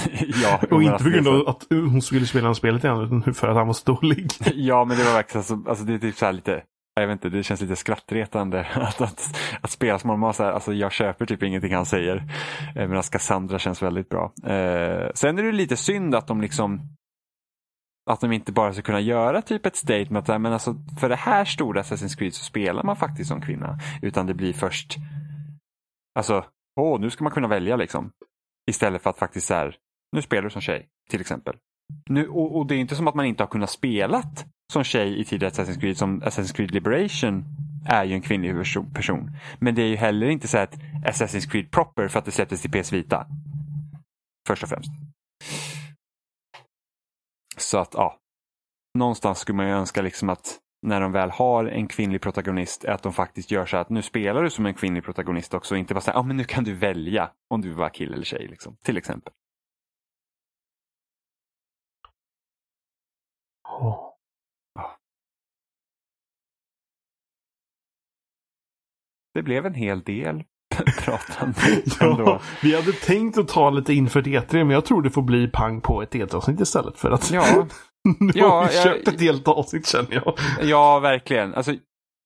ja, 0.43 0.61
Och 0.71 0.83
inte 0.83 0.93
alltså, 0.93 1.05
på 1.05 1.11
är 1.11 1.15
grund 1.15 1.29
av 1.29 1.49
att 1.49 1.67
hon 1.71 2.03
skulle 2.03 2.27
spela 2.27 2.49
en 2.49 2.55
spelet 2.55 2.85
igen, 2.85 3.01
utan 3.01 3.35
för 3.35 3.49
att 3.49 3.57
han 3.57 3.67
var 3.67 3.75
så 3.75 3.93
dålig. 3.93 4.31
Ja, 4.55 4.85
men 4.85 4.97
det 4.99 5.05
var 5.05 5.13
verkligen 5.13 5.45
så, 5.45 5.65
alltså 5.69 5.85
det 5.85 5.95
är 5.95 5.99
typ 5.99 6.17
så 6.17 6.27
här 6.27 6.33
lite, 6.33 6.63
jag 7.01 7.07
vet 7.07 7.13
inte, 7.13 7.29
det 7.29 7.43
känns 7.43 7.61
lite 7.61 7.77
skrattretande 7.77 8.61
att, 8.75 9.01
att, 9.01 9.37
att 9.61 9.71
spela 9.71 9.99
som 9.99 10.21
man 10.21 10.35
så 10.35 10.45
här, 10.45 10.53
alltså 10.53 10.73
jag 10.73 10.93
köper 10.93 11.27
typ 11.27 11.43
ingenting 11.43 11.75
han 11.75 11.87
säger. 11.87 12.17
Eh, 12.77 12.89
Medan 12.89 13.03
Cassandra 13.03 13.59
känns 13.59 13.83
väldigt 13.83 14.09
bra. 14.09 14.33
Eh, 14.45 15.11
sen 15.15 15.39
är 15.39 15.43
det 15.43 15.53
lite 15.53 15.77
synd 15.77 16.15
att 16.15 16.27
de 16.27 16.41
liksom 16.41 16.81
att 18.11 18.21
de 18.21 18.33
inte 18.33 18.53
bara 18.53 18.73
ska 18.73 18.83
kunna 18.83 19.01
göra 19.01 19.43
typ 19.43 19.67
ett 19.67 19.77
statement, 19.77 20.27
där, 20.27 20.39
men 20.39 20.53
alltså 20.53 20.75
för 21.01 21.09
det 21.09 21.17
här 21.17 21.45
stora 21.45 21.83
Assassin's 21.83 22.19
Creed 22.19 22.35
så 22.35 22.45
spelar 22.45 22.83
man 22.83 22.97
faktiskt 22.97 23.29
som 23.29 23.41
kvinna. 23.41 23.79
Utan 24.03 24.27
det 24.27 24.35
blir 24.35 24.53
först, 24.53 24.97
alltså, 26.15 26.45
åh, 26.81 27.01
nu 27.01 27.11
ska 27.11 27.25
man 27.25 27.33
kunna 27.33 27.49
välja 27.49 27.77
liksom. 27.77 28.13
Istället 28.71 29.03
för 29.03 29.11
att 29.11 29.19
faktiskt 29.19 29.47
så 29.47 29.55
här, 29.55 29.77
nu 30.13 30.23
spelar 30.23 30.43
du 30.43 30.51
som 30.51 30.63
tjej, 30.63 30.89
till 31.11 31.21
exempel. 31.21 31.57
Nu, 32.09 32.29
och, 32.29 32.57
och 32.57 32.67
det 32.67 32.75
är 32.75 32.79
inte 32.79 32.97
som 32.97 33.09
att 33.09 33.15
man 33.15 33.27
inte 33.27 33.43
har 33.43 33.49
kunnat 33.49 33.71
spelat 33.71 34.47
som 34.73 34.85
tjej 34.85 35.21
i 35.21 35.25
tidigare 35.25 35.53
Assassin's 35.53 35.81
Creed. 35.81 35.97
Som 35.97 36.23
Assassin's 36.23 36.57
Creed 36.57 36.71
Liberation 36.71 37.45
är 37.89 38.05
ju 38.05 38.15
en 38.15 38.23
kvinnlig 38.23 38.55
person. 38.95 39.31
Men 39.59 39.75
det 39.75 39.83
är 39.83 39.87
ju 39.87 39.97
heller 39.97 40.27
inte 40.27 40.49
så 40.49 40.59
att 40.59 40.75
Assassin's 41.05 41.51
Creed 41.51 41.71
proper 41.71 42.09
för 42.09 42.19
att 42.19 42.25
det 42.25 42.31
släpptes 42.31 42.63
till 42.63 42.71
PS 42.71 42.93
Vita. 42.93 43.27
Först 44.49 44.63
och 44.63 44.69
främst. 44.69 44.91
Så 47.57 47.79
att 47.79 47.95
ja, 47.95 48.19
någonstans 48.99 49.39
skulle 49.39 49.57
man 49.57 49.67
ju 49.67 49.73
önska 49.73 50.03
liksom 50.03 50.31
att 50.31 50.59
när 50.87 51.01
de 51.01 51.13
väl 51.13 51.31
har 51.31 51.65
en 51.65 51.89
kvinnlig 51.89 52.21
protagonist 52.21 52.85
att 52.85 53.03
de 53.03 53.13
faktiskt 53.13 53.51
gör 53.51 53.67
så 53.67 53.77
att 53.77 53.91
nu 53.91 54.03
spelar 54.03 54.43
du 54.43 54.51
som 54.51 54.67
en 54.67 54.75
kvinnlig 54.75 55.05
protagonist 55.05 55.55
också. 55.55 55.77
Inte 55.77 55.95
bara 55.95 56.01
säga, 56.01 56.15
ja 56.15 56.21
ah, 56.21 56.23
men 56.23 56.37
nu 56.37 56.45
kan 56.45 56.65
du 56.65 56.75
välja 56.75 57.31
om 57.51 57.61
du 57.61 57.69
vill 57.69 57.77
vara 57.77 57.91
kille 57.91 58.15
eller 58.15 58.25
tjej. 58.25 58.49
Liksom, 58.49 58.77
till 58.85 58.97
exempel. 58.97 59.33
Åh. 63.81 64.09
Det 69.35 69.43
blev 69.43 69.67
en 69.67 69.75
hel 69.75 70.03
del 70.03 70.43
pratande 71.05 71.55
Ja, 72.01 72.11
ändå. 72.11 72.41
vi 72.63 72.75
hade 72.75 72.93
tänkt 72.93 73.39
att 73.39 73.49
ta 73.49 73.71
lite 73.71 73.93
inför 73.95 74.23
E3, 74.23 74.53
men 74.65 74.71
jag 74.71 74.85
tror 74.85 75.03
det 75.03 75.11
får 75.11 75.23
bli 75.23 75.49
pang 75.49 75.81
på 75.81 76.03
ett 76.03 76.15
E3-avsnitt 76.15 76.61
istället. 76.61 76.99
För 76.99 77.11
att 77.11 77.31
Ja, 77.31 77.45
nu 78.21 78.31
Ja, 78.35 78.49
har 78.51 78.69
vi 78.69 78.75
jag- 78.77 78.85
kört 78.85 79.09
ett 79.09 79.21
helt 79.21 79.49
avsnitt 79.49 79.87
känner 79.87 80.15
jag. 80.15 80.35
ja 80.63 80.99
verkligen. 80.99 81.55
Alltså, 81.55 81.75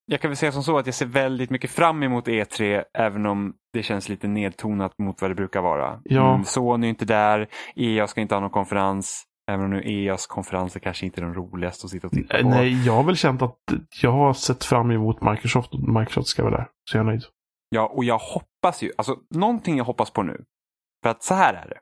jag 0.06 0.20
kan 0.20 0.30
väl 0.30 0.36
säga 0.36 0.52
som 0.52 0.62
så 0.62 0.78
att 0.78 0.86
jag 0.86 0.94
ser 0.94 1.06
väldigt 1.06 1.50
mycket 1.50 1.70
fram 1.70 2.02
emot 2.02 2.26
E3 2.28 2.84
även 2.98 3.26
om 3.26 3.54
det 3.72 3.82
känns 3.82 4.08
lite 4.08 4.28
nedtonat 4.28 4.98
mot 4.98 5.20
vad 5.22 5.30
det 5.30 5.34
brukar 5.34 5.60
vara. 5.62 6.00
Ja. 6.04 6.32
Mm, 6.34 6.44
Sony 6.44 6.86
är 6.86 6.90
inte 6.90 7.04
där, 7.04 7.48
EA 7.76 8.06
ska 8.06 8.20
inte 8.20 8.34
ha 8.34 8.40
någon 8.40 8.50
konferens. 8.50 9.24
Även 9.50 9.64
om 9.64 9.70
nu 9.70 9.82
EAs 9.84 10.26
konferenser 10.26 10.80
kanske 10.80 11.06
inte 11.06 11.20
är 11.20 11.22
de 11.22 11.34
roligaste 11.34 11.84
att 11.84 11.90
sitta 11.90 12.06
och 12.06 12.12
titta 12.12 12.42
på. 12.42 12.48
Nej, 12.48 12.86
jag 12.86 12.92
har 12.92 13.02
väl 13.02 13.16
känt 13.16 13.42
att 13.42 13.58
jag 14.02 14.12
har 14.12 14.32
sett 14.32 14.64
fram 14.64 14.90
emot 14.90 15.22
Microsoft 15.22 15.74
och 15.74 15.88
Microsoft 15.88 16.28
ska 16.28 16.42
vara 16.42 16.56
där. 16.56 16.68
Så 16.90 16.96
jag 16.96 17.00
är 17.00 17.10
nöjd. 17.10 17.22
Ja, 17.68 17.86
och 17.86 18.04
jag 18.04 18.18
hoppas 18.18 18.82
ju, 18.82 18.92
alltså 18.98 19.16
någonting 19.30 19.76
jag 19.76 19.84
hoppas 19.84 20.10
på 20.10 20.22
nu. 20.22 20.44
För 21.02 21.10
att 21.10 21.22
så 21.22 21.34
här 21.34 21.54
är 21.54 21.68
det. 21.68 21.80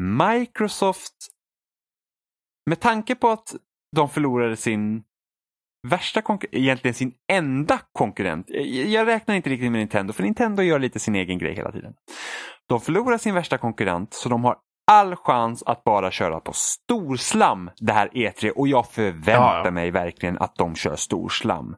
Microsoft, 0.00 1.14
med 2.70 2.80
tanke 2.80 3.14
på 3.14 3.28
att 3.28 3.54
de 3.96 4.08
förlorade 4.08 4.56
sin 4.56 5.04
värsta 5.88 6.22
konkurrent, 6.22 6.54
egentligen 6.54 6.94
sin 6.94 7.14
enda 7.32 7.80
konkurrent. 7.92 8.46
Jag, 8.48 8.66
jag 8.66 9.06
räknar 9.06 9.34
inte 9.34 9.50
riktigt 9.50 9.72
med 9.72 9.78
Nintendo, 9.78 10.12
för 10.12 10.22
Nintendo 10.22 10.62
gör 10.62 10.78
lite 10.78 10.98
sin 10.98 11.14
egen 11.14 11.38
grej 11.38 11.54
hela 11.54 11.72
tiden. 11.72 11.94
De 12.68 12.80
förlorar 12.80 13.18
sin 13.18 13.34
värsta 13.34 13.58
konkurrent, 13.58 14.14
så 14.14 14.28
de 14.28 14.44
har 14.44 14.56
all 14.90 15.16
chans 15.16 15.62
att 15.66 15.84
bara 15.84 16.10
köra 16.10 16.40
på 16.40 16.52
storslam 16.54 17.70
det 17.76 17.92
här 17.92 18.08
E3 18.08 18.50
och 18.50 18.68
jag 18.68 18.86
förväntar 18.90 19.64
Ja, 19.64 19.70
mig 19.70 19.90
verkligen 19.90 20.38
att 20.38 20.56
de 20.56 20.74
kör 20.74 20.96
storslam. 20.96 21.76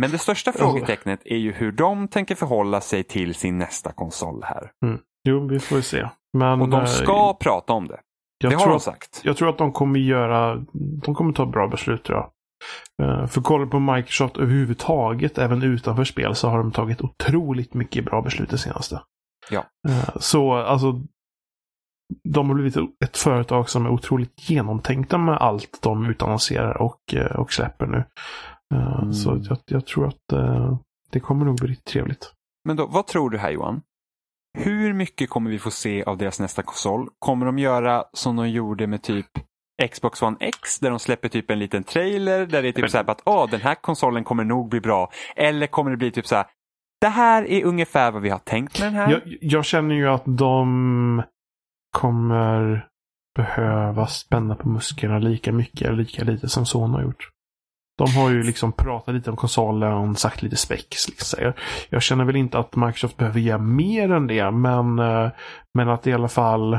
Men 0.00 0.10
det 0.10 0.18
största 0.18 0.52
frågetecknet 0.52 1.20
är 1.24 1.36
ju 1.36 1.52
hur 1.52 1.72
de 1.72 2.08
tänker 2.08 2.34
förhålla 2.34 2.80
sig 2.80 3.02
till 3.04 3.34
sin 3.34 3.58
nästa 3.58 3.92
konsol 3.92 4.42
här. 4.44 4.70
Jo, 5.28 5.48
vi 5.48 5.58
får 5.60 5.80
se. 5.80 6.08
Men 6.38 6.62
Och 6.62 6.68
de 6.68 6.80
eh, 6.80 6.86
ska 6.86 7.34
prata 7.34 7.72
om 7.72 7.88
det. 7.88 8.00
jag 8.38 8.52
det 8.52 8.56
har 8.56 8.66
de 8.68 8.76
att, 8.76 8.82
sagt. 8.82 9.20
Jag 9.24 9.36
tror 9.36 9.48
att 9.48 9.58
de 9.58 9.72
kommer 9.72 10.00
göra, 10.00 10.64
de 11.04 11.14
kommer 11.14 11.32
ta 11.32 11.46
bra 11.46 11.68
beslut 11.68 12.04
tror 12.04 12.18
jag. 12.18 12.30
Eh, 13.02 13.26
För 13.26 13.40
kollar 13.40 13.66
på 13.66 13.78
Microsoft 13.78 14.36
överhuvudtaget, 14.36 15.38
även 15.38 15.62
utanför 15.62 16.04
spel, 16.04 16.34
så 16.34 16.48
har 16.48 16.58
de 16.58 16.72
tagit 16.72 17.00
otroligt 17.02 17.74
mycket 17.74 18.04
bra 18.04 18.22
beslut 18.22 18.50
det 18.50 18.58
senaste. 18.58 19.00
Ja. 19.50 19.64
Eh, 19.88 20.16
Så 20.20 20.54
alltså, 20.54 21.00
de 22.28 22.48
har 22.48 22.54
blivit 22.54 22.76
ett 23.04 23.16
företag 23.16 23.70
som 23.70 23.86
är 23.86 23.90
otroligt 23.90 24.50
genomtänkta 24.50 25.18
med 25.18 25.34
allt 25.36 25.78
de 25.82 26.06
utannonserar 26.10 26.82
och, 26.82 27.14
eh, 27.14 27.36
och 27.36 27.52
släpper 27.52 27.86
nu. 27.86 28.04
Eh, 28.74 28.94
Mm. 28.98 29.12
Så 29.12 29.40
jag, 29.48 29.58
jag 29.66 29.86
tror 29.86 30.08
att 30.08 30.32
eh, 30.32 30.76
det 31.10 31.20
kommer 31.20 31.44
nog 31.44 31.56
bli 31.60 31.76
trevligt. 31.76 32.32
Men 32.64 32.76
då, 32.76 32.86
vad 32.86 33.06
tror 33.06 33.30
du 33.30 33.38
här 33.38 33.50
Johan? 33.50 33.82
Hur 34.58 34.92
mycket 34.92 35.30
kommer 35.30 35.50
vi 35.50 35.58
få 35.58 35.70
se 35.70 36.02
av 36.02 36.18
deras 36.18 36.40
nästa 36.40 36.62
konsol? 36.62 37.08
Kommer 37.18 37.46
de 37.46 37.58
göra 37.58 38.04
som 38.12 38.36
de 38.36 38.48
gjorde 38.50 38.86
med 38.86 39.02
typ 39.02 39.26
Xbox 39.92 40.22
One 40.22 40.36
X 40.40 40.78
där 40.78 40.90
de 40.90 40.98
släpper 40.98 41.28
typ 41.28 41.50
en 41.50 41.58
liten 41.58 41.84
trailer 41.84 42.46
där 42.46 42.62
det 42.62 42.68
är 42.68 42.72
typ 42.72 42.90
så 42.90 42.96
här 42.96 43.10
att 43.10 43.22
Åh, 43.24 43.50
den 43.50 43.60
här 43.60 43.74
konsolen 43.74 44.24
kommer 44.24 44.44
nog 44.44 44.68
bli 44.68 44.80
bra. 44.80 45.10
Eller 45.36 45.66
kommer 45.66 45.90
det 45.90 45.96
bli 45.96 46.10
typ 46.10 46.26
så 46.26 46.36
här 46.36 46.46
det 47.00 47.08
här 47.08 47.50
är 47.50 47.64
ungefär 47.64 48.10
vad 48.10 48.22
vi 48.22 48.30
har 48.30 48.38
tänkt 48.38 48.80
med 48.80 48.86
den 48.86 48.94
här. 48.94 49.10
Jag, 49.10 49.22
jag 49.40 49.64
känner 49.64 49.94
ju 49.94 50.08
att 50.08 50.22
de 50.26 51.22
kommer 51.94 52.88
behöva 53.34 54.06
spänna 54.06 54.54
på 54.54 54.68
musklerna 54.68 55.18
lika 55.18 55.52
mycket 55.52 55.82
eller 55.82 55.96
lika 55.96 56.24
lite 56.24 56.48
som 56.48 56.66
Sony 56.66 56.94
har 56.94 57.02
gjort. 57.02 57.30
De 57.98 58.10
har 58.10 58.30
ju 58.30 58.42
liksom 58.42 58.72
pratat 58.72 59.14
lite 59.14 59.30
om 59.30 59.36
konsolen, 59.36 60.16
sagt 60.16 60.42
lite 60.42 60.56
specs. 60.56 61.08
Liksom. 61.08 61.52
Jag, 61.90 62.02
känner 62.02 62.24
väl 62.24 62.36
inte 62.36 62.58
att 62.58 62.76
Microsoft 62.76 63.16
behöver 63.16 63.40
göra 63.40 63.58
mer 63.58 64.12
än 64.12 64.26
det, 64.26 64.50
men, 64.50 64.98
eh, 64.98 65.30
men 65.74 65.88
att 65.88 66.06
i 66.06 66.12
alla 66.12 66.28
fall 66.28 66.78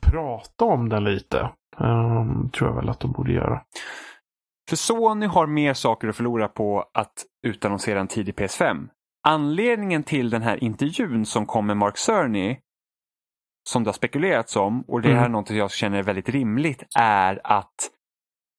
prata 0.00 0.64
om 0.64 0.88
den 0.88 1.04
lite. 1.04 1.50
Um, 1.78 2.50
tror 2.50 2.70
jag 2.70 2.76
väl 2.76 2.88
att 2.88 3.00
de 3.00 3.12
borde 3.12 3.32
göra. 3.32 3.62
För 4.68 4.76
Sony 4.76 5.26
har 5.26 5.46
mer 5.46 5.74
saker 5.74 6.08
att 6.08 6.16
förlora 6.16 6.48
på 6.48 6.84
att 6.94 7.12
utannonsera 7.46 8.00
en 8.00 8.08
tidig 8.08 8.34
PS5. 8.34 8.88
Anledningen 9.28 10.02
till 10.02 10.30
den 10.30 10.42
här 10.42 10.64
intervjun 10.64 11.26
som 11.26 11.46
kom 11.46 11.66
med 11.66 11.76
Mark 11.76 11.98
Cerny, 11.98 12.58
som 13.68 13.84
det 13.84 13.88
har 13.88 13.92
spekulerats 13.94 14.56
om, 14.56 14.82
och 14.88 15.02
det 15.02 15.08
här 15.08 15.16
är 15.16 15.20
Mm. 15.20 15.32
något 15.32 15.50
jag 15.50 15.70
känner 15.70 15.98
är 15.98 16.02
väldigt 16.02 16.28
rimligt, 16.28 16.82
är 16.98 17.40
att 17.44 17.74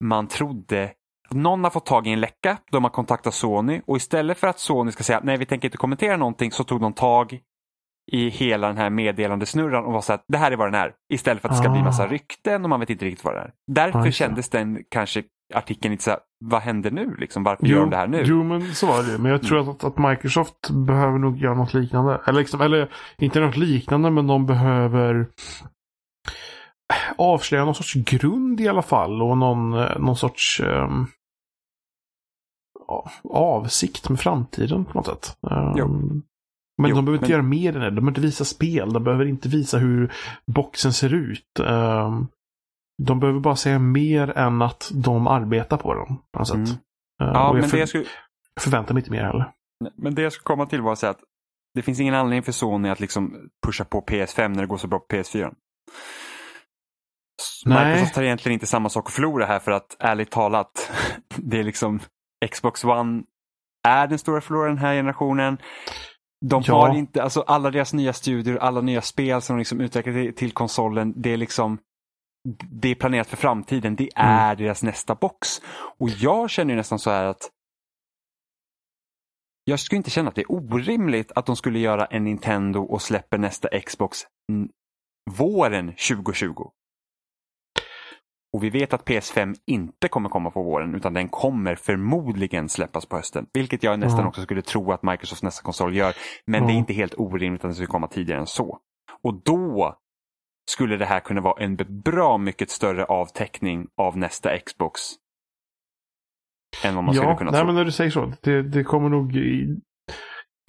man 0.04 0.28
trodde 0.28 0.92
att 1.30 1.36
någon 1.36 1.64
har 1.64 1.72
fått 1.72 1.86
tag 1.86 2.08
i 2.08 2.12
en 2.12 2.20
läcka, 2.20 2.58
de 2.72 2.84
har 2.84 2.92
kontaktat 2.92 3.34
Sony 3.34 3.82
och 3.88 3.98
istället 3.98 4.38
för 4.38 4.48
att 4.48 4.60
Sony 4.60 4.92
ska 4.92 5.04
säga 5.04 5.20
nej 5.24 5.38
vi 5.38 5.46
tänker 5.46 5.68
inte 5.68 5.78
kommentera 5.78 6.18
någonting 6.18 6.52
så 6.52 6.64
tog 6.64 6.82
de 6.82 6.94
tag 6.94 7.40
i 8.12 8.30
hela 8.30 8.68
den 8.68 8.78
här 8.78 8.90
meddelandesnurran 8.90 9.86
och 9.86 9.94
var 9.94 10.02
så 10.02 10.14
att 10.14 10.26
det 10.28 10.38
här 10.38 10.52
är 10.52 10.56
vad 10.56 10.68
den 10.68 10.82
är. 10.82 10.94
Istället 11.14 11.42
för 11.42 11.50
att 11.50 11.56
det 11.56 11.58
ska 11.64 11.70
bli 11.70 11.80
Ah. 11.82 11.84
massa 11.84 12.08
rykten 12.08 12.64
och 12.64 12.70
man 12.70 12.80
vet 12.80 12.90
inte 12.90 13.06
riktigt 13.06 13.26
vad 13.26 13.36
det 13.36 13.40
är. 13.42 13.54
Därför 13.72 14.12
kändes 14.12 14.50
den 14.50 14.84
kanske 14.92 15.24
artikeln 15.54 15.92
lite 15.92 16.04
så 16.04 16.10
här, 16.10 16.20
vad 16.46 16.62
händer 16.62 16.92
nu 16.92 17.16
liksom? 17.16 17.44
Varför 17.44 17.66
gör 17.68 17.80
de 17.80 17.90
det 17.90 17.98
här 17.98 18.08
nu? 18.08 18.24
Jo, 18.26 18.44
men 18.44 18.76
så 18.76 18.88
var 18.88 19.04
det. 19.04 19.18
Men 19.18 19.32
jag 19.32 19.44
tror 19.44 19.72
att, 19.72 19.84
att 19.84 19.98
Microsoft 19.98 20.70
behöver 20.70 21.18
nog 21.20 21.38
göra 21.38 21.54
något 21.56 21.74
liknande. 21.74 22.22
Eller, 22.28 22.40
liksom, 22.40 22.62
eller 22.62 22.92
inte 23.18 23.40
något 23.40 23.58
liknande, 23.58 24.10
men 24.12 24.28
de 24.28 24.46
behöver 24.46 25.28
avslöja 27.18 27.66
någon 27.66 27.76
sorts 27.76 27.94
grund 27.94 28.62
i 28.62 28.68
alla 28.68 28.82
fall. 28.82 29.22
Och 29.22 29.38
någon, 29.38 29.74
eh, 29.74 30.00
någon 30.00 30.16
sorts 30.18 30.62
ja, 32.88 33.12
avsikt 33.30 34.10
med 34.10 34.20
framtiden 34.20 34.86
på 34.86 34.94
något 34.94 35.06
sätt. 35.06 35.38
Jo. 35.76 35.88
Men 36.78 36.90
Jo, 36.90 36.96
de 36.96 37.06
behöver 37.06 37.14
inte 37.14 37.22
men- 37.24 37.32
göra 37.32 37.42
mer 37.42 37.74
än 37.76 37.80
det. 37.82 37.90
De 37.90 37.96
behöver 37.96 38.10
inte 38.12 38.22
visa 38.22 38.46
spel. 38.46 38.94
De 38.94 39.04
behöver 39.04 39.26
inte 39.26 39.50
visa 39.50 39.78
hur 39.78 40.14
boxen 40.48 40.94
ser 40.94 41.14
ut. 41.14 41.60
Ehm, 41.60 42.28
de 43.04 43.20
behöver 43.20 43.40
bara 43.40 43.56
säga 43.56 43.80
mer 43.80 44.38
än 44.38 44.62
att 44.62 44.92
de 44.94 45.28
arbetar 45.28 45.78
på 45.78 45.94
den. 45.94 46.06
På 46.34 46.40
något. 46.40 46.54
Mm. 46.54 46.70
Ehm, 46.70 46.78
Ja, 47.18 47.50
och 47.50 47.56
jag 47.58 47.62
men 47.62 47.70
för- 47.70 47.78
det, 47.78 47.82
jag 47.82 47.90
skulle, 47.90 48.06
förväntar 48.60 48.94
mig 48.94 49.02
inte 49.02 49.12
mer 49.12 49.24
heller. 49.24 49.52
men 49.96 50.16
det 50.16 50.22
jag 50.22 50.34
skulle 50.34 50.44
komma 50.44 50.66
till 50.66 50.82
var 50.82 50.92
att 50.94 51.00
säga 51.00 51.10
att 51.10 51.22
det 51.74 51.82
finns 51.82 52.00
ingen 52.00 52.16
anledning 52.16 52.44
för 52.44 52.52
Sony 52.52 52.90
att 52.90 53.00
liksom 53.00 53.50
pusha 53.66 53.86
på 53.86 54.02
PS5 54.02 54.48
när 54.50 54.62
det 54.62 54.68
går 54.68 54.78
så 54.78 54.88
bra 54.88 55.00
på 55.00 55.06
PS4. 55.16 55.54
Nej. 57.66 57.86
Microsoft 57.94 58.16
har 58.16 58.24
egentligen 58.24 58.54
inte 58.54 58.66
samma 58.68 58.90
sak 58.90 59.06
att 59.08 59.14
förlora 59.14 59.46
här 59.46 59.60
för 59.60 59.72
att 59.72 59.96
ärligt 60.00 60.32
talat, 60.32 60.92
det 61.36 61.60
är 61.60 61.64
liksom 61.64 62.00
Xbox 62.52 62.84
One 62.84 63.24
är 63.88 64.08
den 64.08 64.20
stora 64.20 64.42
förloraren 64.42 64.76
den 64.76 64.86
här 64.86 64.94
generationen. 64.96 65.58
De 66.46 66.64
Ja. 66.66 66.82
har 66.88 66.96
inte, 66.96 67.24
alltså 67.24 67.42
alla 67.42 67.72
deras 67.72 67.94
nya 67.94 68.14
studier, 68.14 68.58
alla 68.58 68.82
nya 68.82 69.02
spel 69.02 69.42
som 69.42 69.56
de 69.56 69.60
liksom 69.60 69.82
utvecklar 69.82 70.32
till 70.32 70.52
konsolen, 70.52 71.14
det 71.22 71.34
är 71.34 71.38
liksom 71.38 71.78
det 72.72 72.90
är 72.90 72.96
planerat 72.96 73.28
för 73.28 73.38
framtiden, 73.38 73.96
det 73.96 74.10
Mm. 74.16 74.32
är 74.32 74.56
deras 74.56 74.84
nästa 74.84 75.16
box. 75.16 75.62
Och 76.00 76.10
jag 76.10 76.50
känner 76.50 76.72
ju 76.74 76.78
nästan 76.78 77.00
så 77.00 77.10
här 77.12 77.26
att 77.26 77.50
jag 79.66 79.80
skulle 79.80 79.98
inte 79.98 80.10
känna 80.10 80.30
att 80.30 80.36
det 80.36 80.42
är 80.42 80.52
orimligt 80.52 81.32
att 81.36 81.46
de 81.46 81.56
skulle 81.56 81.80
göra 81.80 82.06
en 82.06 82.24
Nintendo 82.24 82.80
och 82.84 83.02
släpper 83.02 83.38
nästa 83.38 83.80
Xbox 83.80 84.20
mm, 84.52 84.70
våren 85.38 85.88
2020. 85.88 86.70
Och 88.54 88.64
vi 88.64 88.70
vet 88.70 88.94
att 88.94 89.06
PS5 89.06 89.56
inte 89.66 90.08
kommer 90.08 90.30
komma 90.30 90.52
på 90.52 90.64
våren 90.64 90.96
utan 90.96 91.14
den 91.14 91.30
kommer 91.30 91.76
förmodligen 91.76 92.70
släppas 92.70 93.06
på 93.06 93.16
hösten. 93.16 93.48
Vilket 93.54 93.84
jag 93.84 94.00
nästan 94.00 94.20
Ja. 94.22 94.28
också 94.28 94.42
skulle 94.42 94.62
tro 94.62 94.92
att 94.92 95.04
Microsofts 95.04 95.44
nästa 95.44 95.64
konsol 95.64 95.96
gör. 95.96 96.14
Men 96.46 96.68
det 96.68 96.74
är 96.74 96.76
inte 96.76 96.94
helt 96.94 97.14
orimligt 97.18 97.60
att 97.62 97.68
den 97.70 97.76
skulle 97.76 97.88
komma 97.88 98.08
tidigare 98.08 98.40
än 98.40 98.48
så. 98.48 98.80
Och 99.22 99.34
då 99.44 99.96
skulle 100.72 100.98
det 100.98 101.06
här 101.06 101.20
kunna 101.20 101.42
vara 101.42 101.64
en 101.64 101.76
bra 102.06 102.38
mycket 102.38 102.70
större 102.70 103.06
avtäckning 103.06 103.88
av 103.98 104.18
nästa 104.18 104.60
Xbox. 104.60 105.02
Än 106.84 106.96
vad 106.96 107.04
man 107.04 107.14
skulle 107.16 107.30
ja, 107.30 107.38
kunna 107.38 107.52
nej, 107.52 107.60
tro. 107.60 107.66
men 107.66 107.76
när 107.76 107.86
du 107.86 107.92
säger 107.92 108.12
så. 108.12 108.34
Det, 108.42 108.62
det 108.62 108.84
kommer 108.84 109.10
nog... 109.10 109.36
I, 109.36 109.78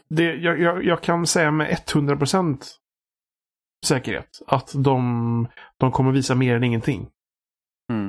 det, 0.09 0.35
jag, 0.35 0.61
jag, 0.61 0.85
jag 0.85 1.03
kan 1.03 1.27
säga 1.27 1.51
med 1.51 1.77
100% 1.87 2.65
säkerhet 3.87 4.43
att 4.47 4.73
de, 4.75 5.49
de 5.79 5.93
kommer 5.93 6.13
visa 6.13 6.35
mer 6.35 6.57
än 6.57 6.65
ingenting. 6.65 7.09
Mm. 7.93 8.07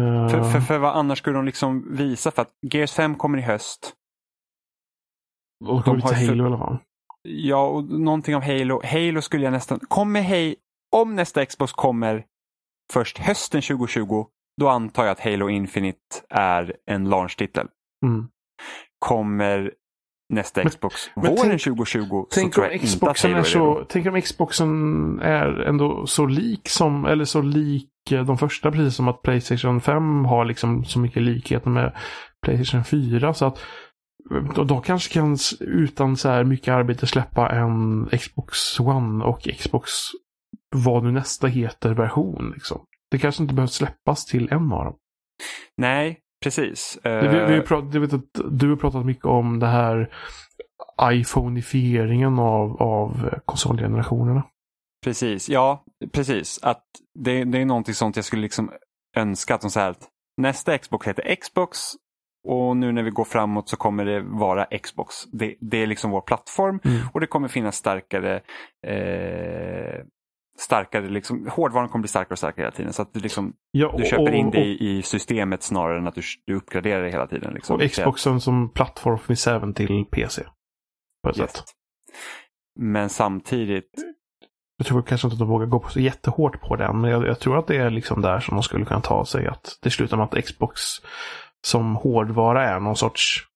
Eh, 0.00 0.28
För, 0.28 0.52
för, 0.52 0.60
för 0.60 0.78
vad 0.78 0.96
annars 0.96 1.18
skulle 1.18 1.36
de 1.36 1.44
liksom 1.44 1.96
visa? 1.96 2.30
För 2.30 2.42
att 2.42 2.52
Gears 2.72 2.92
5 2.92 3.14
kommer 3.14 3.38
i 3.38 3.42
höst. 3.42 3.94
och 5.64 5.84
kommer 5.84 5.98
de 5.98 6.02
har 6.02 6.12
ju 6.12 6.16
för- 6.16 6.26
Halo 6.26 6.44
i 6.44 6.46
alla 6.46 6.58
fall. 6.58 6.78
Ja, 7.22 7.66
och 7.68 7.84
någonting 7.84 8.36
av 8.36 8.42
Halo. 8.42 8.80
Halo 8.84 9.22
skulle 9.22 9.44
jag 9.44 9.52
nästan... 9.52 9.78
Kommer 9.88 10.22
Halo... 10.22 10.54
Om 10.96 11.16
nästa 11.16 11.46
Xbox 11.46 11.72
kommer 11.72 12.24
först 12.92 13.18
hösten 13.18 13.62
2020, 13.62 14.26
då 14.60 14.68
antar 14.68 15.04
jag 15.04 15.12
att 15.12 15.20
Halo 15.20 15.48
Infinite 15.48 15.98
är 16.30 16.76
en 16.86 17.08
launch-titel. 17.08 17.66
Mm. 18.06 18.28
Kommer 18.98 19.72
nästa 20.30 20.64
Xbox 20.64 21.10
men 21.16 21.24
våren 21.24 21.50
tänk- 21.50 21.62
2020 21.62 22.04
så 22.08 22.26
Tänk 22.30 22.54
tror 22.54 22.64
om, 22.64 22.70
jag 22.70 22.82
inte 22.82 22.86
att 22.86 23.16
Xboxen 23.16 23.30
Halo 23.30 23.40
är 23.40 23.44
så, 23.44 23.86
tänk 23.88 24.06
om 24.06 24.22
Xboxen 24.22 25.20
är 25.20 25.60
ändå 25.60 26.06
så 26.06 26.26
lik 26.26 26.68
som, 26.68 27.04
eller 27.04 27.24
så 27.24 27.42
lik 27.42 27.88
eh, 28.10 28.24
de 28.24 28.38
första, 28.38 28.72
precis 28.72 28.96
som 28.96 29.08
att 29.08 29.22
Playstation 29.22 29.80
5 29.80 30.24
har 30.24 30.44
liksom 30.44 30.84
så 30.84 30.98
mycket 30.98 31.22
likheter 31.22 31.70
med 31.70 31.92
Playstation 32.42 32.84
4. 32.84 33.34
Så 33.34 33.46
att 33.46 33.58
eh, 34.34 34.54
då, 34.54 34.64
då 34.64 34.80
kanske 34.80 35.12
kan 35.12 35.36
utan 35.60 36.16
så 36.16 36.28
här 36.28 36.44
mycket 36.44 36.74
arbete 36.74 37.06
släppa 37.06 37.50
en 37.50 38.08
Xbox 38.18 38.80
One 38.80 39.24
och 39.24 39.48
Xbox 39.58 39.90
vad 40.76 41.04
nu 41.04 41.12
nästa 41.12 41.46
heter 41.46 41.94
version. 41.94 42.50
Liksom. 42.54 42.84
Det 43.10 43.18
kanske 43.18 43.42
inte 43.42 43.54
behöver 43.54 43.68
släppas 43.70 44.24
till 44.26 44.48
en 44.52 44.72
av 44.72 44.84
dem. 44.84 44.96
Nej, 45.76 46.18
precis. 46.44 46.98
Det, 47.02 47.20
vi, 47.20 47.28
vi, 47.52 47.58
Eh, 47.58 47.62
prat- 47.64 47.94
vet 47.94 48.12
att 48.12 48.40
du 48.50 48.68
har 48.68 48.76
pratat 48.76 49.06
mycket 49.06 49.24
om 49.24 49.58
det 49.58 49.66
här 49.66 50.12
iPhoneifieringen 51.12 52.38
av, 52.38 52.82
av 52.82 53.34
konsolgenerationerna. 53.44 54.42
Precis, 55.04 55.48
ja, 55.48 55.84
precis. 56.12 56.58
Att 56.62 56.84
det, 57.18 57.44
det 57.44 57.58
är 57.58 57.64
någonting 57.64 57.94
sånt 57.94 58.16
jag 58.16 58.24
skulle 58.24 58.42
liksom 58.42 58.72
önska 59.16 59.54
att 59.54 59.60
de 59.60 59.70
säger 59.70 59.90
att 59.90 60.08
nästa 60.36 60.78
Xbox 60.78 61.08
heter 61.08 61.34
Xbox 61.36 61.78
och 62.48 62.76
nu 62.76 62.92
när 62.92 63.02
vi 63.02 63.10
går 63.10 63.24
framåt 63.24 63.68
så 63.68 63.76
kommer 63.76 64.04
det 64.04 64.20
vara 64.20 64.64
Xbox. 64.64 65.14
Det, 65.32 65.54
det 65.60 65.76
är 65.82 65.86
liksom 65.86 66.10
vår 66.10 66.20
plattform 66.20 66.80
Mm. 66.84 67.00
och 67.12 67.20
det 67.20 67.26
kommer 67.26 67.48
finnas 67.48 67.76
starkare 67.76 68.40
eh, 68.86 70.00
starkare 70.60 71.08
liksom, 71.08 71.46
hårdvaran 71.52 71.88
kommer 71.88 72.02
bli 72.02 72.08
starkare 72.08 72.32
och 72.32 72.38
starkare 72.38 72.62
hela 72.64 72.76
tiden. 72.76 72.92
Så 72.92 73.02
att 73.02 73.12
du, 73.14 73.20
liksom, 73.20 73.52
Ja, 73.70 73.94
du 73.96 74.02
och- 74.02 74.08
köper 74.08 74.32
in 74.32 74.50
det 74.50 74.64
i, 74.64 74.98
i 74.98 75.02
systemet 75.02 75.62
snarare 75.62 75.98
än 75.98 76.06
att 76.08 76.14
du, 76.14 76.22
du 76.46 76.54
uppgraderar 76.54 77.02
det 77.02 77.10
hela 77.10 77.26
tiden. 77.26 77.54
Liksom. 77.54 77.76
Och 77.76 77.90
Xboxen 77.90 78.40
som 78.40 78.72
plattform 78.72 79.18
finns 79.18 79.46
även 79.46 79.74
till 79.74 80.04
PC. 80.10 80.42
På 81.22 81.30
ett 81.30 81.38
Yes. 81.38 81.50
sätt. 81.52 81.64
Men 82.80 83.08
samtidigt, 83.08 83.90
Jag 84.78 84.86
tror 84.86 85.02
kanske 85.02 85.26
inte 85.26 85.34
att 85.34 85.38
de 85.38 85.48
vågar 85.48 85.66
gå 85.66 85.80
på 85.80 85.88
så 85.90 86.00
jättehårt 86.00 86.60
på 86.60 86.76
den. 86.76 87.00
Men 87.00 87.10
jag, 87.10 87.26
jag 87.26 87.38
tror 87.40 87.58
att 87.58 87.66
det 87.66 87.76
är 87.76 87.90
liksom 87.90 88.22
där 88.22 88.40
som 88.40 88.54
de 88.56 88.62
skulle 88.62 88.84
kunna 88.84 89.00
ta 89.00 89.24
sig. 89.24 89.46
Att 89.46 89.78
det 89.82 89.90
slutar 89.90 90.16
med 90.16 90.24
att 90.24 90.44
Xbox 90.44 90.80
som 91.66 91.96
hårdvara 91.96 92.68
är 92.68 92.80
någon 92.80 92.96
sorts 92.96 93.46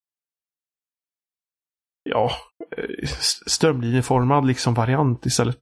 ja, 2.11 2.31
eh, 2.77 3.07
strömlinjeformad 3.47 4.47
liksom 4.47 4.75
variant 4.75 5.27
istället 5.27 5.59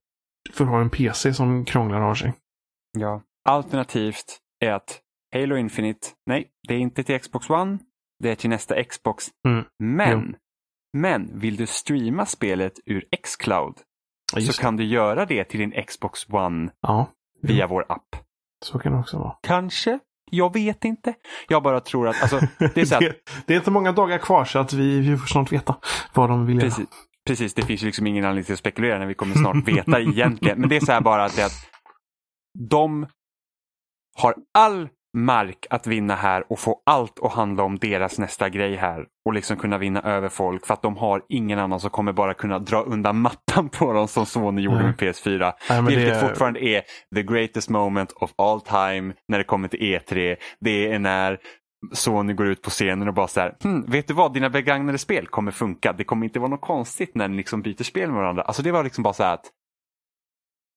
för 0.51 0.65
att 0.65 0.71
ha 0.71 0.81
en 0.81 0.91
PC 0.91 1.35
som 1.35 1.65
krånglar 1.65 2.01
har 2.01 2.15
sig. 2.15 2.33
Ja. 2.99 3.23
Alternativt 3.49 4.39
är 4.61 4.73
att 4.73 5.01
Halo 5.35 5.57
Infinite, 5.57 6.09
nej, 6.27 6.51
det 6.69 6.75
är 6.75 6.79
inte 6.79 7.05
till 7.05 7.21
Xbox 7.21 7.51
One, 7.51 7.79
det 8.23 8.31
är 8.31 8.35
till 8.35 8.51
nästa 8.51 8.85
Xbox. 8.85 9.29
Mm. 9.49 9.65
Men, 9.79 10.37
men 10.93 11.39
vill 11.39 11.57
du 11.57 11.67
streama 11.67 12.27
spelet 12.27 12.73
ur 12.87 13.05
Xcloud 13.23 13.75
Ja, 14.35 14.41
så 14.41 14.63
kan 14.63 14.77
du 14.77 14.85
göra 14.85 15.27
det 15.27 15.45
till 15.45 15.61
din 15.61 15.85
Xbox 15.85 16.27
One 16.31 16.71
Ja, 16.81 17.11
via 17.43 17.67
vår 17.67 17.87
app. 17.89 18.17
så 18.65 18.79
kan 18.79 18.93
det 18.93 18.99
också 18.99 19.19
vara. 19.19 19.37
Kanske? 19.43 19.99
Jag 20.31 20.53
vet 20.53 20.85
inte. 20.85 21.15
Jag 21.49 21.63
bara 21.63 21.81
tror 21.81 22.09
att, 22.09 22.23
alltså, 22.23 22.41
det 22.75 22.77
är 22.81 22.85
så 22.85 22.95
här, 22.95 23.01
det, 23.01 23.15
det 23.47 23.55
är 23.55 23.59
inte 23.59 23.71
många 23.71 23.93
dagar 23.93 24.19
kvar 24.19 24.45
så 24.45 24.59
att 24.59 24.73
vi, 24.73 25.01
vi 25.01 25.17
får 25.17 25.27
snart 25.27 25.53
veta 25.53 25.77
vad 26.15 26.29
de 26.31 26.47
vill 26.47 26.63
göra. 26.63 26.87
Precis, 27.27 27.55
det 27.55 27.63
finns 27.63 27.83
liksom 27.83 28.07
ingen 28.07 28.25
anledning 28.25 28.45
till 28.45 28.53
att 28.53 28.59
spekulera 28.59 28.99
när 28.99 29.07
vi 29.07 29.15
kommer 29.15 29.35
snart 29.35 29.57
veta 29.69 30.01
egentligen. 30.01 30.61
Men 30.61 30.69
det 30.69 30.77
är 30.77 30.81
så 30.81 30.93
här 30.93 31.01
bara 31.01 31.25
att, 31.25 31.39
att 31.39 31.53
de 32.71 33.07
har 34.19 34.35
all 34.59 34.89
mark 35.17 35.67
att 35.71 35.87
vinna 35.87 36.15
här 36.15 36.53
och 36.53 36.59
få 36.59 36.83
allt 36.87 37.19
att 37.23 37.33
handla 37.33 37.63
om 37.63 37.79
deras 37.79 38.19
nästa 38.19 38.49
grej 38.49 38.77
här 38.77 39.07
och 39.27 39.33
liksom 39.35 39.57
kunna 39.57 39.79
vinna 39.79 40.01
över 40.03 40.29
folk 40.29 40.67
för 40.67 40.75
att 40.75 40.83
de 40.83 40.97
har 40.97 41.23
ingen 41.29 41.59
annan 41.59 41.81
som 41.81 41.91
kommer 41.91 42.13
bara 42.13 42.35
kunna 42.35 42.59
dra 42.59 42.83
undan 42.83 43.21
mattan 43.21 43.69
på 43.69 43.93
dem 43.93 44.09
som 44.09 44.27
Sony 44.27 44.63
gjorde 44.63 44.77
Nej. 44.77 44.85
med 44.87 44.95
PS4. 44.95 45.53
Nej, 45.71 45.83
Vilket 45.83 46.15
det- 46.15 46.29
fortfarande 46.29 46.65
är 46.65 46.83
the 47.15 47.23
greatest 47.23 47.69
moment 47.71 48.13
of 48.13 48.33
all 48.39 48.61
time 48.61 49.15
när 49.29 49.39
det 49.39 49.45
kommer 49.45 49.69
till 49.69 49.81
E3. 49.81 50.37
Det 50.61 50.93
är 50.93 50.99
när 50.99 51.39
Sony 51.93 52.33
går 52.35 52.47
ut 52.47 52.63
på 52.63 52.71
scenen 52.71 53.09
och 53.09 53.15
bara 53.15 53.29
så 53.29 53.41
här, 53.41 53.57
hm, 53.63 53.83
vet 53.87 54.09
du 54.09 54.15
vad, 54.15 54.35
dina 54.35 54.51
begagnade 54.51 54.99
spel 54.99 55.27
kommer 55.27 55.51
funka. 55.51 55.93
Det 55.93 56.05
kommer 56.05 56.27
inte 56.27 56.39
vara 56.39 56.51
något 56.51 56.61
konstigt 56.61 57.15
när 57.15 57.29
ni 57.29 57.37
liksom 57.37 57.63
byter 57.63 57.83
spel 57.83 58.11
med 58.11 58.21
varandra. 58.21 58.43
Alltså 58.43 58.63
det 58.63 58.73
var 58.73 58.85
liksom 58.85 59.03
bara 59.03 59.15
så 59.15 59.23
här 59.23 59.35
att, 59.35 59.51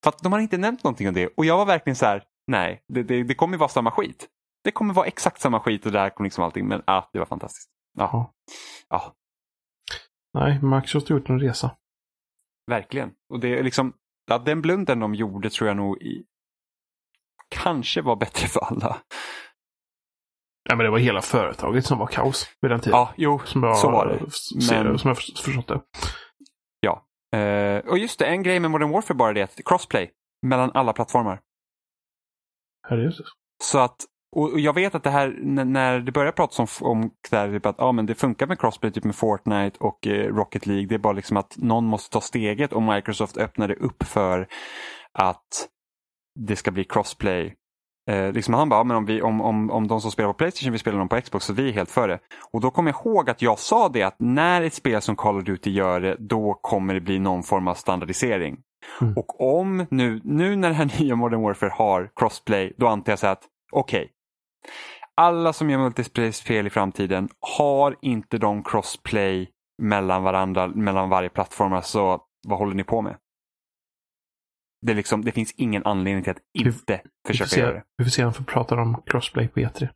för 0.04 0.10
att 0.10 0.24
de 0.24 0.34
har 0.34 0.40
inte 0.40 0.58
nämnt 0.58 0.84
någonting 0.84 1.08
om 1.08 1.14
det 1.14 1.28
och 1.28 1.46
jag 1.46 1.58
var 1.58 1.66
verkligen 1.66 1.96
så 1.96 2.06
här, 2.06 2.24
nej, 2.48 2.82
det, 2.88 3.04
det, 3.04 3.24
det 3.24 3.36
kommer 3.36 3.58
vara 3.58 3.70
samma 3.70 3.92
skit. 3.92 4.28
Det 4.64 4.72
kommer 4.72 4.94
vara 4.94 5.08
exakt 5.08 5.42
samma 5.42 5.60
skit 5.60 5.86
och 5.86 5.92
det 5.92 6.00
här 6.00 6.10
kommer 6.10 6.26
liksom 6.26 6.44
allting, 6.44 6.68
men 6.68 6.82
ah, 6.88 7.04
det 7.14 7.20
var 7.20 7.26
fantastiskt. 7.26 7.70
Ja, 7.98 8.34
Ja. 8.90 9.14
Nej, 10.34 10.62
Microsoft 10.64 11.10
har 11.10 11.18
gjort 11.18 11.30
en 11.30 11.40
resa. 11.40 11.72
verkligen. 12.72 13.12
Och 13.30 13.40
det 13.40 13.60
är 13.60 13.64
liksom, 13.64 13.94
ja, 14.28 14.38
den 14.38 14.62
blunden 14.62 15.00
de 15.00 15.16
gjorde 15.16 15.50
tror 15.50 15.68
jag 15.68 15.78
nog 15.78 16.02
i, 16.02 16.26
kanske 17.50 18.02
var 18.02 18.16
bättre 18.16 18.48
för 18.48 18.60
alla. 18.60 18.98
Ja, 20.70 20.76
men 20.76 20.84
det 20.86 20.90
var 20.92 20.98
hela 20.98 21.22
företaget 21.22 21.86
som 21.86 21.98
var 21.98 22.08
kaos 22.08 22.48
vid 22.62 22.72
den 22.72 22.80
tiden. 22.80 23.00
Ja, 23.00 23.14
jo, 23.18 23.40
som 23.46 23.64
jag, 23.64 23.78
så 23.78 23.92
var 23.92 24.06
det. 24.08 24.20
Men- 24.84 25.00
Som 25.00 25.08
jag 25.08 25.18
förstått 25.18 25.68
det. 25.68 25.82
Eh, 27.36 27.78
och 27.80 27.98
just 27.98 28.20
det, 28.20 28.26
en 28.26 28.44
grej 28.44 28.60
med 28.60 28.72
Modern 28.72 28.90
Warfare 28.90 29.16
bara 29.18 29.34
det 29.34 29.42
att 29.42 29.60
crossplay 29.66 30.12
mellan 30.42 30.72
alla 30.74 30.94
plattformar. 30.94 31.40
Herregud. 32.88 33.14
Så 33.64 33.80
att, 33.80 33.96
och 34.36 34.60
jag 34.60 34.74
vet 34.74 34.96
att 34.96 35.04
det 35.04 35.10
här, 35.10 35.36
när, 35.44 36.00
det 36.00 36.12
börjar 36.12 36.32
pratas 36.32 36.60
om, 36.82 36.88
om 36.92 37.12
det 37.30 37.38
här, 37.38 37.52
typ 37.52 37.66
att 37.66 37.76
ja, 37.78 37.92
men 37.92 38.06
det 38.06 38.16
funkar 38.16 38.48
med 38.48 38.60
crossplay 38.60 38.92
typ 38.92 39.04
med 39.04 39.16
Fortnite 39.16 39.78
och 39.80 40.08
eh, 40.08 40.34
Rocket 40.36 40.66
League. 40.66 40.86
Det 40.88 40.96
är 40.96 41.00
bara 41.00 41.14
liksom 41.14 41.38
att 41.38 41.58
någon 41.58 41.86
måste 41.86 42.14
ta 42.14 42.22
steget 42.22 42.74
och 42.74 42.82
Microsoft 42.84 43.38
öppnade 43.38 43.76
upp 43.76 44.04
för 44.04 44.48
att 45.14 45.68
det 46.40 46.56
ska 46.56 46.72
bli 46.72 46.84
crossplay. 46.84 47.56
Eh, 48.10 48.32
liksom 48.32 48.54
han 48.54 48.70
bara, 48.70 48.84
men 48.84 48.98
om, 48.98 49.06
vi, 49.06 49.22
om, 49.22 49.42
om, 49.42 49.72
om 49.72 49.88
de 49.88 50.02
som 50.02 50.12
spelar 50.12 50.30
på 50.30 50.34
Playstation 50.34 50.72
vill 50.72 50.80
spela 50.80 50.98
dem 50.98 51.10
på 51.10 51.22
Xbox 51.22 51.46
så 51.46 51.54
vi 51.54 51.70
är 51.70 51.74
helt 51.74 51.92
för 51.92 52.08
det. 52.08 52.20
Och 52.52 52.62
då 52.62 52.72
kommer 52.72 52.92
jag 52.92 53.06
ihåg 53.06 53.30
att 53.30 53.42
jag 53.42 53.60
sa 53.60 53.90
det 53.90 54.04
att 54.04 54.16
när 54.20 54.62
ett 54.62 54.74
spel 54.74 55.02
som 55.02 55.16
Call 55.16 55.38
of 55.38 55.44
Duty 55.44 55.72
gör 55.72 56.02
det 56.02 56.16
då 56.20 56.54
kommer 56.62 56.94
det 56.94 57.02
bli 57.02 57.20
någon 57.20 57.44
form 57.44 57.68
av 57.68 57.74
standardisering. 57.74 58.58
Mm. 59.02 59.14
Och 59.18 59.60
om 59.60 59.86
nu, 59.90 60.22
nu 60.24 60.56
när 60.56 60.70
det 60.70 60.76
här 60.76 61.00
nya 61.02 61.16
Modern 61.16 61.42
Warfare 61.42 61.72
har 61.74 62.10
crossplay 62.16 62.74
då 62.78 62.88
antar 62.88 63.12
jag 63.12 63.20
så 63.20 63.28
att 63.28 63.44
okej, 63.72 64.12
alla 65.16 65.54
som 65.54 65.70
gör 65.70 65.80
multiplayer-spel 65.80 66.68
i 66.68 66.70
framtiden 66.70 67.30
har 67.58 67.96
inte 68.02 68.38
de 68.38 68.64
crossplay 68.64 69.50
mellan 69.82 70.24
varandra, 70.24 70.68
mellan 70.68 71.10
varje 71.10 71.30
plattform. 71.30 71.74
Alltså, 71.74 72.20
vad 72.48 72.60
håller 72.60 72.74
ni 72.74 72.84
på 72.84 73.02
med? 73.02 73.16
Det, 74.86 74.94
liksom, 74.94 75.26
det 75.26 75.32
finns 75.32 75.52
ingen 75.52 75.86
anledning 75.86 76.24
till 76.24 76.32
att 76.32 76.42
inte 76.54 77.02
Vi 77.28 77.34
försöka 77.34 77.60
göra 77.62 77.72
se, 77.72 77.78
det. 77.78 77.84
vi 77.98 78.04
får 78.04 78.10
se 78.12 78.24
om 78.26 78.32
vi 78.32 78.38
får 78.38 78.44
prata 78.44 78.76
om 78.76 79.02
crossplay 79.06 79.48
på 79.48 79.60
E 79.60 79.70
E3. 79.74 79.90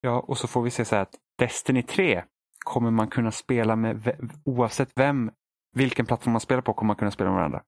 Ja, 0.00 0.20
och 0.20 0.38
så 0.38 0.48
får 0.48 0.62
vi 0.62 0.70
se 0.70 0.84
så 0.84 0.94
här 0.94 1.02
att 1.02 1.14
Destiny 1.38 1.82
3 1.82 2.24
kommer 2.64 2.90
man 2.90 3.08
kunna 3.08 3.30
spela 3.30 3.76
med 3.76 4.20
oavsett 4.44 4.92
vem, 4.96 5.30
vilken 5.76 6.06
plattform 6.06 6.32
man 6.32 6.40
spelar 6.40 6.62
på 6.62 6.74
kommer 6.74 6.86
man 6.86 6.96
kunna 6.96 7.10
spela 7.10 7.30
med 7.30 7.36
varandra. 7.36 7.62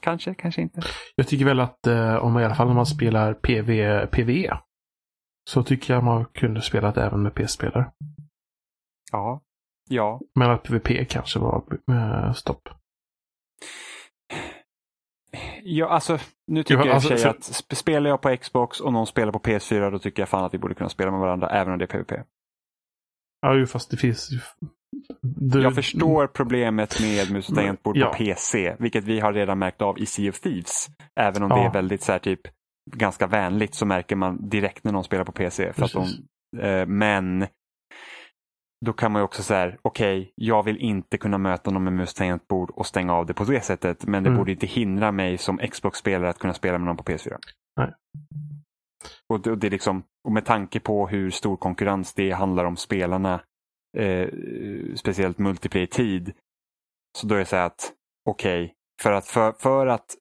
Kanske, 0.00 0.34
kanske 0.34 0.62
inte. 0.62 0.80
Jag 1.16 1.28
tycker 1.28 1.44
väl 1.44 1.60
att 1.60 1.86
eh, 1.86 2.14
om 2.16 2.38
i 2.38 2.44
alla 2.44 2.54
fall 2.54 2.68
om 2.68 2.76
man 2.76 2.86
spelar 2.86 3.34
PV, 3.34 4.06
PVE 4.06 4.58
så 5.50 5.62
tycker 5.62 5.94
jag 5.94 6.04
man 6.04 6.24
kunde 6.24 6.62
spela 6.62 6.92
det 6.92 7.02
även 7.04 7.22
med 7.22 7.34
PS-spelare. 7.34 7.92
Ja. 9.12 9.40
Ja. 9.88 10.20
Men 10.34 10.50
att 10.50 10.62
PVP 10.62 11.08
kanske 11.08 11.38
var 11.38 11.64
eh, 11.90 12.32
stopp. 12.32 12.68
Ja, 15.62 15.88
alltså 15.88 16.18
nu 16.46 16.62
tycker 16.62 16.74
jag 16.80 16.86
och 16.88 16.94
alltså, 16.94 17.08
sig 17.08 17.18
för- 17.18 17.28
att 17.28 17.38
sp- 17.40 17.74
spelar 17.74 18.10
jag 18.10 18.20
på 18.20 18.36
Xbox 18.36 18.80
och 18.80 18.92
någon 18.92 19.06
spelar 19.06 19.32
på 19.32 19.38
PS4 19.38 19.90
då 19.90 19.98
tycker 19.98 20.22
jag 20.22 20.28
fan 20.28 20.44
att 20.44 20.54
vi 20.54 20.58
borde 20.58 20.74
kunna 20.74 20.90
spela 20.90 21.10
med 21.10 21.20
varandra 21.20 21.48
även 21.50 21.72
om 21.72 21.78
det 21.78 21.84
är 21.84 21.86
PVP. 21.86 22.12
Ja, 23.40 23.54
ju 23.54 23.66
fast 23.66 23.90
det 23.90 23.96
finns. 23.96 24.28
Du, 25.22 25.62
Jag 25.62 25.74
förstår 25.74 26.26
problemet 26.26 27.00
med 27.00 27.30
mus 27.32 27.48
och 27.48 27.54
Men- 27.54 27.62
tangentbord 27.64 27.96
ja. 27.96 28.06
på 28.08 28.14
PC, 28.14 28.76
vilket 28.78 29.04
vi 29.04 29.20
har 29.20 29.32
redan 29.32 29.58
märkt 29.58 29.82
av 29.82 29.98
i 29.98 30.06
Sea 30.06 30.30
of 30.30 30.40
Thieves. 30.40 30.86
Även 31.20 31.42
om 31.42 31.50
Ja. 31.50 31.56
det 31.56 31.62
är 31.62 31.72
väldigt 31.72 32.02
så 32.02 32.12
här, 32.12 32.18
typ 32.18 32.40
ganska 32.96 33.26
vänligt 33.26 33.74
så 33.74 33.86
märker 33.86 34.16
man 34.16 34.48
direkt 34.48 34.84
när 34.84 34.92
någon 34.92 35.04
spelar 35.04 35.24
på 35.24 35.32
PC. 35.32 35.72
För 35.72 35.84
att 35.84 35.92
de, 35.92 36.08
eh, 36.62 36.86
men 36.86 37.46
då 38.86 38.92
kan 38.92 39.12
man 39.12 39.20
ju 39.20 39.24
också 39.24 39.42
säga, 39.42 39.76
okej, 39.82 40.32
jag 40.34 40.62
vill 40.62 40.76
inte 40.76 41.18
kunna 41.18 41.38
möta 41.38 41.70
någon 41.70 41.84
med 41.84 41.92
mus 41.92 42.14
tangentbord 42.14 42.70
och 42.70 42.86
stänga 42.86 43.12
av 43.14 43.26
det 43.26 43.34
på 43.34 43.44
det 43.44 43.60
sättet. 43.60 44.06
Men 44.06 44.22
det 44.22 44.28
Mm. 44.28 44.38
borde 44.38 44.52
inte 44.52 44.66
hindra 44.66 45.12
mig 45.12 45.38
som 45.38 45.58
Xbox-spelare 45.58 46.30
att 46.30 46.38
kunna 46.38 46.54
spela 46.54 46.78
med 46.78 46.86
någon 46.86 46.96
på 46.96 47.02
PS4. 47.02 47.38
Nej. 47.76 47.94
Och 49.28 49.40
det, 49.40 49.50
och 49.50 49.58
det 49.58 49.66
är 49.66 49.70
liksom, 49.70 50.02
och 50.24 50.32
med 50.32 50.44
tanke 50.44 50.80
på 50.80 51.08
hur 51.08 51.30
stor 51.30 51.56
konkurrens 51.56 52.14
det 52.14 52.30
handlar 52.30 52.64
om 52.64 52.76
spelarna, 52.76 53.40
eh, 53.98 54.28
speciellt 54.94 55.38
multiplayer-tid, 55.38 56.32
så 57.18 57.26
då 57.26 57.34
är 57.34 57.38
det 57.38 57.44
så 57.44 57.56
här 57.56 57.66
att 57.66 57.92
okej, 58.30 58.74
för, 59.02 59.12
att, 59.12 59.26
för, 59.26 59.52
för 59.52 59.86
att 59.86 60.16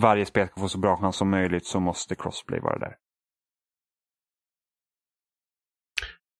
varje 0.00 0.26
spel 0.26 0.48
ska 0.48 0.60
få 0.60 0.68
så 0.68 0.78
bra 0.78 0.96
chans 0.96 1.16
som 1.16 1.30
möjligt 1.30 1.66
så 1.66 1.80
måste 1.80 2.14
crossplay 2.14 2.60
vara 2.60 2.78
där. 2.78 2.96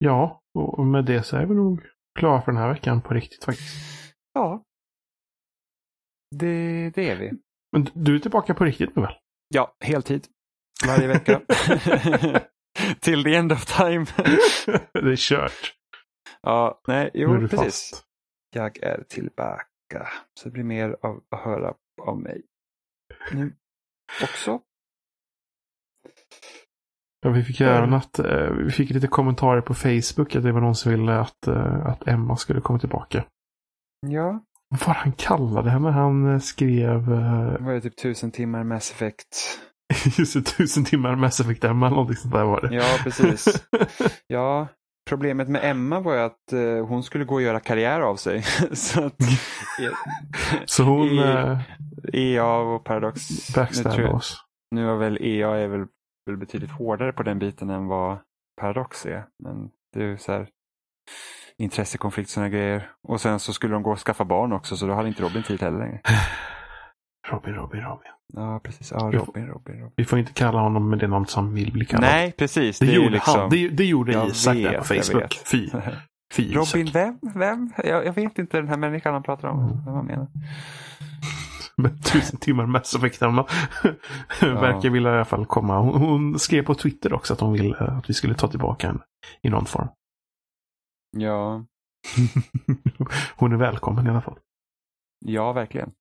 Ja, 0.04 0.42
och 0.54 0.86
med 0.86 1.04
det 1.04 1.22
så 1.22 1.36
är 1.36 1.46
vi 1.46 1.54
nog 1.54 1.82
klara 2.18 2.42
för 2.42 2.52
den 2.52 2.60
här 2.60 2.72
veckan 2.72 3.02
på 3.02 3.14
riktigt 3.14 3.44
faktiskt. 3.44 3.76
Ja, 4.32 4.64
det, 6.36 6.90
det 6.90 7.10
är 7.10 7.16
vi. 7.16 7.32
Men 7.72 7.86
du 7.94 8.14
är 8.14 8.18
tillbaka 8.18 8.54
på 8.54 8.64
riktigt 8.64 8.96
nu 8.96 9.02
väl? 9.02 9.14
Ja, 9.48 9.76
heltid. 9.80 10.26
Varje 10.86 11.06
vecka. 11.06 11.40
Till 13.00 13.24
the 13.24 13.34
end 13.34 13.52
of 13.52 13.66
time. 13.66 14.06
det 14.92 15.12
är 15.12 15.16
kört. 15.16 15.74
ja, 16.42 16.80
nej, 16.86 17.10
jo, 17.14 17.48
precis. 17.48 17.58
fast. 17.58 18.04
Jag 18.54 18.82
är 18.82 19.04
tillbaka. 19.08 20.08
Så 20.40 20.48
det 20.48 20.50
blir 20.50 20.64
mer 20.64 20.96
av 21.02 21.24
att 21.30 21.40
höra 21.40 21.74
av 22.02 22.20
mig 22.20 22.42
nu 23.32 23.56
också. 24.22 24.62
Ja, 27.22 27.30
vi 27.30 27.42
fick 27.42 27.60
ju 27.60 27.66
även 27.66 27.94
att 27.94 28.18
eh, 28.18 28.50
vi 28.50 28.70
fick 28.70 28.90
lite 28.90 29.06
kommentarer 29.06 29.60
på 29.60 29.74
Facebook 29.74 30.36
att 30.36 30.42
det 30.42 30.52
var 30.52 30.60
någon 30.60 30.74
som 30.74 30.92
ville 30.92 31.18
att, 31.18 31.46
eh, 31.46 31.86
att 31.86 32.08
Emma 32.08 32.36
skulle 32.36 32.60
komma 32.60 32.78
tillbaka. 32.78 33.24
Ja, 34.06 34.40
Vad 34.68 34.96
det 34.96 35.00
han 35.00 35.12
kallade 35.12 35.70
henne? 35.70 35.90
Han 35.90 36.32
eh, 36.32 36.38
skrev 36.38 37.06
det 37.06 37.58
var 37.60 37.72
ju 37.72 37.80
typ 37.80 37.96
tusen 37.96 38.30
timmar 38.30 38.64
Mass 38.64 38.90
Effect. 38.90 39.26
just 40.18 40.34
det, 40.34 40.42
tusen 40.42 40.84
timmar 40.84 41.16
Mass 41.16 41.40
Effect 41.40 41.64
Emma 41.64 41.86
eller 41.86 41.96
någonting 41.96 42.16
sånt 42.16 42.34
där 42.34 42.44
var 42.44 42.60
det. 42.60 42.74
Ja, 42.74 42.98
precis. 43.04 43.64
Ja, 44.26 44.68
problemet 45.08 45.48
med 45.48 45.64
Emma 45.64 46.00
var 46.00 46.14
ju 46.14 46.20
att 46.20 46.52
eh, 46.52 46.86
hon 46.86 47.02
skulle 47.02 47.24
gå 47.24 47.34
och 47.34 47.42
göra 47.42 47.60
karriär 47.60 48.00
av 48.00 48.16
sig. 48.16 48.42
Så 48.72 49.04
att 49.04 49.16
Så 50.66 50.82
hon 50.82 51.18
EA 52.12 52.56
och 52.56 52.84
Paradox. 52.84 53.20
Jag, 53.56 54.14
oss. 54.14 54.36
nu 54.70 54.90
är 54.90 54.94
väl 54.94 55.18
EA 55.20 55.56
är 55.56 55.68
väl, 55.68 55.86
väl 56.30 56.38
betydligt 56.38 56.70
hårdare 56.70 57.12
på 57.12 57.22
den 57.22 57.38
biten 57.38 57.70
än 57.70 57.86
vad 57.86 58.18
Paradox 58.60 59.06
är. 59.06 59.24
Men 59.44 59.70
det 59.92 60.00
är 60.00 60.06
ju 60.06 60.18
så 60.18 60.32
här 60.32 60.48
intressekonflikt 61.58 62.30
sådana 62.30 62.48
grejer. 62.48 62.90
Och 63.08 63.20
sen 63.20 63.40
så 63.40 63.52
skulle 63.52 63.72
de 63.72 63.82
gå 63.82 63.90
och 63.92 63.98
skaffa 63.98 64.24
barn 64.24 64.52
också 64.52 64.76
så 64.76 64.86
då 64.86 64.94
hade 64.94 65.08
inte 65.08 65.22
Robin 65.22 65.42
tid 65.42 65.62
heller 65.62 65.78
längre. 65.78 66.00
Robin, 67.28 67.54
Robin, 67.54 67.80
Robin. 67.80 68.12
Ja, 68.32 68.60
precis. 68.64 68.92
Ja, 68.92 68.98
Robin, 68.98 69.46
Robin, 69.46 69.74
Robin. 69.74 69.92
Vi 69.96 70.04
får 70.04 70.18
inte 70.18 70.32
kalla 70.32 70.60
honom 70.60 70.90
med 70.90 70.98
det 70.98 71.08
namn 71.08 71.26
som 71.26 71.54
vill 71.54 71.72
bli 71.72 71.84
kallad. 71.84 72.10
Nej, 72.10 72.32
precis. 72.32 72.78
det, 72.78 72.86
ju 72.86 72.92
gjorde 72.92 73.10
liksom... 73.10 73.40
han. 73.40 73.50
Det, 73.50 73.68
det 73.68 73.84
gjorde 73.84 74.12
Jag 74.12 74.28
Isak 74.28 74.56
där 74.56 74.78
på 74.78 74.94
vet, 74.94 75.06
Facebook. 75.06 75.22
vet. 75.22 75.48
Fy. 75.48 75.70
Fy. 76.34 76.54
Robin 76.54 76.90
vem? 76.92 77.18
Vem? 77.34 77.72
Jag, 77.84 78.06
jag 78.06 78.12
vet 78.12 78.38
inte 78.38 78.56
den 78.56 78.68
här 78.68 78.76
människan 78.76 79.12
han 79.12 79.22
pratar 79.22 79.48
om. 79.48 79.60
Mm. 79.60 79.84
Vem 79.84 79.94
han 79.94 80.06
menar. 80.06 80.26
Med 81.82 82.04
tusen 82.04 82.38
timmar 82.38 82.66
Mass 82.66 82.94
Effect 82.94 83.22
Emma. 83.22 83.46
Verkar 84.40 84.90
vilja 84.90 85.10
i 85.10 85.14
alla 85.14 85.24
fall 85.24 85.46
komma. 85.46 85.78
Hon, 85.78 86.00
hon 86.00 86.38
skrev 86.38 86.62
på 86.62 86.74
Twitter 86.74 87.12
också 87.12 87.32
att 87.32 87.40
hon 87.40 87.52
ville 87.52 87.76
att 87.76 88.10
vi 88.10 88.14
skulle 88.14 88.34
ta 88.34 88.48
tillbaka 88.48 88.86
henne 88.86 89.00
i 89.42 89.50
någon 89.50 89.66
form. 89.66 89.88
Ja, 91.16 91.64
hon 93.36 93.52
är 93.52 93.56
välkommen 93.56 94.06
i 94.06 94.10
alla 94.10 94.20
fall. 94.20 94.38
ja 95.18 95.52
verkligen. 95.52 95.92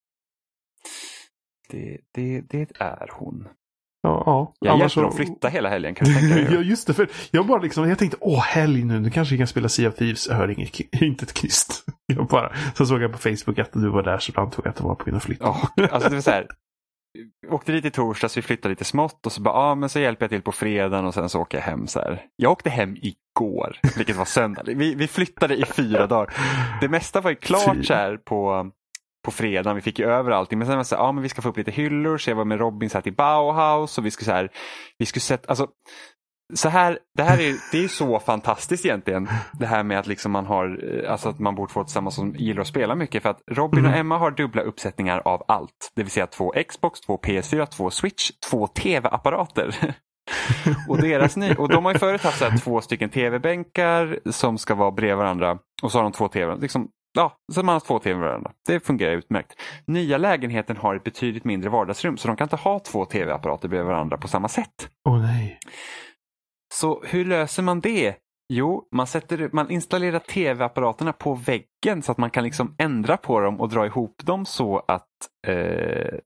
Det, 1.69 1.97
det, 2.11 2.41
det 2.41 2.72
är 2.81 3.10
hon. 3.14 3.47
Ja, 4.01 4.23
ja. 4.26 4.53
Jag 4.59 4.71
Annars 4.73 4.81
hjälper 4.97 5.01
dem 5.01 5.11
så- 5.11 5.17
flytta 5.17 5.47
hela 5.47 5.69
helgen 5.69 5.95
kan 5.95 6.07
du 6.07 6.13
tänka 6.13 6.51
ja, 6.53 6.61
just 6.61 6.88
det. 6.88 6.93
För 6.93 7.07
jag 7.31 7.45
bara 7.47 7.61
liksom, 7.61 7.89
jag 7.89 7.97
tänkte, 7.99 8.17
åh 8.21 8.41
helg 8.43 8.84
nu, 8.84 8.99
nu 8.99 9.09
kanske 9.09 9.34
vi 9.35 9.38
kan 9.38 9.47
spela 9.47 9.69
Sea 9.69 9.89
of 9.89 9.95
Thieves. 9.95 10.27
Jag 10.27 10.35
hörde 10.35 10.53
inget, 10.53 10.80
inte 11.01 11.26
ett 11.26 11.34
knyst. 11.34 11.85
Jag 12.15 12.27
bara, 12.27 12.51
så 12.76 12.85
såg 12.85 13.01
jag 13.01 13.11
på 13.11 13.17
Facebook 13.17 13.59
att 13.59 13.73
du 13.73 13.89
var 13.89 14.03
där 14.03 14.17
så 14.17 14.31
då 14.31 14.41
antog 14.41 14.65
jag 14.65 14.69
att 14.69 14.76
det 14.77 14.84
var 14.84 14.95
på 14.95 15.09
in 15.09 15.15
och 15.15 15.23
flytta. 15.23 15.45
Ja, 15.76 15.88
alltså 15.91 16.09
det 16.09 16.15
var 16.15 16.21
så 16.21 16.31
här. 16.31 16.47
vi 17.41 17.47
Åkte 17.49 17.71
dit 17.71 17.85
i 17.85 17.91
torsdags, 17.91 18.38
vi 18.38 18.41
flyttade 18.41 18.69
lite 18.69 18.84
smått 18.84 19.26
och 19.26 19.31
så 19.31 19.41
bara, 19.41 19.53
ja 19.69 19.76
men 19.76 19.89
så 19.89 19.99
hjälper 19.99 20.23
jag 20.23 20.30
till 20.30 20.41
på 20.41 20.51
fredagen 20.51 21.05
och 21.05 21.13
sen 21.13 21.30
så 21.30 21.39
åker 21.41 21.57
jag 21.57 21.65
hem 21.65 21.88
så 21.88 21.99
här. 21.99 22.21
Jag 22.35 22.51
åkte 22.51 22.69
hem 22.69 22.95
igår, 22.95 23.77
vilket 23.97 24.15
var 24.15 24.26
söndag. 24.26 24.63
Vi, 24.65 24.95
vi 24.95 25.07
flyttade 25.07 25.55
i 25.55 25.65
fyra 25.65 26.07
dagar. 26.07 26.34
Det 26.81 26.89
mesta 26.89 27.21
var 27.21 27.30
ju 27.30 27.35
klart 27.35 27.76
Fy. 27.76 27.84
så 27.84 27.93
här 27.93 28.17
på, 28.17 28.71
på 29.30 29.35
fredagen, 29.35 29.76
vi 29.76 29.81
fick 29.81 29.99
ju 29.99 30.06
över 30.06 30.31
allting. 30.31 30.60
Men 30.60 30.68
sen 30.68 30.76
var 30.76 30.84
det 30.84 30.85
så 30.85 30.95
här, 30.95 31.03
ja 31.03 31.11
men 31.11 31.23
vi 31.23 31.30
ska 31.30 31.41
få 31.41 31.49
upp 31.49 31.57
lite 31.57 31.72
hyllor, 31.72 32.18
så 32.18 32.30
jag 32.30 32.35
var 32.35 32.45
med 32.45 32.60
Robin 32.60 32.89
så 32.89 32.97
här 32.97 33.01
till 33.01 33.15
Bauhaus 33.15 33.97
och 33.97 34.06
vi 34.06 34.11
skulle 34.11 34.26
så 34.26 34.31
här, 34.31 34.49
vi 34.97 35.06
skulle 35.06 35.22
sätta, 35.22 35.49
alltså 35.49 35.68
så 36.53 36.69
här, 36.69 36.99
det 37.18 37.23
här 37.23 37.39
är, 37.39 37.56
det 37.72 37.84
är 37.84 37.88
så 37.88 38.19
fantastiskt 38.19 38.85
egentligen. 38.85 39.30
Det 39.53 39.65
här 39.65 39.84
med 39.84 39.99
att 39.99 40.07
liksom 40.07 40.31
man 40.31 40.45
har, 40.45 40.80
eh, 41.03 41.11
alltså 41.11 41.30
att 41.30 41.39
man 41.39 41.56
bor 41.56 41.68
två 41.68 41.84
tillsammans 41.84 42.15
som 42.15 42.35
gillar 42.35 42.61
att 42.61 42.68
spela 42.68 42.95
mycket. 42.95 43.23
För 43.23 43.30
att 43.30 43.41
Robin 43.51 43.85
och 43.85 43.89
Mm. 43.89 43.99
Emma 43.99 44.18
har 44.18 44.31
dubbla 44.31 44.61
uppsättningar 44.61 45.22
av 45.26 45.43
allt. 45.47 45.91
Det 45.95 46.03
vill 46.03 46.11
säga 46.11 46.27
två 46.27 46.53
Xbox, 46.69 47.01
två 47.01 47.18
PS4, 47.18 47.65
två 47.65 47.89
Switch, 47.89 48.31
två 48.49 48.68
TV-apparater. 48.68 49.76
och, 50.89 51.01
deras 51.01 51.38
ny, 51.38 51.53
och 51.53 51.69
de 51.69 51.85
har 51.85 51.93
ju 51.93 51.99
förut 51.99 52.23
haft 52.23 52.39
så 52.39 52.51
två 52.64 52.81
stycken 52.81 53.10
TV-bänkar 53.10 54.19
som 54.31 54.57
ska 54.57 54.76
vara 54.76 54.91
bredvid 54.91 55.18
varandra. 55.18 55.57
Och 55.81 55.91
så 55.91 55.97
har 55.97 56.03
de 56.03 56.11
två 56.11 56.27
TV. 56.27 56.56
Liksom, 56.56 56.89
ja, 57.14 57.38
så 57.52 57.64
man 57.64 57.73
har 57.73 57.80
två 57.80 57.99
TV 57.99 58.19
varandra. 58.19 58.52
Det 58.68 58.80
fungerar 58.80 59.11
utmärkt. 59.11 59.56
Nya 59.86 60.18
lägenheten 60.18 60.77
har 60.77 60.95
ett 60.95 61.03
betydligt 61.03 61.44
mindre 61.44 61.69
vardagsrum 61.69 62.18
så 62.18 62.27
de 62.27 62.38
kan 62.38 62.45
inte 62.45 62.56
ha 62.56 62.80
två 62.80 63.06
TV-apparater 63.06 63.68
bredvid 63.68 63.88
varandra 63.88 64.18
på 64.18 64.27
samma 64.27 64.48
sätt. 64.48 64.90
Åh 65.10 65.22
nej. 65.22 65.60
Så 66.73 67.03
hur 67.06 67.26
löser 67.26 67.64
man 67.64 67.80
det? 67.80 68.15
Jo, 68.53 68.88
man, 68.95 69.07
sätter, 69.07 69.49
man 69.53 69.69
installerar 69.69 70.19
tv-apparaterna 70.19 71.14
på 71.14 71.34
väggen 71.34 72.02
så 72.02 72.11
att 72.11 72.18
man 72.18 72.30
kan 72.30 72.44
liksom 72.44 72.76
ändra 72.77 73.18
på 73.18 73.40
dem 73.40 73.61
och 73.61 73.69
dra 73.69 73.86
ihop 73.86 74.22
dem 74.23 74.45
så 74.45 74.84
att 74.88 75.07
eh, 75.48 76.19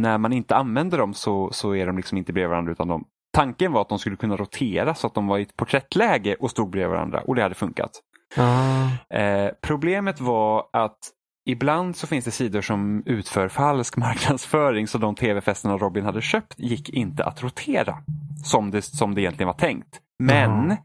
när 0.00 0.18
man 0.18 0.32
inte 0.32 0.56
använder 0.56 0.98
dem 0.98 1.14
så, 1.14 1.50
så 1.52 1.74
är 1.74 1.86
de 1.86 1.96
liksom 1.96 2.18
inte 2.18 2.32
bredvid 2.32 2.50
varandra 2.50 2.72
utan 2.72 2.88
de, 2.88 3.04
tanken 3.32 3.72
var 3.72 3.80
att 3.80 3.88
de 3.88 3.98
skulle 3.98 4.16
kunna 4.16 4.36
rotera 4.36 4.94
så 4.94 5.06
att 5.06 5.14
de 5.14 5.26
var 5.26 5.38
i 5.38 5.42
ett 5.42 5.56
porträttläge 5.56 6.34
och 6.34 6.50
stod 6.50 6.70
bredvid 6.70 6.90
varandra 6.90 7.20
och 7.20 7.34
det 7.34 7.42
hade 7.42 7.54
funkat. 7.54 7.90
Ah, 8.36 8.70
Eh, 9.14 9.50
problemet 9.60 10.20
var 10.20 10.68
att 10.72 10.98
ibland 11.46 11.96
så 11.96 12.06
finns 12.06 12.24
det 12.24 12.30
sidor 12.30 12.60
som 12.60 13.02
utför 13.06 13.48
falsk 13.48 13.96
marknadsföring 13.96 14.88
så 14.88 14.98
de 14.98 15.14
tv-fästena 15.14 15.76
Robin 15.76 16.04
hade 16.04 16.22
köpt 16.22 16.58
gick 16.58 16.88
inte 16.88 17.24
att 17.24 17.42
rotera 17.42 17.98
som 18.44 18.70
det, 18.70 18.82
som 18.82 19.14
det 19.14 19.20
egentligen 19.20 19.46
var 19.46 19.54
tänkt. 19.54 20.00
Men 20.22 20.68
Jaha. 20.68 20.78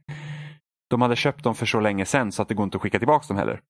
de 0.90 1.02
hade 1.02 1.16
köpt 1.16 1.44
dem 1.44 1.56
för 1.56 1.66
så 1.66 1.80
länge 1.80 2.06
sedan 2.06 2.32
så 2.32 2.42
att 2.42 2.48
det 2.48 2.54
går 2.54 2.64
inte 2.64 2.78
att 2.78 2.82
skicka 2.82 3.00
tillbaka 3.00 3.26
dem 3.28 3.38
heller. 3.38 3.62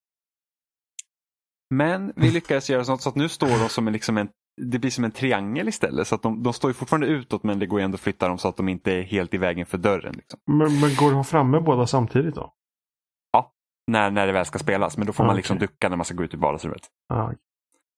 Men 1.70 2.14
vi 2.16 2.32
lyckades 2.32 2.70
göra 2.70 2.84
sånt 2.84 3.02
så 3.02 3.10
att 3.10 3.16
nu 3.16 3.30
står 3.30 3.48
de 3.64 3.70
som 3.70 3.88
en, 3.88 3.94
liksom 3.94 4.18
en 4.18 4.30
det 4.62 4.80
blir 4.80 4.92
som 4.92 5.04
en 5.04 5.12
triangel 5.12 5.68
istället. 5.68 6.08
Så 6.08 6.16
att 6.16 6.22
de, 6.22 6.44
de 6.44 6.54
står 6.54 6.70
ju 6.70 6.74
fortfarande 6.74 7.08
utåt 7.08 7.44
men 7.44 7.60
det 7.60 7.66
går 7.66 7.80
ändå 7.80 7.96
att 7.96 8.02
flytta 8.02 8.28
dem 8.28 8.38
så 8.38 8.48
att 8.48 8.58
de 8.58 8.70
inte 8.70 8.94
är 8.94 9.02
helt 9.02 9.34
i 9.34 9.38
vägen 9.38 9.66
för 9.66 9.78
dörren. 9.78 10.14
Liksom. 10.14 10.40
men, 10.48 10.80
men 10.80 10.96
går 10.96 11.12
ha 11.12 11.24
framme 11.24 11.60
båda 11.60 11.88
samtidigt 11.88 12.36
då? 12.36 12.54
När, 13.92 14.12
när 14.12 14.28
det 14.28 14.34
väl 14.34 14.46
ska 14.46 14.60
spelas. 14.60 14.98
Men 14.98 15.08
då 15.08 15.14
får 15.14 15.24
Ah, 15.24 15.28
man 15.28 15.36
liksom 15.36 15.58
okej. 15.58 15.68
ducka 15.68 15.90
när 15.90 15.98
man 15.98 16.06
ska 16.06 16.16
gå 16.16 16.24
ut 16.24 16.34
ur 16.34 16.38
vardagsrummet. 16.38 16.82
Ah, 17.14 17.30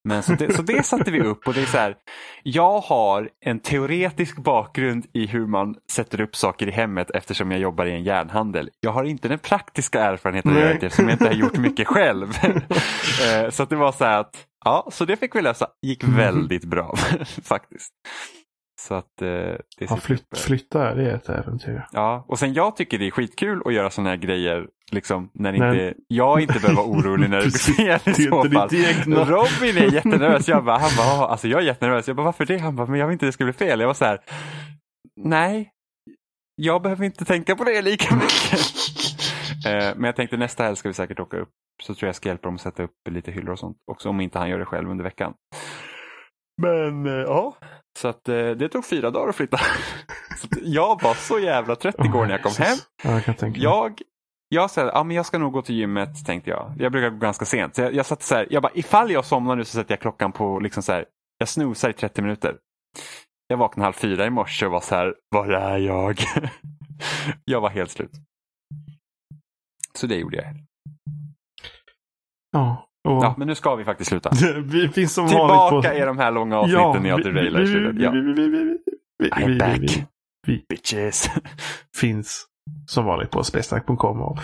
Men 0.04 0.24
så 0.24 0.34
det, 0.34 0.54
så 0.54 0.62
det 0.62 0.86
satte 0.86 1.12
vi 1.12 1.22
upp 1.22 1.48
och 1.48 1.54
det 1.54 1.62
är 1.62 1.66
så 1.66 1.78
här, 1.78 1.96
jag 2.44 2.80
har 2.80 3.30
en 3.46 3.60
teoretisk 3.60 4.38
bakgrund 4.38 5.06
i 5.14 5.26
hur 5.28 5.48
man 5.48 5.76
sätter 5.92 6.22
upp 6.22 6.36
saker 6.36 6.68
i 6.68 6.72
hemmet 6.72 7.12
eftersom 7.12 7.52
jag 7.52 7.60
jobbar 7.60 7.86
i 7.86 7.92
en 7.92 8.04
järnhandel. 8.04 8.70
Jag 8.80 8.92
har 8.92 9.04
inte 9.04 9.28
den 9.28 9.40
praktiska 9.40 10.04
erfarenheten 10.04 10.52
av 10.52 10.58
det 10.58 10.72
eftersom 10.72 11.06
jag 11.06 11.14
inte 11.14 11.26
har 11.26 11.34
gjort 11.34 11.58
mycket 11.68 11.88
själv. 11.88 12.34
Eh, 13.28 13.50
så 13.50 13.66
det 13.66 13.76
var 13.76 13.92
så 13.92 14.06
här 14.06 14.20
att, 14.20 14.46
ja, 14.66 14.88
så 14.92 15.06
det 15.06 15.16
fick 15.18 15.36
vi 15.36 15.42
lösa. 15.42 15.68
gick 15.82 16.04
Mm. 16.04 16.16
väldigt 16.18 16.66
bra 16.66 16.96
faktiskt. 17.44 17.94
Så 18.82 18.94
att 18.94 19.22
eh, 19.22 19.28
det 19.28 19.60
Ja, 19.80 19.96
flytt, 19.98 20.38
flytta, 20.38 20.96
det 20.96 21.12
är 21.12 21.16
ett 21.16 21.30
äventyr. 21.30 21.86
Ja, 21.92 22.26
och 22.28 22.40
sen 22.40 22.54
jag 22.54 22.76
tycker 22.76 22.98
det 23.00 23.08
är 23.08 23.12
skitkul 23.12 23.62
att 23.66 23.74
göra 23.74 23.90
sådana 23.90 24.10
här 24.10 24.18
grejer 24.18 24.68
liksom, 24.92 25.30
när 25.34 25.54
inte, 25.54 25.94
jag 26.08 26.42
inte 26.42 26.54
behöver 26.54 26.76
vara 26.76 26.88
orolig 26.88 27.30
när 27.30 27.38
det 27.42 27.44
blir 27.44 27.74
fel 27.76 28.00
det 28.04 28.12
i 28.12 28.14
så 28.30 28.44
fall. 28.60 28.70
Robin 29.26 29.78
är 29.78 29.92
jättenervös. 29.94 30.48
Jag 30.48 30.64
bara, 30.66 30.78
han 30.78 30.90
bara, 30.98 31.08
"Ja, 31.08 31.28
alltså 31.28 31.48
jag 31.48 31.60
är 31.62 31.66
jättenervös. 31.66 32.08
Jag 32.08 32.16
bara, 32.16 32.24
varför 32.24 32.46
det? 32.46 32.58
Han 32.58 32.76
bara, 32.76 32.88
men 32.88 33.00
jag 33.00 33.08
vill 33.08 33.14
inte 33.14 33.26
det 33.26 33.32
ska 33.32 33.44
bli 33.44 33.54
fel. 33.54 33.80
Jag 33.80 33.88
var 33.88 33.94
så 33.94 34.06
här, 34.06 34.20
nej, 35.16 35.72
jag 36.56 36.82
behöver 36.82 37.06
inte 37.06 37.26
tänka 37.26 37.56
på 37.56 37.64
det 37.64 37.82
lika 37.82 38.16
mycket. 38.16 38.60
Eh, 39.68 39.94
men 39.96 40.04
jag 40.04 40.16
tänkte 40.16 40.38
nästa 40.38 40.64
helg 40.64 40.76
ska 40.76 40.90
vi 40.90 40.94
säkert 40.94 41.20
åka 41.20 41.38
upp. 41.38 41.50
Så 41.84 41.94
tror 41.96 42.06
jag 42.06 42.10
jag 42.10 42.16
ska 42.16 42.30
hjälpa 42.30 42.48
dem 42.48 42.56
att 42.56 42.62
sätta 42.62 42.84
upp 42.84 42.92
lite 43.10 43.32
hyllor 43.32 43.52
och 43.52 43.60
sånt. 43.60 43.78
Också 43.92 44.10
om 44.10 44.22
inte 44.22 44.40
han 44.40 44.50
gör 44.50 44.60
det 44.60 44.66
själv 44.66 44.90
under 44.90 45.04
veckan. 45.04 45.34
Men 46.62 47.06
eh, 47.06 47.12
ja, 47.14 47.58
så 48.00 48.08
att 48.08 48.30
eh, 48.30 48.36
det 48.50 48.70
tog 48.70 48.86
fyra 48.86 49.12
dagar 49.12 49.30
att 49.30 49.36
flytta. 49.36 49.60
jag 50.62 51.02
var 51.04 51.14
så 51.14 51.40
jävla 51.40 51.76
trött 51.76 51.96
igår 52.06 52.26
när 52.26 52.32
jag 52.32 52.44
kom 52.44 52.52
hem. 52.66 52.78
Ja, 53.04 53.12
jag 53.12 53.24
kan 53.26 53.36
tänka 53.36 53.58
mig. 53.58 53.64
Jag, 54.50 54.72
sa 54.72 54.82
ja, 54.82 55.04
men 55.04 55.16
jag 55.16 55.26
ska 55.26 55.38
nog 55.38 55.54
gå 55.54 55.62
till 55.62 55.76
gymmet 55.76 56.26
tänkte 56.26 56.50
jag. 56.50 56.74
Jag 56.80 56.92
brukar 56.92 57.10
gå 57.10 57.18
ganska 57.18 57.46
sent. 57.46 57.76
Så 57.76 57.82
jag, 57.82 57.94
jag 57.94 58.06
satt 58.06 58.24
så 58.24 58.36
här, 58.36 58.48
jag 58.50 58.64
bara 58.64 58.72
ifall 58.76 59.12
jag 59.12 59.26
somnar 59.26 59.56
nu 59.56 59.66
så 59.66 59.72
sätter 59.72 59.92
jag 59.92 60.00
klockan 60.00 60.32
på 60.32 60.60
liksom 60.60 60.84
så 60.84 60.92
här, 60.92 61.06
jag 61.38 61.50
snosar 61.50 61.90
i 61.90 61.94
30 61.94 62.22
minuter. 62.22 62.58
Jag 63.48 63.58
vaknade 63.58 63.86
halv 63.86 63.94
fyra 63.94 64.26
i 64.26 64.30
morse 64.30 64.66
och 64.66 64.72
var 64.72 64.80
så 64.80 64.96
här, 64.96 65.16
var 65.30 65.48
är 65.48 65.78
jag? 65.78 66.20
jag 67.46 67.62
var 67.62 67.70
helt 67.70 67.92
slut. 67.92 68.12
Så 69.94 70.08
det 70.08 70.16
gjorde 70.16 70.38
jag. 70.38 70.46
Ja, 72.52 72.88
och 73.08 73.24
Ja, 73.24 73.36
men 73.38 73.48
nu 73.48 73.56
ska 73.56 73.76
vi 73.76 73.84
faktiskt 73.84 74.10
sluta. 74.10 74.32
vi 74.64 74.90
finns 74.90 75.14
som 75.14 75.28
Tillbaka 75.28 75.90
på... 75.90 75.96
är 75.96 76.06
de 76.06 76.18
här 76.18 76.32
långa 76.32 76.58
avsnitten 76.58 77.04
när 77.04 77.10
jag 77.10 77.24
derailar 77.24 77.62
i 77.62 77.68
slutet. 77.68 78.02
Ja. 78.02 78.12
I'm 79.32 79.60
back. 79.60 80.08
vi 80.48 80.66
Bitches. 80.70 81.30
finns 81.98 82.48
som 82.88 83.06
vanligt 83.06 83.32
på 83.32 83.44
spelsnack.com. 83.44 84.38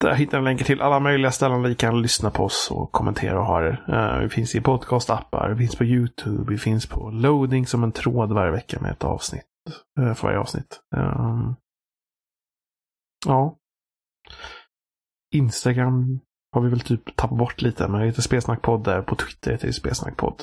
Där 0.00 0.14
hittar 0.14 0.38
ni 0.38 0.44
länkar 0.44 0.64
till 0.64 0.80
alla 0.80 1.00
möjliga 1.00 1.30
ställen 1.30 1.62
där 1.62 1.68
ni 1.68 1.74
kan 1.74 2.02
lyssna 2.02 2.30
på 2.30 2.44
oss 2.44 2.68
och 2.70 2.92
kommentera 2.92 3.40
och 3.40 3.46
ha 3.46 3.60
det. 3.60 3.78
Eh, 3.88 4.18
vi 4.18 4.28
finns 4.28 4.54
i 4.54 4.60
podcastappar, 4.60 5.50
vi 5.50 5.56
finns 5.56 5.76
på 5.76 5.84
YouTube, 5.84 6.50
vi 6.50 6.58
finns 6.58 6.86
på 6.86 7.10
loading 7.10 7.66
som 7.66 7.84
en 7.84 7.92
tråd 7.92 8.32
varje 8.32 8.52
vecka 8.52 8.80
med 8.80 8.90
ett 8.90 9.04
avsnitt. 9.04 9.44
Eh, 10.00 10.14
för 10.14 10.26
varje 10.26 10.38
avsnitt. 10.38 10.80
Ehm, 10.96 11.54
ja. 13.26 13.56
Instagram 15.34 16.20
har 16.52 16.62
vi 16.62 16.70
väl 16.70 16.80
typ 16.80 17.16
tappat 17.16 17.38
bort 17.38 17.62
lite, 17.62 17.88
men 17.88 18.00
det 18.00 18.06
heter 18.06 18.22
Spelsnackpodd 18.22 18.84
där. 18.84 19.02
På 19.02 19.14
Twitter 19.14 19.50
heter 19.50 19.66
det 19.66 19.72
Spelsnackpodd. 19.72 20.42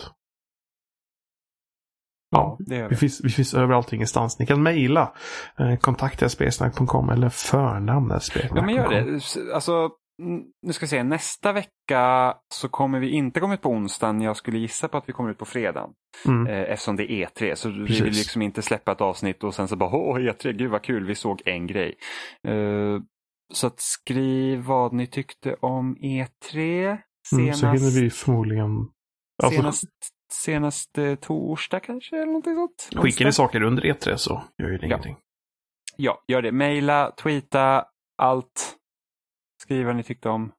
Ja, 2.30 2.58
Vi 2.60 2.88
vi. 2.90 2.96
finns, 2.96 3.22
vi 3.24 3.30
finns 3.30 3.54
överallt 3.54 3.94
ingenstans. 3.94 4.40
Ni 4.40 4.46
kan 4.46 4.64
mejla. 4.64 5.14
Eh, 5.60 5.76
kontakta 5.78 6.30
spelsnack.com 6.30 7.10
eller 7.10 7.30
förnamnet. 7.30 8.24
Ja, 8.56 8.62
men 8.62 8.76
gör 8.76 8.90
det. 8.90 9.22
Alltså, 9.54 9.90
mm, 10.22 10.44
nu 10.62 10.74
ska 10.74 10.84
jag 10.84 10.90
se, 10.90 11.04
nästa 11.04 11.54
vecka 11.54 12.34
så 12.54 12.70
kommer 12.70 13.00
vi 13.00 13.10
inte 13.10 13.40
komma 13.40 13.54
ut 13.54 13.62
på 13.62 13.70
onsdagen. 13.70 14.22
Jag 14.22 14.38
skulle 14.38 14.58
gissa 14.58 14.88
på 14.88 14.98
att 14.98 15.10
vi 15.10 15.14
kommer 15.14 15.30
ut 15.32 15.38
på 15.38 15.46
fredagen. 15.46 15.90
Mm. 16.26 16.48
Eh, 16.48 16.72
eftersom 16.72 16.96
det 16.96 17.12
är 17.12 17.28
E3. 17.28 17.56
Så 17.56 17.70
vi 17.70 17.86
Precis. 17.86 18.02
vill 18.02 18.14
liksom 18.14 18.42
inte 18.42 18.62
släppa 18.62 18.92
ett 18.92 19.02
avsnitt 19.02 19.44
och 19.44 19.56
sen 19.56 19.68
så 19.68 19.76
bara, 19.76 19.90
åh 19.96 20.18
E3, 20.18 20.52
gud 20.52 20.72
vad 20.72 20.82
kul, 20.82 21.06
vi 21.06 21.16
såg 21.16 21.42
en 21.46 21.68
grej. 21.68 21.96
Eh, 22.48 23.00
så 23.54 23.68
att 23.68 23.80
skriv 23.80 24.60
vad 24.60 24.94
ni 24.94 25.08
tyckte 25.08 25.56
om 25.62 25.96
E3 25.96 26.98
Mm, 27.34 27.46
senast, 27.54 27.60
så 27.60 27.68
hinner 27.68 28.02
vi 28.02 28.10
förmodligen... 28.10 28.70
Alltså, 29.44 29.58
senast, 29.60 29.84
senast 30.32 30.98
eh, 30.98 31.16
torsdag 31.16 31.80
kanske, 31.80 32.16
eller 32.16 32.26
någonting 32.26 32.56
sånt. 32.56 33.04
skickar 33.04 33.26
ni 33.26 33.30
Onsdag? 33.30 33.32
saker 33.32 33.62
under 33.64 33.84
E3 33.84 34.16
så 34.18 34.44
gör 34.58 34.70
ju 34.70 34.78
det 34.78 34.86
Ja. 34.88 34.96
ingenting. 34.96 35.18
Ja, 35.96 36.24
gör 36.28 36.42
det. 36.42 36.52
Maila, 36.52 37.12
tweeta, 37.12 37.86
allt. 38.18 38.76
Skriv 39.64 39.86
vad 39.86 39.96
ni 39.96 40.04
tyckte 40.04 40.30
om. 40.30 40.52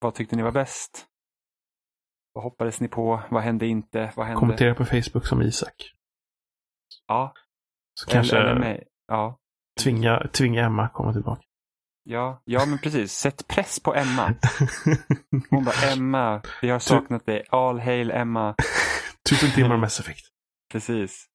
Vad 0.00 0.14
tyckte 0.14 0.36
ni 0.36 0.42
var 0.42 0.52
bäst? 0.52 1.06
Vad 2.32 2.44
hoppades 2.44 2.80
ni 2.80 2.88
på? 2.88 3.22
Vad 3.30 3.42
hände 3.42 3.66
inte? 3.66 4.12
Vad 4.16 4.26
hände? 4.26 4.40
Kommentera 4.40 4.74
på 4.74 4.84
Facebook 4.84 5.26
som 5.26 5.42
Isak. 5.42 5.92
Ja, 7.06 7.32
Så 8.00 8.10
kanske 8.10 8.36
eller. 8.38 8.84
Ja. 9.06 9.38
tvinga, 9.82 10.28
tvinga 10.32 10.64
Emma 10.64 10.88
komma 10.88 11.12
tillbaka. 11.12 11.42
Ja, 12.08 12.42
ja, 12.44 12.66
men 12.66 12.78
precis. 12.78 13.12
Sätt 13.12 13.48
press 13.48 13.80
på 13.80 13.94
Emma. 13.94 14.34
Hon 15.50 15.64
bara, 15.64 15.92
Emma, 15.92 16.42
vi 16.62 16.68
har 16.68 16.78
saknat 16.78 17.26
dig. 17.26 17.44
All 17.50 17.80
hail 17.80 18.10
Emma. 18.10 18.54
Tusen 19.28 19.50
timmar 19.54 19.76
Mass 19.76 20.00
Effect. 20.00 20.26
Precis. 20.72 21.26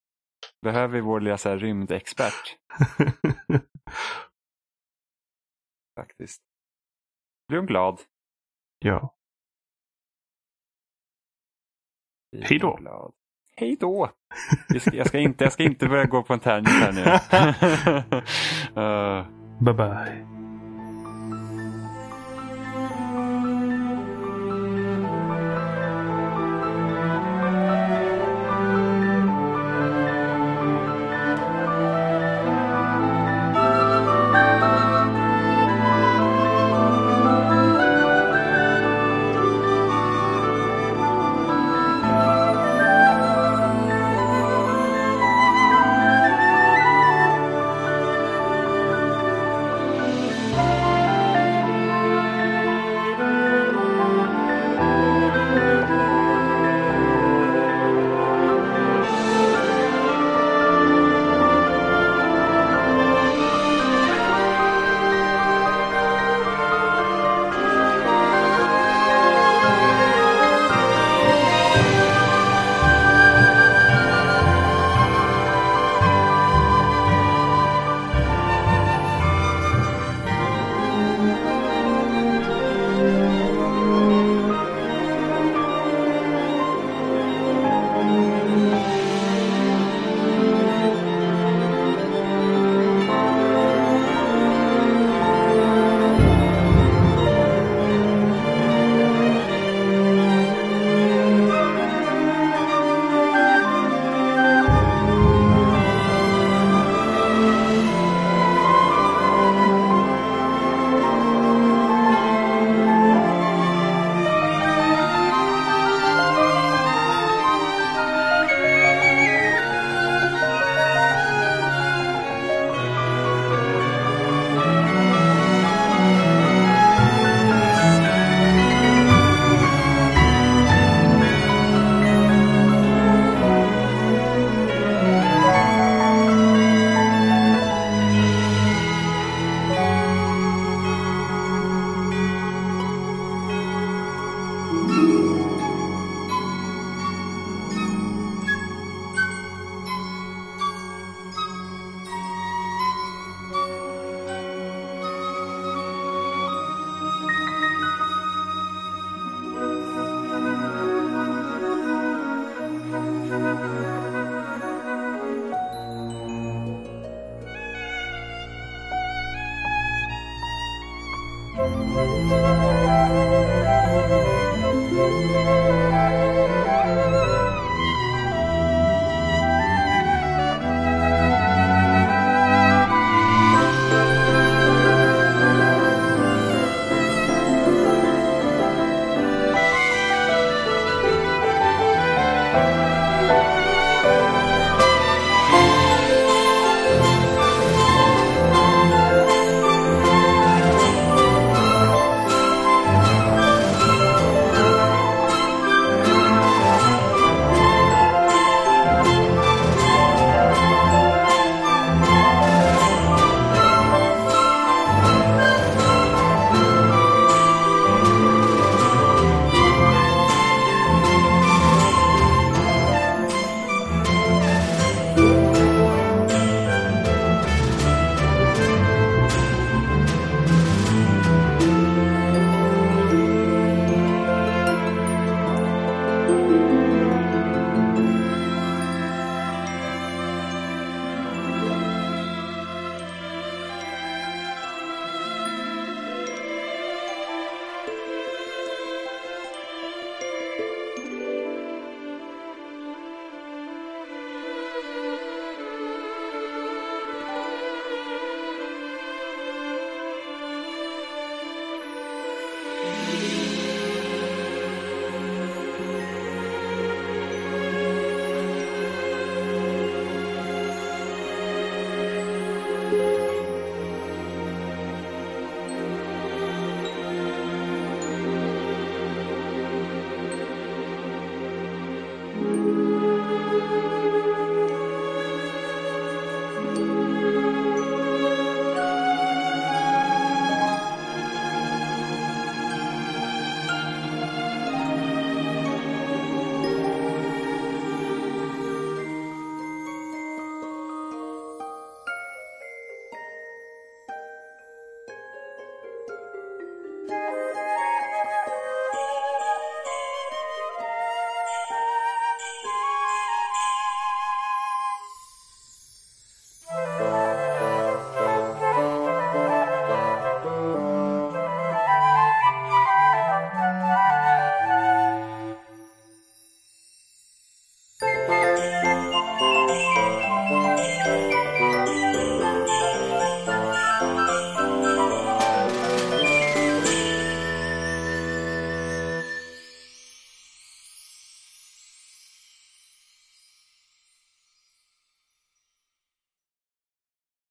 Behöver 0.62 0.94
vi 0.94 1.02
vår 1.02 1.20
lilla 1.20 1.38
så 1.38 1.50
här, 1.50 1.58
rymdexpert 1.58 2.58
faktiskt. 6.00 6.42
Blir 7.48 7.58
hon 7.58 7.68
glad? 7.68 8.02
ja. 8.80 9.16
Hej 12.42 12.60
då. 12.60 12.80
Hej 13.56 13.78
då! 13.80 14.12
Jag 14.94 15.08
ska, 15.08 15.20
inte, 15.20 15.44
jag 15.44 15.54
ska 15.54 15.64
inte 15.64 15.88
börja 15.88 16.06
gå 16.06 16.24
på 16.24 16.34
en 16.34 16.40
tangent 16.40 16.70
här 16.70 16.92
nu. 16.92 17.02
Eh, 18.82 19.28
Bye 19.60 19.74
bye. 19.74 20.31